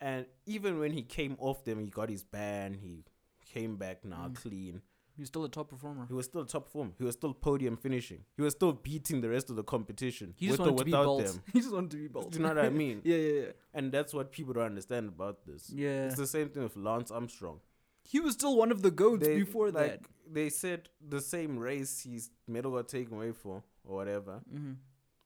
and 0.00 0.26
even 0.46 0.78
when 0.78 0.92
he 0.92 1.02
came 1.02 1.36
off 1.40 1.64
them, 1.64 1.80
he 1.80 1.88
got 1.88 2.08
his 2.08 2.22
ban. 2.22 2.74
He 2.74 3.04
came 3.44 3.76
back 3.76 4.04
now 4.04 4.28
Mm. 4.28 4.36
clean. 4.36 4.82
He's 5.16 5.26
still 5.26 5.44
a 5.44 5.48
top 5.48 5.68
performer. 5.70 6.06
He 6.06 6.12
was 6.14 6.26
still 6.26 6.42
a 6.42 6.46
top 6.46 6.68
form. 6.68 6.94
He 6.96 7.02
was 7.02 7.16
still 7.16 7.34
podium 7.34 7.76
finishing. 7.76 8.24
He 8.36 8.42
was 8.42 8.54
still 8.54 8.72
beating 8.72 9.20
the 9.20 9.28
rest 9.28 9.50
of 9.50 9.56
the 9.56 9.64
competition 9.64 10.32
He 10.36 10.46
just 10.46 10.60
with 10.60 10.68
or 10.68 10.72
wanted 10.74 10.78
to 10.78 10.84
be 10.84 10.90
them. 11.24 11.42
He 11.52 11.60
just 11.60 11.72
wanted 11.72 11.90
to 11.90 11.96
be 11.96 12.06
bald. 12.06 12.30
Do 12.30 12.38
you 12.38 12.42
know 12.44 12.54
what 12.54 12.64
I 12.64 12.68
mean? 12.70 13.00
yeah, 13.04 13.16
yeah, 13.16 13.40
yeah. 13.46 13.52
And 13.74 13.90
that's 13.90 14.14
what 14.14 14.30
people 14.30 14.52
don't 14.54 14.66
understand 14.66 15.08
about 15.08 15.44
this. 15.44 15.70
Yeah. 15.70 16.06
It's 16.06 16.16
the 16.16 16.26
same 16.28 16.50
thing 16.50 16.62
with 16.62 16.76
Lance 16.76 17.10
Armstrong. 17.10 17.60
He 18.04 18.20
was 18.20 18.34
still 18.34 18.56
one 18.56 18.70
of 18.70 18.82
the 18.82 18.92
goats 18.92 19.26
They- 19.26 19.38
before 19.40 19.72
that. 19.72 20.02
They 20.30 20.50
said 20.50 20.88
the 21.00 21.20
same 21.20 21.58
race 21.58 22.02
his 22.04 22.30
medal 22.46 22.72
got 22.72 22.86
taken 22.88 23.14
away 23.14 23.32
for 23.32 23.64
or 23.84 23.96
whatever. 23.96 24.40
Mm-hmm. 24.54 24.74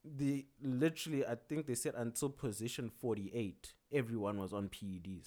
The 0.04 0.46
literally 0.62 1.24
I 1.26 1.36
think 1.48 1.66
they 1.66 1.74
said 1.74 1.94
until 1.96 2.28
position 2.30 2.90
48 3.00 3.74
everyone 3.92 4.38
was 4.38 4.52
on 4.52 4.68
PEDs. 4.68 5.26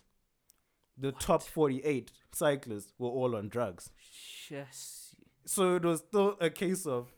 The 0.97 1.11
top 1.11 1.43
48 1.43 2.11
cyclists 2.34 2.93
were 2.97 3.09
all 3.09 3.36
on 3.36 3.49
drugs. 3.49 3.89
Yes. 4.49 5.15
So 5.45 5.76
it 5.76 5.84
was 5.84 5.99
still 5.99 6.36
a 6.41 6.49
case 6.49 6.86
of 6.86 7.13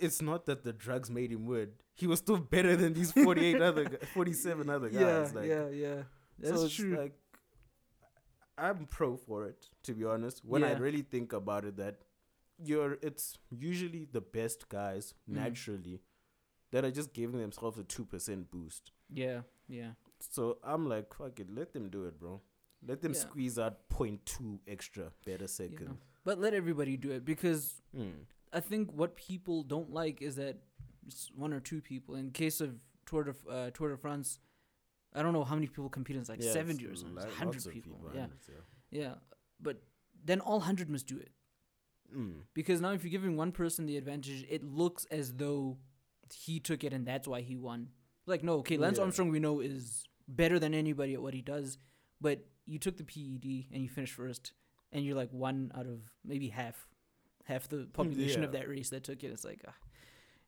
it's 0.00 0.20
not 0.22 0.46
that 0.46 0.62
the 0.64 0.72
drugs 0.72 1.10
made 1.10 1.32
him 1.32 1.46
win. 1.46 1.70
He 1.94 2.06
was 2.06 2.18
still 2.18 2.36
better 2.38 2.76
than 2.76 2.92
these 2.92 3.12
48 3.12 3.60
other 3.62 3.88
47 4.14 4.68
other 4.70 4.88
guys 4.90 5.00
Yeah, 5.00 5.40
like 5.40 5.48
yeah, 5.48 5.68
yeah. 5.70 6.02
That's 6.38 6.60
so 6.60 6.68
true. 6.68 6.96
like 6.96 7.14
I'm 8.58 8.86
pro 8.86 9.16
for 9.16 9.46
it 9.46 9.66
to 9.84 9.92
be 9.94 10.04
honest. 10.04 10.42
When 10.44 10.64
I 10.64 10.72
really 10.72 11.02
think 11.02 11.32
about 11.32 11.64
it 11.64 11.76
that 11.76 11.96
you're 12.64 12.96
it's 13.02 13.38
usually 13.50 14.06
the 14.10 14.20
best 14.20 14.68
guys 14.68 15.14
Mm. 15.30 15.34
naturally 15.34 16.00
that 16.72 16.84
are 16.84 16.90
just 16.90 17.12
giving 17.12 17.40
themselves 17.40 17.78
a 17.78 17.84
2% 17.84 18.50
boost. 18.50 18.92
yeah, 19.10 19.40
yeah. 19.68 19.92
So 20.20 20.58
I'm 20.64 20.88
like, 20.88 21.12
fuck 21.14 21.38
it, 21.40 21.50
let 21.54 21.72
them 21.74 21.90
do 21.90 22.04
it, 22.06 22.18
bro. 22.18 22.40
Let 22.86 23.02
them 23.02 23.12
Yeah. 23.12 23.20
squeeze 23.20 23.58
out 23.58 23.88
0.2 23.90 24.60
extra 24.66 25.12
better 25.24 25.44
yeah. 25.44 25.46
second. 25.48 25.98
But 26.24 26.38
let 26.40 26.54
everybody 26.54 26.96
do 26.96 27.10
it 27.10 27.24
because 27.24 27.82
Mm. 27.94 28.26
I 28.52 28.60
think 28.60 28.92
what 28.92 29.14
people 29.16 29.62
don't 29.62 29.90
like 29.92 30.22
is 30.22 30.36
that 30.36 30.56
one 31.34 31.52
or 31.52 31.60
two 31.60 31.80
people. 31.80 32.14
In 32.16 32.30
case 32.30 32.60
of 32.60 32.80
Tour 33.04 33.24
de 33.24 33.34
uh, 33.48 33.70
Tour 33.70 33.90
de 33.90 33.96
France, 33.96 34.38
I 35.14 35.22
don't 35.22 35.32
know 35.32 35.44
how 35.44 35.54
many 35.54 35.66
people 35.66 35.88
compete. 35.88 36.16
It's 36.16 36.28
like 36.28 36.42
Yeah, 36.42 36.52
seventy 36.52 36.86
or 36.86 36.96
something. 36.96 37.16
li- 37.16 37.24
It's 37.26 37.36
hundred 37.36 37.64
people. 37.64 37.94
people, 37.96 38.10
Yeah, 38.14 38.20
hundreds, 38.22 38.48
yeah. 38.48 39.00
yeah. 39.02 39.14
But 39.60 39.82
then 40.24 40.40
all 40.40 40.60
hundred 40.60 40.88
must 40.90 41.06
do 41.06 41.18
it 41.18 41.30
Mm. 42.14 42.42
because 42.54 42.80
now 42.80 42.92
if 42.92 43.02
you're 43.04 43.10
giving 43.10 43.36
one 43.36 43.52
person 43.52 43.86
the 43.86 43.96
advantage, 43.96 44.44
it 44.48 44.62
looks 44.64 45.04
as 45.06 45.34
though 45.34 45.78
he 46.34 46.60
took 46.60 46.84
it 46.84 46.92
and 46.92 47.06
that's 47.06 47.26
why 47.28 47.40
he 47.40 47.56
won. 47.56 47.88
Like 48.26 48.42
no, 48.42 48.54
okay, 48.58 48.76
Lance 48.76 48.96
Yeah. 48.98 49.04
Armstrong 49.04 49.30
we 49.30 49.38
know 49.40 49.60
is 49.60 50.04
better 50.28 50.58
than 50.58 50.74
anybody 50.74 51.14
at 51.14 51.22
what 51.22 51.34
he 51.34 51.42
does, 51.42 51.78
but 52.20 52.44
you 52.64 52.78
took 52.78 52.96
the 52.96 53.04
PED 53.04 53.66
and 53.72 53.82
you 53.82 53.88
finished 53.88 54.14
first, 54.14 54.52
and 54.92 55.04
you're 55.04 55.14
like 55.16 55.32
one 55.32 55.70
out 55.76 55.86
of 55.86 56.00
maybe 56.24 56.48
half, 56.48 56.88
half 57.44 57.68
the 57.68 57.86
population 57.92 58.42
of 58.42 58.52
that 58.52 58.68
race 58.68 58.90
that 58.90 59.04
took 59.04 59.22
it. 59.22 59.28
It's 59.28 59.44
like, 59.44 59.60
ah, 59.68 59.74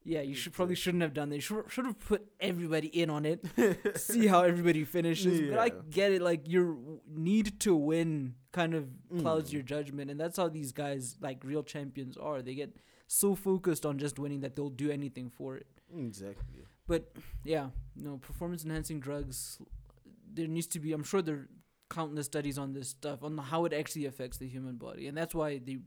yeah, 0.02 0.22
you 0.22 0.34
should 0.34 0.52
probably 0.52 0.74
shouldn't 0.74 1.02
have 1.02 1.14
done 1.14 1.28
that. 1.28 1.36
You 1.36 1.40
should 1.40 1.64
should 1.68 1.84
have 1.84 2.00
put 2.00 2.26
everybody 2.40 2.88
in 2.88 3.10
on 3.10 3.24
it, 3.24 3.44
see 3.96 4.26
how 4.26 4.42
everybody 4.42 4.84
finishes. 4.84 5.48
But 5.48 5.60
I 5.60 5.68
get 5.68 6.10
it, 6.10 6.20
like 6.22 6.48
your 6.48 6.76
need 7.06 7.60
to 7.60 7.76
win 7.76 8.34
kind 8.50 8.74
of 8.74 8.88
clouds 9.20 9.50
Mm. 9.50 9.52
your 9.52 9.62
judgment, 9.62 10.10
and 10.10 10.18
that's 10.18 10.36
how 10.38 10.48
these 10.48 10.72
guys, 10.72 11.16
like 11.20 11.44
real 11.44 11.62
champions, 11.62 12.16
are. 12.16 12.42
They 12.42 12.54
get 12.56 12.74
so 13.08 13.34
focused 13.34 13.84
on 13.84 13.98
just 13.98 14.18
winning 14.18 14.40
that 14.42 14.54
they'll 14.54 14.68
do 14.70 14.90
anything 14.90 15.28
for 15.30 15.56
it. 15.56 15.66
Exactly. 15.96 16.62
But 16.86 17.10
yeah, 17.44 17.70
no 17.96 18.18
performance 18.18 18.64
enhancing 18.64 19.00
drugs. 19.00 19.58
There 20.32 20.46
needs 20.46 20.66
to 20.68 20.78
be. 20.80 20.92
I'm 20.92 21.02
sure 21.04 21.22
there 21.22 21.34
are 21.36 21.48
countless 21.90 22.26
studies 22.26 22.58
on 22.58 22.72
this 22.74 22.88
stuff 22.90 23.22
on 23.24 23.36
how 23.38 23.64
it 23.64 23.72
actually 23.72 24.04
affects 24.06 24.36
the 24.38 24.46
human 24.46 24.76
body, 24.76 25.08
and 25.08 25.16
that's 25.16 25.34
why 25.34 25.58
they 25.58 25.78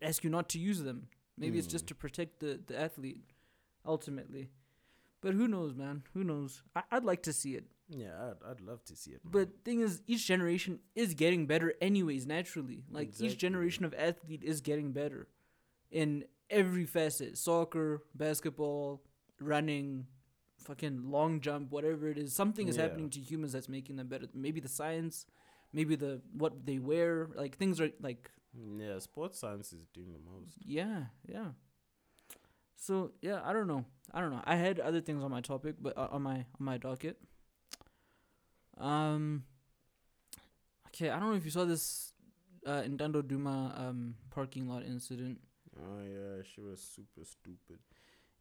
ask 0.00 0.22
you 0.24 0.30
not 0.30 0.48
to 0.50 0.58
use 0.58 0.82
them. 0.82 1.08
Maybe 1.36 1.58
it's 1.58 1.66
just 1.66 1.84
Mm. 1.84 1.88
to 1.88 1.94
protect 1.96 2.40
the 2.40 2.60
the 2.66 2.78
athlete, 2.80 3.20
ultimately. 3.84 4.50
But 5.20 5.34
who 5.34 5.48
knows, 5.48 5.74
man? 5.74 6.02
Who 6.12 6.22
knows? 6.22 6.62
I, 6.76 6.82
I'd 6.92 7.04
like 7.04 7.22
to 7.24 7.32
see 7.32 7.54
it. 7.56 7.64
Yeah, 7.88 8.14
I'd, 8.30 8.50
I'd 8.50 8.60
love 8.60 8.84
to 8.84 8.96
see 8.96 9.10
it. 9.12 9.20
man. 9.24 9.32
But 9.32 9.64
thing 9.64 9.80
is, 9.80 10.02
each 10.06 10.26
generation 10.26 10.80
is 10.94 11.14
getting 11.14 11.46
better, 11.46 11.74
anyways. 11.80 12.26
Naturally, 12.26 12.84
like 12.90 13.08
Exactly. 13.08 13.28
each 13.28 13.38
generation 13.38 13.84
of 13.84 13.94
athlete 13.94 14.42
is 14.44 14.60
getting 14.60 14.92
better 14.92 15.28
in 15.94 16.24
every 16.50 16.84
facet: 16.84 17.38
soccer, 17.38 18.02
basketball, 18.14 19.02
running, 19.40 20.06
fucking 20.58 21.10
long 21.10 21.40
jump, 21.40 21.70
whatever 21.70 22.08
it 22.08 22.18
is. 22.18 22.34
Something 22.34 22.68
is 22.68 22.76
Yeah. 22.76 22.82
happening 22.84 23.10
to 23.10 23.20
humans 23.20 23.52
that's 23.52 23.68
making 23.68 23.96
them 23.96 24.08
better. 24.08 24.26
Maybe 24.34 24.60
the 24.60 24.68
science, 24.68 25.26
maybe 25.72 25.96
the 25.96 26.20
what 26.32 26.66
they 26.66 26.78
wear. 26.78 27.28
Like 27.34 27.56
things 27.56 27.80
are 27.80 27.90
like 28.00 28.30
yeah, 28.78 28.98
sports 28.98 29.38
science 29.38 29.72
is 29.72 29.86
doing 29.94 30.12
the 30.12 30.20
most. 30.30 30.58
yeah, 30.64 31.06
yeah. 31.26 31.52
So 32.76 33.12
yeah, 33.22 33.40
I 33.44 33.52
don't 33.52 33.66
know. 33.68 33.84
I 34.12 34.20
don't 34.20 34.30
know. 34.30 34.42
I 34.44 34.56
had 34.56 34.78
other 34.80 35.00
things 35.00 35.22
on 35.24 35.30
my 35.30 35.40
topic, 35.40 35.76
but 35.80 35.96
uh, 35.96 36.08
on 36.10 36.22
my 36.22 36.36
on 36.58 36.60
my 36.70 36.76
docket. 36.78 37.16
Um. 38.78 39.44
Okay, 40.88 41.10
I 41.10 41.18
don't 41.18 41.30
know 41.30 41.36
if 41.36 41.44
you 41.44 41.50
saw 41.50 41.64
this 41.64 42.12
uh, 42.66 42.82
Ntando 42.82 43.26
Duma 43.26 43.74
um 43.76 44.14
parking 44.30 44.68
lot 44.68 44.84
incident. 44.84 45.38
Oh 45.78 46.02
yeah, 46.02 46.42
she 46.54 46.60
was 46.60 46.80
super 46.80 47.24
stupid. 47.24 47.78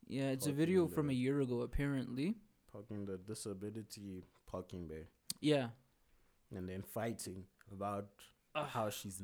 Yeah, 0.07 0.29
it's 0.31 0.47
a 0.47 0.51
video 0.51 0.87
from 0.87 1.09
a 1.09 1.13
year 1.13 1.39
ago 1.41 1.61
apparently. 1.61 2.35
parking 2.71 3.05
the 3.05 3.17
disability 3.17 4.23
parking 4.47 4.87
bay, 4.87 5.07
Yeah. 5.41 5.69
and 6.55 6.67
then 6.67 6.81
fighting 6.81 7.45
about 7.71 8.07
Ugh. 8.55 8.67
how 8.67 8.89
she's 8.89 9.21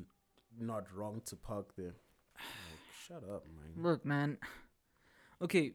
not 0.58 0.86
wrong 0.94 1.20
to 1.26 1.36
park 1.36 1.74
there. 1.76 1.94
Like, 2.36 2.80
shut 3.06 3.24
up, 3.28 3.44
man. 3.46 3.82
Look, 3.82 4.04
man. 4.04 4.38
Okay. 5.42 5.72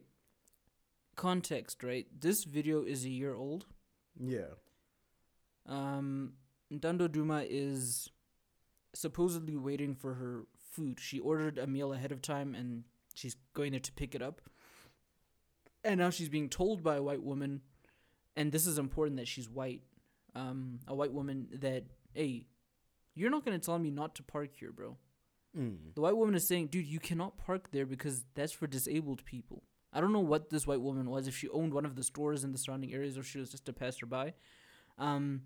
Context, 1.16 1.82
right? 1.82 2.06
This 2.18 2.44
video 2.44 2.82
is 2.82 3.04
a 3.04 3.08
year 3.10 3.34
old. 3.34 3.66
Yeah. 4.18 4.54
Um, 5.66 6.34
Ntando 6.72 7.10
Duma 7.10 7.44
is 7.48 8.10
supposedly 8.94 9.56
waiting 9.56 9.94
for 9.94 10.14
her 10.14 10.46
food. 10.76 11.00
She 11.00 11.18
ordered 11.18 11.58
a 11.58 11.66
meal 11.66 11.92
ahead 11.92 12.12
of 12.12 12.20
time 12.20 12.54
and 12.54 12.84
she's 13.14 13.36
going 13.54 13.72
there 13.72 13.80
to 13.80 13.92
pick 13.92 14.14
it 14.14 14.22
up. 14.22 14.42
And 15.82 15.98
now 16.00 16.10
she's 16.10 16.28
being 16.28 16.48
told 16.48 16.82
by 16.82 16.96
a 16.96 17.02
white 17.02 17.22
woman, 17.22 17.62
and 18.36 18.52
this 18.52 18.66
is 18.66 18.78
important 18.78 19.18
that 19.18 19.28
she's 19.28 19.48
white, 19.48 19.82
um, 20.34 20.80
a 20.86 20.94
white 20.94 21.12
woman 21.12 21.48
that, 21.60 21.84
hey, 22.12 22.46
you're 23.14 23.30
not 23.30 23.44
going 23.44 23.58
to 23.58 23.64
tell 23.64 23.78
me 23.78 23.90
not 23.90 24.14
to 24.16 24.22
park 24.22 24.50
here, 24.58 24.72
bro. 24.72 24.96
Mm. 25.56 25.94
The 25.94 26.00
white 26.00 26.16
woman 26.16 26.34
is 26.34 26.46
saying, 26.46 26.66
dude, 26.66 26.86
you 26.86 26.98
cannot 26.98 27.38
park 27.38 27.70
there 27.70 27.86
because 27.86 28.24
that's 28.34 28.52
for 28.52 28.66
disabled 28.66 29.24
people. 29.24 29.62
I 29.92 30.00
don't 30.00 30.12
know 30.12 30.20
what 30.20 30.50
this 30.50 30.66
white 30.66 30.80
woman 30.80 31.08
was, 31.08 31.26
if 31.28 31.36
she 31.36 31.48
owned 31.48 31.72
one 31.72 31.86
of 31.86 31.94
the 31.94 32.02
stores 32.02 32.44
in 32.44 32.52
the 32.52 32.58
surrounding 32.58 32.92
areas 32.92 33.16
or 33.16 33.22
she 33.22 33.38
was 33.38 33.50
just 33.50 33.68
a 33.68 33.72
passerby. 33.72 34.34
Um, 34.98 35.42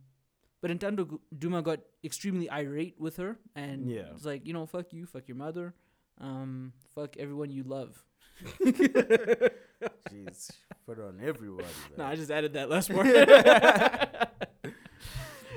but 0.60 0.70
Ntando 0.70 1.18
Duma 1.36 1.62
got 1.62 1.80
extremely 2.04 2.50
irate 2.50 2.96
with 2.98 3.16
her 3.16 3.38
and 3.54 3.88
Yeah. 3.90 4.10
it's 4.14 4.24
like, 4.24 4.46
you 4.46 4.52
know, 4.52 4.66
fuck 4.66 4.92
you, 4.92 5.06
fuck 5.06 5.26
your 5.28 5.36
mother, 5.36 5.74
um, 6.20 6.72
fuck 6.94 7.16
everyone 7.16 7.50
you 7.50 7.62
love. 7.62 8.02
Jeez, 10.10 10.50
put 10.86 10.98
on 10.98 11.20
everybody. 11.22 11.68
No, 11.96 11.98
man. 12.04 12.12
I 12.12 12.16
just 12.16 12.30
added 12.30 12.54
that 12.54 12.68
last 12.70 12.90
part. 12.92 13.06
It's 13.06 13.26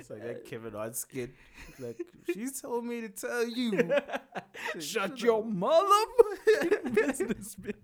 like 0.10 0.22
that 0.24 0.46
Kevin 0.46 0.74
Hart 0.74 0.96
skit. 0.96 1.32
Like 1.80 2.00
she 2.34 2.48
told 2.62 2.86
me 2.86 3.02
to 3.02 3.10
tell 3.10 3.48
you. 3.48 3.92
Shut 4.80 5.22
your 5.22 5.44
mother 5.44 6.06
business, 6.92 7.56
bitch. 7.56 7.76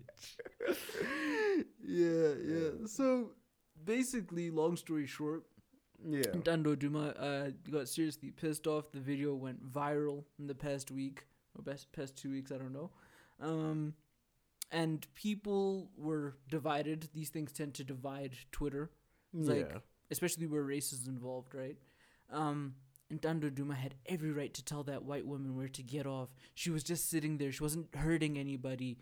yeah, 1.82 2.34
yeah. 2.46 2.86
So 2.86 3.30
basically, 3.84 4.50
long 4.50 4.76
story 4.76 5.06
short, 5.06 5.44
Yeah. 6.08 6.22
Ntando 6.32 6.78
Duma 6.78 7.08
uh, 7.10 7.50
got 7.70 7.88
seriously 7.88 8.30
pissed 8.30 8.66
off. 8.66 8.90
The 8.92 9.00
video 9.00 9.34
went 9.34 9.70
viral 9.72 10.24
in 10.38 10.46
the 10.46 10.54
past 10.54 10.90
week 10.90 11.24
or 11.56 11.62
best 11.62 11.92
past 11.92 12.16
two 12.16 12.30
weeks. 12.30 12.50
I 12.52 12.58
don't 12.58 12.72
know. 12.72 12.90
Um, 13.40 13.94
and 14.70 15.06
people 15.14 15.90
were 15.96 16.36
divided. 16.48 17.08
These 17.12 17.30
things 17.30 17.52
tend 17.52 17.74
to 17.74 17.84
divide 17.84 18.34
Twitter, 18.52 18.90
It's 19.34 19.48
yeah. 19.48 19.54
like- 19.54 19.82
especially 20.10 20.46
where 20.46 20.62
race 20.62 20.92
is 20.92 21.06
involved, 21.06 21.54
right? 21.54 21.76
Um, 22.30 22.74
and 23.10 23.20
Ntando 23.20 23.52
Duma 23.52 23.74
had 23.74 23.94
every 24.06 24.30
right 24.32 24.52
to 24.54 24.64
tell 24.64 24.84
that 24.84 25.04
white 25.04 25.26
woman 25.26 25.56
where 25.56 25.68
to 25.68 25.82
get 25.82 26.06
off. 26.06 26.28
She 26.54 26.70
was 26.70 26.82
just 26.84 27.10
sitting 27.10 27.38
there. 27.38 27.50
She 27.52 27.62
wasn't 27.62 27.94
hurting 27.94 28.38
anybody, 28.38 28.98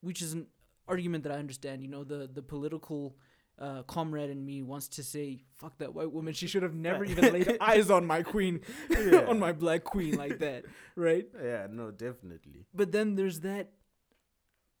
which 0.00 0.20
is 0.20 0.32
an 0.32 0.46
argument 0.88 1.22
that 1.24 1.32
I 1.32 1.36
understand. 1.36 1.82
You 1.82 1.88
know, 1.88 2.02
the 2.04 2.28
the 2.32 2.42
political 2.42 3.16
uh, 3.58 3.82
comrade 3.84 4.30
in 4.30 4.44
me 4.44 4.62
wants 4.62 4.88
to 4.88 5.02
say, 5.02 5.44
"Fuck 5.58 5.78
that 5.78 5.94
white 5.94 6.10
woman. 6.12 6.32
She 6.34 6.46
should 6.46 6.62
have 6.62 6.74
never 6.88 7.04
even 7.04 7.32
laid 7.32 7.56
eyes 7.60 7.90
on 7.90 8.06
my 8.06 8.22
queen, 8.22 8.60
Yeah. 8.90 9.24
on 9.28 9.38
my 9.38 9.52
black 9.52 9.84
queen 9.84 10.16
like 10.16 10.38
that, 10.40 10.64
right?" 10.96 11.26
yeah, 11.42 11.66
no, 11.70 11.90
definitely. 11.90 12.66
But 12.74 12.92
then 12.92 13.14
there's 13.14 13.40
that 13.40 13.70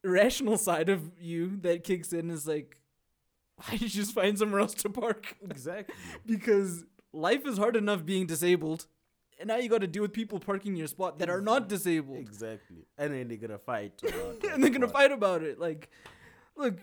rational 0.04 0.56
side 0.58 0.88
of 0.88 1.12
you 1.20 1.58
that 1.62 1.84
kicks 1.84 2.12
in. 2.12 2.30
Is 2.30 2.46
like, 2.46 2.76
why 3.56 3.72
did 3.72 3.82
you 3.82 3.88
just 3.88 4.12
find 4.14 4.38
somewhere 4.38 4.60
else 4.60 4.74
to 4.74 4.90
park? 4.90 5.36
Exactly. 5.44 5.94
because 6.26 6.84
life 7.12 7.46
is 7.46 7.58
hard 7.58 7.76
enough 7.76 8.04
being 8.06 8.26
disabled 8.26 8.86
and 9.38 9.48
now 9.48 9.56
you 9.56 9.68
got 9.68 9.82
to 9.82 9.86
deal 9.86 10.00
with 10.02 10.12
people 10.14 10.38
parking 10.40 10.74
your 10.74 10.86
spot 10.86 11.18
that 11.18 11.28
are 11.28 11.42
not 11.42 11.68
disabled 11.68 12.18
exactly. 12.18 12.86
And 12.96 13.12
then 13.12 13.28
they're 13.28 13.36
gonna 13.36 13.58
fight. 13.58 14.00
about 14.02 14.42
and 14.44 14.62
they're 14.64 14.70
gonna 14.70 14.88
fight 14.88 15.12
about 15.12 15.42
it 15.42 15.58
like 15.60 15.90
look 16.56 16.78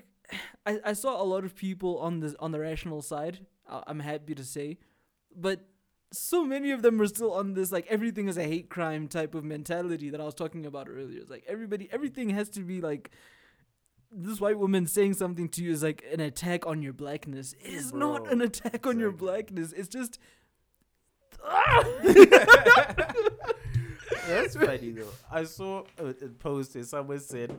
I, 0.65 0.79
I 0.85 0.93
saw 0.93 1.21
a 1.21 1.23
lot 1.23 1.43
of 1.43 1.55
people 1.55 1.99
on 1.99 2.19
the 2.19 2.35
on 2.39 2.51
the 2.51 2.59
rational 2.59 3.01
side 3.01 3.45
i'm 3.87 3.99
happy 3.99 4.35
to 4.35 4.43
say 4.43 4.77
but 5.35 5.65
so 6.11 6.43
many 6.43 6.71
of 6.71 6.81
them 6.81 6.97
were 6.97 7.07
still 7.07 7.33
on 7.33 7.53
this 7.53 7.71
like 7.71 7.85
everything 7.87 8.27
is 8.27 8.37
a 8.37 8.43
hate 8.43 8.69
crime 8.69 9.07
type 9.07 9.35
of 9.35 9.43
mentality 9.43 10.09
that 10.09 10.19
i 10.19 10.23
was 10.23 10.33
talking 10.33 10.65
about 10.65 10.87
earlier 10.89 11.19
it's 11.19 11.29
like 11.29 11.43
everybody 11.47 11.87
everything 11.91 12.29
has 12.29 12.49
to 12.49 12.61
be 12.61 12.81
like 12.81 13.11
this 14.11 14.41
white 14.41 14.57
woman 14.57 14.87
saying 14.87 15.13
something 15.13 15.47
to 15.49 15.63
you 15.63 15.71
is 15.71 15.83
like 15.83 16.03
an 16.11 16.19
attack 16.19 16.65
on 16.65 16.81
your 16.81 16.93
blackness. 16.93 17.53
It 17.63 17.73
is 17.73 17.93
not 17.93 18.31
an 18.31 18.41
attack 18.41 18.87
on 18.87 18.99
your 18.99 19.11
blackness. 19.11 19.71
It's 19.71 19.87
just 19.87 20.17
That's 24.27 24.55
funny 24.55 24.91
though. 24.91 25.11
I 25.31 25.43
saw 25.43 25.83
a, 25.97 26.07
a 26.07 26.29
post 26.39 26.75
and 26.75 26.85
someone 26.85 27.19
said, 27.19 27.55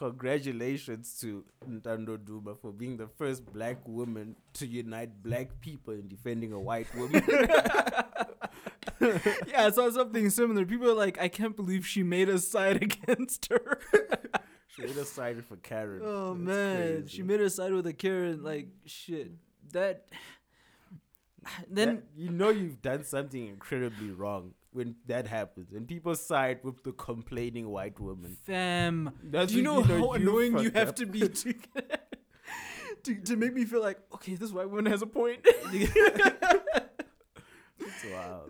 "Congratulations 0.00 1.18
to 1.20 1.44
Ntando 1.68 2.16
Duma 2.24 2.54
for 2.54 2.72
being 2.72 2.96
the 2.96 3.06
first 3.06 3.44
black 3.52 3.86
woman 3.86 4.34
to 4.54 4.66
unite 4.66 5.22
black 5.22 5.60
people 5.60 5.92
in 5.92 6.08
defending 6.08 6.52
a 6.54 6.58
white 6.58 6.88
woman." 6.96 7.22
yeah, 9.00 9.66
I 9.66 9.70
saw 9.70 9.90
something 9.90 10.30
similar. 10.30 10.64
People 10.64 10.90
are 10.90 10.94
like, 10.94 11.20
I 11.20 11.28
can't 11.28 11.54
believe 11.54 11.86
she 11.86 12.02
made 12.02 12.30
us 12.30 12.48
side 12.48 12.82
against 12.88 13.48
her. 13.50 13.78
she 14.68 14.82
made 14.82 14.96
us 14.96 15.10
side 15.12 15.44
for 15.44 15.56
Karen. 15.56 16.00
oh 16.02 16.32
That's 16.34 16.40
man, 16.46 16.92
crazy. 17.02 17.08
she 17.16 17.22
made 17.22 17.40
us 17.42 17.54
side 17.56 17.72
with 17.72 17.86
a 17.86 17.92
Karen. 17.92 18.42
Like 18.42 18.68
shit. 18.86 19.32
That. 19.72 20.06
Then 21.70 21.88
That- 21.96 22.02
you 22.16 22.30
know 22.30 22.50
you've 22.50 22.82
done 22.82 23.04
something 23.04 23.46
incredibly 23.46 24.10
wrong 24.10 24.52
when 24.72 24.94
that 25.06 25.26
happens. 25.26 25.72
and 25.72 25.86
people 25.88 26.14
side 26.14 26.60
with 26.62 26.82
the 26.84 26.92
complaining 26.92 27.68
white 27.68 27.98
woman. 28.00 28.36
fam, 28.46 29.10
That's 29.22 29.50
do 29.52 29.58
you 29.58 29.64
know 29.64 29.80
when 29.80 29.84
how 30.00 30.12
annoying 30.12 30.58
you 30.58 30.70
have 30.72 30.90
up. 30.90 30.96
to 30.96 31.06
be 31.06 31.28
to, 31.28 31.54
to 33.04 33.14
to 33.28 33.36
make 33.36 33.52
me 33.54 33.64
feel 33.64 33.80
like 33.82 33.98
okay, 34.14 34.34
this 34.34 34.52
white 34.52 34.70
woman 34.70 34.86
has 34.86 35.02
a 35.02 35.06
point. 35.06 35.44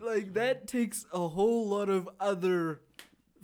Like 0.02 0.34
that 0.34 0.66
takes 0.66 1.06
a 1.12 1.26
whole 1.28 1.68
lot 1.68 1.88
of 1.88 2.08
other 2.18 2.80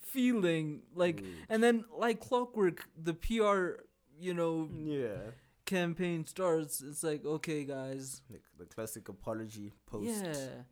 feeling. 0.00 0.82
Like 0.94 1.22
Mm. 1.22 1.34
and 1.48 1.62
then 1.62 1.84
like 1.96 2.20
clockwork, 2.20 2.88
the 3.00 3.14
PR, 3.14 3.82
you 4.18 4.34
know, 4.34 4.68
yeah, 4.84 5.30
campaign 5.64 6.24
starts. 6.26 6.80
It's 6.80 7.02
like 7.02 7.24
okay, 7.24 7.64
guys, 7.64 8.22
like 8.30 8.42
the 8.58 8.64
classic 8.66 9.08
apology 9.08 9.72
post. 9.86 10.24
Yeah. 10.24 10.62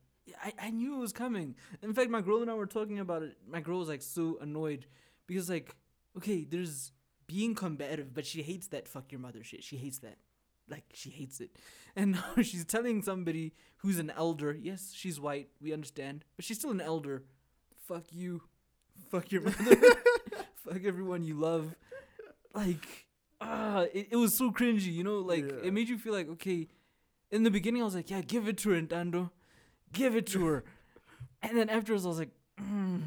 I, 0.42 0.52
I 0.58 0.70
knew 0.70 0.94
it 0.96 1.00
was 1.00 1.12
coming. 1.12 1.54
In 1.82 1.92
fact, 1.94 2.10
my 2.10 2.20
girl 2.20 2.40
and 2.42 2.50
I 2.50 2.54
were 2.54 2.66
talking 2.66 2.98
about 2.98 3.22
it. 3.22 3.36
My 3.48 3.60
girl 3.60 3.78
was 3.78 3.88
like 3.88 4.02
so 4.02 4.38
annoyed 4.40 4.86
because 5.26 5.50
like, 5.50 5.74
okay, 6.16 6.44
there's 6.48 6.92
being 7.26 7.54
combative, 7.54 8.14
but 8.14 8.26
she 8.26 8.42
hates 8.42 8.66
that 8.68 8.88
fuck 8.88 9.10
your 9.12 9.20
mother 9.20 9.42
shit. 9.42 9.62
She 9.64 9.76
hates 9.76 9.98
that. 9.98 10.16
Like 10.68 10.84
she 10.94 11.10
hates 11.10 11.40
it. 11.40 11.50
And 11.96 12.12
now 12.12 12.34
she's 12.42 12.64
telling 12.64 13.02
somebody 13.02 13.52
who's 13.76 13.98
an 14.00 14.10
elder, 14.16 14.52
yes, 14.52 14.92
she's 14.94 15.20
white, 15.20 15.48
we 15.60 15.72
understand, 15.72 16.24
but 16.36 16.44
she's 16.44 16.58
still 16.58 16.72
an 16.72 16.80
elder. 16.80 17.22
Fuck 17.86 18.04
you. 18.10 18.42
Fuck 19.10 19.30
your 19.30 19.42
mother. 19.42 19.76
fuck 20.56 20.82
everyone 20.84 21.22
you 21.22 21.34
love. 21.38 21.76
Like 22.54 23.06
ah, 23.40 23.82
it, 23.92 24.08
it 24.12 24.16
was 24.16 24.36
so 24.36 24.50
cringy, 24.50 24.92
you 24.92 25.04
know, 25.04 25.18
like 25.18 25.44
Yeah. 25.44 25.66
it 25.68 25.72
made 25.72 25.88
you 25.88 25.98
feel 25.98 26.12
like, 26.14 26.28
okay, 26.30 26.66
in 27.30 27.42
the 27.42 27.50
beginning 27.50 27.82
I 27.82 27.84
was 27.84 27.94
like, 27.94 28.10
yeah, 28.10 28.22
give 28.22 28.48
it 28.48 28.56
to 28.58 28.70
her, 28.70 28.80
Ntando. 28.80 29.30
Give 29.94 30.16
it 30.16 30.26
to 30.28 30.44
her. 30.46 30.64
and 31.42 31.56
then 31.56 31.70
afterwards 31.70 32.04
I 32.04 32.08
was 32.08 32.18
like, 32.18 32.34
mm, 32.60 33.02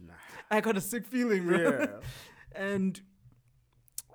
Nah. 0.00 0.12
I 0.50 0.60
got 0.60 0.76
a 0.76 0.80
sick 0.80 1.06
feeling, 1.06 1.46
bro. 1.46 1.58
Yeah. 1.80 1.86
And 2.54 3.00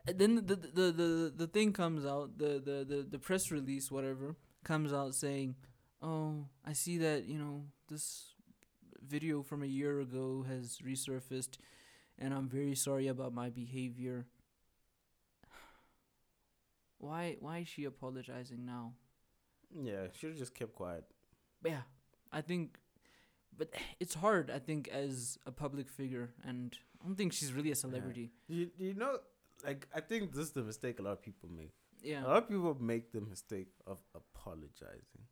then 0.05 0.35
the, 0.35 0.55
the 0.55 0.91
the 0.91 1.33
the 1.35 1.47
thing 1.47 1.73
comes 1.73 2.05
out, 2.05 2.37
the, 2.37 2.61
the 2.63 2.85
the 2.87 3.07
the 3.09 3.19
press 3.19 3.49
release, 3.51 3.89
whatever, 3.91 4.35
comes 4.63 4.93
out 4.93 5.15
saying, 5.15 5.55
"Oh, 6.03 6.45
I 6.63 6.73
see 6.73 6.99
that 6.99 7.25
you 7.25 7.39
know 7.39 7.65
this 7.89 8.35
video 9.01 9.41
from 9.41 9.63
a 9.63 9.65
year 9.65 9.99
ago 9.99 10.45
has 10.47 10.77
resurfaced, 10.85 11.57
and 12.19 12.31
I'm 12.31 12.47
very 12.47 12.75
sorry 12.75 13.07
about 13.07 13.33
my 13.33 13.49
behavior." 13.49 14.27
Why 16.99 17.37
why 17.39 17.59
is 17.59 17.67
she 17.67 17.85
apologizing 17.85 18.65
now? 18.65 18.93
Yeah, 19.73 20.07
should 20.13 20.29
have 20.31 20.39
just 20.39 20.53
kept 20.55 20.73
quiet. 20.75 21.03
But 21.61 21.71
yeah, 21.71 21.81
I 22.31 22.41
think, 22.41 22.77
but 23.57 23.73
it's 23.99 24.13
hard. 24.15 24.51
I 24.51 24.59
think 24.59 24.87
as 24.89 25.37
a 25.45 25.51
public 25.51 25.89
figure, 25.89 26.29
and 26.43 26.77
I 27.01 27.05
don't 27.07 27.15
think 27.15 27.33
she's 27.33 27.53
really 27.53 27.71
a 27.71 27.75
celebrity. 27.75 28.31
You 28.47 28.69
you 28.77 28.93
know, 28.93 29.19
like 29.65 29.87
I 29.95 30.01
think 30.01 30.31
this 30.33 30.45
is 30.45 30.51
the 30.51 30.63
mistake 30.63 30.99
a 30.99 31.03
lot 31.03 31.11
of 31.13 31.21
people 31.21 31.49
make. 31.49 31.71
Yeah, 32.01 32.23
A 32.23 32.27
lot 32.27 32.37
of 32.43 32.47
people 32.49 32.77
make 32.79 33.11
the 33.11 33.21
mistake 33.21 33.69
of 33.87 33.97
apologizing. 34.13 35.25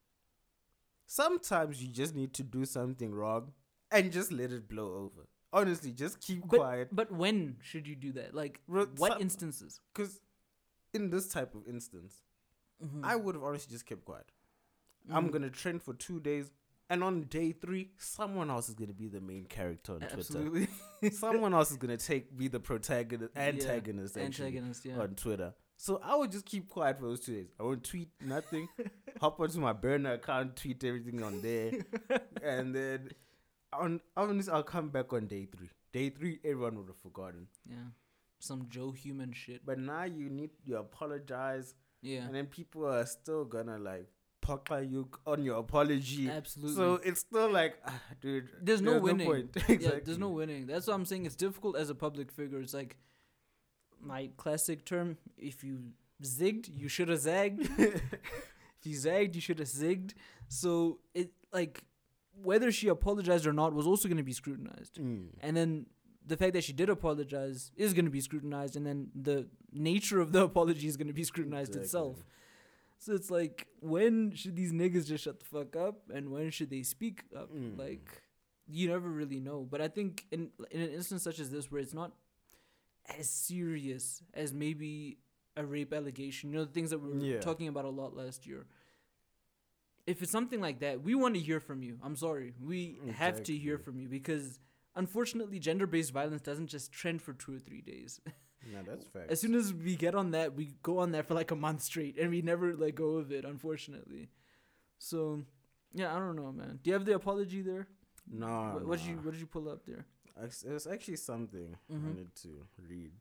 Sometimes 1.06 1.82
you 1.84 1.90
just 1.90 2.16
need 2.16 2.34
to 2.34 2.44
do 2.44 2.66
something 2.66 3.14
wrong 3.14 3.52
and 3.92 4.12
just 4.12 4.32
let 4.32 4.52
it 4.52 4.68
blow 4.68 4.96
over. 4.96 5.28
Honestly, 5.54 5.92
just 5.92 6.20
keep 6.20 6.42
but 6.48 6.58
quiet. 6.58 6.90
but 6.92 7.12
when 7.12 7.58
should 7.62 7.88
you 7.88 7.96
do 7.96 8.12
that? 8.14 8.34
Like 8.34 8.60
Bro, 8.68 8.88
what 8.98 9.14
some- 9.14 9.22
instances? 9.22 9.80
Because 9.94 10.20
in 10.94 11.10
this 11.12 11.28
type 11.28 11.54
of 11.56 11.68
instance, 11.68 12.24
Mhm. 12.84 13.04
I 13.06 13.16
would 13.16 13.36
have 13.36 13.44
honestly 13.44 13.72
just 13.72 13.86
kept 13.86 14.04
quiet. 14.04 14.32
I'm 15.10 15.28
Mhm. 15.30 15.32
gonna 15.34 15.50
trend 15.50 15.82
for 15.84 15.94
two 15.94 16.20
days, 16.20 16.52
and 16.90 17.04
on 17.04 17.24
day 17.24 17.52
three, 17.52 17.92
someone 17.98 18.50
else 18.50 18.70
is 18.70 18.76
gonna 18.76 18.94
be 18.94 19.08
the 19.08 19.22
main 19.22 19.46
character 19.46 19.94
on 19.94 20.00
Twitter. 20.00 20.18
absolutely 20.18 20.68
someone 21.12 21.54
else 21.54 21.72
is 21.72 21.78
gonna 21.78 21.98
take 21.98 22.36
be 22.38 22.48
the 22.48 22.60
protagonist, 22.60 23.34
Yeah, 23.36 23.42
antagonist, 23.44 24.18
actually, 24.18 24.48
antagonist. 24.48 24.86
Yeah. 24.86 25.00
on 25.00 25.16
Twitter. 25.16 25.54
So 25.78 25.98
I 26.02 26.16
would 26.16 26.32
just 26.32 26.46
keep 26.46 26.70
quiet 26.70 26.98
for 26.98 27.04
those 27.06 27.20
two 27.20 27.34
days. 27.34 27.52
I 27.60 27.64
won't 27.64 27.84
tweet 27.84 28.10
nothing. 28.22 28.68
Hop 29.22 29.40
onto 29.40 29.60
my 29.60 29.74
burner 29.74 30.14
account, 30.14 30.56
tweet 30.56 30.84
everything 30.84 31.22
on 31.22 31.42
there, 31.42 31.72
and 32.44 32.74
then 32.74 33.12
on 33.74 34.00
honestly, 34.16 34.52
I'll 34.54 34.64
come 34.64 34.90
back 34.90 35.12
on 35.14 35.28
day 35.28 35.46
three. 35.46 35.70
Day 35.92 36.10
three, 36.10 36.40
everyone 36.44 36.78
would 36.78 36.88
have 36.88 36.98
forgotten. 36.98 37.48
yeah. 37.66 37.90
Some 38.40 38.68
Joe 38.70 38.92
Human 38.92 39.32
shit. 39.34 39.66
But 39.66 39.80
now 39.80 40.04
you 40.04 40.30
need 40.30 40.52
you 40.66 40.78
apologize, 40.78 41.74
Yeah. 42.02 42.26
and 42.26 42.36
then 42.36 42.48
people 42.48 42.86
are 42.86 43.06
still 43.06 43.44
gonna 43.46 43.78
like 43.80 44.08
poker 44.46 44.82
you 44.82 45.10
on 45.26 45.44
your 45.44 45.58
apology. 45.60 46.30
Absolutely. 46.30 46.76
So 46.76 47.00
it's 47.04 47.22
still 47.22 47.52
like, 47.52 47.78
ah, 47.88 48.00
dude. 48.22 48.50
There's 48.62 48.82
no 48.82 49.00
winning. 49.00 49.28
point. 49.28 49.58
Yeah, 49.82 50.00
there's 50.04 50.20
no 50.20 50.30
winning. 50.30 50.68
That's 50.68 50.88
what 50.88 50.94
I'm 50.94 51.06
saying. 51.06 51.26
It's 51.26 51.36
difficult 51.36 51.76
as 51.76 51.90
a 51.90 51.96
public 51.96 52.32
figure. 52.32 52.60
It's 52.60 52.74
like 52.74 52.98
my 54.00 54.30
classic 54.38 54.86
term: 54.86 55.18
if 55.38 55.64
you 55.64 55.80
zigged, 56.22 56.70
you 56.72 56.88
should 56.88 57.10
have 57.10 57.20
zagged. 57.20 57.70
if 57.78 58.84
you 58.84 58.96
zagged, 58.96 59.36
you 59.36 59.42
should 59.42 59.60
have 59.60 59.68
zigged. 59.68 60.14
So 60.48 61.00
it 61.14 61.32
like 61.52 61.84
whether 62.44 62.72
she 62.72 62.88
apologized 62.88 63.48
or 63.48 63.54
not 63.54 63.74
was 63.74 63.88
also 63.88 64.08
going 64.08 64.18
to 64.18 64.24
be 64.24 64.34
scrutinized. 64.34 65.00
Mm. 65.00 65.30
And 65.42 65.58
then 65.58 65.86
the 66.28 66.38
fact 66.38 66.54
that 66.54 66.64
she 66.64 66.74
did 66.74 66.90
apologize 66.90 67.72
is 67.76 67.94
going 67.94 68.06
to 68.06 68.12
be 68.12 68.22
scrutinized, 68.22 68.76
and 68.76 68.86
then 68.86 69.10
the 69.16 69.48
nature 69.74 70.20
of 70.22 70.32
the 70.32 70.44
apology 70.50 70.88
is 70.88 70.98
going 70.98 71.08
to 71.08 71.14
be 71.14 71.24
scrutinized 71.24 71.76
itself. 71.76 72.24
Exactly. 72.98 73.14
So 73.14 73.14
it's 73.16 73.32
like, 73.32 73.68
when 73.80 74.34
should 74.36 74.56
these 74.56 74.72
niggas 74.72 75.08
just 75.08 75.24
shut 75.24 75.40
the 75.40 75.46
fuck 75.46 75.76
up, 75.76 76.10
and 76.14 76.30
when 76.32 76.50
should 76.52 76.70
they 76.70 76.84
speak 76.84 77.24
up? 77.36 77.54
Mm. 77.54 77.78
Like, 77.78 78.22
you 78.68 78.88
never 78.90 79.10
really 79.10 79.40
know. 79.40 79.68
But 79.70 79.82
I 79.82 79.88
think 79.88 80.26
in 80.32 80.50
in 80.72 80.82
an 80.82 80.90
instance 80.90 81.24
such 81.24 81.40
as 81.40 81.50
this, 81.52 81.72
where 81.72 81.82
it's 81.82 81.94
not 81.94 82.14
as 83.18 83.30
serious 83.30 84.24
as 84.34 84.54
maybe 84.54 85.18
a 85.58 85.64
rape 85.66 85.94
allegation, 85.94 86.50
you 86.52 86.58
know, 86.58 86.66
the 86.66 86.72
things 86.72 86.90
that 86.90 87.00
we 87.00 87.10
were 87.10 87.24
Yeah. 87.24 87.40
talking 87.40 87.68
about 87.68 87.86
a 87.86 87.90
lot 87.90 88.16
last 88.16 88.46
year. 88.48 88.66
If 90.08 90.22
it's 90.22 90.32
something 90.32 90.60
like 90.62 90.80
that, 90.80 91.02
we 91.04 91.16
want 91.16 91.34
to 91.36 91.40
hear 91.40 91.60
from 91.60 91.82
you. 91.82 91.98
I'm 92.04 92.16
sorry, 92.16 92.54
we 92.60 93.00
have 93.16 93.42
to 93.44 93.56
hear 93.56 93.78
from 93.78 94.00
you 94.00 94.08
because 94.10 94.60
unfortunately, 94.96 95.60
gender-based 95.60 96.12
violence 96.12 96.42
doesn't 96.42 96.68
just 96.68 96.92
trend 96.92 97.22
for 97.22 97.34
two 97.34 97.56
or 97.56 97.60
three 97.60 97.82
days. 97.82 98.20
No, 98.72 98.82
that's 98.84 99.06
fact. 99.08 99.30
As 99.32 99.40
soon 99.42 99.54
as 99.56 99.74
we 99.74 99.96
get 99.96 100.16
on 100.16 100.32
that, 100.32 100.56
we 100.56 100.72
go 100.82 101.00
on 101.00 101.12
that 101.12 101.28
for 101.28 101.34
like 101.36 101.52
a 101.52 101.56
month 101.56 101.82
straight, 101.82 102.18
and 102.18 102.30
we 102.32 102.42
never 102.42 102.76
let 102.76 102.96
go 102.96 103.16
of 103.18 103.32
it. 103.32 103.46
Unfortunately, 103.46 104.30
so 104.98 105.44
yeah, 105.94 106.16
I 106.16 106.20
don't 106.20 106.36
know, 106.36 106.52
man. 106.52 106.80
Do 106.82 106.90
you 106.90 106.94
have 106.94 107.06
the 107.06 107.16
apology 107.16 107.62
there? 107.62 107.88
no, 108.28 108.72
what, 108.74 108.88
what 108.88 109.00
did 109.00 109.08
you. 109.08 109.16
What 109.18 109.32
did 109.32 109.40
you 109.42 109.48
pull 109.48 109.70
up 109.70 109.86
there? 109.86 110.06
Ac- 110.44 110.68
It 110.68 110.74
was 110.74 110.88
actually 110.88 111.18
something 111.18 111.78
I 111.90 111.94
Mhm. 111.94 112.04
wanted 112.04 112.36
to 112.44 112.66
read. 112.90 113.14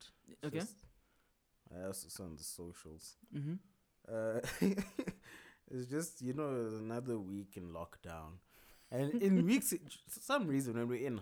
Okay. 0.43 0.59
Just- 0.59 0.75
I 1.75 1.85
also 1.85 2.07
saw 2.09 2.23
on 2.23 2.35
the 2.35 2.43
socials. 2.43 3.15
Mm-hmm. 3.35 3.55
Uh, 4.07 4.39
it's 5.71 5.87
just 5.89 6.21
you 6.21 6.33
know 6.33 6.49
another 6.79 7.17
week 7.19 7.57
in 7.57 7.71
lockdown, 7.73 8.39
and 8.91 9.21
in 9.21 9.45
weeks 9.45 9.73
for 10.09 10.19
some 10.21 10.47
reason 10.47 10.73
when 10.77 10.87
we're 10.87 11.05
in 11.07 11.21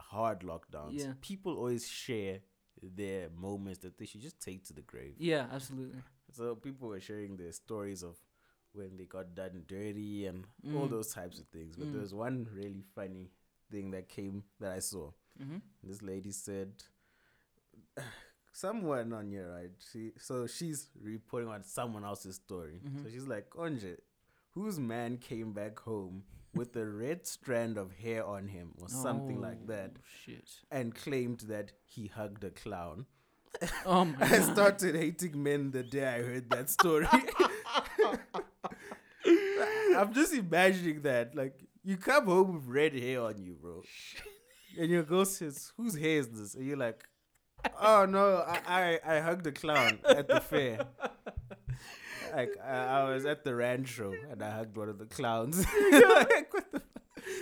hard 0.00 0.40
lockdowns, 0.40 0.92
Yeah. 0.98 1.12
people 1.20 1.56
always 1.56 1.86
share 1.88 2.40
their 2.94 3.28
moments 3.30 3.78
that 3.80 3.96
they 3.98 4.06
should 4.06 4.20
just 4.22 4.40
take 4.40 4.64
to 4.66 4.72
the 4.72 4.82
grave. 4.82 5.14
Yeah, 5.18 5.46
absolutely. 5.52 6.00
So 6.32 6.54
people 6.56 6.88
were 6.88 7.00
sharing 7.00 7.36
their 7.36 7.52
stories 7.52 8.02
of 8.02 8.16
when 8.72 8.96
they 8.96 9.04
got 9.04 9.34
done 9.34 9.64
dirty 9.66 10.26
and 10.26 10.44
all 10.74 10.86
Mm. 10.86 10.90
those 10.90 11.12
types 11.12 11.38
of 11.38 11.46
things. 11.48 11.76
But 11.76 11.88
Mm. 11.88 11.92
there 11.92 12.00
was 12.00 12.14
one 12.14 12.48
really 12.54 12.82
funny 12.94 13.30
thing 13.70 13.90
that 13.90 14.08
came 14.08 14.44
that 14.60 14.72
I 14.72 14.78
saw. 14.80 15.12
Mm-hmm. 15.40 15.58
This 15.82 16.00
lady 16.02 16.30
said, 16.32 16.82
someone 18.52 19.12
on 19.12 19.30
here, 19.30 19.50
right? 19.52 19.70
She 19.92 20.12
so 20.18 20.46
she's 20.46 20.88
reporting 21.00 21.48
on 21.48 21.62
someone 21.64 22.04
else's 22.04 22.36
story. 22.36 22.80
Mhm. 22.84 23.02
So 23.04 23.10
she's 23.10 23.26
like, 23.26 23.50
Onje, 23.50 23.98
whose 24.50 24.78
man 24.78 25.18
came 25.18 25.52
back 25.52 25.78
home 25.80 26.24
with 26.54 26.76
a 26.76 26.84
red 26.86 27.26
strand 27.26 27.78
of 27.78 27.92
hair 27.92 28.24
on 28.24 28.48
him 28.48 28.72
or 28.80 28.88
something 28.88 29.40
like 29.40 29.58
oh, 29.64 29.66
that, 29.68 29.92
Oh, 29.96 30.00
Shit. 30.24 30.48
and 30.70 30.94
claimed 30.94 31.40
that 31.48 31.72
he 31.86 32.06
hugged 32.08 32.44
a 32.44 32.50
clown. 32.50 33.06
Oh 33.86 34.04
my 34.06 34.14
I 34.20 34.38
god. 34.38 34.52
started 34.52 34.94
hating 34.94 35.42
men 35.42 35.70
the 35.70 35.82
day 35.82 36.06
I 36.06 36.22
heard 36.22 36.50
that 36.50 36.70
story. 36.70 37.06
I'm 39.96 40.12
just 40.12 40.32
imagining 40.34 41.02
that. 41.02 41.34
Like, 41.34 41.60
you 41.84 41.96
come 41.96 42.26
home 42.26 42.54
with 42.54 42.64
red 42.66 42.94
hair 42.94 43.20
on 43.22 43.38
you, 43.42 43.56
bro. 43.60 43.82
And 44.78 44.90
your 44.90 45.02
girl 45.02 45.24
says, 45.24 45.72
Whose 45.76 45.96
hair 45.98 46.18
is 46.18 46.28
this? 46.28 46.54
And 46.54 46.66
you're 46.66 46.76
like, 46.76 47.04
Oh 47.80 48.06
no, 48.06 48.44
I, 48.46 48.98
I, 49.04 49.16
I 49.16 49.20
hugged 49.20 49.46
a 49.46 49.52
clown 49.52 49.98
at 50.08 50.26
the 50.28 50.40
fair. 50.40 50.86
Like, 52.34 52.56
I, 52.64 53.00
I 53.00 53.04
was 53.12 53.26
at 53.26 53.44
the 53.44 53.54
Rand 53.54 53.88
Show 53.88 54.14
and 54.30 54.42
I 54.42 54.50
hugged 54.50 54.76
one 54.76 54.88
of 54.88 54.98
the 54.98 55.06
clowns. 55.06 55.58
like, 55.92 56.52
what 56.52 56.72
the, 56.72 56.82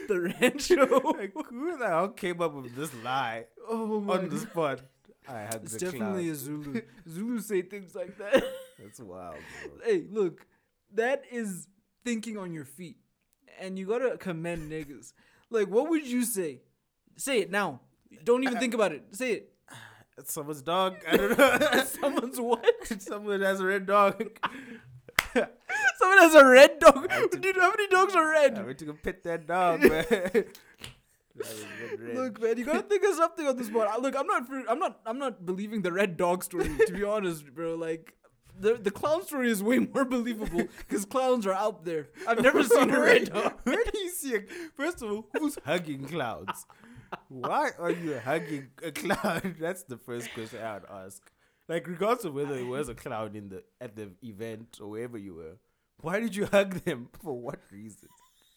the 0.09 0.21
Rand 0.21 0.61
Show. 0.61 1.15
like, 1.17 1.33
who 1.49 1.77
the 1.79 1.87
hell 1.87 2.09
came 2.09 2.41
up 2.41 2.55
with 2.55 2.75
this 2.75 2.93
lie 3.05 3.45
oh 3.69 4.01
my 4.01 4.15
on 4.19 4.29
the 4.29 4.39
spot? 4.39 4.81
I 5.29 5.43
hugged 5.45 5.65
It's 5.65 5.73
the 5.75 5.79
definitely 5.79 6.25
clown. 6.25 6.33
a 6.33 6.35
Zulu. 6.35 6.83
Zulu 7.09 7.41
say 7.41 7.63
things 7.63 7.95
like 7.95 8.19
that. 8.19 8.43
That's 8.83 8.99
wild, 9.01 9.37
bro. 9.63 9.73
hey, 9.85 10.05
look, 10.11 10.47
that 10.95 11.23
is 11.31 11.69
thinking 12.05 12.37
on 12.37 12.53
your 12.53 12.65
feet, 12.65 12.97
and 13.61 13.79
you 13.79 13.87
gotta 13.87 14.17
commend 14.17 14.73
niggas. 14.73 15.13
Like, 15.51 15.69
what 15.69 15.89
would 15.91 16.07
you 16.07 16.25
say? 16.25 16.63
Say 17.17 17.41
it 17.41 17.51
now. 17.51 17.81
Don't 18.25 18.43
even 18.43 18.59
think 18.59 18.75
about 18.75 18.93
it. 18.93 19.05
Say 19.13 19.33
it. 19.33 19.53
It's 20.19 20.33
someone's 20.35 20.63
dog. 20.63 20.97
I 21.09 21.17
don't 21.17 21.39
know. 21.39 21.85
Someone's 21.85 22.41
what? 22.41 22.65
Someone 22.99 23.41
has 23.43 23.61
a 23.61 23.67
red 23.67 23.87
dog. 23.87 24.25
Someone 25.99 26.19
has 26.19 26.35
a 26.35 26.45
red 26.45 26.79
dog. 26.79 27.09
Dude, 27.41 27.57
how 27.57 27.71
many 27.71 27.89
dogs 27.89 28.15
are 28.15 28.29
red? 28.29 28.59
I 28.59 28.63
went 28.63 28.79
to 28.79 28.85
go 28.87 28.95
pet 28.95 29.23
that 29.25 29.47
dog, 29.47 29.81
man. 29.83 30.05
That 31.37 31.47
was 31.47 31.65
red, 31.81 32.01
red. 32.01 32.17
Look, 32.17 32.43
man, 32.43 32.59
you 32.59 32.65
gotta 32.67 32.83
think 32.83 33.03
of 33.05 33.15
something 33.15 33.47
on 33.47 33.57
this 33.57 33.69
spot. 33.69 34.03
Look, 34.03 34.15
I'm 34.17 34.27
not, 34.27 34.43
I'm 34.69 34.79
not, 34.79 35.01
I'm 35.07 35.19
not 35.19 35.47
believing 35.47 35.81
the 35.81 35.93
red 35.93 36.17
dog 36.17 36.45
story. 36.45 36.69
To 36.87 36.93
be 36.93 37.05
honest, 37.05 37.55
bro, 37.55 37.77
like. 37.77 38.15
The, 38.59 38.75
the 38.75 38.91
clown 38.91 39.25
story 39.25 39.51
is 39.51 39.63
way 39.63 39.79
more 39.79 40.05
believable 40.05 40.65
because 40.87 41.07
clowns 41.07 41.47
are 41.47 41.55
out 41.55 41.87
there. 41.87 42.09
I've 42.29 42.43
never 42.43 42.63
seen 42.63 42.91
a 42.91 43.01
red 43.01 43.31
dog. 43.33 43.55
Where 43.65 43.83
do 43.83 43.99
you 43.99 44.11
see 44.11 44.35
a 44.35 44.43
First 44.77 45.01
of 45.01 45.11
all, 45.11 45.29
who's 45.39 45.57
hugging 45.65 46.05
clowns? 46.05 46.67
Why 47.29 47.71
are 47.79 47.91
you 47.91 48.19
hugging 48.19 48.69
a 48.83 48.93
clown? 48.93 49.57
That's 49.59 49.85
the 49.85 49.97
first 49.97 50.35
question 50.35 50.63
I 50.63 50.75
would 50.75 50.85
ask. 50.91 51.23
Like, 51.71 51.87
regardless 51.87 52.25
of 52.25 52.35
whether 52.35 52.57
it 52.57 52.67
was 52.67 52.89
a 52.89 52.95
clown 52.95 53.37
in 53.37 53.49
the 53.49 53.63
at 53.81 53.95
the 53.97 54.11
event 54.25 54.79
or 54.83 54.89
wherever 54.91 55.17
you 55.17 55.35
were, 55.35 55.57
why 56.01 56.19
did 56.21 56.35
you 56.35 56.47
hug 56.57 56.71
them? 56.85 57.09
For 57.23 57.33
what 57.47 57.61
reason? 57.71 58.09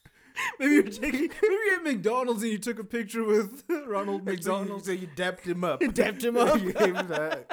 Maybe 0.60 0.74
you're 0.74 0.84
taking, 0.84 1.22
maybe 1.30 1.56
you're 1.66 1.76
at 1.76 1.84
McDonald's 1.84 2.42
and 2.42 2.52
you 2.52 2.58
took 2.58 2.80
a 2.80 2.84
picture 2.84 3.24
with 3.24 3.64
Ronald 3.88 4.26
Like, 4.26 4.42
so 4.42 4.54
you, 4.54 4.60
McDonald. 4.62 4.86
so 4.86 4.92
you 4.92 5.08
dapped 5.16 5.46
him 5.46 5.64
up. 5.64 5.80
Dapped 5.94 6.24
him 6.24 6.38
up. 6.38 6.60
Him 6.60 6.74
the- 7.08 7.46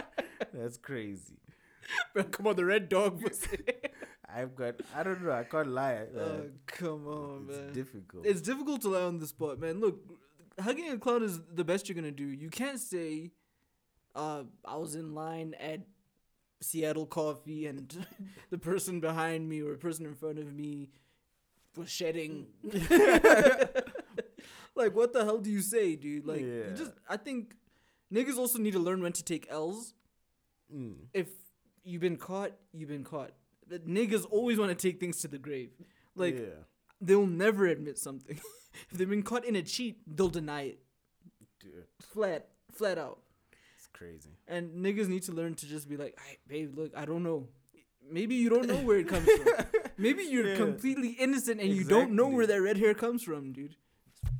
That's 0.55 0.78
crazy. 0.78 1.35
Come 2.32 2.47
on, 2.47 2.57
the 2.57 2.65
red 2.65 2.89
dog 2.89 3.23
was 3.23 3.47
I've 4.35 4.55
got. 4.57 4.77
I 4.97 5.03
don't 5.03 5.23
know. 5.24 5.32
I 5.32 5.45
can't 5.45 5.69
lie. 5.69 6.07
Uh, 6.16 6.20
Oh, 6.20 6.47
come 6.66 7.07
on, 7.07 7.47
it's 7.51 7.59
man. 7.59 7.73
difficult. 7.74 8.24
It's 8.27 8.41
difficult 8.41 8.81
to 8.82 8.89
lie 8.89 9.03
on 9.03 9.19
the 9.19 9.27
spot, 9.27 9.59
man. 9.61 9.81
Look, 9.81 9.99
hugging 10.59 10.89
a 10.91 10.99
clown 10.99 11.23
is 11.23 11.39
the 11.53 11.65
best 11.65 11.89
you're 11.89 11.97
gonna 11.97 12.11
do. 12.12 12.24
You 12.28 12.49
can't 12.49 12.78
say, 12.81 13.32
uh, 14.15 14.45
I 14.65 14.77
was 14.77 14.95
in 14.95 15.15
line 15.15 15.55
at 15.61 15.81
Seattle 16.61 17.07
Coffee 17.07 17.66
and 17.66 18.07
the 18.51 18.59
person 18.59 19.01
behind 19.01 19.49
me 19.49 19.62
or 19.62 19.73
the 19.73 19.78
person 19.78 20.07
in 20.07 20.15
front 20.15 20.39
of 20.39 20.53
me 20.53 20.91
was 21.77 21.89
shedding. 21.91 22.47
like, 24.74 24.95
what 24.95 25.12
the 25.12 25.24
hell 25.24 25.39
do 25.39 25.51
you 25.51 25.61
say, 25.61 25.97
dude? 25.97 26.27
Like, 26.27 26.43
Yeah. 26.43 26.74
just, 26.74 26.93
I 27.09 27.16
think 27.16 27.55
niggas 28.12 28.37
also 28.37 28.59
need 28.59 28.73
to 28.73 28.78
learn 28.78 29.03
when 29.03 29.12
to 29.12 29.24
take 29.24 29.47
L's. 29.51 29.95
Mm. 30.74 30.95
If 31.15 31.28
you've 31.85 32.01
been 32.01 32.16
caught, 32.16 32.53
you've 32.73 32.89
been 32.89 33.05
caught. 33.05 33.32
But 33.69 33.87
niggas 33.87 34.27
always 34.31 34.59
want 34.59 34.70
to 34.70 34.74
take 34.74 34.99
things 35.01 35.20
to 35.20 35.28
the 35.28 35.39
grave. 35.39 35.70
Like, 36.16 36.39
yeah, 36.39 36.65
they'll 37.01 37.27
never 37.27 37.66
admit 37.66 37.99
something. 37.99 38.37
if 38.91 38.99
they've 38.99 39.09
been 39.09 39.23
caught 39.23 39.45
in 39.45 39.55
a 39.57 39.62
cheat, 39.62 39.99
they'll 40.07 40.28
deny 40.28 40.62
it 40.62 40.81
dude, 41.61 41.85
flat, 42.01 42.49
flat 42.73 42.99
out. 42.99 43.20
Crazy. 43.92 44.30
And 44.48 44.84
niggas 44.84 45.08
need 45.08 45.22
to 45.24 45.32
learn 45.32 45.54
to 45.56 45.66
just 45.66 45.88
be 45.88 45.96
like, 45.96 46.18
"Hey, 46.26 46.38
babe, 46.48 46.76
look, 46.76 46.92
I 46.96 47.04
don't 47.04 47.22
know. 47.22 47.48
Maybe 48.10 48.34
you 48.34 48.48
don't 48.48 48.66
know 48.66 48.78
where 48.78 48.98
it 48.98 49.08
comes 49.08 49.28
from. 49.30 49.64
Maybe 49.98 50.22
you're 50.24 50.48
Yeah. 50.48 50.56
completely 50.56 51.10
innocent 51.10 51.60
and 51.60 51.70
you 51.72 51.84
don't 51.84 52.12
know 52.12 52.26
where 52.28 52.46
that 52.46 52.60
red 52.60 52.76
hair 52.78 52.94
comes 52.94 53.22
from, 53.22 53.52
dude. 53.52 53.76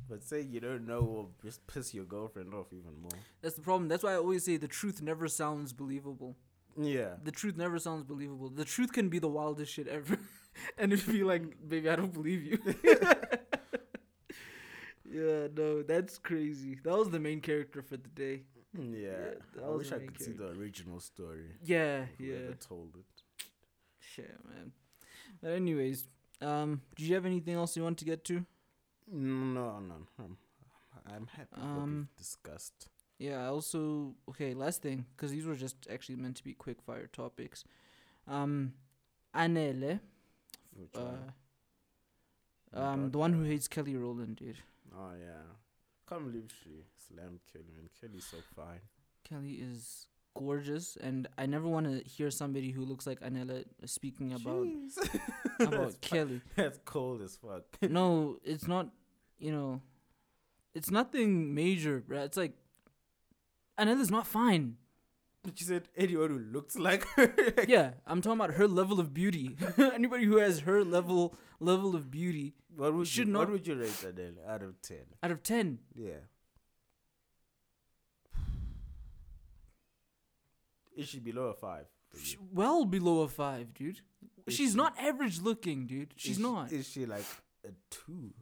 But 0.09 0.23
say 0.23 0.41
you 0.41 0.59
don't 0.59 0.85
know, 0.85 1.01
will 1.01 1.31
just 1.43 1.65
piss 1.67 1.93
your 1.93 2.03
girlfriend 2.05 2.53
off 2.53 2.73
even 2.73 2.99
more. 3.01 3.11
That's 3.41 3.55
the 3.55 3.61
problem. 3.61 3.87
That's 3.87 4.03
why 4.03 4.11
I 4.13 4.17
always 4.17 4.43
say 4.43 4.57
the 4.57 4.67
truth 4.67 5.01
never 5.01 5.27
sounds 5.29 5.71
believable. 5.73 6.35
Yeah. 6.77 7.15
the 7.23 7.31
truth 7.31 7.57
never 7.57 7.77
sounds 7.79 8.03
believable. 8.03 8.49
The 8.49 8.63
truth 8.65 8.91
can 8.93 9.09
be 9.09 9.19
the 9.19 9.27
wildest 9.29 9.73
shit 9.73 9.87
ever, 9.87 10.17
and 10.77 10.91
it'd 10.93 11.05
be 11.11 11.23
like, 11.23 11.43
baby, 11.67 11.89
I 11.89 11.95
don't 11.97 12.13
believe 12.13 12.43
you. 12.43 12.57
yeah, 15.09 15.47
no, 15.55 15.81
that's 15.83 16.17
crazy. 16.17 16.77
That 16.83 16.97
was 16.97 17.09
the 17.09 17.19
main 17.19 17.41
character 17.41 17.81
for 17.81 17.97
the 17.97 18.07
day. 18.09 18.43
Yeah. 18.77 19.35
that 19.55 19.63
I 19.63 19.69
wish 19.69 19.91
I 19.91 19.99
could 19.99 20.19
see 20.21 20.31
the 20.31 20.49
original 20.49 20.99
story. 20.99 21.45
Yeah, 21.63 22.05
whoever 22.17 22.49
yeah, 22.49 22.53
told 22.59 22.95
it. 22.95 23.45
shit, 23.99 24.35
man. 24.47 24.71
But 25.41 25.51
anyways, 25.51 26.07
um, 26.41 26.81
do 26.95 27.03
you 27.03 27.15
have 27.15 27.25
anything 27.25 27.55
else 27.55 27.75
you 27.75 27.83
want 27.83 27.97
to 27.99 28.05
get 28.05 28.23
to? 28.25 28.45
No, 29.11 29.79
no. 29.79 29.95
I'm, 30.19 30.37
I'm 31.05 31.27
happy 31.27 31.49
Um, 31.61 32.07
we've 32.09 32.17
discussed. 32.17 32.87
Yeah, 33.19 33.43
I 33.43 33.47
also 33.47 34.15
okay, 34.29 34.53
last 34.53 34.81
thing, 34.81 35.05
because 35.15 35.31
these 35.31 35.45
were 35.45 35.55
just 35.55 35.75
actually 35.91 36.15
meant 36.15 36.37
to 36.37 36.43
be 36.43 36.53
quick 36.53 36.81
fire 36.81 37.07
topics. 37.07 37.63
Um, 38.27 38.73
Anele, 39.35 39.99
Which 40.75 40.95
uh, 40.95 40.99
one? 42.71 42.83
um, 42.83 43.11
the 43.11 43.17
one 43.17 43.33
who 43.33 43.43
hates 43.43 43.67
Kelly 43.67 43.95
Rowland, 43.95 44.37
dude. 44.37 44.57
Oh 44.95 45.11
yeah. 45.19 45.43
Can't 46.11 46.25
believe 46.25 46.51
she 46.61 46.83
slammed 47.07 47.39
Kelly, 47.53 47.71
man. 47.73 47.89
Kelly's 48.01 48.25
so 48.25 48.37
fine. 48.53 48.81
Kelly 49.23 49.53
is 49.53 50.07
gorgeous, 50.35 50.97
and 51.01 51.29
I 51.37 51.45
never 51.45 51.69
want 51.69 51.85
to 51.85 52.03
hear 52.09 52.29
somebody 52.29 52.71
who 52.71 52.83
looks 52.83 53.07
like 53.07 53.21
Anele 53.21 53.63
speaking 53.85 54.33
about 54.33 54.67
about 55.61 56.01
Kelly. 56.01 56.41
That's 56.57 56.79
cold 56.83 57.21
as 57.21 57.37
fuck. 57.37 57.63
no, 57.89 58.39
it's 58.43 58.67
not. 58.67 58.89
You 59.39 59.53
know, 59.53 59.81
it's 60.75 60.91
nothing 60.91 61.55
major, 61.55 62.03
bruh. 62.05 62.25
It's 62.25 62.35
like 62.35 62.55
Anele's 63.79 64.11
not 64.11 64.27
fine. 64.27 64.75
But 65.43 65.57
she 65.57 65.63
said 65.63 65.87
anyone 65.95 66.29
who 66.29 66.39
looks 66.39 66.77
like 66.77 67.07
her. 67.15 67.33
yeah, 67.69 67.91
I'm 68.05 68.21
talking 68.21 68.39
about 68.39 68.55
her 68.55 68.67
level 68.67 68.99
of 68.99 69.13
beauty. 69.13 69.55
Anybody 69.77 70.25
who 70.25 70.37
has 70.37 70.59
her 70.59 70.83
level 70.83 71.35
level 71.61 71.95
of 71.95 72.11
beauty 72.11 72.53
what 72.75 72.93
would 72.93 73.07
Should 73.07 73.27
you, 73.27 73.33
not- 73.33 73.39
What 73.39 73.49
would 73.51 73.67
you 73.67 73.75
rate 73.75 74.03
Adele 74.03 74.33
out 74.47 74.63
of 74.63 74.81
ten? 74.81 75.05
out 75.23 75.31
of 75.31 75.43
ten, 75.43 75.79
Yeah. 75.95 76.21
Is 80.95 81.07
she 81.07 81.19
below 81.19 81.47
a 81.47 81.53
five? 81.53 81.85
for 82.09 82.17
you? 82.17 82.23
sh- 82.25 82.37
well 82.51 82.83
below 82.85 83.21
a 83.21 83.27
five, 83.27 83.73
dude. 83.73 84.01
Is 84.45 84.55
She's 84.55 84.71
she- 84.71 84.77
not 84.77 84.97
average 84.99 85.39
looking, 85.39 85.87
dude. 85.87 86.13
She's 86.17 86.31
is 86.31 86.37
she- 86.37 86.43
not. 86.43 86.71
Is 86.71 86.87
she 86.89 87.05
like 87.05 87.25
a 87.65 87.69
two? 87.89 88.33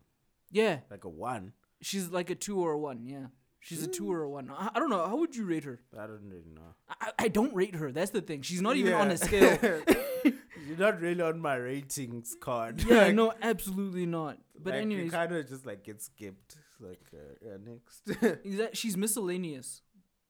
yeah, 0.52 0.80
Like 0.90 1.04
a 1.04 1.10
one? 1.10 1.54
she's 1.82 2.10
like 2.10 2.30
a 2.30 2.36
two 2.36 2.60
or 2.60 2.72
a 2.72 2.80
one. 2.80 3.06
Yeah, 3.06 3.28
she's 3.60 3.84
a 3.84 3.88
two 3.88 4.12
or 4.12 4.24
a 4.24 4.30
one. 4.30 4.50
I, 4.52 4.70
I 4.76 4.80
don't 4.80 4.90
know. 4.90 5.06
How 5.06 5.16
would 5.18 5.36
you 5.36 5.46
rate 5.46 5.64
her? 5.66 5.80
I 5.98 6.08
don't 6.08 6.24
really 6.30 6.52
know. 6.54 6.76
I, 6.90 7.12
I 7.20 7.28
don't 7.28 7.54
rate 7.54 7.76
her. 7.76 7.92
That's 7.92 8.12
the 8.12 8.22
thing. 8.22 8.42
She's 8.42 8.62
not 8.62 8.76
even 8.76 8.94
on 8.94 9.08
Yeah. 9.08 9.14
a 9.14 9.18
scale. 9.18 9.82
You're 10.68 10.78
not 10.78 11.00
really 11.02 11.22
on 11.22 11.40
my 11.40 11.56
ratings 11.56 12.36
card. 12.40 12.84
yeah, 12.84 13.06
Like- 13.06 13.16
no, 13.16 13.34
absolutely 13.42 14.06
not. 14.06 14.38
But 14.62 14.74
like, 14.74 14.82
anyways, 14.84 15.12
kind 15.12 15.32
of 15.34 15.48
just 15.48 15.66
like 15.66 15.84
gets 15.84 16.06
skipped. 16.06 16.58
It's 16.58 16.82
like 16.82 17.02
uh, 17.14 17.36
yeah, 17.46 17.58
next. 17.64 18.06
exa- 18.46 18.76
she's 18.76 18.96
miscellaneous. 18.98 19.82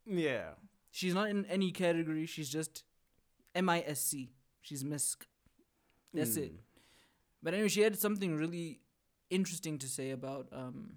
yeah. 0.06 0.52
She's 0.92 1.14
not 1.14 1.30
in 1.30 1.46
any 1.46 1.72
category. 1.72 2.26
She's 2.26 2.50
just 2.50 2.84
M 3.54 3.70
I 3.70 3.84
S 3.86 4.02
C. 4.02 4.32
She's 4.62 4.84
misc. 4.84 5.26
That's 6.14 6.36
it. 6.38 6.54
Mm. 6.54 6.58
But 7.44 7.54
anyway, 7.54 7.70
she 7.70 7.82
had 7.82 7.98
something 7.98 8.36
really 8.36 8.80
interesting 9.30 9.78
to 9.80 9.88
say 9.88 10.10
about 10.12 10.48
um 10.52 10.94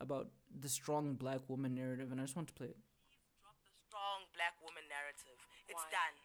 about 0.00 0.28
the 0.60 0.68
strong 0.68 1.14
black 1.14 1.40
woman 1.48 1.74
narrative, 1.74 2.12
and 2.12 2.20
I 2.20 2.24
just 2.24 2.36
want 2.36 2.48
to 2.48 2.54
play 2.54 2.68
it. 2.68 2.80
drop 3.40 3.56
the 3.64 3.72
strong 3.88 4.28
black 4.36 4.54
woman 4.60 4.84
narrative. 4.88 5.38
It's 5.68 5.86
done. 5.88 6.16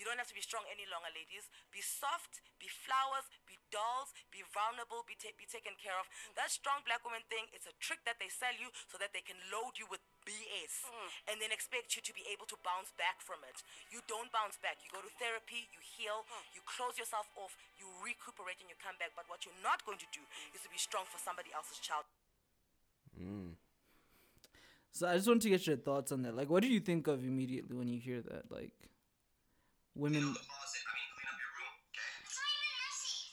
You 0.00 0.08
don't 0.08 0.16
have 0.16 0.32
to 0.32 0.38
be 0.38 0.40
strong 0.40 0.64
any 0.72 0.88
longer, 0.88 1.12
ladies. 1.12 1.52
Be 1.68 1.84
soft, 1.84 2.40
be 2.56 2.72
flowers, 2.72 3.28
be 3.44 3.60
dolls, 3.68 4.16
be 4.32 4.40
vulnerable, 4.48 5.04
be, 5.04 5.12
ta- 5.12 5.36
be 5.36 5.44
taken 5.44 5.76
care 5.76 5.92
of. 6.00 6.08
That 6.40 6.48
strong 6.48 6.80
black 6.88 7.04
woman 7.04 7.20
thing, 7.28 7.44
it's 7.52 7.68
a 7.68 7.76
trick 7.84 8.00
that 8.08 8.16
they 8.16 8.32
sell 8.32 8.56
you 8.56 8.72
so 8.88 8.96
that 8.96 9.12
they 9.12 9.20
can 9.20 9.36
load 9.52 9.76
you 9.76 9.84
with 9.92 10.00
BS 10.24 10.88
mm. 10.88 11.08
and 11.28 11.36
then 11.36 11.52
expect 11.52 12.00
you 12.00 12.00
to 12.00 12.16
be 12.16 12.24
able 12.32 12.48
to 12.48 12.56
bounce 12.64 12.96
back 12.96 13.20
from 13.20 13.44
it. 13.44 13.60
You 13.92 14.00
don't 14.08 14.32
bounce 14.32 14.56
back. 14.64 14.80
You 14.80 14.88
go 14.88 15.04
to 15.04 15.12
therapy, 15.20 15.68
you 15.68 15.84
heal, 15.84 16.24
mm. 16.24 16.48
you 16.56 16.64
close 16.64 16.96
yourself 16.96 17.28
off, 17.36 17.52
you 17.76 17.84
recuperate, 18.00 18.56
and 18.64 18.72
you 18.72 18.80
come 18.80 18.96
back. 18.96 19.12
But 19.12 19.28
what 19.28 19.44
you're 19.44 19.60
not 19.60 19.84
going 19.84 20.00
to 20.00 20.08
do 20.16 20.24
mm. 20.24 20.56
is 20.56 20.64
to 20.64 20.72
be 20.72 20.80
strong 20.80 21.04
for 21.12 21.20
somebody 21.20 21.52
else's 21.52 21.76
child. 21.76 22.08
So 24.92 25.06
I 25.08 25.14
just 25.16 25.28
want 25.28 25.42
to 25.42 25.48
get 25.50 25.66
your 25.66 25.76
thoughts 25.76 26.12
on 26.12 26.22
that. 26.22 26.34
Like, 26.36 26.50
what 26.50 26.62
do 26.62 26.68
you 26.68 26.80
think 26.80 27.06
of 27.06 27.22
immediately 27.24 27.76
when 27.76 27.88
you 27.88 27.98
hear 28.00 28.20
that? 28.22 28.50
Like, 28.50 28.72
women. 29.94 30.20
the 30.20 30.26
closet. 30.26 30.82
I 30.86 30.92
mean, 30.96 31.08
clean 31.14 31.28
up 31.30 31.38
your 31.40 31.52
room, 31.58 31.74
okay? 31.86 32.10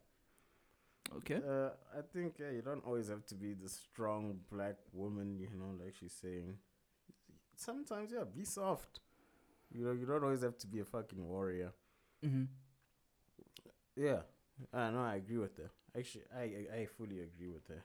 Okay. 1.18 1.36
Uh, 1.36 1.70
I 1.98 2.02
think 2.14 2.36
yeah, 2.40 2.52
you 2.52 2.62
don't 2.62 2.84
always 2.86 3.10
have 3.10 3.26
to 3.28 3.36
be 3.36 3.54
the 3.54 3.70
strong 3.70 4.40
black 4.52 4.76
woman. 4.94 5.38
You 5.40 5.50
know, 5.58 5.84
like 5.84 5.96
she's 6.00 6.14
saying. 6.14 6.58
Sometimes 7.56 8.12
yeah, 8.12 8.24
be 8.24 8.44
soft. 8.44 9.00
You 9.72 9.86
know, 9.86 9.92
you 9.92 10.06
don't 10.06 10.24
always 10.24 10.42
have 10.42 10.58
to 10.60 10.68
be 10.68 10.80
a 10.80 10.86
fucking 10.86 11.26
warrior. 11.28 11.74
Mm-hmm. 12.26 12.44
Yeah, 13.96 14.22
I 14.74 14.92
know. 14.92 15.02
I 15.04 15.16
agree 15.16 15.38
with 15.38 15.58
her. 15.58 15.70
Actually, 15.98 16.24
I 16.36 16.42
I, 16.42 16.82
I 16.82 16.86
fully 16.98 17.20
agree 17.22 17.50
with 17.50 17.68
her. 17.68 17.84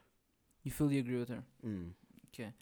You 0.65 0.71
fully 0.71 0.99
agree 0.99 1.19
with 1.19 1.29
her. 1.29 1.43
Mm. 1.67 1.91
Okay. 2.35 2.53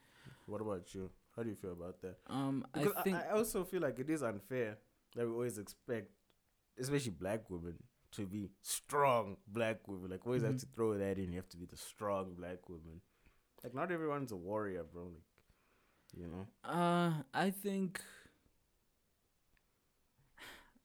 What 0.47 0.61
about 0.61 0.95
you? 0.95 1.11
How 1.37 1.43
do 1.43 1.51
you 1.51 1.57
feel 1.57 1.73
about 1.73 2.01
that? 2.03 2.17
Um, 2.29 2.65
I 2.75 2.79
Because 2.81 2.95
I, 2.97 3.03
think. 3.03 3.17
I 3.17 3.31
also 3.31 3.65
feel 3.65 3.83
like 3.83 3.99
it 3.99 4.11
is 4.11 4.23
unfair 4.23 4.79
that 5.17 5.27
we 5.27 5.33
always 5.33 5.59
expect, 5.59 6.11
especially 6.79 7.13
black 7.13 7.51
women, 7.51 7.75
to 8.13 8.27
be 8.27 8.51
strong 8.63 9.37
black 9.49 9.87
women. 9.89 10.11
Like, 10.11 10.25
we 10.25 10.31
always 10.31 10.43
have 10.45 10.55
Mhm. 10.55 10.61
to 10.61 10.67
throw 10.75 10.95
that 10.99 11.19
in. 11.19 11.31
You 11.31 11.37
have 11.37 11.49
to 11.51 11.57
be 11.57 11.67
the 11.67 11.77
strong 11.77 12.35
black 12.35 12.69
woman. 12.69 13.01
Like, 13.65 13.75
not 13.75 13.91
everyone's 13.93 14.33
a 14.33 14.37
warrior, 14.37 14.85
bro. 14.85 15.05
Like, 15.05 15.25
you 16.17 16.29
know? 16.29 16.47
Uh, 16.65 17.23
I 17.35 17.51
think 17.51 18.01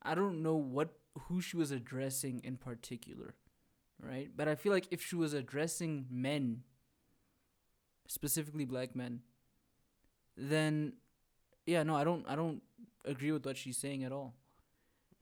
I 0.01 0.15
don't 0.15 0.41
know 0.41 0.55
what 0.55 0.93
who 1.27 1.41
she 1.41 1.57
was 1.57 1.71
addressing 1.71 2.41
in 2.43 2.57
particular, 2.57 3.35
right? 4.01 4.29
But 4.35 4.47
I 4.47 4.55
feel 4.55 4.71
like 4.71 4.87
if 4.91 5.03
she 5.03 5.15
was 5.15 5.33
addressing 5.33 6.05
men, 6.09 6.63
specifically 8.07 8.65
black 8.65 8.95
men, 8.95 9.21
then 10.37 10.93
yeah, 11.65 11.83
no, 11.83 11.95
I 11.95 12.03
don't 12.03 12.25
I 12.27 12.35
don't 12.35 12.61
agree 13.05 13.31
with 13.31 13.45
what 13.45 13.57
she's 13.57 13.77
saying 13.77 14.03
at 14.03 14.11
all. 14.11 14.35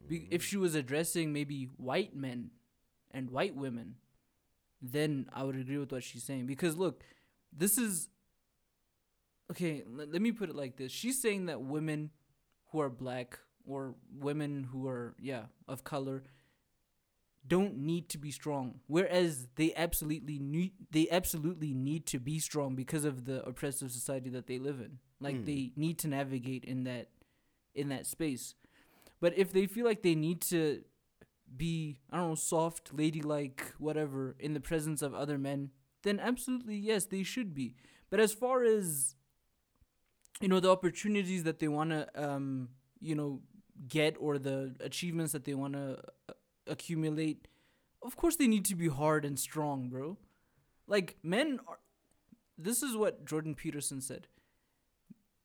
Be- 0.07 0.27
if 0.31 0.41
mm. 0.41 0.45
she 0.45 0.57
was 0.57 0.75
addressing 0.75 1.33
maybe 1.33 1.69
white 1.77 2.15
men 2.15 2.51
and 3.11 3.31
white 3.31 3.55
women, 3.55 3.95
then 4.81 5.27
I 5.33 5.43
would 5.43 5.55
agree 5.55 5.77
with 5.77 5.91
what 5.91 6.03
she's 6.03 6.23
saying 6.23 6.45
because 6.45 6.77
look, 6.77 7.03
this 7.51 7.77
is 7.77 8.09
okay, 9.51 9.83
let, 9.89 10.11
let 10.11 10.21
me 10.21 10.31
put 10.31 10.49
it 10.49 10.55
like 10.55 10.77
this. 10.77 10.91
She's 10.91 11.21
saying 11.21 11.47
that 11.47 11.61
women 11.61 12.11
who 12.71 12.79
are 12.79 12.89
black 12.89 13.39
or 13.67 13.95
women 14.19 14.65
who 14.71 14.87
are 14.87 15.15
yeah, 15.19 15.43
of 15.67 15.83
color 15.83 16.23
don't 17.47 17.77
need 17.77 18.09
to 18.09 18.17
be 18.17 18.31
strong 18.31 18.79
whereas 18.87 19.47
they 19.55 19.73
absolutely 19.75 20.37
need 20.39 20.73
they 20.91 21.07
absolutely 21.09 21.73
need 21.73 22.05
to 22.05 22.19
be 22.19 22.39
strong 22.39 22.75
because 22.75 23.05
of 23.05 23.25
the 23.25 23.43
oppressive 23.45 23.91
society 23.91 24.29
that 24.29 24.47
they 24.47 24.59
live 24.59 24.79
in. 24.79 24.99
Like 25.19 25.37
Hmm. 25.37 25.45
they 25.45 25.71
need 25.75 25.97
to 25.99 26.07
navigate 26.07 26.65
in 26.65 26.83
that 26.83 27.09
in 27.75 27.89
that 27.89 28.05
space. 28.07 28.55
But 29.19 29.37
if 29.37 29.51
they 29.53 29.67
feel 29.67 29.85
like 29.85 30.03
they 30.03 30.15
need 30.15 30.41
to 30.43 30.83
be 31.55 31.99
I 32.11 32.17
don't 32.17 32.29
know 32.29 32.35
soft, 32.35 32.93
ladylike, 32.93 33.73
whatever 33.79 34.35
in 34.39 34.53
the 34.53 34.61
presence 34.61 35.01
of 35.01 35.13
other 35.13 35.37
men, 35.37 35.71
then 36.03 36.19
absolutely 36.19 36.77
yes, 36.77 37.05
they 37.05 37.23
should 37.23 37.53
be. 37.53 37.75
But 38.09 38.19
as 38.19 38.33
far 38.33 38.63
as 38.63 39.15
you 40.41 40.47
know 40.47 40.59
the 40.59 40.69
opportunities 40.71 41.43
that 41.43 41.59
they 41.59 41.67
want 41.67 41.89
to 41.91 42.07
um 42.15 42.69
you 42.99 43.15
know 43.15 43.41
get 43.87 44.15
or 44.19 44.37
the 44.37 44.75
achievements 44.79 45.33
that 45.33 45.45
they 45.45 45.53
want 45.53 45.73
to 45.73 45.99
uh, 46.29 46.33
accumulate, 46.67 47.47
of 48.01 48.15
course 48.15 48.35
they 48.35 48.47
need 48.47 48.65
to 48.65 48.75
be 48.75 48.87
hard 48.87 49.25
and 49.25 49.39
strong, 49.39 49.89
bro. 49.89 50.17
Like 50.87 51.17
men 51.23 51.59
are 51.67 51.79
this 52.57 52.81
is 52.81 52.95
what 52.97 53.25
Jordan 53.25 53.53
Peterson 53.55 54.01
said. 54.01 54.27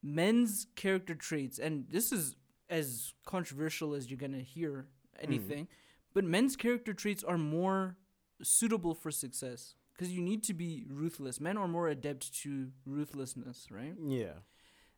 Men's 0.03 0.67
character 0.75 1.15
traits 1.15 1.59
and 1.59 1.87
this 1.91 2.11
is 2.11 2.37
as 2.69 3.13
controversial 3.25 3.95
as 3.95 4.11
you're 4.11 4.19
going 4.19 4.33
to 4.33 4.41
hear 4.43 4.87
anything, 5.21 5.69
but 6.15 6.25
men's 6.25 6.57
character 6.57 6.93
traits 6.95 7.23
are 7.23 7.39
more 7.39 7.97
suitable 8.43 8.95
for 8.95 9.11
success 9.11 9.75
because 9.93 10.13
you 10.13 10.23
need 10.23 10.43
to 10.45 10.55
be 10.55 10.87
ruthless. 10.89 11.39
Men 11.41 11.57
are 11.59 11.69
more 11.69 11.89
adept 11.89 12.35
to 12.43 12.71
ruthlessness, 12.87 13.69
right? 13.71 13.95
Yeah. 14.05 14.41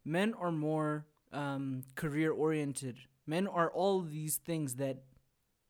men 0.05 0.35
are 0.35 0.52
more 0.52 1.06
um, 1.32 1.82
career 1.97 2.31
oriented. 2.31 2.98
Men 3.26 3.46
are 3.46 3.70
all 3.70 4.01
these 4.02 4.36
things 4.36 4.74
that 4.76 5.05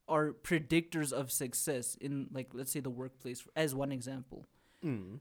are 0.09 0.33
predictors 0.33 1.13
of 1.13 1.31
success 1.33 1.97
in 2.01 2.29
like 2.33 2.49
let's 2.53 2.73
say 2.73 2.81
the 2.81 2.91
workplace 2.91 3.47
as 3.57 3.75
one 3.75 3.93
example. 3.93 4.45
Mm. 4.85 5.21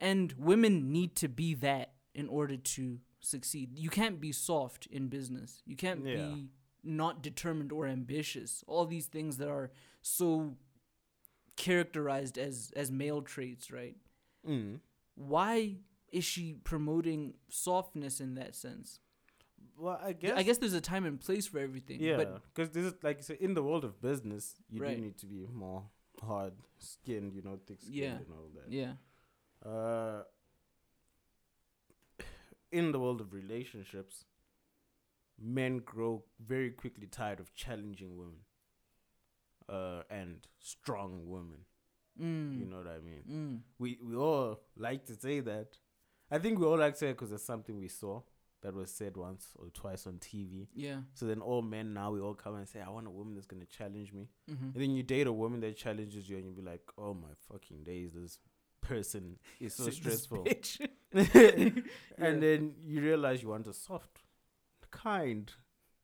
And 0.00 0.32
women 0.38 0.92
need 0.92 1.16
to 1.16 1.28
be 1.28 1.54
that 1.54 1.94
in 2.14 2.28
order 2.28 2.56
to 2.56 3.00
succeed. 3.20 3.78
You 3.78 3.90
can't 3.90 4.20
be 4.20 4.30
soft 4.32 4.86
in 4.86 5.08
business. 5.08 5.62
You 5.66 5.76
can't 5.76 6.04
Yeah. 6.06 6.16
be 6.34 6.48
not 6.82 7.22
determined 7.22 7.72
or 7.72 7.86
ambitious. 7.86 8.62
All 8.66 8.84
these 8.84 9.06
things 9.06 9.38
that 9.38 9.48
are 9.48 9.70
so 10.02 10.56
characterized 11.56 12.36
as 12.38 12.72
as 12.76 12.90
male 12.90 13.22
traits, 13.22 13.70
right? 13.70 13.96
Mm. 14.46 14.80
Why 15.14 15.78
is 16.12 16.24
she 16.24 16.54
promoting 16.64 17.34
softness 17.48 18.20
in 18.20 18.34
that 18.34 18.54
sense? 18.54 19.00
Well, 19.76 19.98
I 20.02 20.12
guess. 20.12 20.32
I 20.36 20.42
guess 20.42 20.58
there's 20.58 20.74
a 20.74 20.80
time 20.80 21.04
and 21.04 21.20
place 21.20 21.46
for 21.46 21.58
everything. 21.58 22.00
Yeah, 22.00 22.24
because 22.52 22.70
this 22.70 22.84
is 22.84 22.94
like 23.02 23.16
you 23.18 23.22
say, 23.24 23.36
in 23.40 23.54
the 23.54 23.62
world 23.62 23.84
of 23.84 24.00
business, 24.00 24.54
you 24.70 24.80
Right. 24.82 24.96
do 24.96 25.02
need 25.02 25.18
to 25.18 25.26
be 25.26 25.46
more 25.52 25.84
hard 26.22 26.52
skinned, 26.78 27.34
you 27.34 27.42
know, 27.42 27.58
thick 27.66 27.80
skinned 27.80 27.96
Yeah. 27.96 28.16
and 28.16 28.26
all 28.32 28.48
that. 28.54 28.70
yeah. 28.70 28.94
Uh, 29.68 30.22
in 32.72 32.92
the 32.92 32.98
world 33.00 33.20
of 33.20 33.32
relationships, 33.32 34.24
men 35.40 35.78
grow 35.78 36.24
very 36.44 36.70
quickly 36.70 37.06
tired 37.06 37.40
of 37.40 37.54
challenging 37.54 38.16
women. 38.16 38.40
Uh, 39.66 40.02
and 40.10 40.46
strong 40.58 41.22
women. 41.26 41.64
Mm. 42.20 42.58
You 42.60 42.66
know 42.66 42.76
what 42.76 42.86
I 42.86 42.98
mean? 42.98 43.22
Mm. 43.28 43.60
we 43.78 43.98
we 44.04 44.14
all 44.14 44.60
like 44.76 45.06
to 45.06 45.14
say 45.14 45.40
that. 45.40 45.78
I 46.30 46.38
think 46.38 46.58
we 46.58 46.66
all 46.66 46.76
like 46.76 46.92
to 46.92 46.98
say 46.98 47.08
it 47.08 47.14
because 47.14 47.32
it's 47.32 47.44
something 47.46 47.78
we 47.78 47.88
saw 47.88 48.20
that 48.64 48.74
was 48.74 48.90
said 48.90 49.16
once 49.16 49.46
or 49.60 49.68
twice 49.70 50.06
on 50.08 50.14
TV. 50.14 50.66
Yeah. 50.74 51.02
So 51.14 51.26
then 51.26 51.40
all 51.40 51.62
men 51.62 51.94
now 51.94 52.10
we 52.10 52.20
all 52.20 52.34
come 52.34 52.56
and 52.56 52.68
say, 52.68 52.80
I 52.80 52.90
want 52.90 53.06
a 53.06 53.10
woman 53.10 53.34
that's 53.34 53.46
gonna 53.46 53.64
challenge 53.66 54.12
me. 54.12 54.28
Mm-hmm. 54.50 54.64
And 54.64 54.74
then 54.74 54.90
you 54.90 55.02
date 55.04 55.28
a 55.28 55.32
woman 55.32 55.60
that 55.60 55.76
challenges 55.76 56.28
you 56.28 56.36
and 56.38 56.46
you 56.46 56.52
be 56.52 56.62
like, 56.62 56.82
Oh 56.98 57.14
my 57.14 57.28
fucking 57.52 57.84
days, 57.84 58.12
this 58.14 58.38
person 58.80 59.38
is 59.60 59.74
so 59.74 59.88
stressful. 59.90 60.46
and 61.12 61.84
Yeah. 62.18 62.30
then 62.32 62.74
you 62.84 63.00
realize 63.00 63.42
you 63.42 63.48
want 63.50 63.66
a 63.68 63.72
soft, 63.72 64.18
kind, 64.90 65.52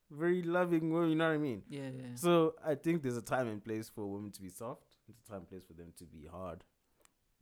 very 0.09 0.41
loving 0.41 0.91
woman, 0.91 1.09
you 1.09 1.15
know 1.15 1.27
what 1.29 1.33
I 1.35 1.37
mean? 1.37 1.63
Yeah, 1.69 1.89
yeah. 1.95 2.15
So 2.15 2.55
I 2.65 2.75
think 2.75 3.01
there's 3.01 3.17
a 3.17 3.21
time 3.21 3.47
and 3.47 3.63
place 3.63 3.89
for 3.89 4.05
women 4.05 4.31
to 4.31 4.41
be 4.41 4.49
soft, 4.49 4.97
there's 5.07 5.17
a 5.25 5.29
time 5.29 5.39
and 5.39 5.49
place 5.49 5.63
for 5.65 5.73
them 5.73 5.93
to 5.97 6.05
be 6.05 6.25
hard 6.31 6.63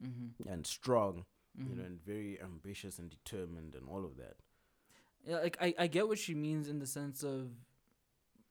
Mm-hmm. 0.01 0.47
and 0.49 0.65
strong. 0.65 1.25
you 1.57 1.65
Mm-hmm. 1.65 1.77
know, 1.77 1.83
and 1.85 1.99
very 2.05 2.39
ambitious 2.41 2.99
and 2.99 3.09
determined 3.09 3.75
and 3.75 3.85
all 3.89 4.05
of 4.05 4.15
that. 4.17 4.35
Yeah, 5.25 5.37
like 5.39 5.57
I, 5.61 5.73
I 5.77 5.87
get 5.87 6.07
what 6.07 6.17
she 6.17 6.33
means 6.33 6.67
in 6.67 6.79
the 6.79 6.85
sense 6.87 7.23
of 7.23 7.49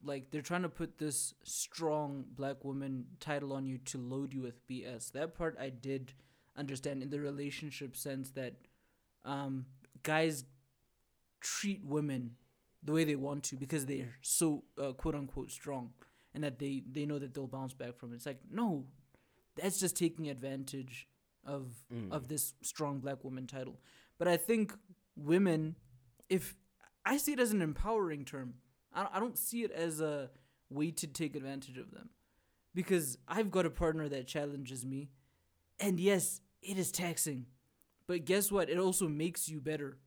like 0.02 0.30
they're 0.30 0.42
trying 0.42 0.62
to 0.62 0.68
put 0.68 0.98
this 0.98 1.34
strong 1.42 2.24
black 2.36 2.64
woman 2.64 3.06
title 3.20 3.52
on 3.52 3.66
you 3.66 3.78
to 3.78 3.98
load 3.98 4.32
you 4.32 4.42
with 4.42 4.66
BS. 4.68 5.10
That 5.12 5.34
part 5.34 5.56
I 5.60 5.70
did 5.70 6.12
understand 6.56 7.02
in 7.02 7.10
the 7.10 7.20
relationship 7.20 7.96
sense 7.96 8.30
that 8.32 8.54
um 9.24 9.66
guys 10.02 10.44
treat 11.40 11.84
women 11.84 12.32
the 12.82 12.92
way 12.92 13.04
they 13.04 13.16
want 13.16 13.42
to 13.44 13.56
because 13.56 13.86
they're 13.86 14.16
so 14.22 14.64
uh, 14.80 14.92
quote 14.92 15.14
unquote 15.14 15.50
strong 15.50 15.90
and 16.34 16.44
that 16.44 16.58
they 16.58 16.82
they 16.90 17.06
know 17.06 17.18
that 17.18 17.34
they'll 17.34 17.46
bounce 17.46 17.74
back 17.74 17.96
from 17.96 18.12
it. 18.12 18.16
It's 18.16 18.26
like 18.26 18.40
no, 18.50 18.84
that's 19.56 19.80
just 19.80 19.96
taking 19.96 20.28
advantage 20.28 21.08
of 21.44 21.72
Mm. 21.92 22.12
of 22.12 22.28
this 22.28 22.52
strong 22.62 23.00
black 23.00 23.24
woman 23.24 23.46
title. 23.46 23.80
But 24.18 24.28
I 24.28 24.36
think 24.36 24.74
women, 25.16 25.76
if 26.28 26.55
I 27.05 27.16
see 27.16 27.32
it 27.32 27.40
as 27.40 27.52
an 27.52 27.62
empowering 27.62 28.24
term, 28.24 28.55
I 28.92 29.20
don't, 29.20 29.38
see 29.38 29.62
it 29.62 29.70
as 29.70 30.00
a 30.00 30.30
way 30.70 30.90
to 30.90 31.06
take 31.06 31.36
advantage 31.36 31.78
of 31.78 31.92
them, 31.92 32.10
because 32.74 33.18
I've 33.28 33.50
got 33.50 33.66
a 33.66 33.70
partner 33.70 34.09
that 34.09 34.26
challenges 34.26 34.84
me, 34.84 35.10
and 35.78 36.00
yes, 36.00 36.40
it 36.62 36.78
is 36.78 36.90
taxing, 36.90 37.46
but 38.06 38.24
guess 38.24 38.50
what? 38.50 38.68
It 38.68 38.78
also 38.78 39.06
makes 39.06 39.48
you 39.48 39.60
better, 39.60 39.98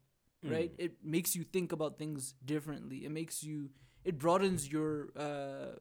right? 0.44 0.72
It 0.78 0.94
makes 1.04 1.36
you 1.36 1.44
think 1.44 1.72
about 1.72 1.98
things 1.98 2.34
differently. 2.44 3.06
It 3.06 3.12
makes 3.12 3.44
you. 3.44 3.70
It 4.04 4.18
broadens 4.18 4.70
your 4.70 5.10
uh, 5.16 5.78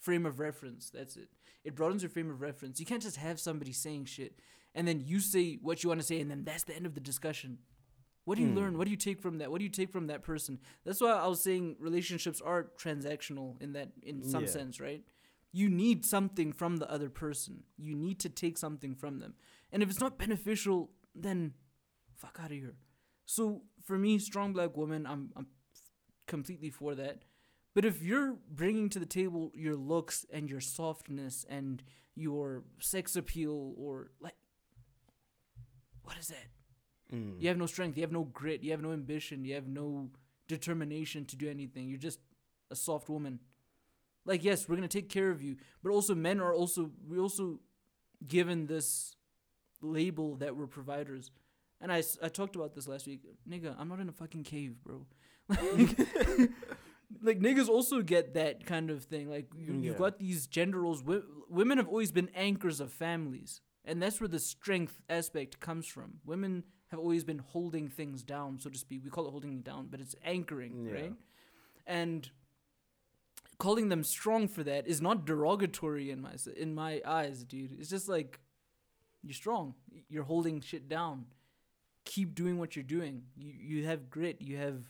frame 0.00 0.24
of 0.24 0.38
reference. 0.38 0.90
That's 0.90 1.16
it. 1.16 1.28
It 1.64 1.74
broadens 1.74 2.02
your 2.02 2.10
frame 2.10 2.30
of 2.30 2.40
reference. 2.40 2.78
You 2.78 2.86
can't 2.86 3.02
just 3.02 3.16
have 3.16 3.40
somebody 3.40 3.72
saying 3.72 4.04
shit 4.06 4.38
and 4.74 4.86
then 4.86 5.02
you 5.04 5.20
say 5.20 5.58
what 5.60 5.82
you 5.82 5.88
want 5.88 6.00
to 6.00 6.06
say, 6.06 6.20
and 6.20 6.30
then 6.30 6.44
that's 6.44 6.64
the 6.64 6.74
end 6.74 6.86
of 6.86 6.94
the 6.94 7.00
discussion. 7.00 7.58
What 8.28 8.36
do 8.36 8.42
you 8.42 8.50
hmm. 8.50 8.58
learn? 8.58 8.76
What 8.76 8.84
do 8.84 8.90
you 8.90 8.98
take 8.98 9.22
from 9.22 9.38
that? 9.38 9.50
What 9.50 9.56
do 9.56 9.64
you 9.64 9.70
take 9.70 9.90
from 9.90 10.08
that 10.08 10.22
person? 10.22 10.58
That's 10.84 11.00
why 11.00 11.12
I 11.12 11.26
was 11.28 11.42
saying 11.42 11.76
relationships 11.80 12.42
are 12.42 12.64
transactional 12.76 13.58
in 13.62 13.72
that, 13.72 13.88
in 14.02 14.22
some 14.22 14.42
Yeah. 14.42 14.50
sense, 14.50 14.80
right? 14.80 15.02
You 15.50 15.70
need 15.70 16.04
something 16.04 16.52
from 16.52 16.76
the 16.76 16.90
other 16.90 17.08
person. 17.08 17.64
You 17.78 17.94
need 17.94 18.20
to 18.20 18.28
take 18.28 18.58
something 18.58 18.94
from 18.94 19.20
them, 19.20 19.34
and 19.72 19.82
if 19.82 19.88
it's 19.88 19.98
not 19.98 20.18
beneficial, 20.18 20.90
then 21.14 21.54
fuck 22.16 22.38
out 22.38 22.50
of 22.50 22.58
here. 22.58 22.76
So 23.24 23.62
for 23.82 23.96
me, 23.96 24.18
strong 24.18 24.52
black 24.52 24.76
woman, 24.76 25.06
I'm 25.06 25.32
I'm 25.34 25.46
completely 26.26 26.68
for 26.68 26.94
that. 26.96 27.24
But 27.72 27.86
if 27.86 28.02
you're 28.02 28.36
bringing 28.50 28.90
to 28.90 28.98
the 28.98 29.06
table 29.06 29.52
your 29.54 29.74
looks 29.74 30.26
and 30.30 30.50
your 30.50 30.60
softness 30.60 31.46
and 31.48 31.82
your 32.14 32.64
sex 32.78 33.16
appeal 33.16 33.72
or 33.78 34.10
like 34.20 34.36
what 36.02 36.18
is 36.18 36.28
that? 36.28 36.57
Mm. 37.12 37.40
You 37.40 37.48
have 37.48 37.56
no 37.56 37.66
strength, 37.66 37.96
you 37.96 38.02
have 38.02 38.12
no 38.12 38.24
grit, 38.24 38.62
you 38.62 38.70
have 38.72 38.82
no 38.82 38.92
ambition, 38.92 39.44
you 39.44 39.54
have 39.54 39.66
no 39.66 40.10
determination 40.46 41.24
to 41.26 41.36
do 41.36 41.48
anything. 41.48 41.88
You're 41.88 41.98
just 41.98 42.20
a 42.70 42.76
soft 42.76 43.08
woman. 43.08 43.40
Like 44.24 44.44
yes, 44.44 44.68
we're 44.68 44.76
going 44.76 44.88
to 44.88 44.98
take 45.00 45.08
care 45.08 45.30
of 45.30 45.42
you, 45.42 45.56
but 45.82 45.90
also 45.90 46.14
men 46.14 46.40
are 46.40 46.52
also 46.54 46.90
we 47.08 47.18
also 47.18 47.60
given 48.26 48.66
this 48.66 49.16
label 49.80 50.36
that 50.36 50.56
we're 50.56 50.66
providers. 50.66 51.30
And 51.80 51.92
I, 51.92 52.02
I 52.22 52.28
talked 52.28 52.56
about 52.56 52.74
this 52.74 52.88
last 52.88 53.06
week. 53.06 53.20
Nigga, 53.48 53.74
I'm 53.78 53.88
not 53.88 54.00
in 54.00 54.08
a 54.08 54.12
fucking 54.12 54.42
cave, 54.44 54.76
bro. 54.84 55.06
Like, 55.48 55.98
like 57.22 57.40
niggas 57.40 57.68
also 57.68 58.02
get 58.02 58.34
that 58.34 58.66
kind 58.66 58.90
of 58.90 59.04
thing. 59.04 59.30
Like 59.30 59.46
you, 59.56 59.72
you've 59.72 59.84
Yeah. 59.84 59.98
got 59.98 60.18
these 60.18 60.46
gender 60.46 60.80
roles. 60.80 61.02
Wo- 61.02 61.22
women 61.48 61.78
have 61.78 61.88
always 61.88 62.12
been 62.12 62.28
anchors 62.34 62.80
of 62.80 62.92
families, 62.92 63.62
and 63.84 64.02
that's 64.02 64.20
where 64.20 64.28
the 64.28 64.38
strength 64.40 65.00
aspect 65.08 65.58
comes 65.60 65.86
from. 65.86 66.14
Women 66.26 66.64
have 66.88 67.00
always 67.00 67.24
been 67.24 67.38
holding 67.38 67.88
things 67.88 68.22
down, 68.22 68.58
so 68.60 68.70
to 68.70 68.78
speak. 68.78 69.02
We 69.04 69.10
call 69.10 69.26
it 69.26 69.30
holding 69.30 69.52
it 69.58 69.64
down, 69.64 69.88
but 69.90 70.00
it's 70.00 70.14
anchoring, 70.24 70.86
Yeah. 70.86 70.92
right? 70.92 71.14
And 71.86 72.30
calling 73.58 73.88
them 73.88 74.04
strong 74.04 74.48
for 74.48 74.62
that 74.64 74.86
is 74.86 75.00
not 75.00 75.24
derogatory 75.24 76.10
in 76.10 76.20
my 76.20 76.34
in 76.56 76.74
my 76.74 77.02
eyes, 77.04 77.44
dude. 77.44 77.72
It's 77.78 77.90
just 77.90 78.08
like 78.08 78.40
you're 79.22 79.34
strong. 79.34 79.74
You're 80.08 80.24
holding 80.24 80.60
shit 80.60 80.88
down. 80.88 81.26
Keep 82.04 82.34
doing 82.34 82.58
what 82.58 82.76
you're 82.76 82.82
doing. 82.98 83.24
You 83.36 83.52
you 83.52 83.86
have 83.86 84.08
grit. 84.10 84.40
You 84.40 84.56
have 84.58 84.84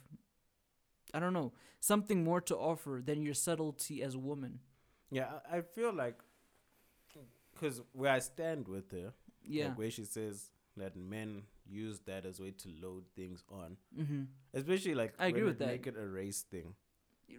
I 1.14 1.18
don't 1.20 1.32
know 1.32 1.52
something 1.80 2.22
more 2.22 2.40
to 2.42 2.56
offer 2.56 3.00
than 3.04 3.22
your 3.22 3.34
subtlety 3.34 4.02
as 4.02 4.14
a 4.14 4.18
woman. 4.18 4.60
Yeah, 5.10 5.40
I 5.50 5.58
I 5.58 5.62
feel 5.62 5.92
like 5.92 6.18
because 7.52 7.80
where 7.92 8.12
I 8.12 8.18
stand 8.20 8.68
with 8.68 8.90
her, 8.92 9.12
Yeah. 9.42 9.68
like 9.68 9.78
where 9.78 9.90
she 9.90 10.04
says 10.04 10.50
that 10.78 10.96
men 10.96 11.42
use 11.66 12.00
that 12.06 12.24
as 12.24 12.40
a 12.40 12.42
way 12.44 12.50
to 12.52 12.68
load 12.82 13.04
things 13.14 13.42
on, 13.50 13.76
mm-hmm. 13.98 14.22
especially 14.54 14.94
like 14.94 15.14
I 15.18 15.26
agree 15.26 15.42
with 15.42 15.58
that. 15.58 15.68
Make 15.68 15.86
it 15.86 15.96
a 15.96 16.06
race 16.06 16.42
thing. 16.42 16.74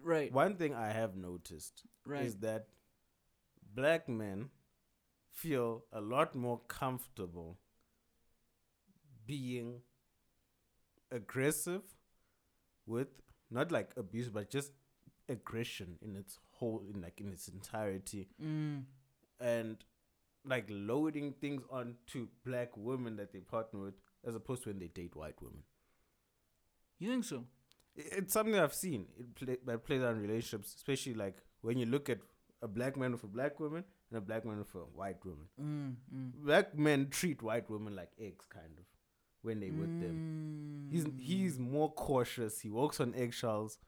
Right. 0.02 0.32
One 0.32 0.54
thing 0.56 0.74
I 0.74 0.92
have 0.92 1.16
noticed 1.16 1.82
Right. 2.06 2.24
is 2.24 2.36
that 2.36 2.68
black 3.74 4.08
men 4.08 4.50
feel 5.32 5.84
a 5.92 6.00
lot 6.00 6.34
more 6.34 6.60
comfortable 6.68 7.58
being 9.26 9.80
aggressive 11.12 11.82
with 12.86 13.08
not 13.50 13.70
like 13.70 13.90
abuse 13.96 14.28
but 14.28 14.50
just 14.50 14.72
aggression 15.28 15.96
in 16.02 16.16
its 16.16 16.38
whole 16.52 16.82
in 16.92 17.00
like 17.00 17.20
in 17.20 17.32
its 17.32 17.48
entirety 17.48 18.28
mm. 18.42 18.82
and 19.40 19.84
like 20.44 20.66
loading 20.68 21.34
things 21.40 21.62
onto 21.70 22.28
black 22.44 22.70
women 22.76 23.16
that 23.16 23.32
they 23.32 23.40
partner 23.40 23.80
with 23.80 23.94
as 24.26 24.34
opposed 24.34 24.62
to 24.62 24.70
when 24.70 24.78
they 24.78 24.88
date 24.88 25.14
white 25.16 25.40
women 25.42 25.62
You 26.98 27.10
think 27.10 27.24
so? 27.24 27.44
It's 27.96 28.32
something 28.32 28.54
I've 28.56 28.72
seen. 28.74 29.06
It 29.18 29.34
play, 29.34 29.56
that 29.66 29.84
plays 29.84 30.02
out 30.02 30.14
in 30.14 30.22
relationships, 30.22 30.74
especially 30.76 31.14
like 31.14 31.36
when 31.60 31.76
you 31.78 31.86
look 31.86 32.08
at 32.08 32.18
a 32.62 32.68
black 32.68 32.96
man 32.96 33.12
with 33.12 33.24
a 33.24 33.26
black 33.26 33.58
woman 33.58 33.84
and 34.10 34.18
a 34.18 34.20
black 34.20 34.44
man 34.44 34.58
with 34.58 34.74
a 34.74 34.78
white 34.78 35.24
woman. 35.24 35.46
Mm, 35.60 35.94
mm. 36.14 36.32
Black 36.44 36.76
men 36.78 37.08
treat 37.10 37.42
white 37.42 37.68
women 37.70 37.96
like 37.96 38.10
eggs, 38.18 38.44
kind 38.48 38.72
of, 38.78 38.84
when 39.42 39.60
they 39.60 39.70
with 39.70 40.00
them. 40.00 40.88
He's 40.90 41.04
Mm. 41.04 41.20
he's 41.20 41.58
more 41.58 41.92
cautious. 41.92 42.60
He 42.60 42.70
walks 42.70 43.00
on 43.00 43.14
eggshells, 43.14 43.78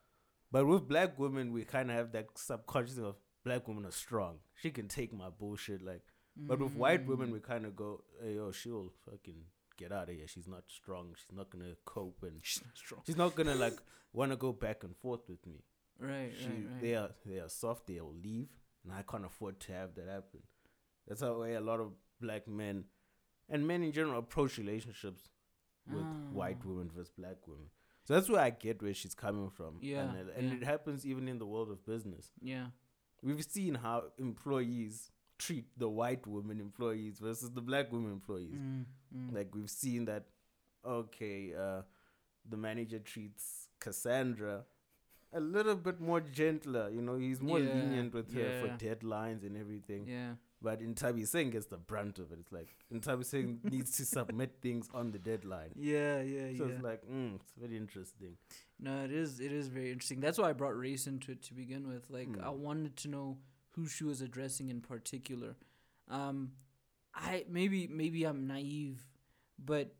but 0.50 0.66
with 0.66 0.88
black 0.88 1.18
women, 1.18 1.52
we 1.52 1.64
kind 1.64 1.90
of 1.90 1.96
have 1.96 2.12
that 2.12 2.36
subconscious 2.36 2.98
of 2.98 3.16
black 3.44 3.68
women 3.68 3.86
are 3.86 3.92
strong. 3.92 4.38
She 4.54 4.70
can 4.70 4.88
take 4.88 5.12
my 5.12 5.28
bullshit, 5.30 5.82
like. 5.82 6.02
But 6.36 6.60
with 6.60 6.74
white 6.74 7.04
women, 7.06 7.28
Mm. 7.28 7.32
we 7.34 7.40
kind 7.40 7.66
of 7.66 7.76
go, 7.76 8.04
"Hey, 8.20 8.34
yo, 8.36 8.52
she'll 8.52 8.90
fucking 9.04 9.44
get 9.76 9.92
out 9.92 10.08
of 10.08 10.14
here. 10.16 10.26
She's 10.26 10.48
not 10.48 10.64
strong. 10.70 11.14
She's 11.16 11.32
not 11.36 11.50
gonna 11.50 11.76
cope, 11.84 12.22
and 12.22 12.40
She's 12.44 12.64
not 12.64 12.76
strong. 12.76 13.02
she's 13.06 13.16
not 13.16 13.34
gonna 13.34 13.54
like 13.54 13.78
want 14.12 14.30
to 14.32 14.36
go 14.36 14.52
back 14.52 14.82
and 14.84 14.96
forth 14.96 15.28
with 15.28 15.44
me. 15.46 15.62
Right, 15.98 16.32
She, 16.36 16.46
right, 16.46 16.66
right. 16.66 16.80
They 16.80 16.94
are 16.96 17.14
they 17.26 17.38
are 17.38 17.48
soft. 17.48 17.86
They'll 17.86 18.12
leave. 18.14 18.48
and 18.84 18.92
I 18.92 19.02
can't 19.02 19.24
afford 19.24 19.60
to 19.60 19.72
have 19.72 19.94
that 19.94 20.08
happen. 20.08 20.42
That's 21.06 21.20
how 21.20 21.38
way 21.40 21.54
a 21.54 21.60
lot 21.60 21.78
of 21.80 21.92
black 22.20 22.48
men 22.48 22.84
and 23.48 23.64
men 23.66 23.82
in 23.84 23.92
general 23.92 24.18
approach 24.18 24.58
relationships 24.58 25.30
with 25.86 26.04
white 26.32 26.58
Ah. 26.62 26.66
women 26.68 26.90
versus 26.90 27.10
black 27.16 27.46
women. 27.46 27.70
So 28.04 28.14
that's 28.14 28.28
where 28.28 28.40
I 28.40 28.50
get 28.50 28.82
where 28.82 28.92
she's 28.94 29.14
coming 29.14 29.50
from. 29.50 29.78
Yeah, 29.80 30.08
and, 30.08 30.16
it- 30.28 30.36
and 30.36 30.48
yeah. 30.48 30.56
it 30.56 30.62
happens 30.64 31.06
even 31.06 31.28
in 31.28 31.38
the 31.38 31.46
world 31.46 31.70
of 31.70 31.84
business. 31.86 32.32
Yeah. 32.40 32.70
We've 33.22 33.44
seen 33.44 33.76
how 33.76 34.10
employees 34.18 35.12
treat 35.44 35.66
the 35.84 35.88
white 36.00 36.26
women 36.26 36.60
employees 36.60 37.18
versus 37.26 37.50
the 37.58 37.60
black 37.70 37.92
women 37.92 38.12
employees. 38.12 38.60
Mm, 38.60 38.84
mm. 39.16 39.34
Like 39.38 39.54
we've 39.54 39.70
seen 39.82 40.04
that 40.10 40.24
okay, 40.84 41.38
uh 41.66 41.82
the 42.48 42.56
manager 42.56 42.98
treats 42.98 43.68
Cassandra 43.78 44.64
a 45.34 45.40
little 45.40 45.76
bit 45.76 46.00
more 46.00 46.20
gentler, 46.20 46.90
you 46.90 47.00
know, 47.00 47.16
he's 47.16 47.40
more 47.40 47.58
Yeah, 47.60 47.72
lenient 47.74 48.12
with 48.14 48.32
her 48.34 48.48
for 48.60 48.68
deadlines 48.84 49.42
and 49.46 49.56
everything. 49.56 50.06
yeah. 50.06 50.32
But 50.64 50.80
Intabi 50.80 51.26
Singh 51.26 51.50
gets 51.50 51.66
the 51.66 51.76
brunt 51.76 52.18
of 52.20 52.30
it. 52.32 52.38
It's 52.42 52.52
like 52.52 52.68
Intabi 52.94 53.24
Singh 53.24 53.58
needs 53.76 53.96
to 53.96 54.04
submit 54.04 54.50
things 54.60 54.88
on 54.94 55.10
the 55.10 55.18
deadline. 55.18 55.70
Yeah, 55.74 56.20
yeah, 56.20 56.48
yeah. 56.48 56.58
So 56.58 56.66
yeah. 56.66 56.72
it's 56.74 56.82
like, 56.90 57.02
mm, 57.10 57.34
it's 57.36 57.52
very 57.60 57.76
interesting. 57.76 58.36
No, 58.78 59.02
it 59.04 59.10
is. 59.10 59.40
It 59.40 59.50
is 59.52 59.66
very 59.68 59.90
interesting. 59.90 60.20
That's 60.20 60.38
why 60.38 60.50
I 60.50 60.52
brought 60.52 60.76
race 60.78 61.06
into 61.08 61.32
it 61.32 61.42
to 61.48 61.54
begin 61.54 61.88
with. 61.88 62.04
Like, 62.10 62.28
I 62.40 62.50
Hmm. 62.50 62.62
wanted 62.68 62.96
to 62.98 63.08
know 63.08 63.38
who 63.72 63.86
she 63.86 64.04
was 64.04 64.20
addressing 64.20 64.68
in 64.68 64.80
particular. 64.80 65.56
Um, 66.08 66.52
I 67.14 67.44
maybe 67.48 67.86
maybe 67.86 68.24
I'm 68.24 68.46
naive, 68.46 69.04
but 69.58 69.94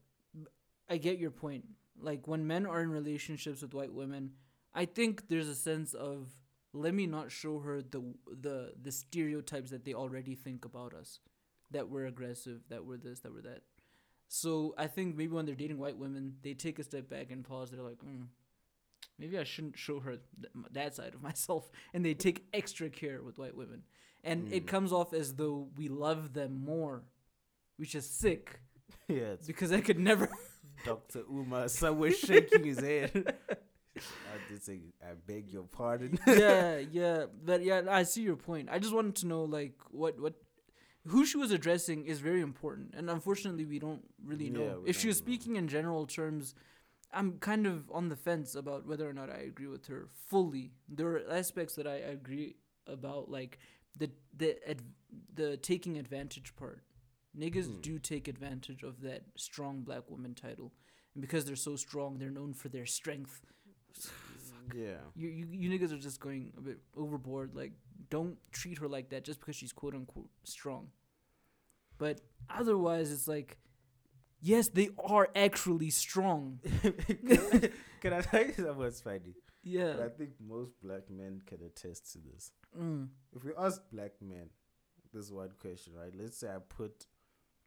I 0.89 0.97
get 0.97 1.19
your 1.19 1.31
point. 1.31 1.65
Like 2.01 2.27
when 2.27 2.47
men 2.47 2.67
are 2.67 2.81
in 2.81 2.91
relationships 2.91 3.63
with 3.63 3.75
white 3.75 3.93
women, 3.93 4.33
I 4.75 4.85
think 4.85 5.29
there's 5.29 5.49
a 5.49 5.55
sense 5.55 5.95
of 5.95 6.29
let 6.73 6.95
me 6.95 7.07
not 7.07 7.31
show 7.31 7.59
her 7.61 7.83
the 7.83 8.03
the 8.41 8.73
the 8.81 8.93
stereotypes 8.93 9.71
that 9.71 9.85
they 9.85 9.95
already 9.95 10.35
think 10.35 10.65
about 10.65 10.95
us, 10.95 11.21
that 11.71 11.89
we're 11.89 12.07
aggressive, 12.07 12.61
that 12.69 12.85
we're 12.85 12.97
this, 12.97 13.21
that 13.21 13.33
we're 13.33 13.43
that. 13.43 13.63
So 14.29 14.75
I 14.79 14.87
think 14.87 15.17
maybe 15.17 15.33
when 15.35 15.45
they're 15.45 15.55
dating 15.55 15.79
white 15.79 15.99
women, 15.99 16.37
they 16.43 16.55
take 16.55 16.79
a 16.79 16.83
step 16.83 17.09
back 17.11 17.31
and 17.31 17.45
pause. 17.45 17.71
They're 17.71 17.83
like, 17.83 17.99
mm, 17.99 18.27
maybe 19.23 19.39
I 19.39 19.45
shouldn't 19.45 19.79
show 19.87 20.01
her 20.07 20.15
th- 20.43 20.53
that 20.79 20.95
side 20.99 21.15
of 21.15 21.23
myself, 21.31 21.71
and 21.95 22.05
they 22.05 22.15
take 22.15 22.39
extra 22.53 22.89
care 22.91 23.23
with 23.27 23.39
white 23.39 23.57
women, 23.63 23.81
and 24.31 24.53
it 24.53 24.65
Mm. 24.65 24.73
comes 24.75 24.93
off 24.93 25.11
as 25.23 25.35
though 25.41 25.69
we 25.81 25.87
love 25.89 26.33
them 26.39 26.53
more, 26.73 26.97
which 27.81 27.95
is 27.95 28.07
sick 28.25 28.61
yeah, 29.09 29.35
because 29.47 29.71
I 29.73 29.81
could 29.81 29.99
never. 30.11 30.29
Dr. 30.85 31.23
Umar 31.31 31.69
somewhere 31.69 32.13
shaking 32.13 32.65
his 32.65 32.81
head. 32.81 33.13
I 34.35 34.37
did 34.49 34.63
say, 34.63 34.81
I 35.03 35.13
beg 35.27 35.51
your 35.53 35.65
pardon. 35.65 36.19
yeah, 36.27 36.79
yeah, 37.01 37.27
but 37.45 37.63
yeah, 37.63 37.83
I 37.91 38.03
see 38.05 38.23
your 38.23 38.37
point. 38.37 38.69
I 38.73 38.79
just 38.79 38.95
wanted 38.95 39.17
to 39.17 39.27
know 39.27 39.45
like 39.45 39.75
what 39.91 40.19
what 40.19 40.35
who 41.13 41.27
she 41.27 41.37
was 41.37 41.51
addressing 41.51 42.07
is 42.07 42.19
very 42.21 42.41
important, 42.41 42.95
and 42.97 43.11
unfortunately, 43.11 43.67
we 43.67 43.79
don't 43.79 44.03
really 44.25 44.51
know. 44.51 44.63
Yeah, 44.83 44.91
if 44.91 44.99
she 45.01 45.09
was 45.09 45.21
don't 45.21 45.29
know. 45.29 45.33
speaking 45.35 45.57
in 45.57 45.69
general 45.69 46.07
terms, 46.07 46.55
I'm 47.13 47.39
kind 47.39 47.67
of 47.67 47.91
on 47.91 48.09
the 48.09 48.17
fence 48.17 48.55
about 48.55 48.87
whether 48.87 49.09
or 49.09 49.13
not 49.13 49.31
I 49.31 49.39
agree 49.39 49.67
with 49.67 49.87
her 49.87 50.09
fully. 50.29 50.73
There 50.89 51.09
are 51.09 51.31
aspects 51.31 51.75
that 51.75 51.87
I 51.87 51.97
agree 51.97 52.57
about, 52.87 53.31
like 53.31 53.59
the 53.97 54.11
the 54.37 54.57
ad, 54.69 54.83
the 55.35 55.57
taking 55.59 55.99
advantage 55.99 56.55
part. 56.57 56.83
Niggas 57.39 57.67
Hmm. 57.67 57.81
do 57.81 57.99
take 57.99 58.29
advantage 58.29 58.83
of 58.83 59.01
that 59.03 59.25
strong 59.37 59.83
black 59.83 60.11
woman 60.11 60.35
title, 60.35 60.73
and 61.15 61.21
because 61.23 61.45
they're 61.45 61.57
so 61.57 61.77
strong, 61.77 62.19
they're 62.19 62.31
known 62.31 62.55
for 62.55 62.69
their 62.69 62.87
strength. 62.87 63.43
yeah. 64.75 64.97
You, 65.15 65.29
you 65.29 65.47
you 65.51 65.71
niggas 65.71 65.93
are 65.93 65.99
just 65.99 66.21
going 66.21 66.53
a 66.57 66.61
bit 66.61 66.79
overboard. 66.97 67.55
Like, 67.55 67.73
don't 68.11 68.39
treat 68.53 68.79
her 68.79 68.89
like 68.89 69.11
that 69.11 69.25
just 69.25 69.41
because 69.41 69.57
she's 69.57 69.73
quote 69.73 69.95
unquote 69.95 70.31
strong. 70.45 70.89
But 71.99 72.21
otherwise, 72.51 73.11
it's 73.13 73.29
like, 73.29 73.59
yes, 74.43 74.69
they 74.69 74.91
are 75.03 75.29
actually 75.35 75.89
strong. 75.91 76.59
Can 78.01 78.13
I 78.13 78.21
tell 78.21 78.45
you 78.45 78.53
something 78.55 78.91
funny? 78.91 79.35
Yeah. 79.63 79.95
I 80.05 80.09
think 80.09 80.31
most 80.45 80.73
black 80.83 81.09
men 81.09 81.41
can 81.47 81.59
attest 81.65 82.13
to 82.13 82.19
this. 82.19 82.51
Mm. 82.79 83.09
If 83.35 83.45
we 83.45 83.53
ask 83.57 83.81
black 83.93 84.13
men 84.21 84.49
this 85.15 85.31
one 85.31 85.51
question, 85.61 85.93
right? 85.97 86.13
Let's 86.19 86.37
say 86.39 86.49
I 86.49 86.59
put 86.69 87.07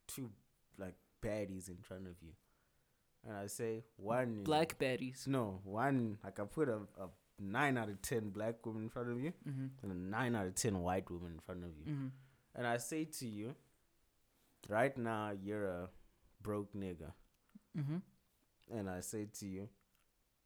two 0.07 0.29
like 0.77 0.95
baddies 1.23 1.69
in 1.69 1.77
front 1.81 2.07
of 2.07 2.15
you, 2.21 2.33
and 3.25 3.37
I 3.37 3.47
say 3.47 3.83
one 3.95 4.43
Black 4.43 4.77
baddies. 4.77 5.25
No, 5.27 5.61
one 5.63 6.17
like 6.23 6.39
I 6.39 6.43
put 6.43 6.67
a, 6.67 6.79
a 6.99 7.07
nine 7.39 7.77
out 7.77 7.87
of 7.89 8.01
ten 8.01 8.29
black 8.29 8.65
women 8.65 8.83
in 8.83 8.89
front 8.89 9.09
of 9.11 9.19
you, 9.21 9.31
Mm-hmm. 9.47 9.65
and 9.83 9.91
a 9.91 9.95
nine 9.95 10.35
out 10.35 10.47
of 10.47 10.55
ten 10.55 10.79
white 10.81 11.09
women 11.09 11.31
in 11.33 11.39
front 11.39 11.63
of 11.63 11.69
you, 11.77 11.93
Mm-hmm. 11.93 12.07
and 12.55 12.67
I 12.67 12.77
say 12.77 13.05
to 13.05 13.27
you, 13.27 13.55
right 14.67 14.95
now 14.97 15.31
you're 15.41 15.65
a 15.65 15.89
broke 16.45 16.73
nigga, 16.73 17.11
Mm-hmm. 17.77 17.97
and 18.77 18.89
I 18.89 19.01
say 19.01 19.27
to 19.39 19.45
you, 19.45 19.67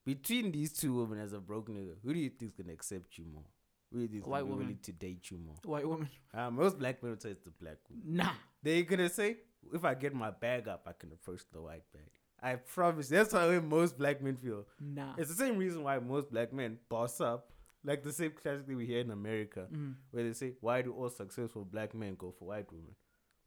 between 0.05 0.51
these 0.51 0.73
two 0.73 0.93
women 0.99 1.19
as 1.19 1.33
a 1.33 1.39
broke 1.39 1.69
nigga, 1.69 1.95
who 2.03 2.13
do 2.13 2.19
you 2.19 2.29
think's 2.29 2.55
gonna 2.55 2.73
accept 2.73 3.17
you 3.17 3.25
more? 3.33 3.43
Who 3.91 3.97
do 3.99 4.03
you 4.03 4.07
think's 4.09 4.27
White 4.27 4.39
gonna 4.39 4.45
be 4.45 4.51
woman. 4.51 4.65
willing 4.67 4.79
to 4.83 4.91
date 4.93 5.29
you 5.31 5.37
more? 5.37 5.55
White 5.63 5.87
woman. 5.87 6.09
Uh, 6.33 6.49
most 6.51 6.79
black 6.79 7.01
men 7.03 7.11
will 7.11 7.19
say 7.19 7.31
it's 7.31 7.43
the 7.43 7.51
black 7.51 7.77
woman. 7.89 8.03
Nah. 8.17 8.31
They're 8.63 8.83
gonna 8.83 9.09
say, 9.09 9.37
if 9.73 9.83
I 9.83 9.93
get 9.93 10.13
my 10.13 10.31
bag 10.31 10.67
up, 10.67 10.83
I 10.87 10.93
can 10.93 11.11
approach 11.11 11.41
the 11.51 11.61
white 11.61 11.83
bag. 11.93 12.09
I 12.41 12.55
promise. 12.55 13.09
That's 13.09 13.33
how 13.33 13.47
most 13.59 13.97
black 13.97 14.21
men 14.23 14.37
feel. 14.37 14.65
Nah. 14.79 15.13
It's 15.17 15.29
the 15.29 15.35
same 15.43 15.57
reason 15.57 15.83
why 15.83 15.99
most 15.99 16.31
black 16.31 16.53
men 16.53 16.79
boss 16.87 17.19
up. 17.21 17.51
Like 17.83 18.03
the 18.03 18.11
same 18.13 18.31
classic 18.31 18.65
thing 18.67 18.75
we 18.77 18.85
hear 18.85 18.99
in 18.99 19.11
America, 19.11 19.67
Mm. 19.71 19.95
where 20.11 20.23
they 20.25 20.33
say, 20.33 20.53
"Why 20.61 20.81
do 20.81 20.91
all 20.93 21.09
successful 21.09 21.63
black 21.65 21.93
men 21.95 22.15
go 22.15 22.31
for 22.37 22.45
white 22.49 22.69
women?" 22.71 22.95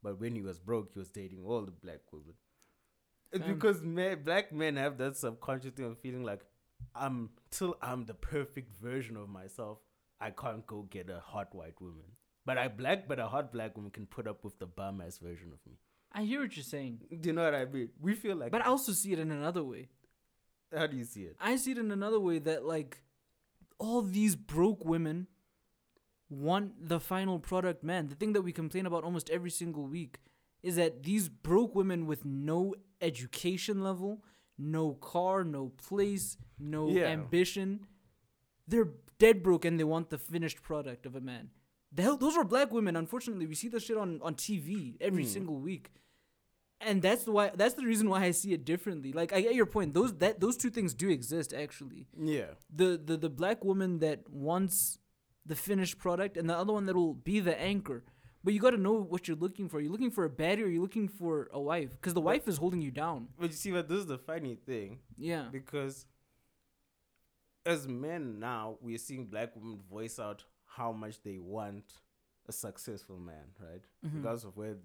But 0.02 0.18
when 0.20 0.34
he 0.34 0.42
was 0.42 0.58
broke, 0.58 0.90
he 0.92 0.98
was 0.98 1.08
dating 1.10 1.44
all 1.46 1.62
the 1.62 1.70
black 1.70 2.00
women. 2.12 2.34
It's 3.32 3.46
because 3.46 3.80
men, 3.82 4.22
black 4.24 4.52
men 4.52 4.76
have 4.76 4.98
that 4.98 5.16
subconscious 5.16 5.72
thing 5.72 5.86
of 5.86 5.98
feeling 5.98 6.22
like, 6.24 6.40
"I'm 6.94 7.30
till 7.50 7.76
I'm 7.80 8.04
the 8.04 8.14
perfect 8.14 8.70
version 8.76 9.16
of 9.16 9.28
myself. 9.28 9.78
I 10.20 10.30
can't 10.30 10.66
go 10.66 10.82
get 10.82 11.08
a 11.08 11.20
hot 11.20 11.54
white 11.54 11.80
woman." 11.80 12.16
But 12.44 12.58
I 12.58 12.68
black, 12.68 13.06
but 13.08 13.18
a 13.20 13.26
hot 13.28 13.52
black 13.52 13.76
woman 13.76 13.90
can 13.90 14.06
put 14.06 14.26
up 14.26 14.44
with 14.44 14.58
the 14.58 14.66
bum 14.66 15.00
ass 15.00 15.18
version 15.18 15.52
of 15.52 15.58
me. 15.66 15.78
I 16.12 16.24
hear 16.24 16.40
what 16.40 16.54
you're 16.56 16.64
saying, 16.64 17.00
Do 17.20 17.28
you 17.28 17.32
know 17.32 17.44
what 17.44 17.54
I 17.54 17.64
mean? 17.64 17.88
We 17.98 18.14
feel 18.14 18.36
like. 18.36 18.50
but 18.52 18.60
I 18.60 18.66
also 18.68 18.92
see 18.92 19.12
it 19.12 19.18
in 19.18 19.30
another 19.30 19.62
way. 19.64 19.88
how 20.76 20.86
do 20.86 20.96
you 20.96 21.04
see 21.04 21.22
it? 21.22 21.36
I 21.40 21.56
see 21.56 21.70
it 21.70 21.78
in 21.78 21.90
another 21.90 22.20
way 22.20 22.38
that 22.40 22.66
like 22.66 22.98
all 23.78 24.02
these 24.02 24.36
broke 24.36 24.84
women 24.84 25.26
want 26.32 26.88
the 26.88 26.98
final 27.00 27.38
product 27.38 27.84
man. 27.84 28.08
The 28.08 28.14
thing 28.14 28.32
that 28.32 28.42
we 28.42 28.52
complain 28.52 28.86
about 28.86 29.04
almost 29.04 29.30
every 29.30 29.50
single 29.50 29.86
week 29.86 30.18
is 30.62 30.76
that 30.76 31.02
these 31.02 31.28
broke 31.28 31.74
women 31.74 32.06
with 32.06 32.24
no 32.24 32.74
education 33.00 33.82
level, 33.82 34.22
no 34.56 34.92
car, 34.94 35.44
no 35.44 35.68
place, 35.88 36.36
no 36.58 36.88
Yeah. 36.88 37.06
ambition, 37.06 37.86
they're 38.66 38.92
dead 39.18 39.42
broke 39.42 39.64
and 39.64 39.78
they 39.78 39.84
want 39.84 40.10
the 40.10 40.18
finished 40.18 40.62
product 40.62 41.06
of 41.06 41.14
a 41.16 41.20
man. 41.20 41.50
The 41.92 42.02
hell, 42.02 42.16
those 42.16 42.36
are 42.36 42.44
black 42.44 42.72
women. 42.72 42.96
Unfortunately, 42.96 43.46
we 43.46 43.54
see 43.54 43.68
this 43.68 43.84
shit 43.84 43.96
on, 43.96 44.20
on 44.22 44.34
TV 44.34 44.96
every 45.00 45.24
Hmm. 45.24 45.28
single 45.28 45.56
week 45.60 45.90
and 46.84 47.00
that's 47.00 47.26
why 47.26 47.50
that's 47.54 47.74
the 47.74 47.84
reason 47.84 48.08
why 48.08 48.24
I 48.24 48.32
see 48.32 48.52
it 48.52 48.64
differently. 48.64 49.12
Like 49.12 49.32
I 49.32 49.40
get 49.40 49.54
your 49.54 49.66
point. 49.66 49.94
Those 49.94 50.14
that 50.18 50.40
those 50.40 50.56
two 50.56 50.70
things 50.70 50.94
do 50.94 51.08
exist 51.10 51.52
actually. 51.54 52.08
Yeah. 52.18 52.54
The 52.74 53.00
the 53.08 53.16
the 53.16 53.30
black 53.30 53.64
woman 53.64 54.00
that 54.00 54.28
wants 54.28 54.98
the 55.46 55.54
finished 55.56 55.98
product 55.98 56.36
and 56.36 56.48
the 56.48 56.56
other 56.56 56.72
one 56.72 56.86
that 56.86 56.94
will 56.96 57.14
be 57.14 57.40
the 57.40 57.58
anchor. 57.60 58.04
But 58.44 58.54
you 58.54 58.60
got 58.60 58.70
to 58.70 58.76
know 58.76 58.94
what 59.00 59.28
you're 59.28 59.36
looking 59.36 59.68
for. 59.68 59.80
You're 59.80 59.92
looking 59.92 60.10
for 60.10 60.24
a 60.24 60.30
baddie 60.30 60.62
or 60.62 60.66
you're 60.68 60.82
looking 60.82 61.06
for 61.08 61.48
a 61.52 61.60
wife 61.60 61.90
because 61.92 62.14
the 62.14 62.20
wife 62.20 62.48
is 62.48 62.56
holding 62.58 62.82
you 62.82 62.90
down. 62.90 63.28
But 63.38 63.50
you 63.50 63.56
see, 63.56 63.72
what 63.72 63.88
this 63.88 63.98
is 63.98 64.06
the 64.06 64.18
funny 64.18 64.56
thing 64.56 64.98
Yeah. 65.16 65.48
because 65.52 66.06
as 67.64 67.86
men 67.86 68.40
now, 68.40 68.78
we're 68.80 68.98
seeing 68.98 69.26
black 69.26 69.54
women 69.54 69.78
voice 69.88 70.18
out 70.18 70.44
how 70.66 70.92
much 70.92 71.22
they 71.22 71.38
want 71.38 72.00
a 72.48 72.52
successful 72.52 73.18
man, 73.18 73.54
right? 73.60 73.82
Mhm. 74.04 74.16
Regardless 74.16 74.44
of 74.44 74.56
where 74.56 74.76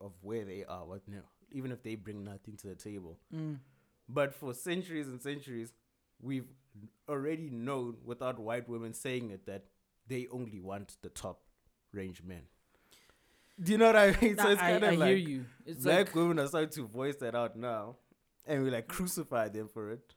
of 0.00 0.12
where 0.22 0.44
they 0.44 0.64
are, 0.64 0.84
what 0.86 1.06
now, 1.06 1.22
even 1.52 1.70
if 1.72 1.82
they 1.82 1.94
bring 1.94 2.24
nothing 2.24 2.56
to 2.56 2.66
the 2.66 2.74
table. 2.74 3.18
Mm. 3.32 3.60
But 4.08 4.34
for 4.34 4.52
centuries 4.52 5.06
and 5.08 5.22
centuries, 5.22 5.72
we've 6.20 6.48
already 7.08 7.48
known 7.50 7.98
without 8.04 8.38
white 8.38 8.68
women 8.68 8.92
saying 8.92 9.30
it 9.30 9.46
that 9.46 9.64
they 10.06 10.26
only 10.30 10.60
want 10.60 10.96
the 11.02 11.08
top 11.08 11.42
range 11.92 12.22
men. 12.22 12.42
Do 13.62 13.72
you 13.72 13.78
know 13.78 13.86
what 13.86 13.96
I 13.96 14.16
mean? 14.20 14.36
Nah, 14.36 14.50
it's 14.50 14.60
kinda 14.60 14.86
I 14.86 14.94
like 14.94 15.08
hear 15.08 15.16
you. 15.16 15.44
It's 15.66 15.84
black 15.84 16.06
like 16.06 16.14
women 16.14 16.38
are 16.38 16.46
starting 16.46 16.70
to 16.70 16.86
voice 16.86 17.16
that 17.16 17.34
out 17.34 17.56
now, 17.56 17.96
and 18.46 18.64
we 18.64 18.70
like 18.70 18.88
crucify 18.88 19.48
them 19.48 19.68
for 19.68 19.90
it. 19.90 20.14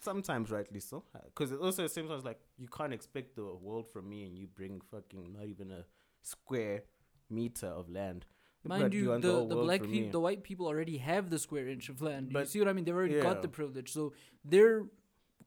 Sometimes 0.00 0.50
rightly 0.50 0.80
so, 0.80 1.04
because 1.26 1.52
it 1.52 1.60
also 1.60 1.86
seems 1.86 2.24
like 2.24 2.38
you 2.56 2.68
can't 2.68 2.94
expect 2.94 3.36
the 3.36 3.44
world 3.44 3.86
from 3.92 4.08
me, 4.08 4.24
and 4.24 4.38
you 4.38 4.46
bring 4.46 4.80
fucking 4.90 5.34
not 5.34 5.44
even 5.44 5.70
a 5.70 5.84
square 6.22 6.84
meter 7.28 7.66
of 7.66 7.90
land. 7.90 8.24
mind 8.64 8.82
But 8.82 8.92
you, 8.94 9.10
want 9.10 9.22
the, 9.22 9.46
the 9.46 9.56
black 9.56 9.82
people, 9.82 10.10
the 10.10 10.20
white 10.20 10.42
people 10.42 10.66
already 10.66 10.96
have 10.96 11.28
the 11.28 11.38
square 11.38 11.68
inch 11.68 11.90
of 11.90 12.00
land. 12.00 12.30
Do 12.32 12.38
you 12.38 12.46
see 12.46 12.58
what 12.60 12.68
I 12.68 12.72
mean? 12.72 12.86
They've 12.86 12.94
already 12.94 13.16
yeah. 13.16 13.22
got 13.22 13.42
the 13.42 13.48
privilege, 13.48 13.92
so 13.92 14.14
they're 14.42 14.84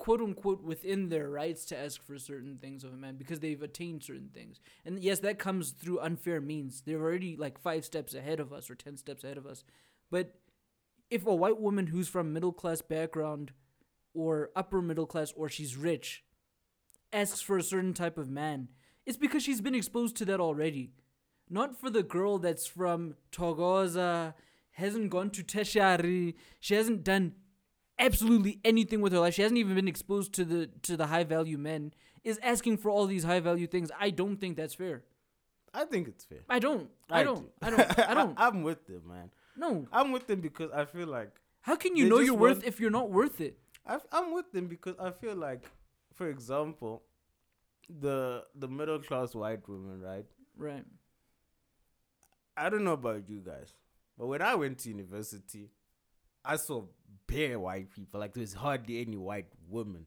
quote 0.03 0.19
unquote 0.19 0.61
within 0.61 1.07
their 1.07 1.29
rights 1.29 1.63
to 1.63 1.77
ask 1.77 2.05
for 2.05 2.19
certain 2.19 2.57
things 2.57 2.83
of 2.83 2.91
a 2.91 2.97
man 2.97 3.15
because 3.15 3.39
they've 3.39 3.61
attained 3.61 4.03
certain 4.03 4.29
things. 4.33 4.59
And 4.83 5.01
yes, 5.01 5.19
that 5.19 5.39
comes 5.39 5.71
through 5.71 6.01
unfair 6.01 6.41
means. 6.41 6.81
They're 6.85 6.99
already 7.01 7.37
like 7.37 7.57
five 7.57 7.85
steps 7.85 8.13
ahead 8.13 8.41
of 8.41 8.51
us 8.51 8.69
or 8.69 8.75
10 8.75 8.97
steps 8.97 9.23
ahead 9.23 9.37
of 9.37 9.45
us. 9.45 9.63
But 10.11 10.35
if 11.09 11.25
a 11.25 11.33
white 11.33 11.57
woman 11.57 11.87
who's 11.87 12.09
from 12.09 12.33
middle 12.33 12.51
class 12.51 12.81
background 12.81 13.53
or 14.13 14.49
upper 14.57 14.81
middle 14.81 15.05
class 15.05 15.31
or 15.37 15.47
she's 15.47 15.77
rich 15.77 16.25
asks 17.13 17.39
for 17.39 17.57
a 17.57 17.63
certain 17.63 17.93
type 17.93 18.17
of 18.17 18.29
man, 18.29 18.67
it's 19.05 19.15
because 19.15 19.41
she's 19.41 19.61
been 19.61 19.73
exposed 19.73 20.17
to 20.17 20.25
that 20.25 20.41
already. 20.41 20.91
Not 21.49 21.79
for 21.79 21.89
the 21.89 22.03
girl 22.03 22.39
that's 22.39 22.67
from 22.67 23.15
Togoza, 23.31 24.33
hasn't 24.71 25.11
gone 25.11 25.29
to 25.29 25.43
Teshari, 25.45 26.33
she 26.59 26.75
hasn't 26.75 27.05
done 27.05 27.35
absolutely 28.05 28.59
anything 28.63 29.01
with 29.01 29.13
her 29.13 29.19
life. 29.19 29.33
She 29.35 29.41
hasn't 29.41 29.57
even 29.57 29.75
been 29.75 29.87
exposed 29.87 30.33
to 30.33 30.45
the 30.45 30.67
to 30.83 30.97
the 30.97 31.07
high 31.07 31.23
value 31.23 31.57
men. 31.57 31.93
Is 32.23 32.39
asking 32.41 32.77
for 32.77 32.89
all 32.89 33.05
these 33.05 33.25
high 33.25 33.41
value 33.41 33.67
things. 33.67 33.89
I 33.99 34.09
don't 34.09 34.37
think 34.37 34.55
that's 34.55 34.75
fair. 34.75 35.03
I 35.73 35.83
think 35.85 36.07
it's 36.07 36.23
fair. 36.23 36.43
I 36.47 36.59
don't. 36.59 36.89
I, 37.09 37.23
don't. 37.23 37.39
do. 37.39 37.49
I 37.61 37.69
don't. 37.69 37.99
I 38.11 38.13
don't. 38.19 38.33
I'm 38.37 38.63
with 38.63 38.85
them, 38.87 39.01
man. 39.07 39.29
No. 39.57 39.87
I'm 39.91 40.11
with 40.13 40.27
them 40.27 40.39
because 40.39 40.71
I 40.71 40.85
feel 40.85 41.07
like 41.07 41.31
How 41.61 41.75
can 41.75 41.97
you 41.97 42.07
know 42.07 42.19
you're 42.19 42.33
worth 42.47 42.57
want- 42.59 42.67
if 42.67 42.79
you're 42.79 42.91
not 43.01 43.09
worth 43.11 43.41
it? 43.41 43.57
I, 43.85 43.97
I'm 44.11 44.33
with 44.33 44.51
them 44.53 44.67
because 44.67 44.95
I 44.97 45.11
feel 45.11 45.35
like, 45.35 45.63
for 46.13 46.29
example, 46.29 47.03
the 47.89 48.45
the 48.55 48.69
middle 48.69 48.99
class 48.99 49.35
white 49.35 49.67
woman, 49.67 49.99
right? 50.01 50.25
Right. 50.55 50.85
I 52.55 52.69
don't 52.69 52.83
know 52.83 52.93
about 52.93 53.27
you 53.27 53.39
guys, 53.39 53.73
but 54.17 54.27
when 54.27 54.41
I 54.41 54.55
went 54.55 54.77
to 54.79 54.89
university, 54.89 55.71
I 56.45 56.55
saw 56.57 56.83
bare 57.33 57.59
white 57.59 57.91
people. 57.91 58.19
Like 58.19 58.33
there's 58.33 58.53
hardly 58.53 59.01
any 59.01 59.17
white 59.17 59.47
women. 59.69 60.05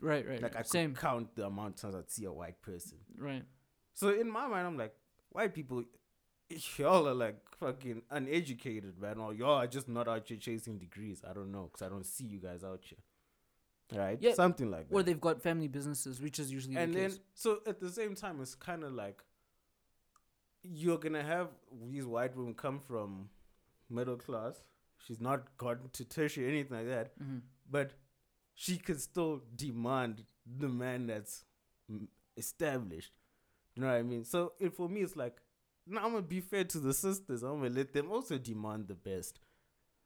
Right. 0.00 0.26
Right. 0.26 0.42
Like 0.42 0.54
I 0.54 0.58
right. 0.58 0.64
could 0.64 0.70
Same. 0.70 0.94
count 0.94 1.34
the 1.36 1.46
amount 1.46 1.74
of 1.76 1.80
times 1.80 1.94
I'd 1.94 2.10
see 2.10 2.24
a 2.24 2.32
white 2.32 2.60
person. 2.62 2.98
Right. 3.16 3.44
So 3.92 4.08
in 4.10 4.30
my 4.30 4.46
mind, 4.48 4.66
I'm 4.66 4.76
like, 4.76 4.94
white 5.30 5.54
people, 5.54 5.84
y'all 6.76 7.08
are 7.08 7.14
like 7.14 7.36
fucking 7.60 8.02
uneducated, 8.10 8.98
man, 8.98 9.18
or 9.18 9.34
y'all 9.34 9.58
are 9.58 9.66
just 9.66 9.88
not 9.88 10.08
out 10.08 10.26
here 10.26 10.38
chasing 10.38 10.78
degrees. 10.78 11.22
I 11.28 11.32
don't 11.32 11.52
know, 11.52 11.70
cause 11.72 11.82
I 11.82 11.88
don't 11.88 12.06
see 12.06 12.24
you 12.24 12.38
guys 12.40 12.64
out 12.64 12.80
here. 12.82 12.98
Right? 13.94 14.16
Yeah, 14.20 14.32
Something 14.32 14.70
like 14.70 14.88
that. 14.88 14.94
Or 14.94 15.02
they've 15.02 15.20
got 15.20 15.42
family 15.42 15.68
businesses, 15.68 16.20
which 16.20 16.38
is 16.38 16.50
usually 16.50 16.76
and 16.76 16.94
the 16.94 16.98
then 16.98 17.10
case. 17.10 17.20
so 17.34 17.58
at 17.66 17.78
the 17.78 17.90
same 17.90 18.14
time 18.14 18.40
it's 18.40 18.54
kind 18.54 18.84
of 18.84 18.92
like 18.94 19.22
you're 20.62 20.96
gonna 20.98 21.22
have 21.22 21.48
these 21.90 22.06
white 22.06 22.34
women 22.36 22.54
come 22.54 22.78
from 22.80 23.28
middle 23.90 24.16
class 24.16 24.62
she's 25.06 25.20
not 25.20 25.56
gotten 25.58 25.88
to 25.90 26.04
tertiary 26.04 26.48
anything 26.48 26.76
like 26.76 26.86
that 26.86 27.18
Mhm. 27.18 27.40
but 27.70 27.94
she 28.54 28.76
could 28.78 29.00
still 29.00 29.42
demand 29.56 30.24
the 30.58 30.68
man 30.68 31.06
that's 31.06 31.44
mm, 31.90 32.06
established 32.36 33.12
you 33.74 33.82
know 33.82 33.88
what 33.88 33.96
i 33.96 34.02
mean 34.02 34.24
so 34.24 34.52
it, 34.58 34.72
for 34.74 34.88
me 34.88 35.00
it's 35.02 35.16
like 35.16 35.40
now 35.86 36.04
i'm 36.04 36.10
gonna 36.12 36.22
be 36.22 36.40
fair 36.40 36.64
to 36.64 36.78
the 36.78 36.94
sisters 36.94 37.42
i'm 37.42 37.60
gonna 37.62 37.70
let 37.74 37.92
them 37.92 38.10
also 38.10 38.38
demand 38.38 38.88
the 38.88 38.94
best 38.94 39.40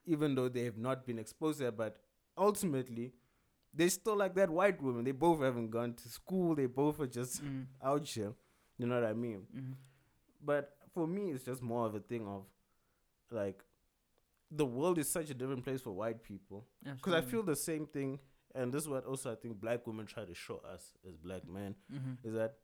even 0.05 0.35
though 0.35 0.48
they 0.48 0.64
have 0.64 0.78
not 0.78 1.05
been 1.06 1.18
exposed 1.18 1.59
to 1.59 1.64
that 1.64 1.77
but 1.77 1.98
ultimately 2.39 3.12
they 3.74 3.89
still 3.90 4.16
like 4.16 4.35
that 4.35 4.48
white 4.48 4.81
woman. 4.81 5.05
They 5.05 5.12
both 5.12 5.40
haven't 5.43 5.68
gone 5.68 5.93
to 5.94 6.09
school. 6.09 6.55
They 6.55 6.64
both 6.64 6.98
are 6.98 7.06
just 7.06 7.44
Mm. 7.44 7.66
out 7.82 8.06
here. 8.09 8.32
You 8.78 8.86
know 8.86 8.94
what 8.98 9.05
I 9.05 9.12
mean? 9.12 9.47
Mhm. 9.55 9.74
But 10.40 10.78
for 10.94 11.06
me, 11.06 11.32
it's 11.32 11.44
just 11.44 11.60
more 11.60 11.85
of 11.85 11.94
a 11.94 12.01
thing 12.01 12.27
of 12.27 12.47
like 13.31 13.62
the 14.51 14.66
world 14.66 14.98
is 14.98 15.09
such 15.09 15.31
a 15.31 15.35
different 15.35 15.64
place 15.64 15.81
for 15.81 15.90
white 15.93 16.23
people. 16.23 16.66
Because 16.85 17.14
I 17.14 17.20
feel 17.20 17.43
the 17.43 17.56
same 17.56 17.86
thing, 17.86 18.20
and 18.55 18.73
this 18.73 18.82
is 18.82 18.89
what 18.89 19.05
also 19.05 19.32
I 19.32 19.35
think 19.35 19.60
black 19.60 19.86
women 19.86 20.06
try 20.06 20.24
to 20.24 20.35
show 20.35 20.59
us 20.59 20.93
as 21.09 21.16
black 21.16 21.47
men 21.48 21.74
Mhm. 21.93 22.18
is 22.24 22.35
that 22.35 22.59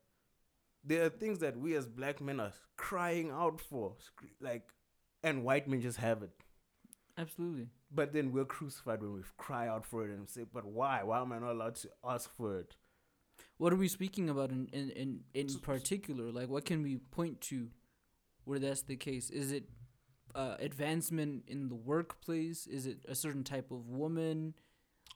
there 0.84 1.04
are 1.04 1.08
things 1.10 1.38
that 1.40 1.56
we 1.56 1.74
as 1.76 1.86
black 1.86 2.20
men 2.20 2.40
are 2.40 2.52
crying 2.76 3.30
out 3.30 3.60
for, 3.60 3.96
like, 4.40 4.72
and 5.22 5.44
white 5.44 5.68
men 5.68 5.80
just 5.80 5.98
have 5.98 6.22
it. 6.22 6.32
Absolutely. 7.16 7.68
But 7.90 8.12
then 8.12 8.32
we're 8.32 8.46
crucified 8.46 9.00
when 9.02 9.12
we 9.12 9.22
cry 9.36 9.68
out 9.68 9.84
for 9.84 10.04
it 10.08 10.10
and 10.10 10.28
say, 10.28 10.44
"But 10.44 10.64
why? 10.64 11.02
Why 11.02 11.20
am 11.20 11.30
I 11.32 11.38
not 11.38 11.52
allowed 11.52 11.74
to 11.76 11.90
ask 12.02 12.30
for 12.30 12.58
it?" 12.58 12.76
What 13.58 13.72
are 13.72 13.76
we 13.76 13.86
speaking 13.88 14.30
about 14.30 14.50
in 14.50 14.66
in 14.68 14.90
in, 14.90 15.24
in 15.34 15.58
particular? 15.60 16.32
Like, 16.32 16.48
what 16.48 16.64
can 16.64 16.82
we 16.82 16.96
point 16.98 17.40
to 17.42 17.70
where 18.44 18.58
that's 18.58 18.82
the 18.82 18.96
case? 18.96 19.30
Is 19.30 19.52
it 19.52 19.68
uh, 20.34 20.56
advancement 20.58 21.44
in 21.46 21.68
the 21.68 21.74
workplace? 21.74 22.66
Is 22.66 22.86
it 22.86 22.98
a 23.08 23.14
certain 23.14 23.44
type 23.44 23.70
of 23.70 23.88
woman? 23.88 24.54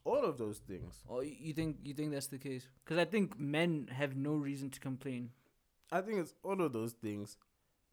All 0.04 0.24
of 0.24 0.38
those 0.38 0.58
things. 0.58 1.02
Y- 1.08 1.36
you 1.40 1.52
think 1.52 1.78
you 1.82 1.94
think 1.94 2.12
that's 2.12 2.28
the 2.28 2.38
case? 2.38 2.68
Because 2.84 2.98
I 2.98 3.04
think 3.04 3.38
men 3.38 3.88
have 3.92 4.14
no 4.16 4.34
reason 4.34 4.70
to 4.70 4.80
complain. 4.80 5.30
I 5.90 6.00
think 6.00 6.18
it's 6.18 6.34
all 6.42 6.60
of 6.60 6.72
those 6.72 6.92
things 6.92 7.36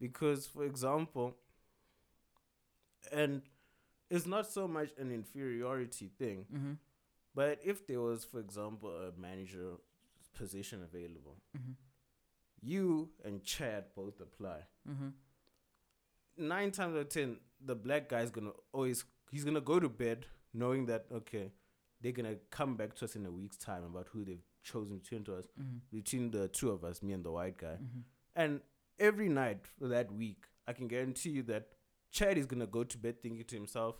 because, 0.00 0.46
for 0.46 0.64
example, 0.64 1.36
and 3.12 3.42
it's 4.10 4.26
not 4.26 4.46
so 4.50 4.66
much 4.68 4.90
an 4.98 5.10
inferiority 5.10 6.10
thing, 6.18 6.46
Mm-hmm. 6.54 6.72
but 7.34 7.58
if 7.64 7.86
there 7.86 8.00
was, 8.00 8.24
for 8.24 8.38
example, 8.40 8.90
a 8.90 9.18
manager 9.20 9.72
position 10.34 10.82
available, 10.82 11.36
Mm-hmm. 11.56 11.72
you 12.62 13.10
and 13.24 13.42
Chad 13.42 13.84
both 13.94 14.20
apply. 14.20 14.60
Mm-hmm. 14.88 15.08
Nine 16.36 16.70
times 16.72 16.94
out 16.94 17.00
of 17.02 17.08
ten, 17.08 17.36
the 17.64 17.74
black 17.74 18.08
guy's 18.08 18.30
gonna 18.30 18.50
always 18.72 19.04
he's 19.30 19.44
gonna 19.44 19.60
go 19.60 19.78
to 19.80 19.88
bed 19.88 20.26
knowing 20.52 20.86
that 20.86 21.06
okay, 21.12 21.52
they're 22.00 22.12
gonna 22.12 22.36
come 22.50 22.76
back 22.76 22.94
to 22.96 23.04
us 23.04 23.14
in 23.16 23.24
a 23.26 23.30
week's 23.30 23.56
time 23.56 23.84
about 23.84 24.08
who 24.12 24.24
they've 24.24 24.42
chosen 24.62 24.98
between 24.98 25.24
to 25.24 25.36
us 25.36 25.46
Mm-hmm. 25.60 25.76
between 25.92 26.30
the 26.30 26.48
two 26.48 26.70
of 26.70 26.84
us, 26.84 27.02
me 27.02 27.12
and 27.12 27.24
the 27.24 27.30
white 27.30 27.56
guy. 27.56 27.76
Mm-hmm. 27.82 28.00
And 28.36 28.60
every 28.98 29.28
night 29.28 29.66
for 29.78 29.88
that 29.88 30.10
week, 30.12 30.46
I 30.66 30.72
can 30.72 30.88
guarantee 30.88 31.30
you 31.30 31.42
that 31.44 31.68
Chad 32.10 32.36
is 32.38 32.46
gonna 32.46 32.66
go 32.66 32.82
to 32.84 32.98
bed 32.98 33.22
thinking 33.22 33.44
to 33.44 33.54
himself, 33.56 33.96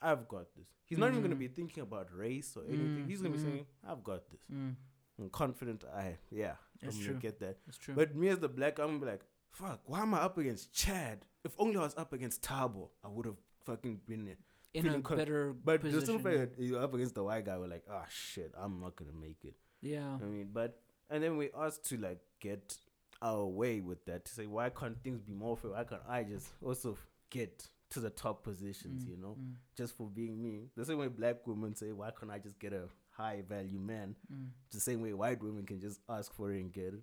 "I've 0.00 0.28
got 0.28 0.54
this." 0.56 0.68
He's 0.84 0.98
not 0.98 1.10
even 1.10 1.22
gonna 1.22 1.36
Mhm. 1.36 1.38
be 1.40 1.48
thinking 1.48 1.82
about 1.82 2.12
race 2.14 2.56
or 2.56 2.64
anything. 2.64 3.04
Mm, 3.04 3.08
He's 3.08 3.20
gonna 3.22 3.34
be 3.34 3.42
saying, 3.42 3.66
"I've 3.84 4.02
got 4.02 4.28
this." 4.30 4.40
Mm. 4.52 4.76
I'm 5.18 5.28
confident. 5.30 5.84
I 5.84 6.16
yeah, 6.30 6.56
That's 6.80 6.96
I'm 6.96 7.02
true. 7.02 7.08
gonna 7.12 7.20
get 7.20 7.38
that. 7.40 7.58
That's 7.66 7.76
true. 7.76 7.94
But 7.94 8.14
me 8.16 8.28
as 8.28 8.38
the 8.38 8.48
black, 8.48 8.78
I'm 8.78 8.86
gonna 8.88 8.98
be 9.00 9.06
like, 9.06 9.24
"Fuck, 9.52 9.80
why 9.84 10.00
am 10.02 10.14
I 10.14 10.18
up 10.20 10.38
against 10.38 10.72
Chad? 10.72 11.24
If 11.44 11.52
only 11.58 11.76
I 11.76 11.80
was 11.80 11.94
up 11.96 12.12
against 12.12 12.42
Thabo, 12.42 12.90
I 13.04 13.08
would 13.08 13.26
have 13.26 13.36
fucking 13.64 14.00
been 14.06 14.28
it." 14.28 14.38
in 14.72 14.86
a 14.86 15.00
con- 15.02 15.16
better 15.16 15.52
But 15.52 15.80
the 15.82 15.88
position. 15.90 16.06
simple 16.06 16.30
fact 16.30 16.56
that 16.56 16.62
you're 16.64 16.80
up 16.80 16.94
against 16.94 17.16
the 17.16 17.24
white 17.24 17.44
guy, 17.44 17.58
we're 17.58 17.66
like, 17.66 17.84
"Ah, 17.90 18.06
shit, 18.08 18.52
I'm 18.56 18.80
not 18.80 18.94
gonna 18.94 19.12
make 19.12 19.44
it." 19.44 19.54
yeah. 19.80 20.14
I 20.22 20.24
mean, 20.26 20.50
but 20.52 20.80
and 21.10 21.20
then 21.24 21.36
we 21.36 21.50
asked 21.58 21.86
to 21.86 21.96
like 21.96 22.20
get 22.38 22.76
our 23.20 23.44
way 23.46 23.80
with 23.80 24.04
that 24.06 24.24
to 24.26 24.32
say 24.32 24.46
why 24.46 24.70
can't 24.70 25.02
things 25.02 25.20
be 25.22 25.32
more 25.34 25.56
fair? 25.56 25.72
Why 25.72 25.82
can't 25.84 26.02
I 26.08 26.22
just 26.22 26.46
also 26.62 26.96
get 27.30 27.68
to 27.90 27.98
the 28.00 28.10
top 28.10 28.44
positions? 28.44 29.04
Mm, 29.04 29.10
You 29.10 29.16
know, 29.16 29.36
mm, 29.40 29.54
just 29.76 29.96
for 29.96 30.06
being 30.08 30.40
me. 30.40 30.70
The 30.76 30.84
same 30.84 30.98
way 30.98 31.08
black 31.08 31.44
women 31.48 31.74
say, 31.74 31.90
why 31.92 32.12
can't 32.12 32.30
I 32.30 32.38
just 32.38 32.58
get 32.60 32.72
a 32.72 32.88
high 33.10 33.42
value 33.42 33.80
man? 33.80 34.14
mm, 34.32 34.50
The 34.70 34.78
same 34.78 35.02
way 35.02 35.12
white 35.14 35.42
women 35.42 35.66
can 35.66 35.80
just 35.80 36.00
ask 36.08 36.32
for 36.32 36.52
it 36.52 36.60
and 36.60 36.72
get 36.72 36.94
it. 36.94 37.02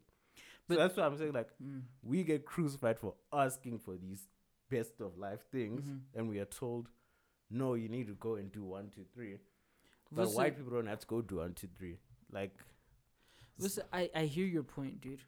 But- 0.68 0.76
so 0.76 0.80
that's 0.82 0.98
what 0.98 1.06
I'm 1.06 1.18
saying. 1.18 1.34
Like 1.34 1.50
mm. 1.64 1.82
we 2.04 2.24
get 2.24 2.46
crucified 2.46 3.00
for 3.00 3.14
asking 3.32 3.80
for 3.80 3.96
these 3.98 4.28
best 4.70 5.00
of 5.02 5.18
life 5.18 5.42
things, 5.52 5.86
Mhm. 5.86 6.00
and 6.14 6.30
we 6.30 6.40
are 6.40 6.46
told, 6.46 6.90
no, 7.50 7.74
you 7.76 7.88
need 7.88 8.08
to 8.08 8.16
go 8.16 8.36
and 8.36 8.52
do 8.52 8.64
one, 8.64 8.90
two, 8.90 9.06
three. 9.14 9.38
But 10.12 10.24
Listen- 10.24 10.36
white 10.38 10.58
people 10.58 10.72
don't 10.74 10.88
have 10.88 11.00
to 11.00 11.08
go 11.08 11.22
do 11.22 11.38
one, 11.38 11.54
two, 11.54 11.68
three. 11.78 11.98
Like 12.32 12.52
Listen, 13.60 13.86
I, 13.92 14.10
I 14.14 14.26
hear 14.26 14.46
your 14.46 14.64
point, 14.64 15.02
dude. 15.02 15.24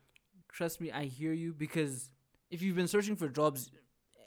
Trust 0.50 0.80
me, 0.82 0.92
I 0.92 1.06
hear 1.06 1.34
you 1.34 1.54
because 1.54 2.12
if 2.52 2.62
you've 2.62 2.76
been 2.76 2.88
searching 2.88 3.16
for 3.16 3.28
jobs 3.28 3.72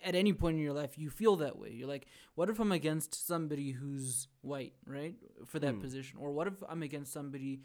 at 0.05 0.15
any 0.17 0.33
point 0.33 0.57
in 0.57 0.63
your 0.63 0.73
life, 0.73 0.99
you 0.99 1.09
feel 1.11 1.37
that 1.37 1.57
way. 1.59 1.71
You're 1.71 1.87
like, 1.89 2.07
what 2.35 2.49
if 2.51 2.59
I'm 2.59 2.73
against 2.73 3.15
somebody 3.27 3.71
who's 3.71 4.27
white, 4.41 4.73
right? 4.87 5.15
For 5.47 5.59
that 5.61 5.75
Hmm. 5.75 5.81
position? 5.81 6.19
Or 6.19 6.33
what 6.33 6.49
if 6.49 6.55
I'm 6.69 6.83
against 6.83 7.13
somebody. 7.13 7.63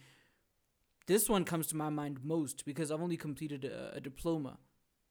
This 1.08 1.30
one 1.30 1.46
comes 1.46 1.68
to 1.68 1.76
my 1.76 1.90
mind 1.90 2.20
most 2.24 2.66
because 2.66 2.92
I've 2.92 3.02
only 3.02 3.18
completed 3.18 3.66
a, 3.66 3.96
a 3.96 4.02
diploma. 4.02 4.60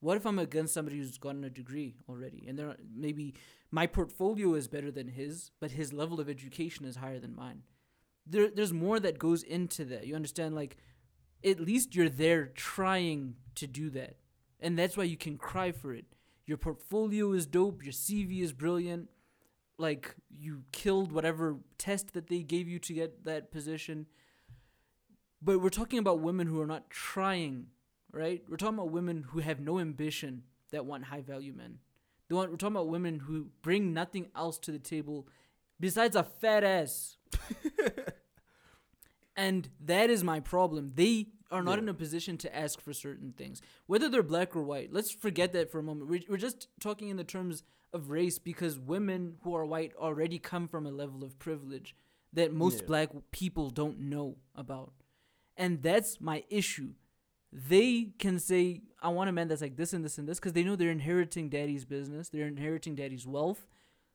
What 0.01 0.17
if 0.17 0.27
I'm 0.27 0.39
against 0.39 0.75
somebody 0.75 0.99
who's 0.99 1.19
gotten 1.19 1.43
a 1.45 1.51
degree 1.51 1.97
already? 2.09 2.45
And 2.47 2.59
they're 2.59 2.77
maybe 2.95 3.35
my 3.71 3.87
portfolio 3.87 4.55
is 4.55 4.69
better 4.69 4.91
than 4.91 5.09
his, 5.09 5.51
but 5.59 5.73
his 5.73 5.93
level 5.93 6.21
of 6.21 6.29
education 6.29 6.85
is 6.85 6.97
higher 6.97 7.19
than 7.19 7.35
mine. 7.35 7.63
There, 8.27 8.51
there's 8.55 8.73
more 8.73 9.01
that 9.01 9.19
goes 9.19 9.43
into 9.43 9.85
that. 9.87 10.07
You 10.07 10.15
understand? 10.15 10.55
Like, 10.55 10.77
at 11.45 11.61
least 11.61 11.95
you're 11.95 12.09
there 12.09 12.47
trying 12.47 13.37
to 13.55 13.67
do 13.67 13.89
that. 13.91 14.17
And 14.61 14.79
that's 14.79 14.97
why 14.97 15.05
you 15.05 15.17
can 15.17 15.39
cry 15.39 15.73
for 15.73 15.95
it. 15.95 16.05
Your 16.47 16.59
portfolio 16.59 17.33
is 17.33 17.47
dope, 17.47 17.83
your 17.83 17.93
CV 17.93 18.43
is 18.43 18.53
brilliant. 18.53 19.09
Like 19.79 20.15
you 20.31 20.63
killed 20.73 21.13
whatever 21.13 21.57
test 21.77 22.15
that 22.15 22.29
they 22.29 22.43
gave 22.43 22.69
you 22.69 22.79
to 22.79 22.93
get 22.95 23.25
that 23.25 23.51
position. 23.51 24.07
But 25.43 25.61
we're 25.61 25.69
talking 25.71 25.99
about 25.99 26.21
women 26.21 26.47
who 26.47 26.61
are 26.61 26.67
not 26.67 26.91
trying, 26.91 27.67
right? 28.13 28.43
We're 28.49 28.57
talking 28.57 28.79
about 28.79 28.91
women 28.91 29.25
who 29.31 29.41
have 29.41 29.61
no 29.61 29.79
ambition 29.79 30.43
that 30.73 30.87
want 30.87 31.05
high 31.05 31.21
value 31.23 31.53
men. 31.53 31.79
The 32.29 32.35
one 32.37 32.51
we're 32.51 32.57
talking 32.57 32.75
about 32.77 32.89
women 32.89 33.21
who 33.21 33.49
bring 33.63 33.93
nothing 33.93 34.29
else 34.35 34.59
to 34.61 34.73
the 34.73 34.79
table 34.79 35.29
besides 35.79 36.17
a 36.17 36.23
fat 36.25 36.65
ass. 36.65 37.17
And 39.39 39.69
that 39.85 40.09
is 40.09 40.25
my 40.25 40.41
problem. 40.41 40.93
They 40.95 41.27
are 41.51 41.63
not 41.63 41.73
Yeah. 41.77 41.83
in 41.83 41.89
a 41.91 41.95
position 41.95 42.39
to 42.39 42.57
ask 42.57 42.81
for 42.81 42.95
certain 42.95 43.33
things, 43.33 43.61
whether 43.87 44.09
they're 44.09 44.23
black 44.23 44.57
or 44.57 44.63
white. 44.63 44.93
Let's 44.93 45.11
forget 45.11 45.53
that 45.53 45.71
for 45.71 45.79
a 45.79 45.83
moment. 45.83 46.09
We're, 46.09 46.23
we're 46.29 46.37
just 46.39 46.69
talking 46.81 47.11
in 47.11 47.19
the 47.19 47.23
terms 47.25 47.63
of 47.93 48.09
race 48.11 48.39
because 48.39 48.79
women 48.79 49.37
who 49.43 49.55
are 49.55 49.67
white 49.67 49.93
already 49.99 50.39
come 50.39 50.69
from 50.69 50.87
a 50.87 50.91
level 50.91 51.23
of 51.23 51.39
privilege 51.39 51.95
that 52.33 52.53
most 52.53 52.81
Yeah. 52.81 52.87
black 52.87 53.11
people 53.31 53.69
don't 53.71 54.01
know 54.01 54.37
about. 54.55 54.93
And 55.57 55.83
that's 55.83 56.21
my 56.21 56.45
issue. 56.51 56.91
They 57.53 58.11
can 58.19 58.39
say, 58.39 58.83
I 59.01 59.09
want 59.09 59.31
a 59.31 59.33
man 59.33 59.49
that's 59.49 59.63
like 59.63 59.77
this 59.77 59.93
and 59.93 60.05
this 60.05 60.19
and 60.19 60.29
this 60.29 60.39
because 60.39 60.53
they 60.53 60.63
know 60.63 60.77
they're 60.77 60.91
inheriting 60.91 61.49
daddy's 61.49 61.85
business, 61.85 62.29
they're 62.29 62.47
inheriting 62.47 62.95
daddy's 62.95 63.27
wealth. 63.27 63.67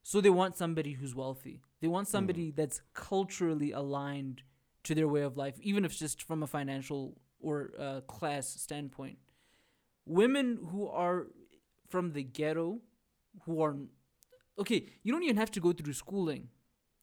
So 0.04 0.20
they 0.20 0.30
want 0.30 0.58
somebody 0.58 0.94
who's 0.94 1.14
wealthy. 1.16 1.62
They 1.80 1.88
want 1.88 2.08
somebody 2.08 2.52
that's 2.52 2.82
culturally 2.94 3.72
aligned 3.72 4.42
to 4.84 4.96
their 4.96 5.08
way 5.08 5.22
of 5.22 5.38
life, 5.38 5.56
even 5.62 5.86
if 5.86 5.92
it's 5.92 6.00
just 6.00 6.24
from 6.24 6.42
a 6.42 6.48
financial 6.48 7.20
or 7.40 7.72
uh, 7.80 8.02
class 8.02 8.48
standpoint. 8.48 9.18
Women 10.06 10.58
who 10.72 10.88
are 10.88 11.28
from 11.90 12.14
the 12.14 12.24
ghetto, 12.24 12.80
who 13.46 13.62
are 13.62 13.76
okay, 14.58 14.88
you 15.04 15.12
don't 15.12 15.24
even 15.24 15.38
have 15.38 15.52
to 15.52 15.60
go 15.60 15.72
through 15.72 15.94
schooling, 15.94 16.50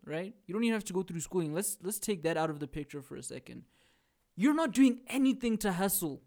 right? 0.05 0.35
You 0.47 0.55
don't 0.55 0.65
even 0.65 0.75
have 0.75 0.85
to 0.85 0.93
go 0.93 1.03
through 1.03 1.21
schooling. 1.21 1.55
Let's 1.55 1.79
let's 1.83 1.99
take 1.99 2.23
that 2.25 2.37
out 2.37 2.51
of 2.51 2.59
the 2.59 2.67
picture 2.67 3.03
for 3.03 3.17
a 3.17 3.23
second. 3.23 3.63
You're 4.41 4.55
not 4.55 4.71
doing 4.73 5.01
anything 5.09 5.59
to 5.59 5.73
hustle. 5.73 6.23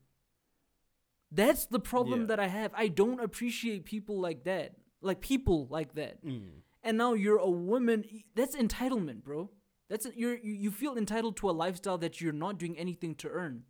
That's 1.31 1.65
the 1.65 1.79
problem 1.79 2.21
Yeah. 2.21 2.25
that 2.27 2.39
I 2.39 2.47
have. 2.47 2.71
I 2.75 2.87
don't 2.89 3.21
appreciate 3.21 3.85
people 3.85 4.19
like 4.19 4.43
that. 4.43 4.75
Like 5.01 5.21
people 5.21 5.67
like 5.69 5.93
that 5.95 6.23
Mm. 6.23 6.61
and 6.83 6.97
now 6.97 7.13
you're 7.13 7.37
a 7.37 7.49
woman 7.49 7.97
that's 8.35 8.55
entitlement 8.55 9.23
bro 9.23 9.49
that's 9.89 10.05
you, 10.15 10.37
you 10.43 10.69
feel 10.69 10.95
entitled 10.95 11.35
to 11.37 11.49
a 11.49 11.55
lifestyle 11.63 11.97
that 11.97 12.21
you're 12.21 12.31
not 12.45 12.59
doing 12.59 12.77
anything 12.77 13.15
to 13.15 13.27
earn 13.29 13.63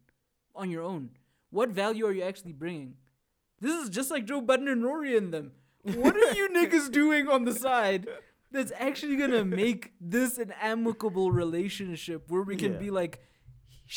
on 0.54 0.70
your 0.70 0.82
own 0.84 1.12
what 1.50 1.70
value 1.70 2.06
are 2.06 2.12
you 2.12 2.22
actually 2.22 2.52
bringing 2.52 2.96
this 3.62 3.72
is 3.82 3.90
just 3.90 4.12
like 4.12 4.26
joe 4.26 4.42
budden 4.42 4.68
and 4.68 4.84
rory 4.84 5.16
and 5.16 5.34
them 5.34 5.54
what 5.84 6.18
are 6.18 6.34
you 6.34 6.50
niggas 6.58 6.92
doing 6.92 7.30
on 7.30 7.46
the 7.46 7.54
side 7.54 8.08
that's 8.52 8.74
actually 8.78 9.16
gonna 9.16 9.46
make 9.46 9.94
this 10.02 10.38
an 10.38 10.52
amicable 10.62 11.32
relationship 11.32 12.30
where 12.30 12.42
we 12.44 12.58
can 12.58 12.74
Yeah. 12.74 12.80
be 12.80 12.92
like 12.92 13.22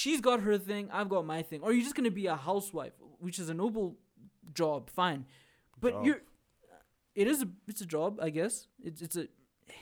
she's 0.01 0.21
got 0.29 0.41
her 0.49 0.57
thing 0.69 0.89
i've 0.99 1.09
got 1.15 1.25
my 1.35 1.41
thing 1.51 1.61
or 1.63 1.73
you're 1.73 1.83
just 1.89 1.95
gonna 1.99 2.11
be 2.23 2.27
a 2.27 2.37
housewife 2.51 2.93
which 3.27 3.39
is 3.39 3.49
a 3.49 3.55
noble 3.63 3.87
job 4.61 4.91
fine 4.91 5.25
but 5.81 5.93
Job. 5.93 6.05
you're 6.07 6.21
it 7.23 7.27
is 7.33 7.43
a 7.43 7.49
it's 7.69 7.81
a 7.81 7.87
job 7.97 8.19
i 8.29 8.31
guess 8.39 8.67
it's 8.83 9.01
it's 9.07 9.17
a 9.25 9.27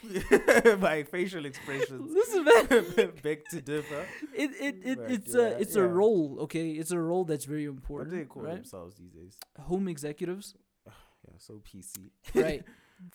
by 0.89 1.03
facial 1.03 1.45
expressions. 1.45 2.13
listen 2.21 2.45
man 2.45 3.13
Beg 3.23 3.41
to 3.51 3.61
differ. 3.61 4.07
it 4.43 4.51
it, 4.67 4.77
it 4.91 4.99
Right, 4.99 5.11
it's 5.17 5.35
yeah, 5.35 5.41
a 5.43 5.59
it's 5.63 5.75
a 5.75 5.83
role 6.01 6.37
okay 6.45 6.67
it's 6.83 6.93
a 6.93 7.01
role 7.01 7.25
that's 7.25 7.47
very 7.55 7.65
important. 7.65 8.11
What 8.11 8.17
do 8.17 8.23
they 8.23 8.29
call 8.35 8.43
right 8.45 8.55
themselves 8.63 8.97
these 9.03 9.11
days? 9.21 9.35
home 9.71 9.89
executives 9.89 10.55
Yeah, 10.87 11.37
so 11.47 11.53
PC. 11.69 12.11
right 12.45 12.63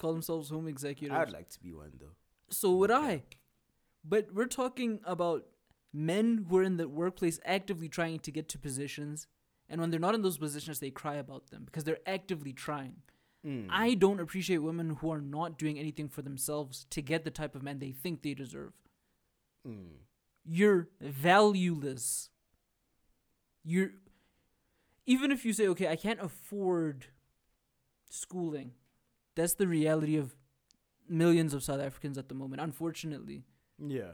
call 0.01 0.11
themselves 0.17 0.49
home 0.49 0.67
executives 0.67 1.17
I'd 1.21 1.31
like 1.39 1.49
to 1.55 1.59
be 1.67 1.71
one 1.73 1.93
though. 2.01 2.15
so 2.49 2.67
would 2.79 2.91
i 2.91 3.23
but 4.13 4.23
we're 4.33 4.53
talking 4.63 4.99
about 5.05 5.45
men 5.93 6.45
who 6.49 6.57
are 6.57 6.63
in 6.63 6.77
the 6.77 6.87
workplace 6.87 7.39
actively 7.45 7.89
trying 7.89 8.19
to 8.19 8.31
get 8.31 8.49
to 8.49 8.57
positions 8.57 9.27
and 9.69 9.81
when 9.81 9.89
they're 9.89 9.99
not 9.99 10.15
in 10.15 10.21
those 10.21 10.37
positions 10.37 10.79
they 10.79 10.91
cry 10.91 11.15
about 11.15 11.49
them 11.49 11.63
because 11.65 11.83
they're 11.83 11.97
actively 12.05 12.53
trying 12.53 12.97
Mm. 13.45 13.67
I 13.69 13.93
don't 13.93 14.19
appreciate 14.19 14.57
women 14.57 14.97
who 14.99 15.11
are 15.11 15.21
not 15.21 15.57
doing 15.57 15.79
anything 15.79 16.09
for 16.09 16.21
themselves 16.21 16.85
to 16.89 17.01
get 17.01 17.23
the 17.23 17.31
type 17.31 17.55
of 17.55 17.63
man 17.63 17.79
they 17.79 17.91
think 17.91 18.21
they 18.21 18.33
deserve. 18.33 18.73
Mm. 19.67 19.99
You're 20.45 20.89
valueless. 20.99 22.29
You're 23.63 23.91
even 25.05 25.31
if 25.31 25.45
you 25.45 25.53
say, 25.53 25.67
okay, 25.69 25.87
I 25.87 25.95
can't 25.95 26.19
afford 26.19 27.07
schooling. 28.09 28.71
That's 29.35 29.53
the 29.53 29.67
reality 29.67 30.17
of 30.17 30.35
millions 31.07 31.53
of 31.53 31.63
South 31.63 31.79
Africans 31.79 32.17
at 32.17 32.27
the 32.27 32.35
moment, 32.35 32.61
unfortunately. 32.61 33.45
Yeah. 33.79 34.13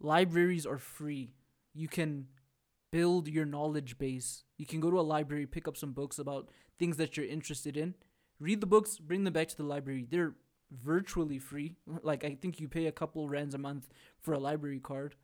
Libraries 0.00 0.66
are 0.66 0.78
free. 0.78 1.34
You 1.74 1.88
can 1.88 2.26
build 2.90 3.28
your 3.28 3.44
knowledge 3.44 3.98
base. 3.98 4.44
You 4.56 4.66
can 4.66 4.80
go 4.80 4.90
to 4.90 5.00
a 5.00 5.02
library, 5.02 5.46
pick 5.46 5.68
up 5.68 5.76
some 5.76 5.92
books 5.92 6.18
about 6.18 6.48
things 6.78 6.96
that 6.96 7.16
you're 7.16 7.26
interested 7.26 7.76
in, 7.76 7.94
read 8.38 8.60
the 8.60 8.66
books, 8.66 8.98
bring 8.98 9.24
them 9.24 9.32
back 9.32 9.48
to 9.48 9.56
the 9.56 9.64
library. 9.64 10.06
They're 10.08 10.34
virtually 10.70 11.38
free. 11.38 11.76
Like 12.02 12.24
I 12.24 12.34
think 12.34 12.60
you 12.60 12.68
pay 12.68 12.86
a 12.86 12.92
couple 12.92 13.28
rands 13.28 13.54
a 13.54 13.58
month 13.58 13.88
for 14.20 14.32
a 14.32 14.38
library 14.38 14.80
card, 14.80 15.16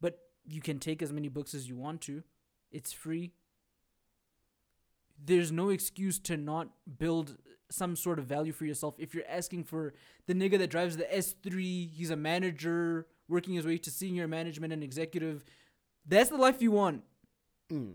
but 0.00 0.18
you 0.44 0.60
can 0.60 0.78
take 0.78 1.02
as 1.02 1.12
many 1.12 1.28
books 1.28 1.54
as 1.54 1.68
you 1.68 1.76
want 1.76 2.00
to. 2.02 2.22
It's 2.72 2.92
free. 2.92 3.32
There's 5.22 5.52
no 5.52 5.68
excuse 5.70 6.18
to 6.20 6.36
not 6.36 6.68
build 6.98 7.36
some 7.70 7.96
sort 7.96 8.18
of 8.18 8.24
value 8.24 8.52
for 8.52 8.64
yourself 8.64 8.94
if 8.98 9.14
you're 9.14 9.28
asking 9.28 9.64
for 9.64 9.92
the 10.26 10.34
nigga 10.34 10.56
that 10.58 10.70
drives 10.70 10.96
the 10.96 11.04
S3, 11.04 11.90
he's 11.92 12.10
a 12.10 12.16
manager, 12.16 13.06
working 13.28 13.54
his 13.54 13.66
way 13.66 13.78
to 13.78 13.90
senior 13.90 14.26
management 14.28 14.72
and 14.72 14.82
executive. 14.82 15.44
That's 16.06 16.30
the 16.30 16.36
life 16.36 16.62
you 16.62 16.70
want. 16.72 17.02
Mm. 17.72 17.94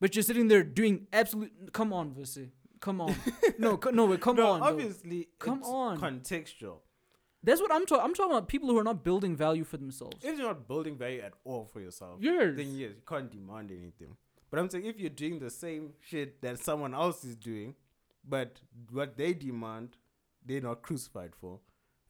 But 0.00 0.14
you're 0.14 0.22
sitting 0.22 0.48
there 0.48 0.62
doing 0.62 1.06
absolute. 1.12 1.72
Come 1.72 1.92
on, 1.92 2.10
Vusi. 2.12 2.50
Come 2.80 3.00
on. 3.00 3.14
no, 3.58 3.76
co- 3.76 3.90
no, 3.90 4.06
wait, 4.06 4.20
come 4.20 4.36
no, 4.36 4.46
on. 4.52 4.62
obviously, 4.62 5.28
Come 5.38 5.62
on. 5.62 5.98
contextual. 5.98 6.78
That's 7.42 7.60
what 7.60 7.72
I'm 7.72 7.86
talking. 7.86 8.04
I'm 8.04 8.14
talking 8.14 8.32
about 8.32 8.48
people 8.48 8.68
who 8.68 8.78
are 8.78 8.84
not 8.84 9.02
building 9.02 9.34
value 9.36 9.64
for 9.64 9.76
themselves. 9.78 10.16
If 10.22 10.38
you're 10.38 10.46
not 10.46 10.66
building 10.68 10.96
value 10.96 11.20
at 11.20 11.32
all 11.44 11.64
for 11.64 11.80
yourself, 11.80 12.18
Yes. 12.20 12.54
then 12.56 12.74
yes, 12.76 12.90
you 12.96 13.02
can't 13.06 13.30
demand 13.30 13.70
anything. 13.70 14.16
But 14.50 14.58
I'm 14.60 14.68
saying 14.68 14.84
if 14.86 14.98
you're 14.98 15.10
doing 15.10 15.38
the 15.38 15.48
same 15.50 15.92
shit 16.00 16.40
that 16.42 16.58
someone 16.58 16.92
else 16.94 17.24
is 17.24 17.36
doing, 17.36 17.74
but 18.28 18.60
what 18.90 19.16
they 19.16 19.32
demand, 19.32 19.96
they're 20.44 20.60
not 20.60 20.82
crucified 20.82 21.34
for, 21.34 21.60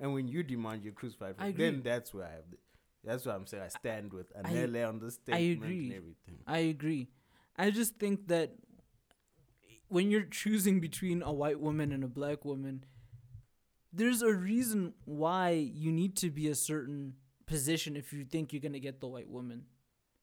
and 0.00 0.14
when 0.14 0.26
you 0.28 0.42
demand, 0.42 0.82
you're 0.82 0.94
crucified 0.94 1.36
for. 1.36 1.52
Then 1.52 1.82
that's 1.84 2.12
where 2.14 2.24
I 2.24 2.30
have. 2.30 2.50
The, 2.50 2.56
that's 3.04 3.24
what 3.26 3.34
I'm 3.34 3.46
saying 3.46 3.62
I 3.62 3.68
stand 3.68 4.12
with 4.12 4.32
I- 4.36 4.48
Anele 4.48 4.88
on 4.88 4.98
the 4.98 5.10
statement 5.10 5.62
agree. 5.62 5.84
and 5.86 5.94
everything. 5.94 6.38
I 6.46 6.58
agree. 6.58 7.08
I 7.56 7.70
just 7.70 7.96
think 7.96 8.28
that 8.28 8.52
when 9.88 10.10
you're 10.10 10.22
choosing 10.22 10.80
between 10.80 11.22
a 11.22 11.32
white 11.32 11.60
woman 11.60 11.92
and 11.92 12.02
a 12.02 12.08
black 12.08 12.44
woman, 12.44 12.84
there's 13.92 14.22
a 14.22 14.32
reason 14.32 14.94
why 15.04 15.50
you 15.50 15.90
need 15.92 16.16
to 16.16 16.30
be 16.30 16.48
a 16.48 16.54
certain 16.54 17.14
position 17.46 17.96
if 17.96 18.12
you 18.12 18.24
think 18.24 18.52
you're 18.52 18.60
going 18.60 18.72
to 18.72 18.80
get 18.80 19.00
the 19.00 19.08
white 19.08 19.28
woman. 19.28 19.64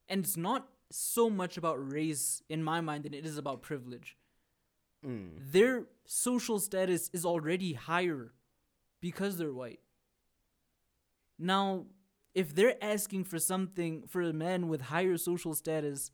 And 0.07 0.23
it's 0.23 0.37
not 0.37 0.69
so 0.89 1.29
much 1.29 1.57
about 1.57 1.91
race 1.91 2.41
in 2.47 2.63
my 2.63 2.79
mind 2.79 3.03
than 3.03 3.13
it 3.13 3.25
is 3.25 3.37
about 3.37 3.61
privilege. 3.61 4.15
Mm. 5.05 5.31
Their 5.51 5.87
social 6.05 6.59
status 6.59 7.09
is 7.11 7.25
already 7.25 7.73
higher 7.73 8.31
because 9.01 9.37
they're 9.37 9.53
white. 9.53 9.79
Now, 11.39 11.85
if 12.33 12.53
they're 12.53 12.75
asking 12.83 13.25
for 13.25 13.39
something 13.39 14.03
for 14.07 14.21
a 14.21 14.33
man 14.33 14.67
with 14.67 14.81
higher 14.81 15.17
social 15.17 15.53
status, 15.53 16.11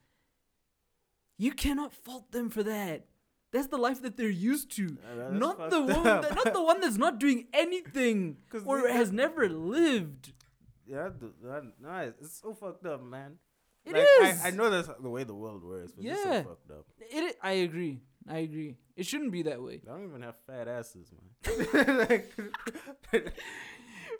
you 1.37 1.51
cannot 1.51 1.93
fault 1.93 2.31
them 2.31 2.49
for 2.49 2.63
that. 2.63 3.05
That's 3.51 3.67
the 3.67 3.77
life 3.77 4.01
that 4.01 4.17
they're 4.17 4.29
used 4.29 4.71
to. 4.77 4.97
That's 5.15 5.33
not 5.33 5.69
the 5.69 5.81
one, 5.81 6.03
that, 6.03 6.35
not 6.35 6.53
the 6.53 6.63
one 6.63 6.81
that's 6.81 6.97
not 6.97 7.19
doing 7.19 7.45
anything 7.53 8.37
or 8.65 8.87
has 8.87 9.11
never 9.11 9.47
lived. 9.47 10.33
Yeah, 10.87 11.09
th- 11.19 11.31
that, 11.43 11.63
nah, 11.79 11.99
it's 12.01 12.41
so 12.41 12.53
fucked 12.53 12.85
up, 12.85 13.03
man. 13.03 13.37
It 13.85 13.93
like, 13.93 14.07
is. 14.33 14.43
I, 14.43 14.47
I 14.47 14.51
know 14.51 14.69
that's 14.69 14.89
the 14.99 15.09
way 15.09 15.23
the 15.23 15.35
world 15.35 15.63
works, 15.63 15.91
but 15.91 16.03
it's 16.05 16.17
Yeah. 16.25 16.41
so 16.43 16.49
fucked 16.49 16.71
up. 16.71 16.85
It, 16.99 17.37
I 17.43 17.51
agree. 17.51 17.99
I 18.29 18.39
agree. 18.39 18.77
It 18.95 19.05
shouldn't 19.05 19.31
be 19.31 19.43
that 19.43 19.61
way. 19.61 19.77
They 19.77 19.91
don't 19.91 20.07
even 20.07 20.21
have 20.21 20.35
fat 20.47 20.67
asses, 20.67 21.11
man. 21.11 22.07
like, 22.09 22.33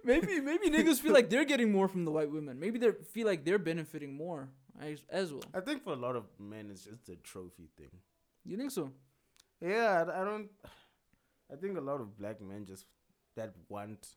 Maybe 0.04 0.42
maybe 0.42 0.70
niggas 0.70 1.00
feel 1.00 1.14
like 1.14 1.30
they're 1.30 1.46
getting 1.46 1.72
more 1.72 1.88
from 1.88 2.04
the 2.04 2.12
white 2.12 2.30
women. 2.30 2.60
Maybe 2.60 2.78
they 2.78 2.92
feel 3.14 3.26
like 3.26 3.46
they're 3.46 3.60
benefiting 3.60 4.14
more 4.14 4.50
as, 4.82 5.04
as 5.10 5.32
well. 5.32 5.44
I 5.54 5.62
think 5.62 5.84
for 5.84 5.94
a 5.94 5.98
lot 5.98 6.16
of 6.16 6.26
men, 6.40 6.70
it's 6.70 6.84
just 6.84 7.08
a 7.10 7.16
trophy 7.16 7.70
thing. 7.78 7.92
You 8.44 8.58
think 8.58 8.72
so? 8.72 8.92
Yeah, 9.62 10.04
I, 10.06 10.22
I 10.22 10.26
don't. 10.26 10.50
I 11.52 11.56
think 11.56 11.78
a 11.78 11.82
lot 11.82 12.02
of 12.02 12.18
black 12.18 12.42
men 12.42 12.66
just 12.66 12.86
that 13.36 13.54
want 13.70 14.08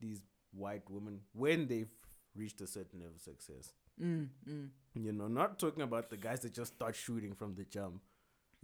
these 0.00 0.22
white 0.52 0.88
women 0.88 1.20
when 1.32 1.66
they've 1.66 1.92
reached 2.34 2.60
a 2.60 2.66
certain 2.66 3.00
level 3.00 3.14
of 3.16 3.20
success. 3.20 3.72
Mm, 4.00 4.28
mm. 4.48 4.68
You 4.94 5.12
know, 5.12 5.28
not 5.28 5.58
talking 5.58 5.82
about 5.82 6.08
the 6.10 6.16
guys 6.16 6.40
that 6.40 6.54
just 6.54 6.74
start 6.74 6.94
shooting 6.94 7.34
from 7.34 7.54
the 7.54 7.64
jump. 7.64 8.00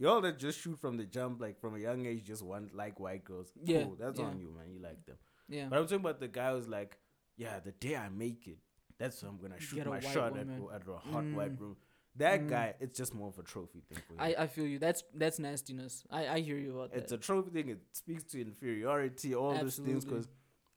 Y'all 0.02 0.20
that 0.20 0.36
just 0.36 0.58
shoot 0.60 0.76
from 0.80 0.96
the 0.96 1.04
jump, 1.04 1.40
like 1.40 1.60
from 1.60 1.76
a 1.76 1.78
young 1.78 2.04
age, 2.06 2.24
just 2.26 2.42
want 2.42 2.74
like 2.74 2.98
white 2.98 3.24
girls. 3.24 3.52
Yeah, 3.64 3.84
cool, 3.84 3.96
that's 4.00 4.18
yeah. 4.18 4.24
on 4.26 4.40
you, 4.40 4.48
man. 4.56 4.72
You 4.74 4.80
like 4.82 5.06
them. 5.06 5.16
Yeah. 5.48 5.66
But 5.70 5.78
I'm 5.78 5.84
talking 5.84 6.00
about 6.00 6.18
the 6.18 6.26
guy 6.26 6.50
who's 6.52 6.66
like, 6.66 6.98
yeah, 7.36 7.60
the 7.60 7.70
day 7.70 7.94
I 7.96 8.08
make 8.08 8.48
it, 8.48 8.58
that's 8.98 9.22
when 9.22 9.30
I'm 9.30 9.38
gonna 9.38 9.60
shoot 9.60 9.86
my 9.86 10.00
shot 10.00 10.36
at, 10.36 10.48
at 10.48 10.82
a 10.88 10.96
hot 10.98 11.22
Mm. 11.22 11.34
white 11.34 11.60
room. 11.60 11.76
That 12.16 12.40
Mm. 12.40 12.48
guy, 12.48 12.74
it's 12.80 12.98
just 12.98 13.14
more 13.14 13.28
of 13.28 13.38
a 13.38 13.44
trophy 13.44 13.80
thing 13.88 13.98
for 14.08 14.14
him. 14.14 14.20
I, 14.20 14.42
I 14.42 14.46
feel 14.48 14.66
you. 14.66 14.80
That's 14.80 15.04
that's 15.14 15.38
nastiness. 15.38 16.04
I, 16.10 16.26
I 16.26 16.40
hear 16.40 16.58
you 16.58 16.72
about 16.72 16.86
it's 16.86 16.94
that. 16.94 17.02
It's 17.04 17.12
a 17.12 17.18
trophy 17.18 17.50
thing. 17.50 17.68
It 17.68 17.80
speaks 17.92 18.24
to 18.32 18.40
inferiority, 18.40 19.36
all 19.36 19.54
those 19.56 19.76
things, 19.76 20.04
because 20.04 20.26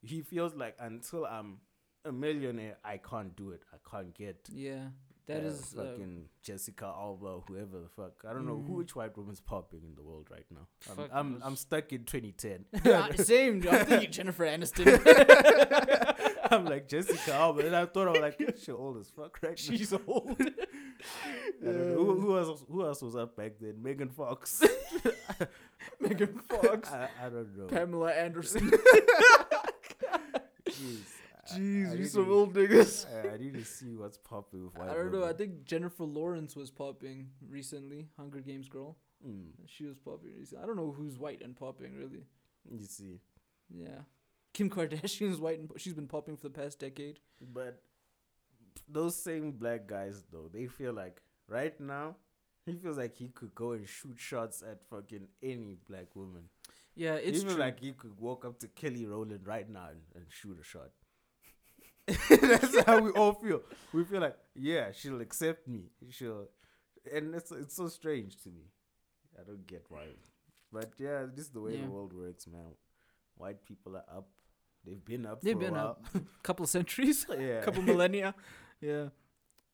he 0.04 0.22
feels 0.22 0.54
like 0.54 0.76
until 0.80 1.26
I'm 1.26 1.58
a 2.06 2.12
millionaire, 2.12 2.78
I 2.84 2.98
can't 2.98 3.36
do 3.36 3.50
it. 3.52 3.64
I 3.74 3.78
can't 3.90 4.14
get. 4.14 4.48
Yeah, 4.54 4.90
that 5.28 5.44
uh, 5.44 5.48
is 5.48 5.76
uh, 5.78 5.84
fucking 5.84 6.26
Jessica 6.44 6.86
Alba, 6.86 7.40
whoever 7.48 7.80
the 7.80 7.90
fuck. 7.96 8.14
I 8.30 8.34
don't 8.34 8.46
know 8.46 8.62
who 8.66 8.74
Mm. 8.74 8.78
which 8.78 8.96
white 8.96 9.18
woman's 9.18 9.40
popping 9.42 9.82
in 9.84 9.96
the 9.96 10.04
world 10.04 10.28
right 10.32 10.46
now. 10.52 10.68
I'm 10.92 11.10
I'm. 11.12 11.42
I'm 11.44 11.56
stuck 11.56 11.92
in 11.92 12.04
2010. 12.04 12.66
yeah, 12.86 13.12
same. 13.16 13.66
I'm 13.70 13.86
thinking 13.86 14.12
Jennifer 14.12 14.46
Aniston. 14.46 14.86
I'm 16.52 16.66
like 16.66 16.88
Jessica 16.88 17.34
Alba, 17.34 17.66
and 17.66 17.76
I 17.76 17.86
thought 17.88 18.08
I 18.08 18.12
was 18.12 18.22
like, 18.22 18.40
she's 18.58 18.70
old 18.70 18.98
as 19.00 19.10
fuck 19.10 19.40
right 19.42 19.52
now. 19.52 19.76
She's 19.78 19.92
old. 19.94 20.36
I 20.40 20.46
don't 21.66 21.90
know. 21.90 21.96
Who, 21.96 22.20
who 22.20 22.38
else? 22.38 22.64
Who 22.70 22.86
else 22.86 23.02
was 23.02 23.16
up 23.16 23.36
back 23.36 23.54
then? 23.60 23.82
Megan 23.82 24.10
Fox. 24.10 24.62
Megan 26.00 26.40
Fox. 26.48 26.92
I, 26.92 27.10
I 27.24 27.30
don't 27.30 27.58
know. 27.58 27.66
Pamela 27.66 28.12
Anderson. 28.12 28.72
Jeez, 30.70 31.06
Jeez, 31.54 31.90
I 31.90 31.94
you 31.94 32.00
need 32.00 32.10
some 32.10 32.26
to- 32.26 32.34
old 32.34 32.54
niggas. 32.54 33.06
I, 33.14 33.34
I 33.36 33.38
need 33.38 33.54
to 33.54 33.64
see 33.66 33.96
what's 33.96 34.18
popping 34.18 34.64
with 34.66 34.78
white 34.78 34.90
I 34.90 34.94
don't 34.96 35.12
know. 35.12 35.24
I 35.24 35.34
think 35.34 35.64
Jennifer 35.66 36.04
Lawrence 36.04 36.56
was 36.56 36.72
popping 36.72 37.30
recently. 37.48 38.08
Hunger 38.18 38.40
Games 38.40 38.68
girl. 38.68 38.98
Mm, 39.26 39.50
She 39.68 39.86
was 39.86 39.98
popping 39.98 40.32
recently. 40.38 40.64
I 40.64 40.68
don't 40.68 40.76
know 40.78 40.92
who's 40.92 41.18
white 41.18 41.42
and 41.42 41.56
popping 41.56 41.96
really. 41.96 42.26
you 42.70 42.86
see, 42.86 43.20
Yeah. 43.70 44.02
Kim 44.54 44.70
Kardashian 44.70 45.32
is 45.32 45.40
white 45.40 45.60
and 45.60 45.70
po- 45.70 45.76
she's 45.78 45.94
been 45.94 46.08
popping 46.08 46.38
for 46.38 46.48
the 46.50 46.54
past 46.62 46.80
decade. 46.80 47.20
but 47.42 47.82
those 48.90 49.16
same 49.16 49.52
black 49.52 49.88
guys 49.88 50.24
though, 50.32 50.50
they 50.52 50.68
feel 50.68 50.94
like 50.94 51.22
right 51.48 51.80
now. 51.80 52.16
He 52.66 52.74
feels 52.74 52.98
like 52.98 53.16
he 53.16 53.28
could 53.30 53.54
go 53.54 53.74
and 53.74 53.88
shoot 53.88 54.16
shots 54.18 54.64
at 54.64 54.82
fucking 54.90 55.28
any 55.44 55.78
black 55.88 56.16
woman. 56.16 56.50
Yeah, 56.96 57.14
it's 57.14 57.38
he 57.38 57.44
feels 57.44 57.54
true. 57.54 57.64
like 57.64 57.80
he 57.80 57.92
could 57.92 58.20
walk 58.20 58.44
up 58.44 58.58
to 58.62 58.68
Kelly 58.70 59.06
Rowland 59.06 59.46
right 59.46 59.70
now 59.70 59.90
and, 59.92 60.02
and 60.16 60.26
shoot 60.30 60.58
a 60.60 60.64
shot. 60.64 60.90
That's 62.30 62.84
how 62.86 63.00
we 63.00 63.12
all 63.12 63.34
feel. 63.34 63.62
We 63.94 64.04
feel 64.04 64.22
like, 64.22 64.38
yeah, 64.56 64.92
she'll 64.94 65.22
accept 65.22 65.68
me. 65.68 65.90
She'll, 66.10 66.48
and 67.12 67.34
it's 67.36 67.52
it's 67.52 67.76
so 67.76 67.88
strange 67.88 68.42
to 68.44 68.50
me. 68.50 68.66
I 69.40 69.44
don't 69.44 69.66
get 69.66 69.86
why, 69.90 70.06
but 70.72 70.92
yeah, 71.00 71.26
this 71.34 71.46
is 71.46 71.52
the 71.52 71.62
way 71.62 71.76
Yeah. 71.76 71.86
the 71.86 71.90
world 71.92 72.14
works, 72.14 72.48
man. 72.48 72.74
White 73.38 73.66
people 73.66 73.98
are 73.98 74.06
up. 74.18 74.28
They've 74.86 75.04
been 75.04 75.26
up. 75.26 75.42
They've 75.42 75.58
for 75.58 75.66
a 75.66 75.66
been 75.72 75.76
up. 75.78 76.06
couple 76.44 76.64
of 76.64 76.70
centuries, 76.70 77.26
yeah. 77.40 77.62
couple 77.62 77.82
millennia. 77.82 78.36
Yeah. 78.82 79.10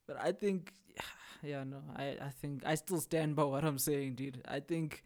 But 0.06 0.16
I 0.20 0.32
think 0.32 0.72
yeah, 1.42 1.64
no. 1.64 1.82
I 1.94 2.16
I 2.20 2.30
think 2.40 2.62
I 2.64 2.74
still 2.76 3.00
stand 3.00 3.36
by 3.36 3.44
what 3.44 3.62
I'm 3.64 3.78
saying, 3.78 4.14
dude. 4.14 4.40
I 4.48 4.60
think 4.60 5.04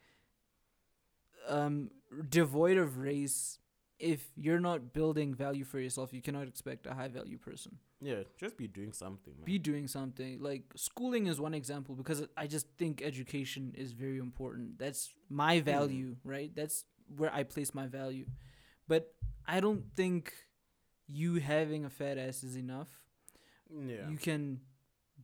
um 1.49 1.91
devoid 2.29 2.77
of 2.77 2.97
race 2.97 3.59
if 3.99 4.29
you're 4.35 4.59
not 4.59 4.93
building 4.93 5.33
value 5.33 5.63
for 5.63 5.79
yourself, 5.79 6.13
you 6.13 6.21
cannot 6.21 6.47
expect 6.47 6.85
a 6.85 6.93
high 6.93 7.07
value 7.07 7.37
person. 7.37 7.77
yeah, 8.01 8.23
just 8.39 8.57
be 8.57 8.67
doing 8.67 8.93
something, 8.93 9.33
man. 9.37 9.45
Be 9.45 9.57
doing 9.57 9.87
something. 9.87 10.39
Like 10.39 10.63
schooling 10.75 11.27
is 11.27 11.39
one 11.39 11.53
example 11.53 11.95
because 11.95 12.25
I 12.35 12.47
just 12.47 12.67
think 12.77 13.01
education 13.01 13.73
is 13.75 13.91
very 13.93 14.19
important. 14.19 14.77
That's 14.77 15.09
my 15.29 15.59
hmm. 15.59 15.65
value, 15.65 16.15
right? 16.23 16.51
That's 16.55 16.85
where 17.15 17.33
I 17.33 17.43
place 17.43 17.73
my 17.73 17.87
value. 17.87 18.25
But 18.87 19.13
I 19.47 19.59
don't 19.59 19.83
think 19.95 20.33
you 21.07 21.35
having 21.35 21.85
a 21.85 21.89
fat 21.89 22.17
ass 22.17 22.43
is 22.43 22.55
enough. 22.55 22.89
yeah. 23.69 24.09
You 24.09 24.17
can 24.17 24.61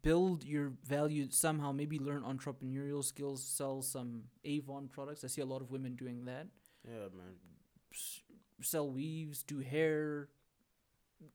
build 0.01 0.43
your 0.43 0.73
value 0.83 1.27
somehow, 1.29 1.71
maybe 1.71 1.99
learn 1.99 2.23
entrepreneurial 2.23 3.03
skills, 3.03 3.43
sell 3.43 3.81
some 3.81 4.23
Avon 4.43 4.87
products. 4.87 5.23
I 5.23 5.27
see 5.27 5.41
a 5.41 5.45
lot 5.45 5.61
of 5.61 5.71
women 5.71 5.95
doing 5.95 6.25
that. 6.25 6.47
yeah, 6.85 7.07
man. 7.15 7.35
Sell 8.61 8.89
weaves, 8.89 9.43
do 9.43 9.59
hair, 9.59 10.29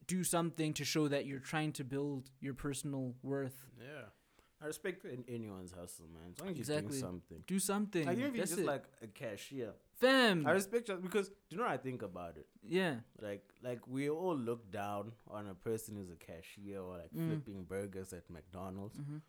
do 0.07 0.24
something 0.24 0.73
to 0.74 0.85
show 0.85 1.09
that 1.09 1.27
you're 1.27 1.39
trying 1.40 1.73
to 1.73 1.85
build 1.85 2.31
your 2.40 2.55
personal 2.55 3.15
worth. 3.23 3.66
Yeah. 3.81 4.07
I 4.61 4.66
respect 4.66 5.07
anyone's 5.28 5.70
hustle, 5.73 6.07
man. 6.12 6.32
As 6.32 6.40
long 6.40 6.51
as 6.51 6.69
you're 6.69 6.81
doing 6.81 6.93
something. 6.93 7.45
Do 7.47 7.59
something. 7.61 8.07
Like 8.07 8.19
even 8.19 8.31
if 8.31 8.36
you're 8.36 8.45
just 8.47 8.59
it. 8.59 8.66
like 8.66 8.82
a 9.03 9.07
cashier, 9.07 9.73
fam. 10.01 10.45
I 10.49 10.51
respect 10.51 10.89
you 10.89 10.97
because 10.97 11.28
do 11.28 11.35
you 11.51 11.57
know 11.59 11.62
what 11.62 11.73
I 11.73 11.77
think 11.77 12.03
about 12.03 12.36
it? 12.36 12.47
yeah. 12.66 12.97
Like 13.20 13.45
like 13.62 13.86
we 13.86 14.11
all 14.11 14.36
look 14.36 14.69
down 14.73 15.12
on 15.31 15.47
a 15.47 15.55
person 15.55 15.95
who's 15.95 16.11
a 16.11 16.16
cashier 16.16 16.81
or 16.81 16.99
like 16.99 17.12
Mm. 17.15 17.28
flipping 17.28 17.62
burgers 17.65 18.12
at 18.12 18.28
McDonald's. 18.28 18.99
Mhm. 18.99 19.20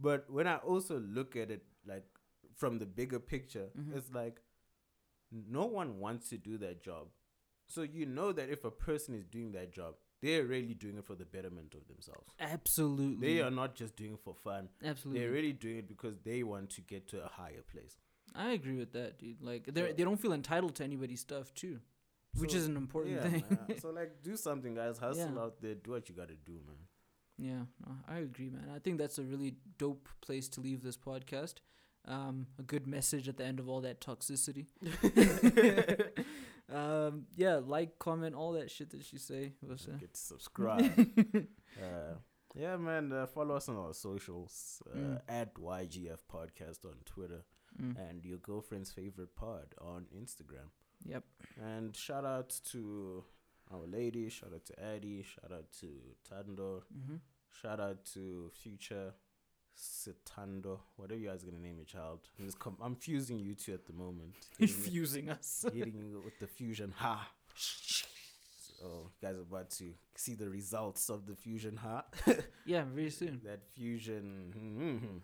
But 0.00 0.30
when 0.30 0.46
I 0.46 0.58
also 0.58 1.00
look 1.00 1.34
at 1.34 1.50
it 1.50 1.64
like 1.84 2.06
from 2.54 2.78
the 2.78 2.86
bigger 2.86 3.18
picture, 3.18 3.70
Mhm. 3.76 3.96
it's 3.96 4.12
like 4.12 4.40
no 5.32 5.66
one 5.66 5.98
wants 5.98 6.28
to 6.28 6.38
do 6.38 6.56
that 6.58 6.84
job. 6.84 7.08
So 7.68 7.82
you 7.82 8.06
know 8.06 8.32
that 8.32 8.48
if 8.50 8.64
a 8.64 8.70
person 8.70 9.14
is 9.14 9.24
doing 9.24 9.52
that 9.52 9.72
job, 9.72 9.94
they're 10.22 10.44
really 10.44 10.74
doing 10.74 10.96
it 10.98 11.04
for 11.04 11.14
the 11.14 11.24
betterment 11.24 11.74
of 11.74 11.86
themselves. 11.86 12.32
Absolutely. 12.40 13.34
They 13.34 13.40
are 13.42 13.50
not 13.50 13.74
just 13.76 13.94
doing 13.94 14.14
it 14.14 14.20
for 14.24 14.34
fun. 14.34 14.68
Absolutely. 14.84 15.20
They're 15.20 15.30
really 15.30 15.52
doing 15.52 15.76
it 15.78 15.88
because 15.88 16.18
they 16.24 16.42
want 16.42 16.70
to 16.70 16.80
get 16.80 17.06
to 17.08 17.24
a 17.24 17.28
higher 17.28 17.62
place. 17.72 17.96
I 18.34 18.50
agree 18.52 18.76
with 18.76 18.92
that, 18.92 19.18
dude. 19.18 19.40
Like 19.42 19.66
they 19.66 19.80
So- 19.82 19.92
they 19.92 20.04
don't 20.04 20.20
feel 20.20 20.32
entitled 20.32 20.74
to 20.76 20.84
anybody's 20.84 21.20
stuff 21.20 21.52
too, 21.54 21.80
which 22.38 22.54
is 22.54 22.66
an 22.66 22.76
important 22.76 23.16
yeah, 23.16 23.28
thing. 23.28 23.44
man. 23.68 23.78
so 23.80 23.90
like 23.90 24.22
do 24.22 24.36
something 24.36 24.74
guys, 24.74 24.98
hustle 24.98 25.32
Yeah. 25.34 25.40
out 25.42 25.60
there, 25.60 25.74
do 25.74 25.92
what 25.92 26.08
you 26.08 26.14
gotta 26.14 26.36
do, 26.36 26.52
man. 26.66 26.76
yeah, 27.38 27.62
no, 27.86 27.92
I 28.08 28.18
agree, 28.18 28.50
man. 28.50 28.70
I 28.74 28.78
think 28.80 28.98
that's 28.98 29.18
a 29.18 29.22
really 29.22 29.56
dope 29.78 30.08
place 30.20 30.48
to 30.50 30.60
leave 30.60 30.82
this 30.82 30.96
podcast. 30.96 31.54
Um, 32.06 32.46
a 32.58 32.62
good 32.62 32.86
message 32.86 33.28
at 33.28 33.36
the 33.36 33.44
end 33.44 33.60
of 33.60 33.68
all 33.68 33.80
that 33.82 34.00
toxicity. 34.00 34.66
um, 36.72 37.26
yeah, 37.34 37.60
like, 37.64 37.98
comment, 37.98 38.34
all 38.34 38.52
that 38.52 38.70
shit 38.70 38.90
that 38.90 39.12
you 39.12 39.18
say. 39.18 39.52
Was, 39.66 39.88
uh, 39.88 39.96
Get 39.98 40.16
subscribe. 40.16 40.92
uh, 41.82 42.14
yeah, 42.54 42.76
man. 42.76 43.12
Uh, 43.12 43.26
follow 43.26 43.56
us 43.56 43.68
on 43.68 43.76
our 43.76 43.94
socials 43.94 44.82
uh, 44.92 44.98
Mm. 44.98 45.20
at 45.28 45.54
YGF 45.54 46.18
Podcast 46.32 46.84
on 46.84 46.94
Twitter 47.04 47.44
mm, 47.80 47.94
and 48.08 48.24
your 48.24 48.38
girlfriend's 48.38 48.90
favorite 48.92 49.34
pod 49.36 49.74
on 49.80 50.06
Instagram. 50.16 50.70
yep. 51.04 51.24
And 51.62 51.94
shout 51.96 52.24
out 52.24 52.58
to 52.72 53.24
our 53.72 53.86
lady. 53.86 54.28
Shout 54.30 54.52
out 54.54 54.64
to 54.66 54.82
Addie. 54.82 55.22
Shout 55.22 55.52
out 55.52 55.66
to 55.80 55.86
Ntando. 56.24 56.82
Mm-hmm. 56.96 57.16
Shout 57.62 57.80
out 57.80 58.04
to 58.14 58.50
Future 58.62 59.14
Sitando. 59.78 60.80
Whatever 60.96 61.20
you 61.20 61.28
guys 61.28 61.42
gonna 61.44 61.58
name 61.58 61.76
your 61.76 61.84
child. 61.86 62.20
I'm, 62.38 62.46
just 62.46 62.58
com- 62.58 62.76
I'm 62.82 62.96
fusing 62.96 63.38
you 63.38 63.54
two 63.54 63.72
at 63.74 63.86
the 63.86 63.92
moment. 63.92 64.34
Infusing 64.58 65.30
us. 65.30 65.64
hitting 65.72 66.02
you 66.02 66.20
with 66.24 66.38
the 66.40 66.46
fusion 66.46 66.92
ha. 66.96 67.30
So 67.54 69.10
you 69.20 69.28
guys 69.28 69.36
are 69.36 69.42
about 69.42 69.70
to 69.72 69.92
see 70.16 70.34
the 70.34 70.48
results 70.48 71.08
of 71.10 71.26
the 71.26 71.34
fusion 71.34 71.76
ha. 71.76 72.04
yeah, 72.66 72.84
very 72.84 73.10
soon. 73.10 73.40
that 73.44 73.60
fusion. 73.74 75.22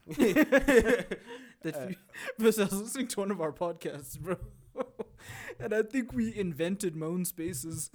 That 1.63 1.75
Uh, 1.75 1.87
fu- 1.89 1.95
I 2.41 2.45
was 2.45 2.59
listening 2.59 3.07
to 3.09 3.21
one 3.21 3.31
of 3.31 3.41
our 3.41 3.53
podcasts, 3.53 4.19
bro, 4.19 4.37
and 5.59 5.73
I 5.73 5.83
think 5.83 6.13
we 6.13 6.37
invented 6.37 6.95
moan 6.97 7.25
spaces. 7.25 7.91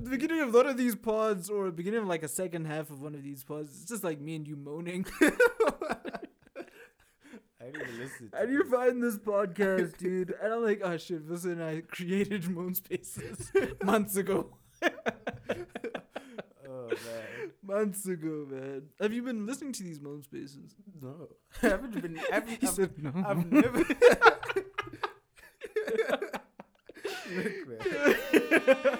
At 0.00 0.04
the 0.04 0.10
beginning 0.12 0.40
of 0.40 0.54
lot 0.54 0.64
of 0.64 0.78
these 0.78 0.96
pods, 0.96 1.50
or 1.50 1.66
the 1.66 1.72
beginning 1.72 2.00
of 2.00 2.06
like 2.06 2.22
a 2.22 2.28
second 2.28 2.64
half 2.64 2.88
of 2.88 3.02
one 3.02 3.14
of 3.14 3.22
these 3.22 3.44
pods, 3.44 3.82
it's 3.82 3.84
just 3.84 4.02
like 4.02 4.18
me 4.18 4.34
and 4.34 4.48
you 4.48 4.56
moaning. 4.56 5.04
I 5.20 5.30
didn't 7.66 7.82
even 7.82 7.98
listen. 7.98 8.30
and 8.32 8.50
you 8.50 8.64
find 8.64 9.02
this 9.02 9.18
podcast, 9.18 9.96
dude, 9.98 10.32
and 10.42 10.54
I'm 10.54 10.64
like, 10.64 10.80
oh 10.82 10.96
shit, 10.96 11.20
and 11.24 11.62
I 11.62 11.82
created 11.82 12.48
moan 12.48 12.74
spaces 12.74 13.52
months 13.84 14.16
ago. 14.16 14.56
oh 14.82 14.88
man, 16.66 17.52
Months 17.62 18.06
ago, 18.06 18.46
man. 18.50 18.84
Have 19.02 19.12
you 19.12 19.22
been 19.22 19.44
listening 19.44 19.72
to 19.74 19.82
these 19.82 20.00
moan 20.00 20.22
spaces? 20.22 20.76
no, 21.02 21.28
I 21.62 21.68
haven't 21.68 22.00
been. 22.00 22.18
I 22.18 22.36
haven't, 22.36 22.58
He 22.58 22.66
I've, 22.66 22.72
said 22.72 22.92
no. 22.96 23.12
I've 23.26 23.52
never. 23.52 23.84
Look, 27.30 27.68
man. 27.68 28.98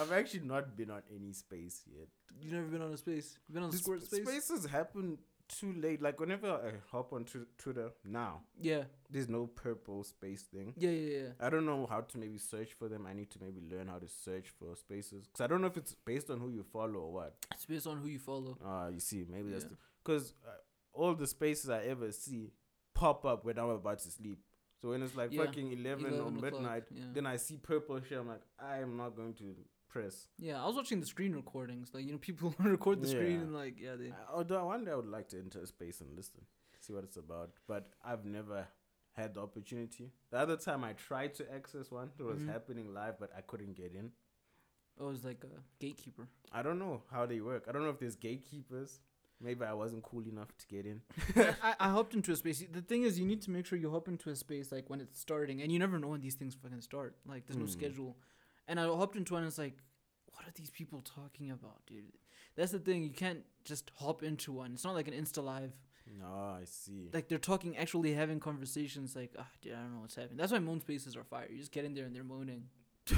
I've, 0.00 0.12
actually 0.12 0.40
not 0.40 0.76
been 0.76 0.90
on 0.90 1.02
any 1.14 1.32
space 1.32 1.82
yet. 1.86 2.08
You've 2.40 2.52
never 2.52 2.66
been 2.66 2.82
on 2.82 2.92
a 2.92 2.96
space. 2.96 3.38
You've 3.48 3.54
been 3.54 3.64
on 3.64 3.70
This 3.70 3.80
Squirt 3.80 4.02
Space? 4.02 4.22
Spaces 4.26 4.66
happen 4.66 5.18
too 5.48 5.72
late. 5.72 6.02
Like 6.02 6.20
whenever 6.20 6.48
I 6.50 6.72
hop 6.94 7.12
on 7.12 7.24
Twi- 7.24 7.46
Twitter 7.56 7.90
now, 8.04 8.42
Yeah. 8.60 8.84
there's 9.10 9.28
no 9.28 9.46
purple 9.46 10.04
space 10.04 10.42
thing. 10.42 10.74
Yeah, 10.76 10.90
yeah, 10.90 11.18
yeah. 11.18 11.28
I 11.40 11.48
don't 11.50 11.64
know 11.66 11.86
how 11.86 12.02
to 12.02 12.18
maybe 12.18 12.38
search 12.38 12.74
for 12.74 12.88
them. 12.88 13.06
I 13.06 13.14
need 13.14 13.30
to 13.30 13.38
maybe 13.42 13.60
learn 13.74 13.88
how 13.88 13.98
to 13.98 14.08
search 14.08 14.48
for 14.58 14.76
spaces 14.76 15.26
because 15.26 15.40
I 15.42 15.46
don't 15.46 15.60
know 15.62 15.68
if 15.68 15.76
it's 15.76 15.94
based 16.04 16.28
on 16.30 16.38
who 16.40 16.50
you 16.50 16.62
follow 16.62 17.00
or 17.00 17.12
what. 17.12 17.34
It's 17.54 17.64
based 17.66 17.86
on 17.86 17.98
who 17.98 18.08
you 18.08 18.18
follow. 18.18 18.58
Ah, 18.64 18.88
you 18.88 19.00
see, 19.00 19.24
maybe 19.28 19.50
that's 19.50 19.66
because 20.04 20.34
uh, 20.46 20.50
all 20.92 21.14
the 21.14 21.26
spaces 21.26 21.70
I 21.70 21.84
ever 21.84 22.12
see 22.12 22.52
pop 22.94 23.24
up 23.24 23.44
when 23.44 23.58
I'm 23.58 23.70
about 23.70 24.00
to 24.00 24.10
sleep. 24.10 24.38
So 24.82 24.90
when 24.90 25.02
it's 25.02 25.16
like 25.16 25.32
Yeah, 25.32 25.44
fucking 25.46 25.72
eleven, 25.72 26.12
11 26.12 26.20
or 26.20 26.30
midnight, 26.30 26.84
yeah. 26.90 27.04
then 27.12 27.26
I 27.26 27.36
see 27.36 27.56
purple 27.56 28.00
shit. 28.06 28.18
I'm 28.18 28.28
like, 28.28 28.42
I 28.62 28.78
am 28.78 28.96
not 28.96 29.16
going 29.16 29.32
to 29.34 29.44
press. 29.88 30.28
Yeah, 30.38 30.62
I 30.62 30.66
was 30.66 30.76
watching 30.76 31.00
the 31.00 31.06
screen 31.06 31.34
recordings. 31.34 31.90
Like, 31.92 32.04
you 32.06 32.12
know, 32.12 32.18
people 32.18 32.54
record 32.60 33.02
the 33.02 33.08
screen 33.08 33.40
and, 33.40 33.54
like, 33.54 33.80
yeah, 33.80 33.96
they. 33.96 34.08
I- 34.10 34.32
Although 34.34 34.66
one 34.66 34.84
day 34.84 34.92
I 34.92 34.96
would 34.96 35.08
like 35.08 35.28
to 35.30 35.38
enter 35.38 35.60
a 35.60 35.66
space 35.66 36.00
and 36.00 36.14
listen, 36.16 36.42
see 36.80 36.92
what 36.92 37.04
it's 37.04 37.16
about. 37.16 37.50
But 37.66 37.88
I've 38.04 38.24
never 38.24 38.66
had 39.12 39.34
the 39.34 39.40
opportunity. 39.40 40.12
The 40.30 40.38
other 40.38 40.56
time 40.56 40.84
I 40.84 40.92
tried 40.92 41.34
to 41.36 41.52
access 41.54 41.90
one, 41.90 42.10
it 42.18 42.22
was 42.22 42.40
Mhm. 42.40 42.52
happening 42.52 42.94
live, 42.94 43.18
but 43.18 43.30
I 43.36 43.40
couldn't 43.40 43.74
get 43.74 43.92
in. 43.94 44.12
Oh, 45.00 45.06
was 45.08 45.24
like 45.24 45.44
a 45.44 45.60
gatekeeper. 45.80 46.28
I 46.52 46.62
don't 46.62 46.78
know 46.78 47.02
how 47.10 47.24
they 47.26 47.40
work. 47.40 47.64
I 47.68 47.72
don't 47.72 47.82
know 47.84 47.90
if 47.90 47.98
there's 48.00 48.16
gatekeepers. 48.16 49.00
Maybe 49.40 49.64
I 49.64 49.72
wasn't 49.72 50.02
cool 50.02 50.26
enough 50.26 50.48
to 50.58 50.66
get 50.66 50.84
in. 50.84 51.00
I, 51.62 51.74
I 51.78 51.88
hopped 51.90 52.14
into 52.14 52.32
a 52.32 52.36
space. 52.36 52.64
The 52.72 52.82
thing 52.82 53.04
is, 53.04 53.18
you 53.20 53.24
need 53.24 53.40
to 53.42 53.52
make 53.52 53.66
sure 53.66 53.78
you 53.78 53.90
hop 53.92 54.08
into 54.08 54.30
a 54.30 54.34
space 54.36 54.72
like 54.72 54.90
when 54.90 55.00
it's 55.00 55.20
starting, 55.20 55.62
and 55.62 55.70
you 55.70 55.78
never 55.78 55.98
know 56.00 56.08
when 56.08 56.20
these 56.20 56.34
things 56.34 56.56
fucking 56.60 56.80
start. 56.80 57.14
Like, 57.24 57.46
there's 57.46 57.56
no 57.56 57.66
Hmm. 57.66 57.70
schedule. 57.70 58.16
And 58.68 58.78
I 58.78 58.84
hopped 58.86 59.16
into 59.16 59.32
one. 59.34 59.42
and 59.42 59.48
It's 59.48 59.58
like, 59.58 59.78
what 60.32 60.44
are 60.46 60.52
these 60.54 60.70
people 60.70 61.00
talking 61.02 61.50
about, 61.50 61.80
dude? 61.86 62.04
That's 62.54 62.70
the 62.72 62.78
thing. 62.78 63.02
You 63.02 63.10
can't 63.10 63.40
just 63.64 63.90
hop 63.96 64.22
into 64.22 64.52
one. 64.52 64.72
It's 64.74 64.84
not 64.84 64.94
like 64.94 65.08
an 65.08 65.14
Insta 65.14 65.42
live. 65.42 65.72
No, 66.18 66.26
I 66.26 66.64
see. 66.64 67.10
Like 67.12 67.28
they're 67.28 67.38
talking, 67.38 67.76
actually 67.76 68.12
having 68.14 68.40
conversations. 68.40 69.16
Like, 69.16 69.32
ah, 69.38 69.46
dude, 69.60 69.72
I 69.72 69.76
don't 69.80 69.94
know 69.94 70.00
what's 70.00 70.14
happening. 70.14 70.36
That's 70.36 70.52
why 70.52 70.58
moan 70.58 70.80
spaces 70.80 71.16
are 71.16 71.24
fire. 71.24 71.46
You 71.50 71.58
just 71.58 71.72
get 71.72 71.84
in 71.84 71.94
there 71.94 72.04
and 72.04 72.14
they're 72.14 72.24
moaning. 72.24 72.64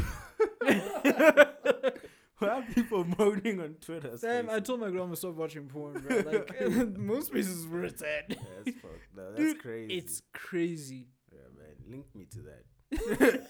Why 2.38 2.48
are 2.48 2.62
people 2.74 3.04
moaning 3.18 3.60
on 3.60 3.74
Twitter? 3.82 4.16
Sam, 4.16 4.48
I 4.50 4.60
told 4.60 4.80
my 4.80 4.88
grandma 4.90 5.14
stop 5.14 5.34
watching 5.34 5.66
porn, 5.68 6.00
bro. 6.00 6.16
Like, 6.20 6.60
moan 6.98 7.22
spaces 7.22 7.66
where 7.66 7.84
it's 7.84 8.02
at. 8.02 8.28
That's 8.30 8.78
fucked. 8.78 9.14
No, 9.14 9.32
that's 9.32 9.36
Dude, 9.36 9.58
crazy. 9.60 9.94
It's 9.94 10.22
crazy. 10.32 11.08
yeah, 11.30 11.40
man. 11.58 11.76
Link 11.90 12.06
me 12.14 12.24
to 12.30 12.38
that. 12.40 13.48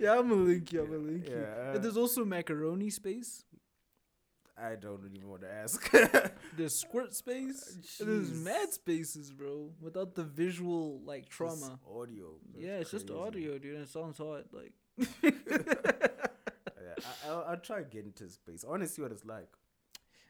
Yeah, 0.00 0.18
I'm 0.18 0.28
gonna 0.28 0.42
link 0.42 0.72
you. 0.72 0.80
I'm 0.82 0.86
gonna 0.86 0.98
link. 0.98 1.26
Yeah, 1.28 1.68
And 1.68 1.76
uh, 1.76 1.80
there's 1.80 1.96
also 1.96 2.24
macaroni 2.24 2.90
space. 2.90 3.44
I 4.56 4.76
don't 4.76 5.00
even 5.12 5.28
want 5.28 5.42
to 5.42 5.52
ask. 5.52 5.90
There's 6.56 6.76
squirt 6.78 7.12
space. 7.12 7.76
Uh, 8.00 8.04
and 8.04 8.08
There's 8.08 8.32
mad 8.32 8.72
spaces, 8.72 9.32
bro. 9.32 9.70
Without 9.80 10.14
the 10.14 10.22
visual 10.22 11.00
like 11.04 11.24
Just 11.24 11.32
trauma. 11.36 11.80
audio. 11.92 12.34
That's 12.52 12.64
yeah, 12.64 12.76
it's 12.78 12.92
just 12.92 13.10
audio, 13.10 13.58
dude. 13.58 13.80
It 13.80 13.88
sounds 13.88 14.16
hot. 14.18 14.44
Like, 14.52 14.72
Yeah, 15.24 16.94
I, 16.98 17.28
I'll, 17.28 17.44
I'll 17.48 17.56
try 17.56 17.78
to 17.78 17.84
get 17.84 18.04
into 18.04 18.28
space. 18.28 18.64
I 18.64 18.70
want 18.70 18.82
to 18.82 18.88
see 18.88 19.02
what 19.02 19.10
it's 19.10 19.24
like. 19.24 19.48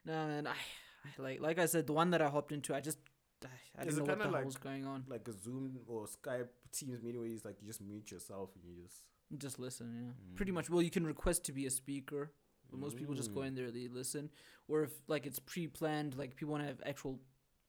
nah, 0.07 0.27
man. 0.27 0.47
I, 0.47 0.53
I 0.53 1.23
like, 1.23 1.41
like 1.43 1.59
I 1.59 1.67
said, 1.67 1.87
the 1.87 1.93
one 1.93 2.11
that 2.13 2.23
I 2.23 2.29
hopped 2.31 2.53
into, 2.53 2.75
I 2.75 2.81
just, 2.81 2.99
I, 3.45 3.49
I 3.79 3.83
it 3.83 3.95
know 3.95 4.05
what 4.05 4.19
the 4.19 4.29
like- 4.29 4.45
was 4.47 4.57
going 4.57 4.87
on. 4.87 5.05
Like 5.07 5.29
a 5.29 5.33
Zoom 5.33 5.81
or 5.87 6.07
Skype 6.07 6.49
Teams 6.73 7.03
meeting 7.03 7.21
where 7.21 7.29
you 7.29 7.39
like 7.45 7.57
you 7.61 7.67
just 7.67 7.83
mute 7.83 8.11
yourself 8.11 8.51
and 8.55 8.65
you 8.65 8.83
just. 8.85 9.03
Just 9.39 9.59
listen, 9.59 9.95
yeah. 9.95 10.13
Pretty 10.37 10.53
Mm. 10.53 10.55
much. 10.55 10.71
Well, 10.71 10.83
you 10.83 10.91
can 10.91 11.07
request 11.07 11.45
to 11.45 11.53
be 11.53 11.67
a 11.67 11.71
speaker. 11.71 12.33
But 12.71 12.81
most 12.81 12.97
people 12.97 13.15
just 13.15 13.33
go 13.33 13.41
Mm. 13.41 13.47
in 13.49 13.55
there, 13.55 13.71
they 13.71 13.89
listen. 13.89 14.31
Or 14.69 14.83
if 14.85 14.93
like 15.09 15.27
it's 15.27 15.39
pre-planned, 15.39 16.17
like 16.17 16.35
people 16.35 16.53
want 16.53 16.63
to 16.63 16.67
have 16.67 16.83
actual 16.85 17.21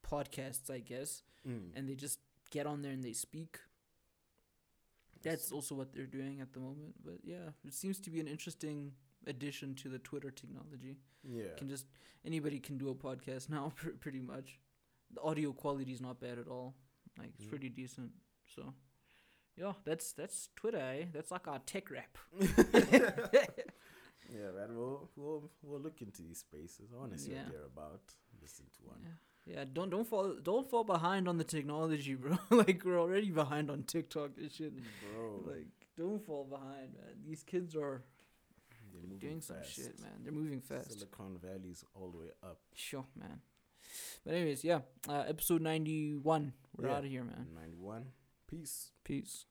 podcasts, 0.03 0.69
I 0.69 0.79
guess, 0.79 1.21
Mm. 1.45 1.71
and 1.75 1.87
they 1.87 1.95
just 1.95 2.19
get 2.49 2.65
on 2.65 2.81
there 2.81 2.91
and 2.93 3.03
they 3.03 3.13
speak. 3.13 3.59
That's 5.21 5.51
also 5.51 5.75
what 5.75 5.91
they're 5.91 6.05
doing 6.05 6.39
at 6.39 6.53
the 6.53 6.59
moment. 6.59 6.95
But 7.03 7.19
yeah, 7.23 7.51
it 7.63 7.73
seems 7.73 7.99
to 8.01 8.09
be 8.09 8.19
an 8.19 8.27
interesting 8.27 8.93
addition 9.27 9.75
to 9.75 9.89
the 9.89 9.99
Twitter 9.99 10.31
technology. 10.31 10.97
yeah. 11.23 11.55
Can 11.57 11.67
just 11.67 11.87
anybody 12.23 12.59
can 12.59 12.77
do 12.77 12.89
a 12.89 12.95
podcast 12.95 13.49
now, 13.57 13.73
pr- 13.75 13.89
pretty 13.99 14.21
much. 14.21 14.59
The 15.11 15.21
audio 15.21 15.53
quality 15.53 15.91
is 15.91 16.01
not 16.01 16.19
bad 16.19 16.37
at 16.39 16.47
all. 16.47 16.75
Like 17.17 17.31
it's 17.35 17.45
Mm. 17.45 17.49
pretty 17.49 17.69
decent. 17.69 18.11
So, 18.55 18.73
yeah, 19.57 19.73
that's 19.85 20.11
that's 20.13 20.49
Twitter. 20.55 20.79
Eh? 20.79 21.05
That's 21.13 21.31
like 21.31 21.47
our 21.47 21.59
tech 21.65 21.89
rap. 21.91 22.17
Yeah, 24.33 24.49
man. 24.57 24.75
We'll, 24.75 25.07
we'll 25.15 25.51
we'll 25.61 25.79
look 25.79 26.01
into 26.01 26.23
these 26.23 26.39
spaces. 26.39 26.89
I 26.93 26.99
want 26.99 27.11
to 27.13 27.19
see 27.19 27.31
Yeah. 27.33 27.43
what 27.43 27.51
they're 27.51 27.65
about. 27.65 28.01
Listen 28.41 28.65
to 28.77 28.87
one. 28.87 28.97
Yeah. 29.03 29.55
Yeah, 29.57 29.65
don't 29.71 29.91
don't 29.91 30.07
fall 30.07 30.33
don't 30.41 30.67
fall 30.67 30.83
behind 30.83 31.27
on 31.27 31.37
the 31.37 31.43
technology, 31.43 32.15
bro. 32.15 32.37
like 32.49 32.83
we're 32.83 32.99
already 32.99 33.29
behind 33.29 33.69
on 33.69 33.83
TikTok 33.83 34.31
and 34.37 34.51
shit. 34.51 34.73
Bro, 35.13 35.43
Like 35.45 35.67
don't 35.95 36.25
fall 36.25 36.43
behind, 36.43 36.93
man. 36.95 37.13
These 37.23 37.43
kids 37.43 37.75
are 37.75 38.01
doing 39.19 39.41
some 39.41 39.57
shit, 39.63 39.99
man. 40.01 40.11
They're 40.23 40.33
moving 40.33 40.59
fast. 40.61 40.93
Silicon 40.93 41.37
Valley's 41.39 41.85
all 41.93 42.09
the 42.09 42.17
way 42.17 42.31
up. 42.41 42.57
Sure, 42.73 43.05
man. 43.15 43.39
But 44.25 44.33
anyways, 44.33 44.63
yeah. 44.63 44.79
Uh, 45.07 45.23
episode 45.27 45.61
ninety 45.61 46.15
one. 46.15 46.53
We're 46.75 46.87
Yeah. 46.89 46.95
out 46.95 47.05
of 47.05 47.11
here, 47.11 47.23
man. 47.23 47.45
91. 47.53 48.05
Peace. 48.47 48.91
Peace. 49.03 49.45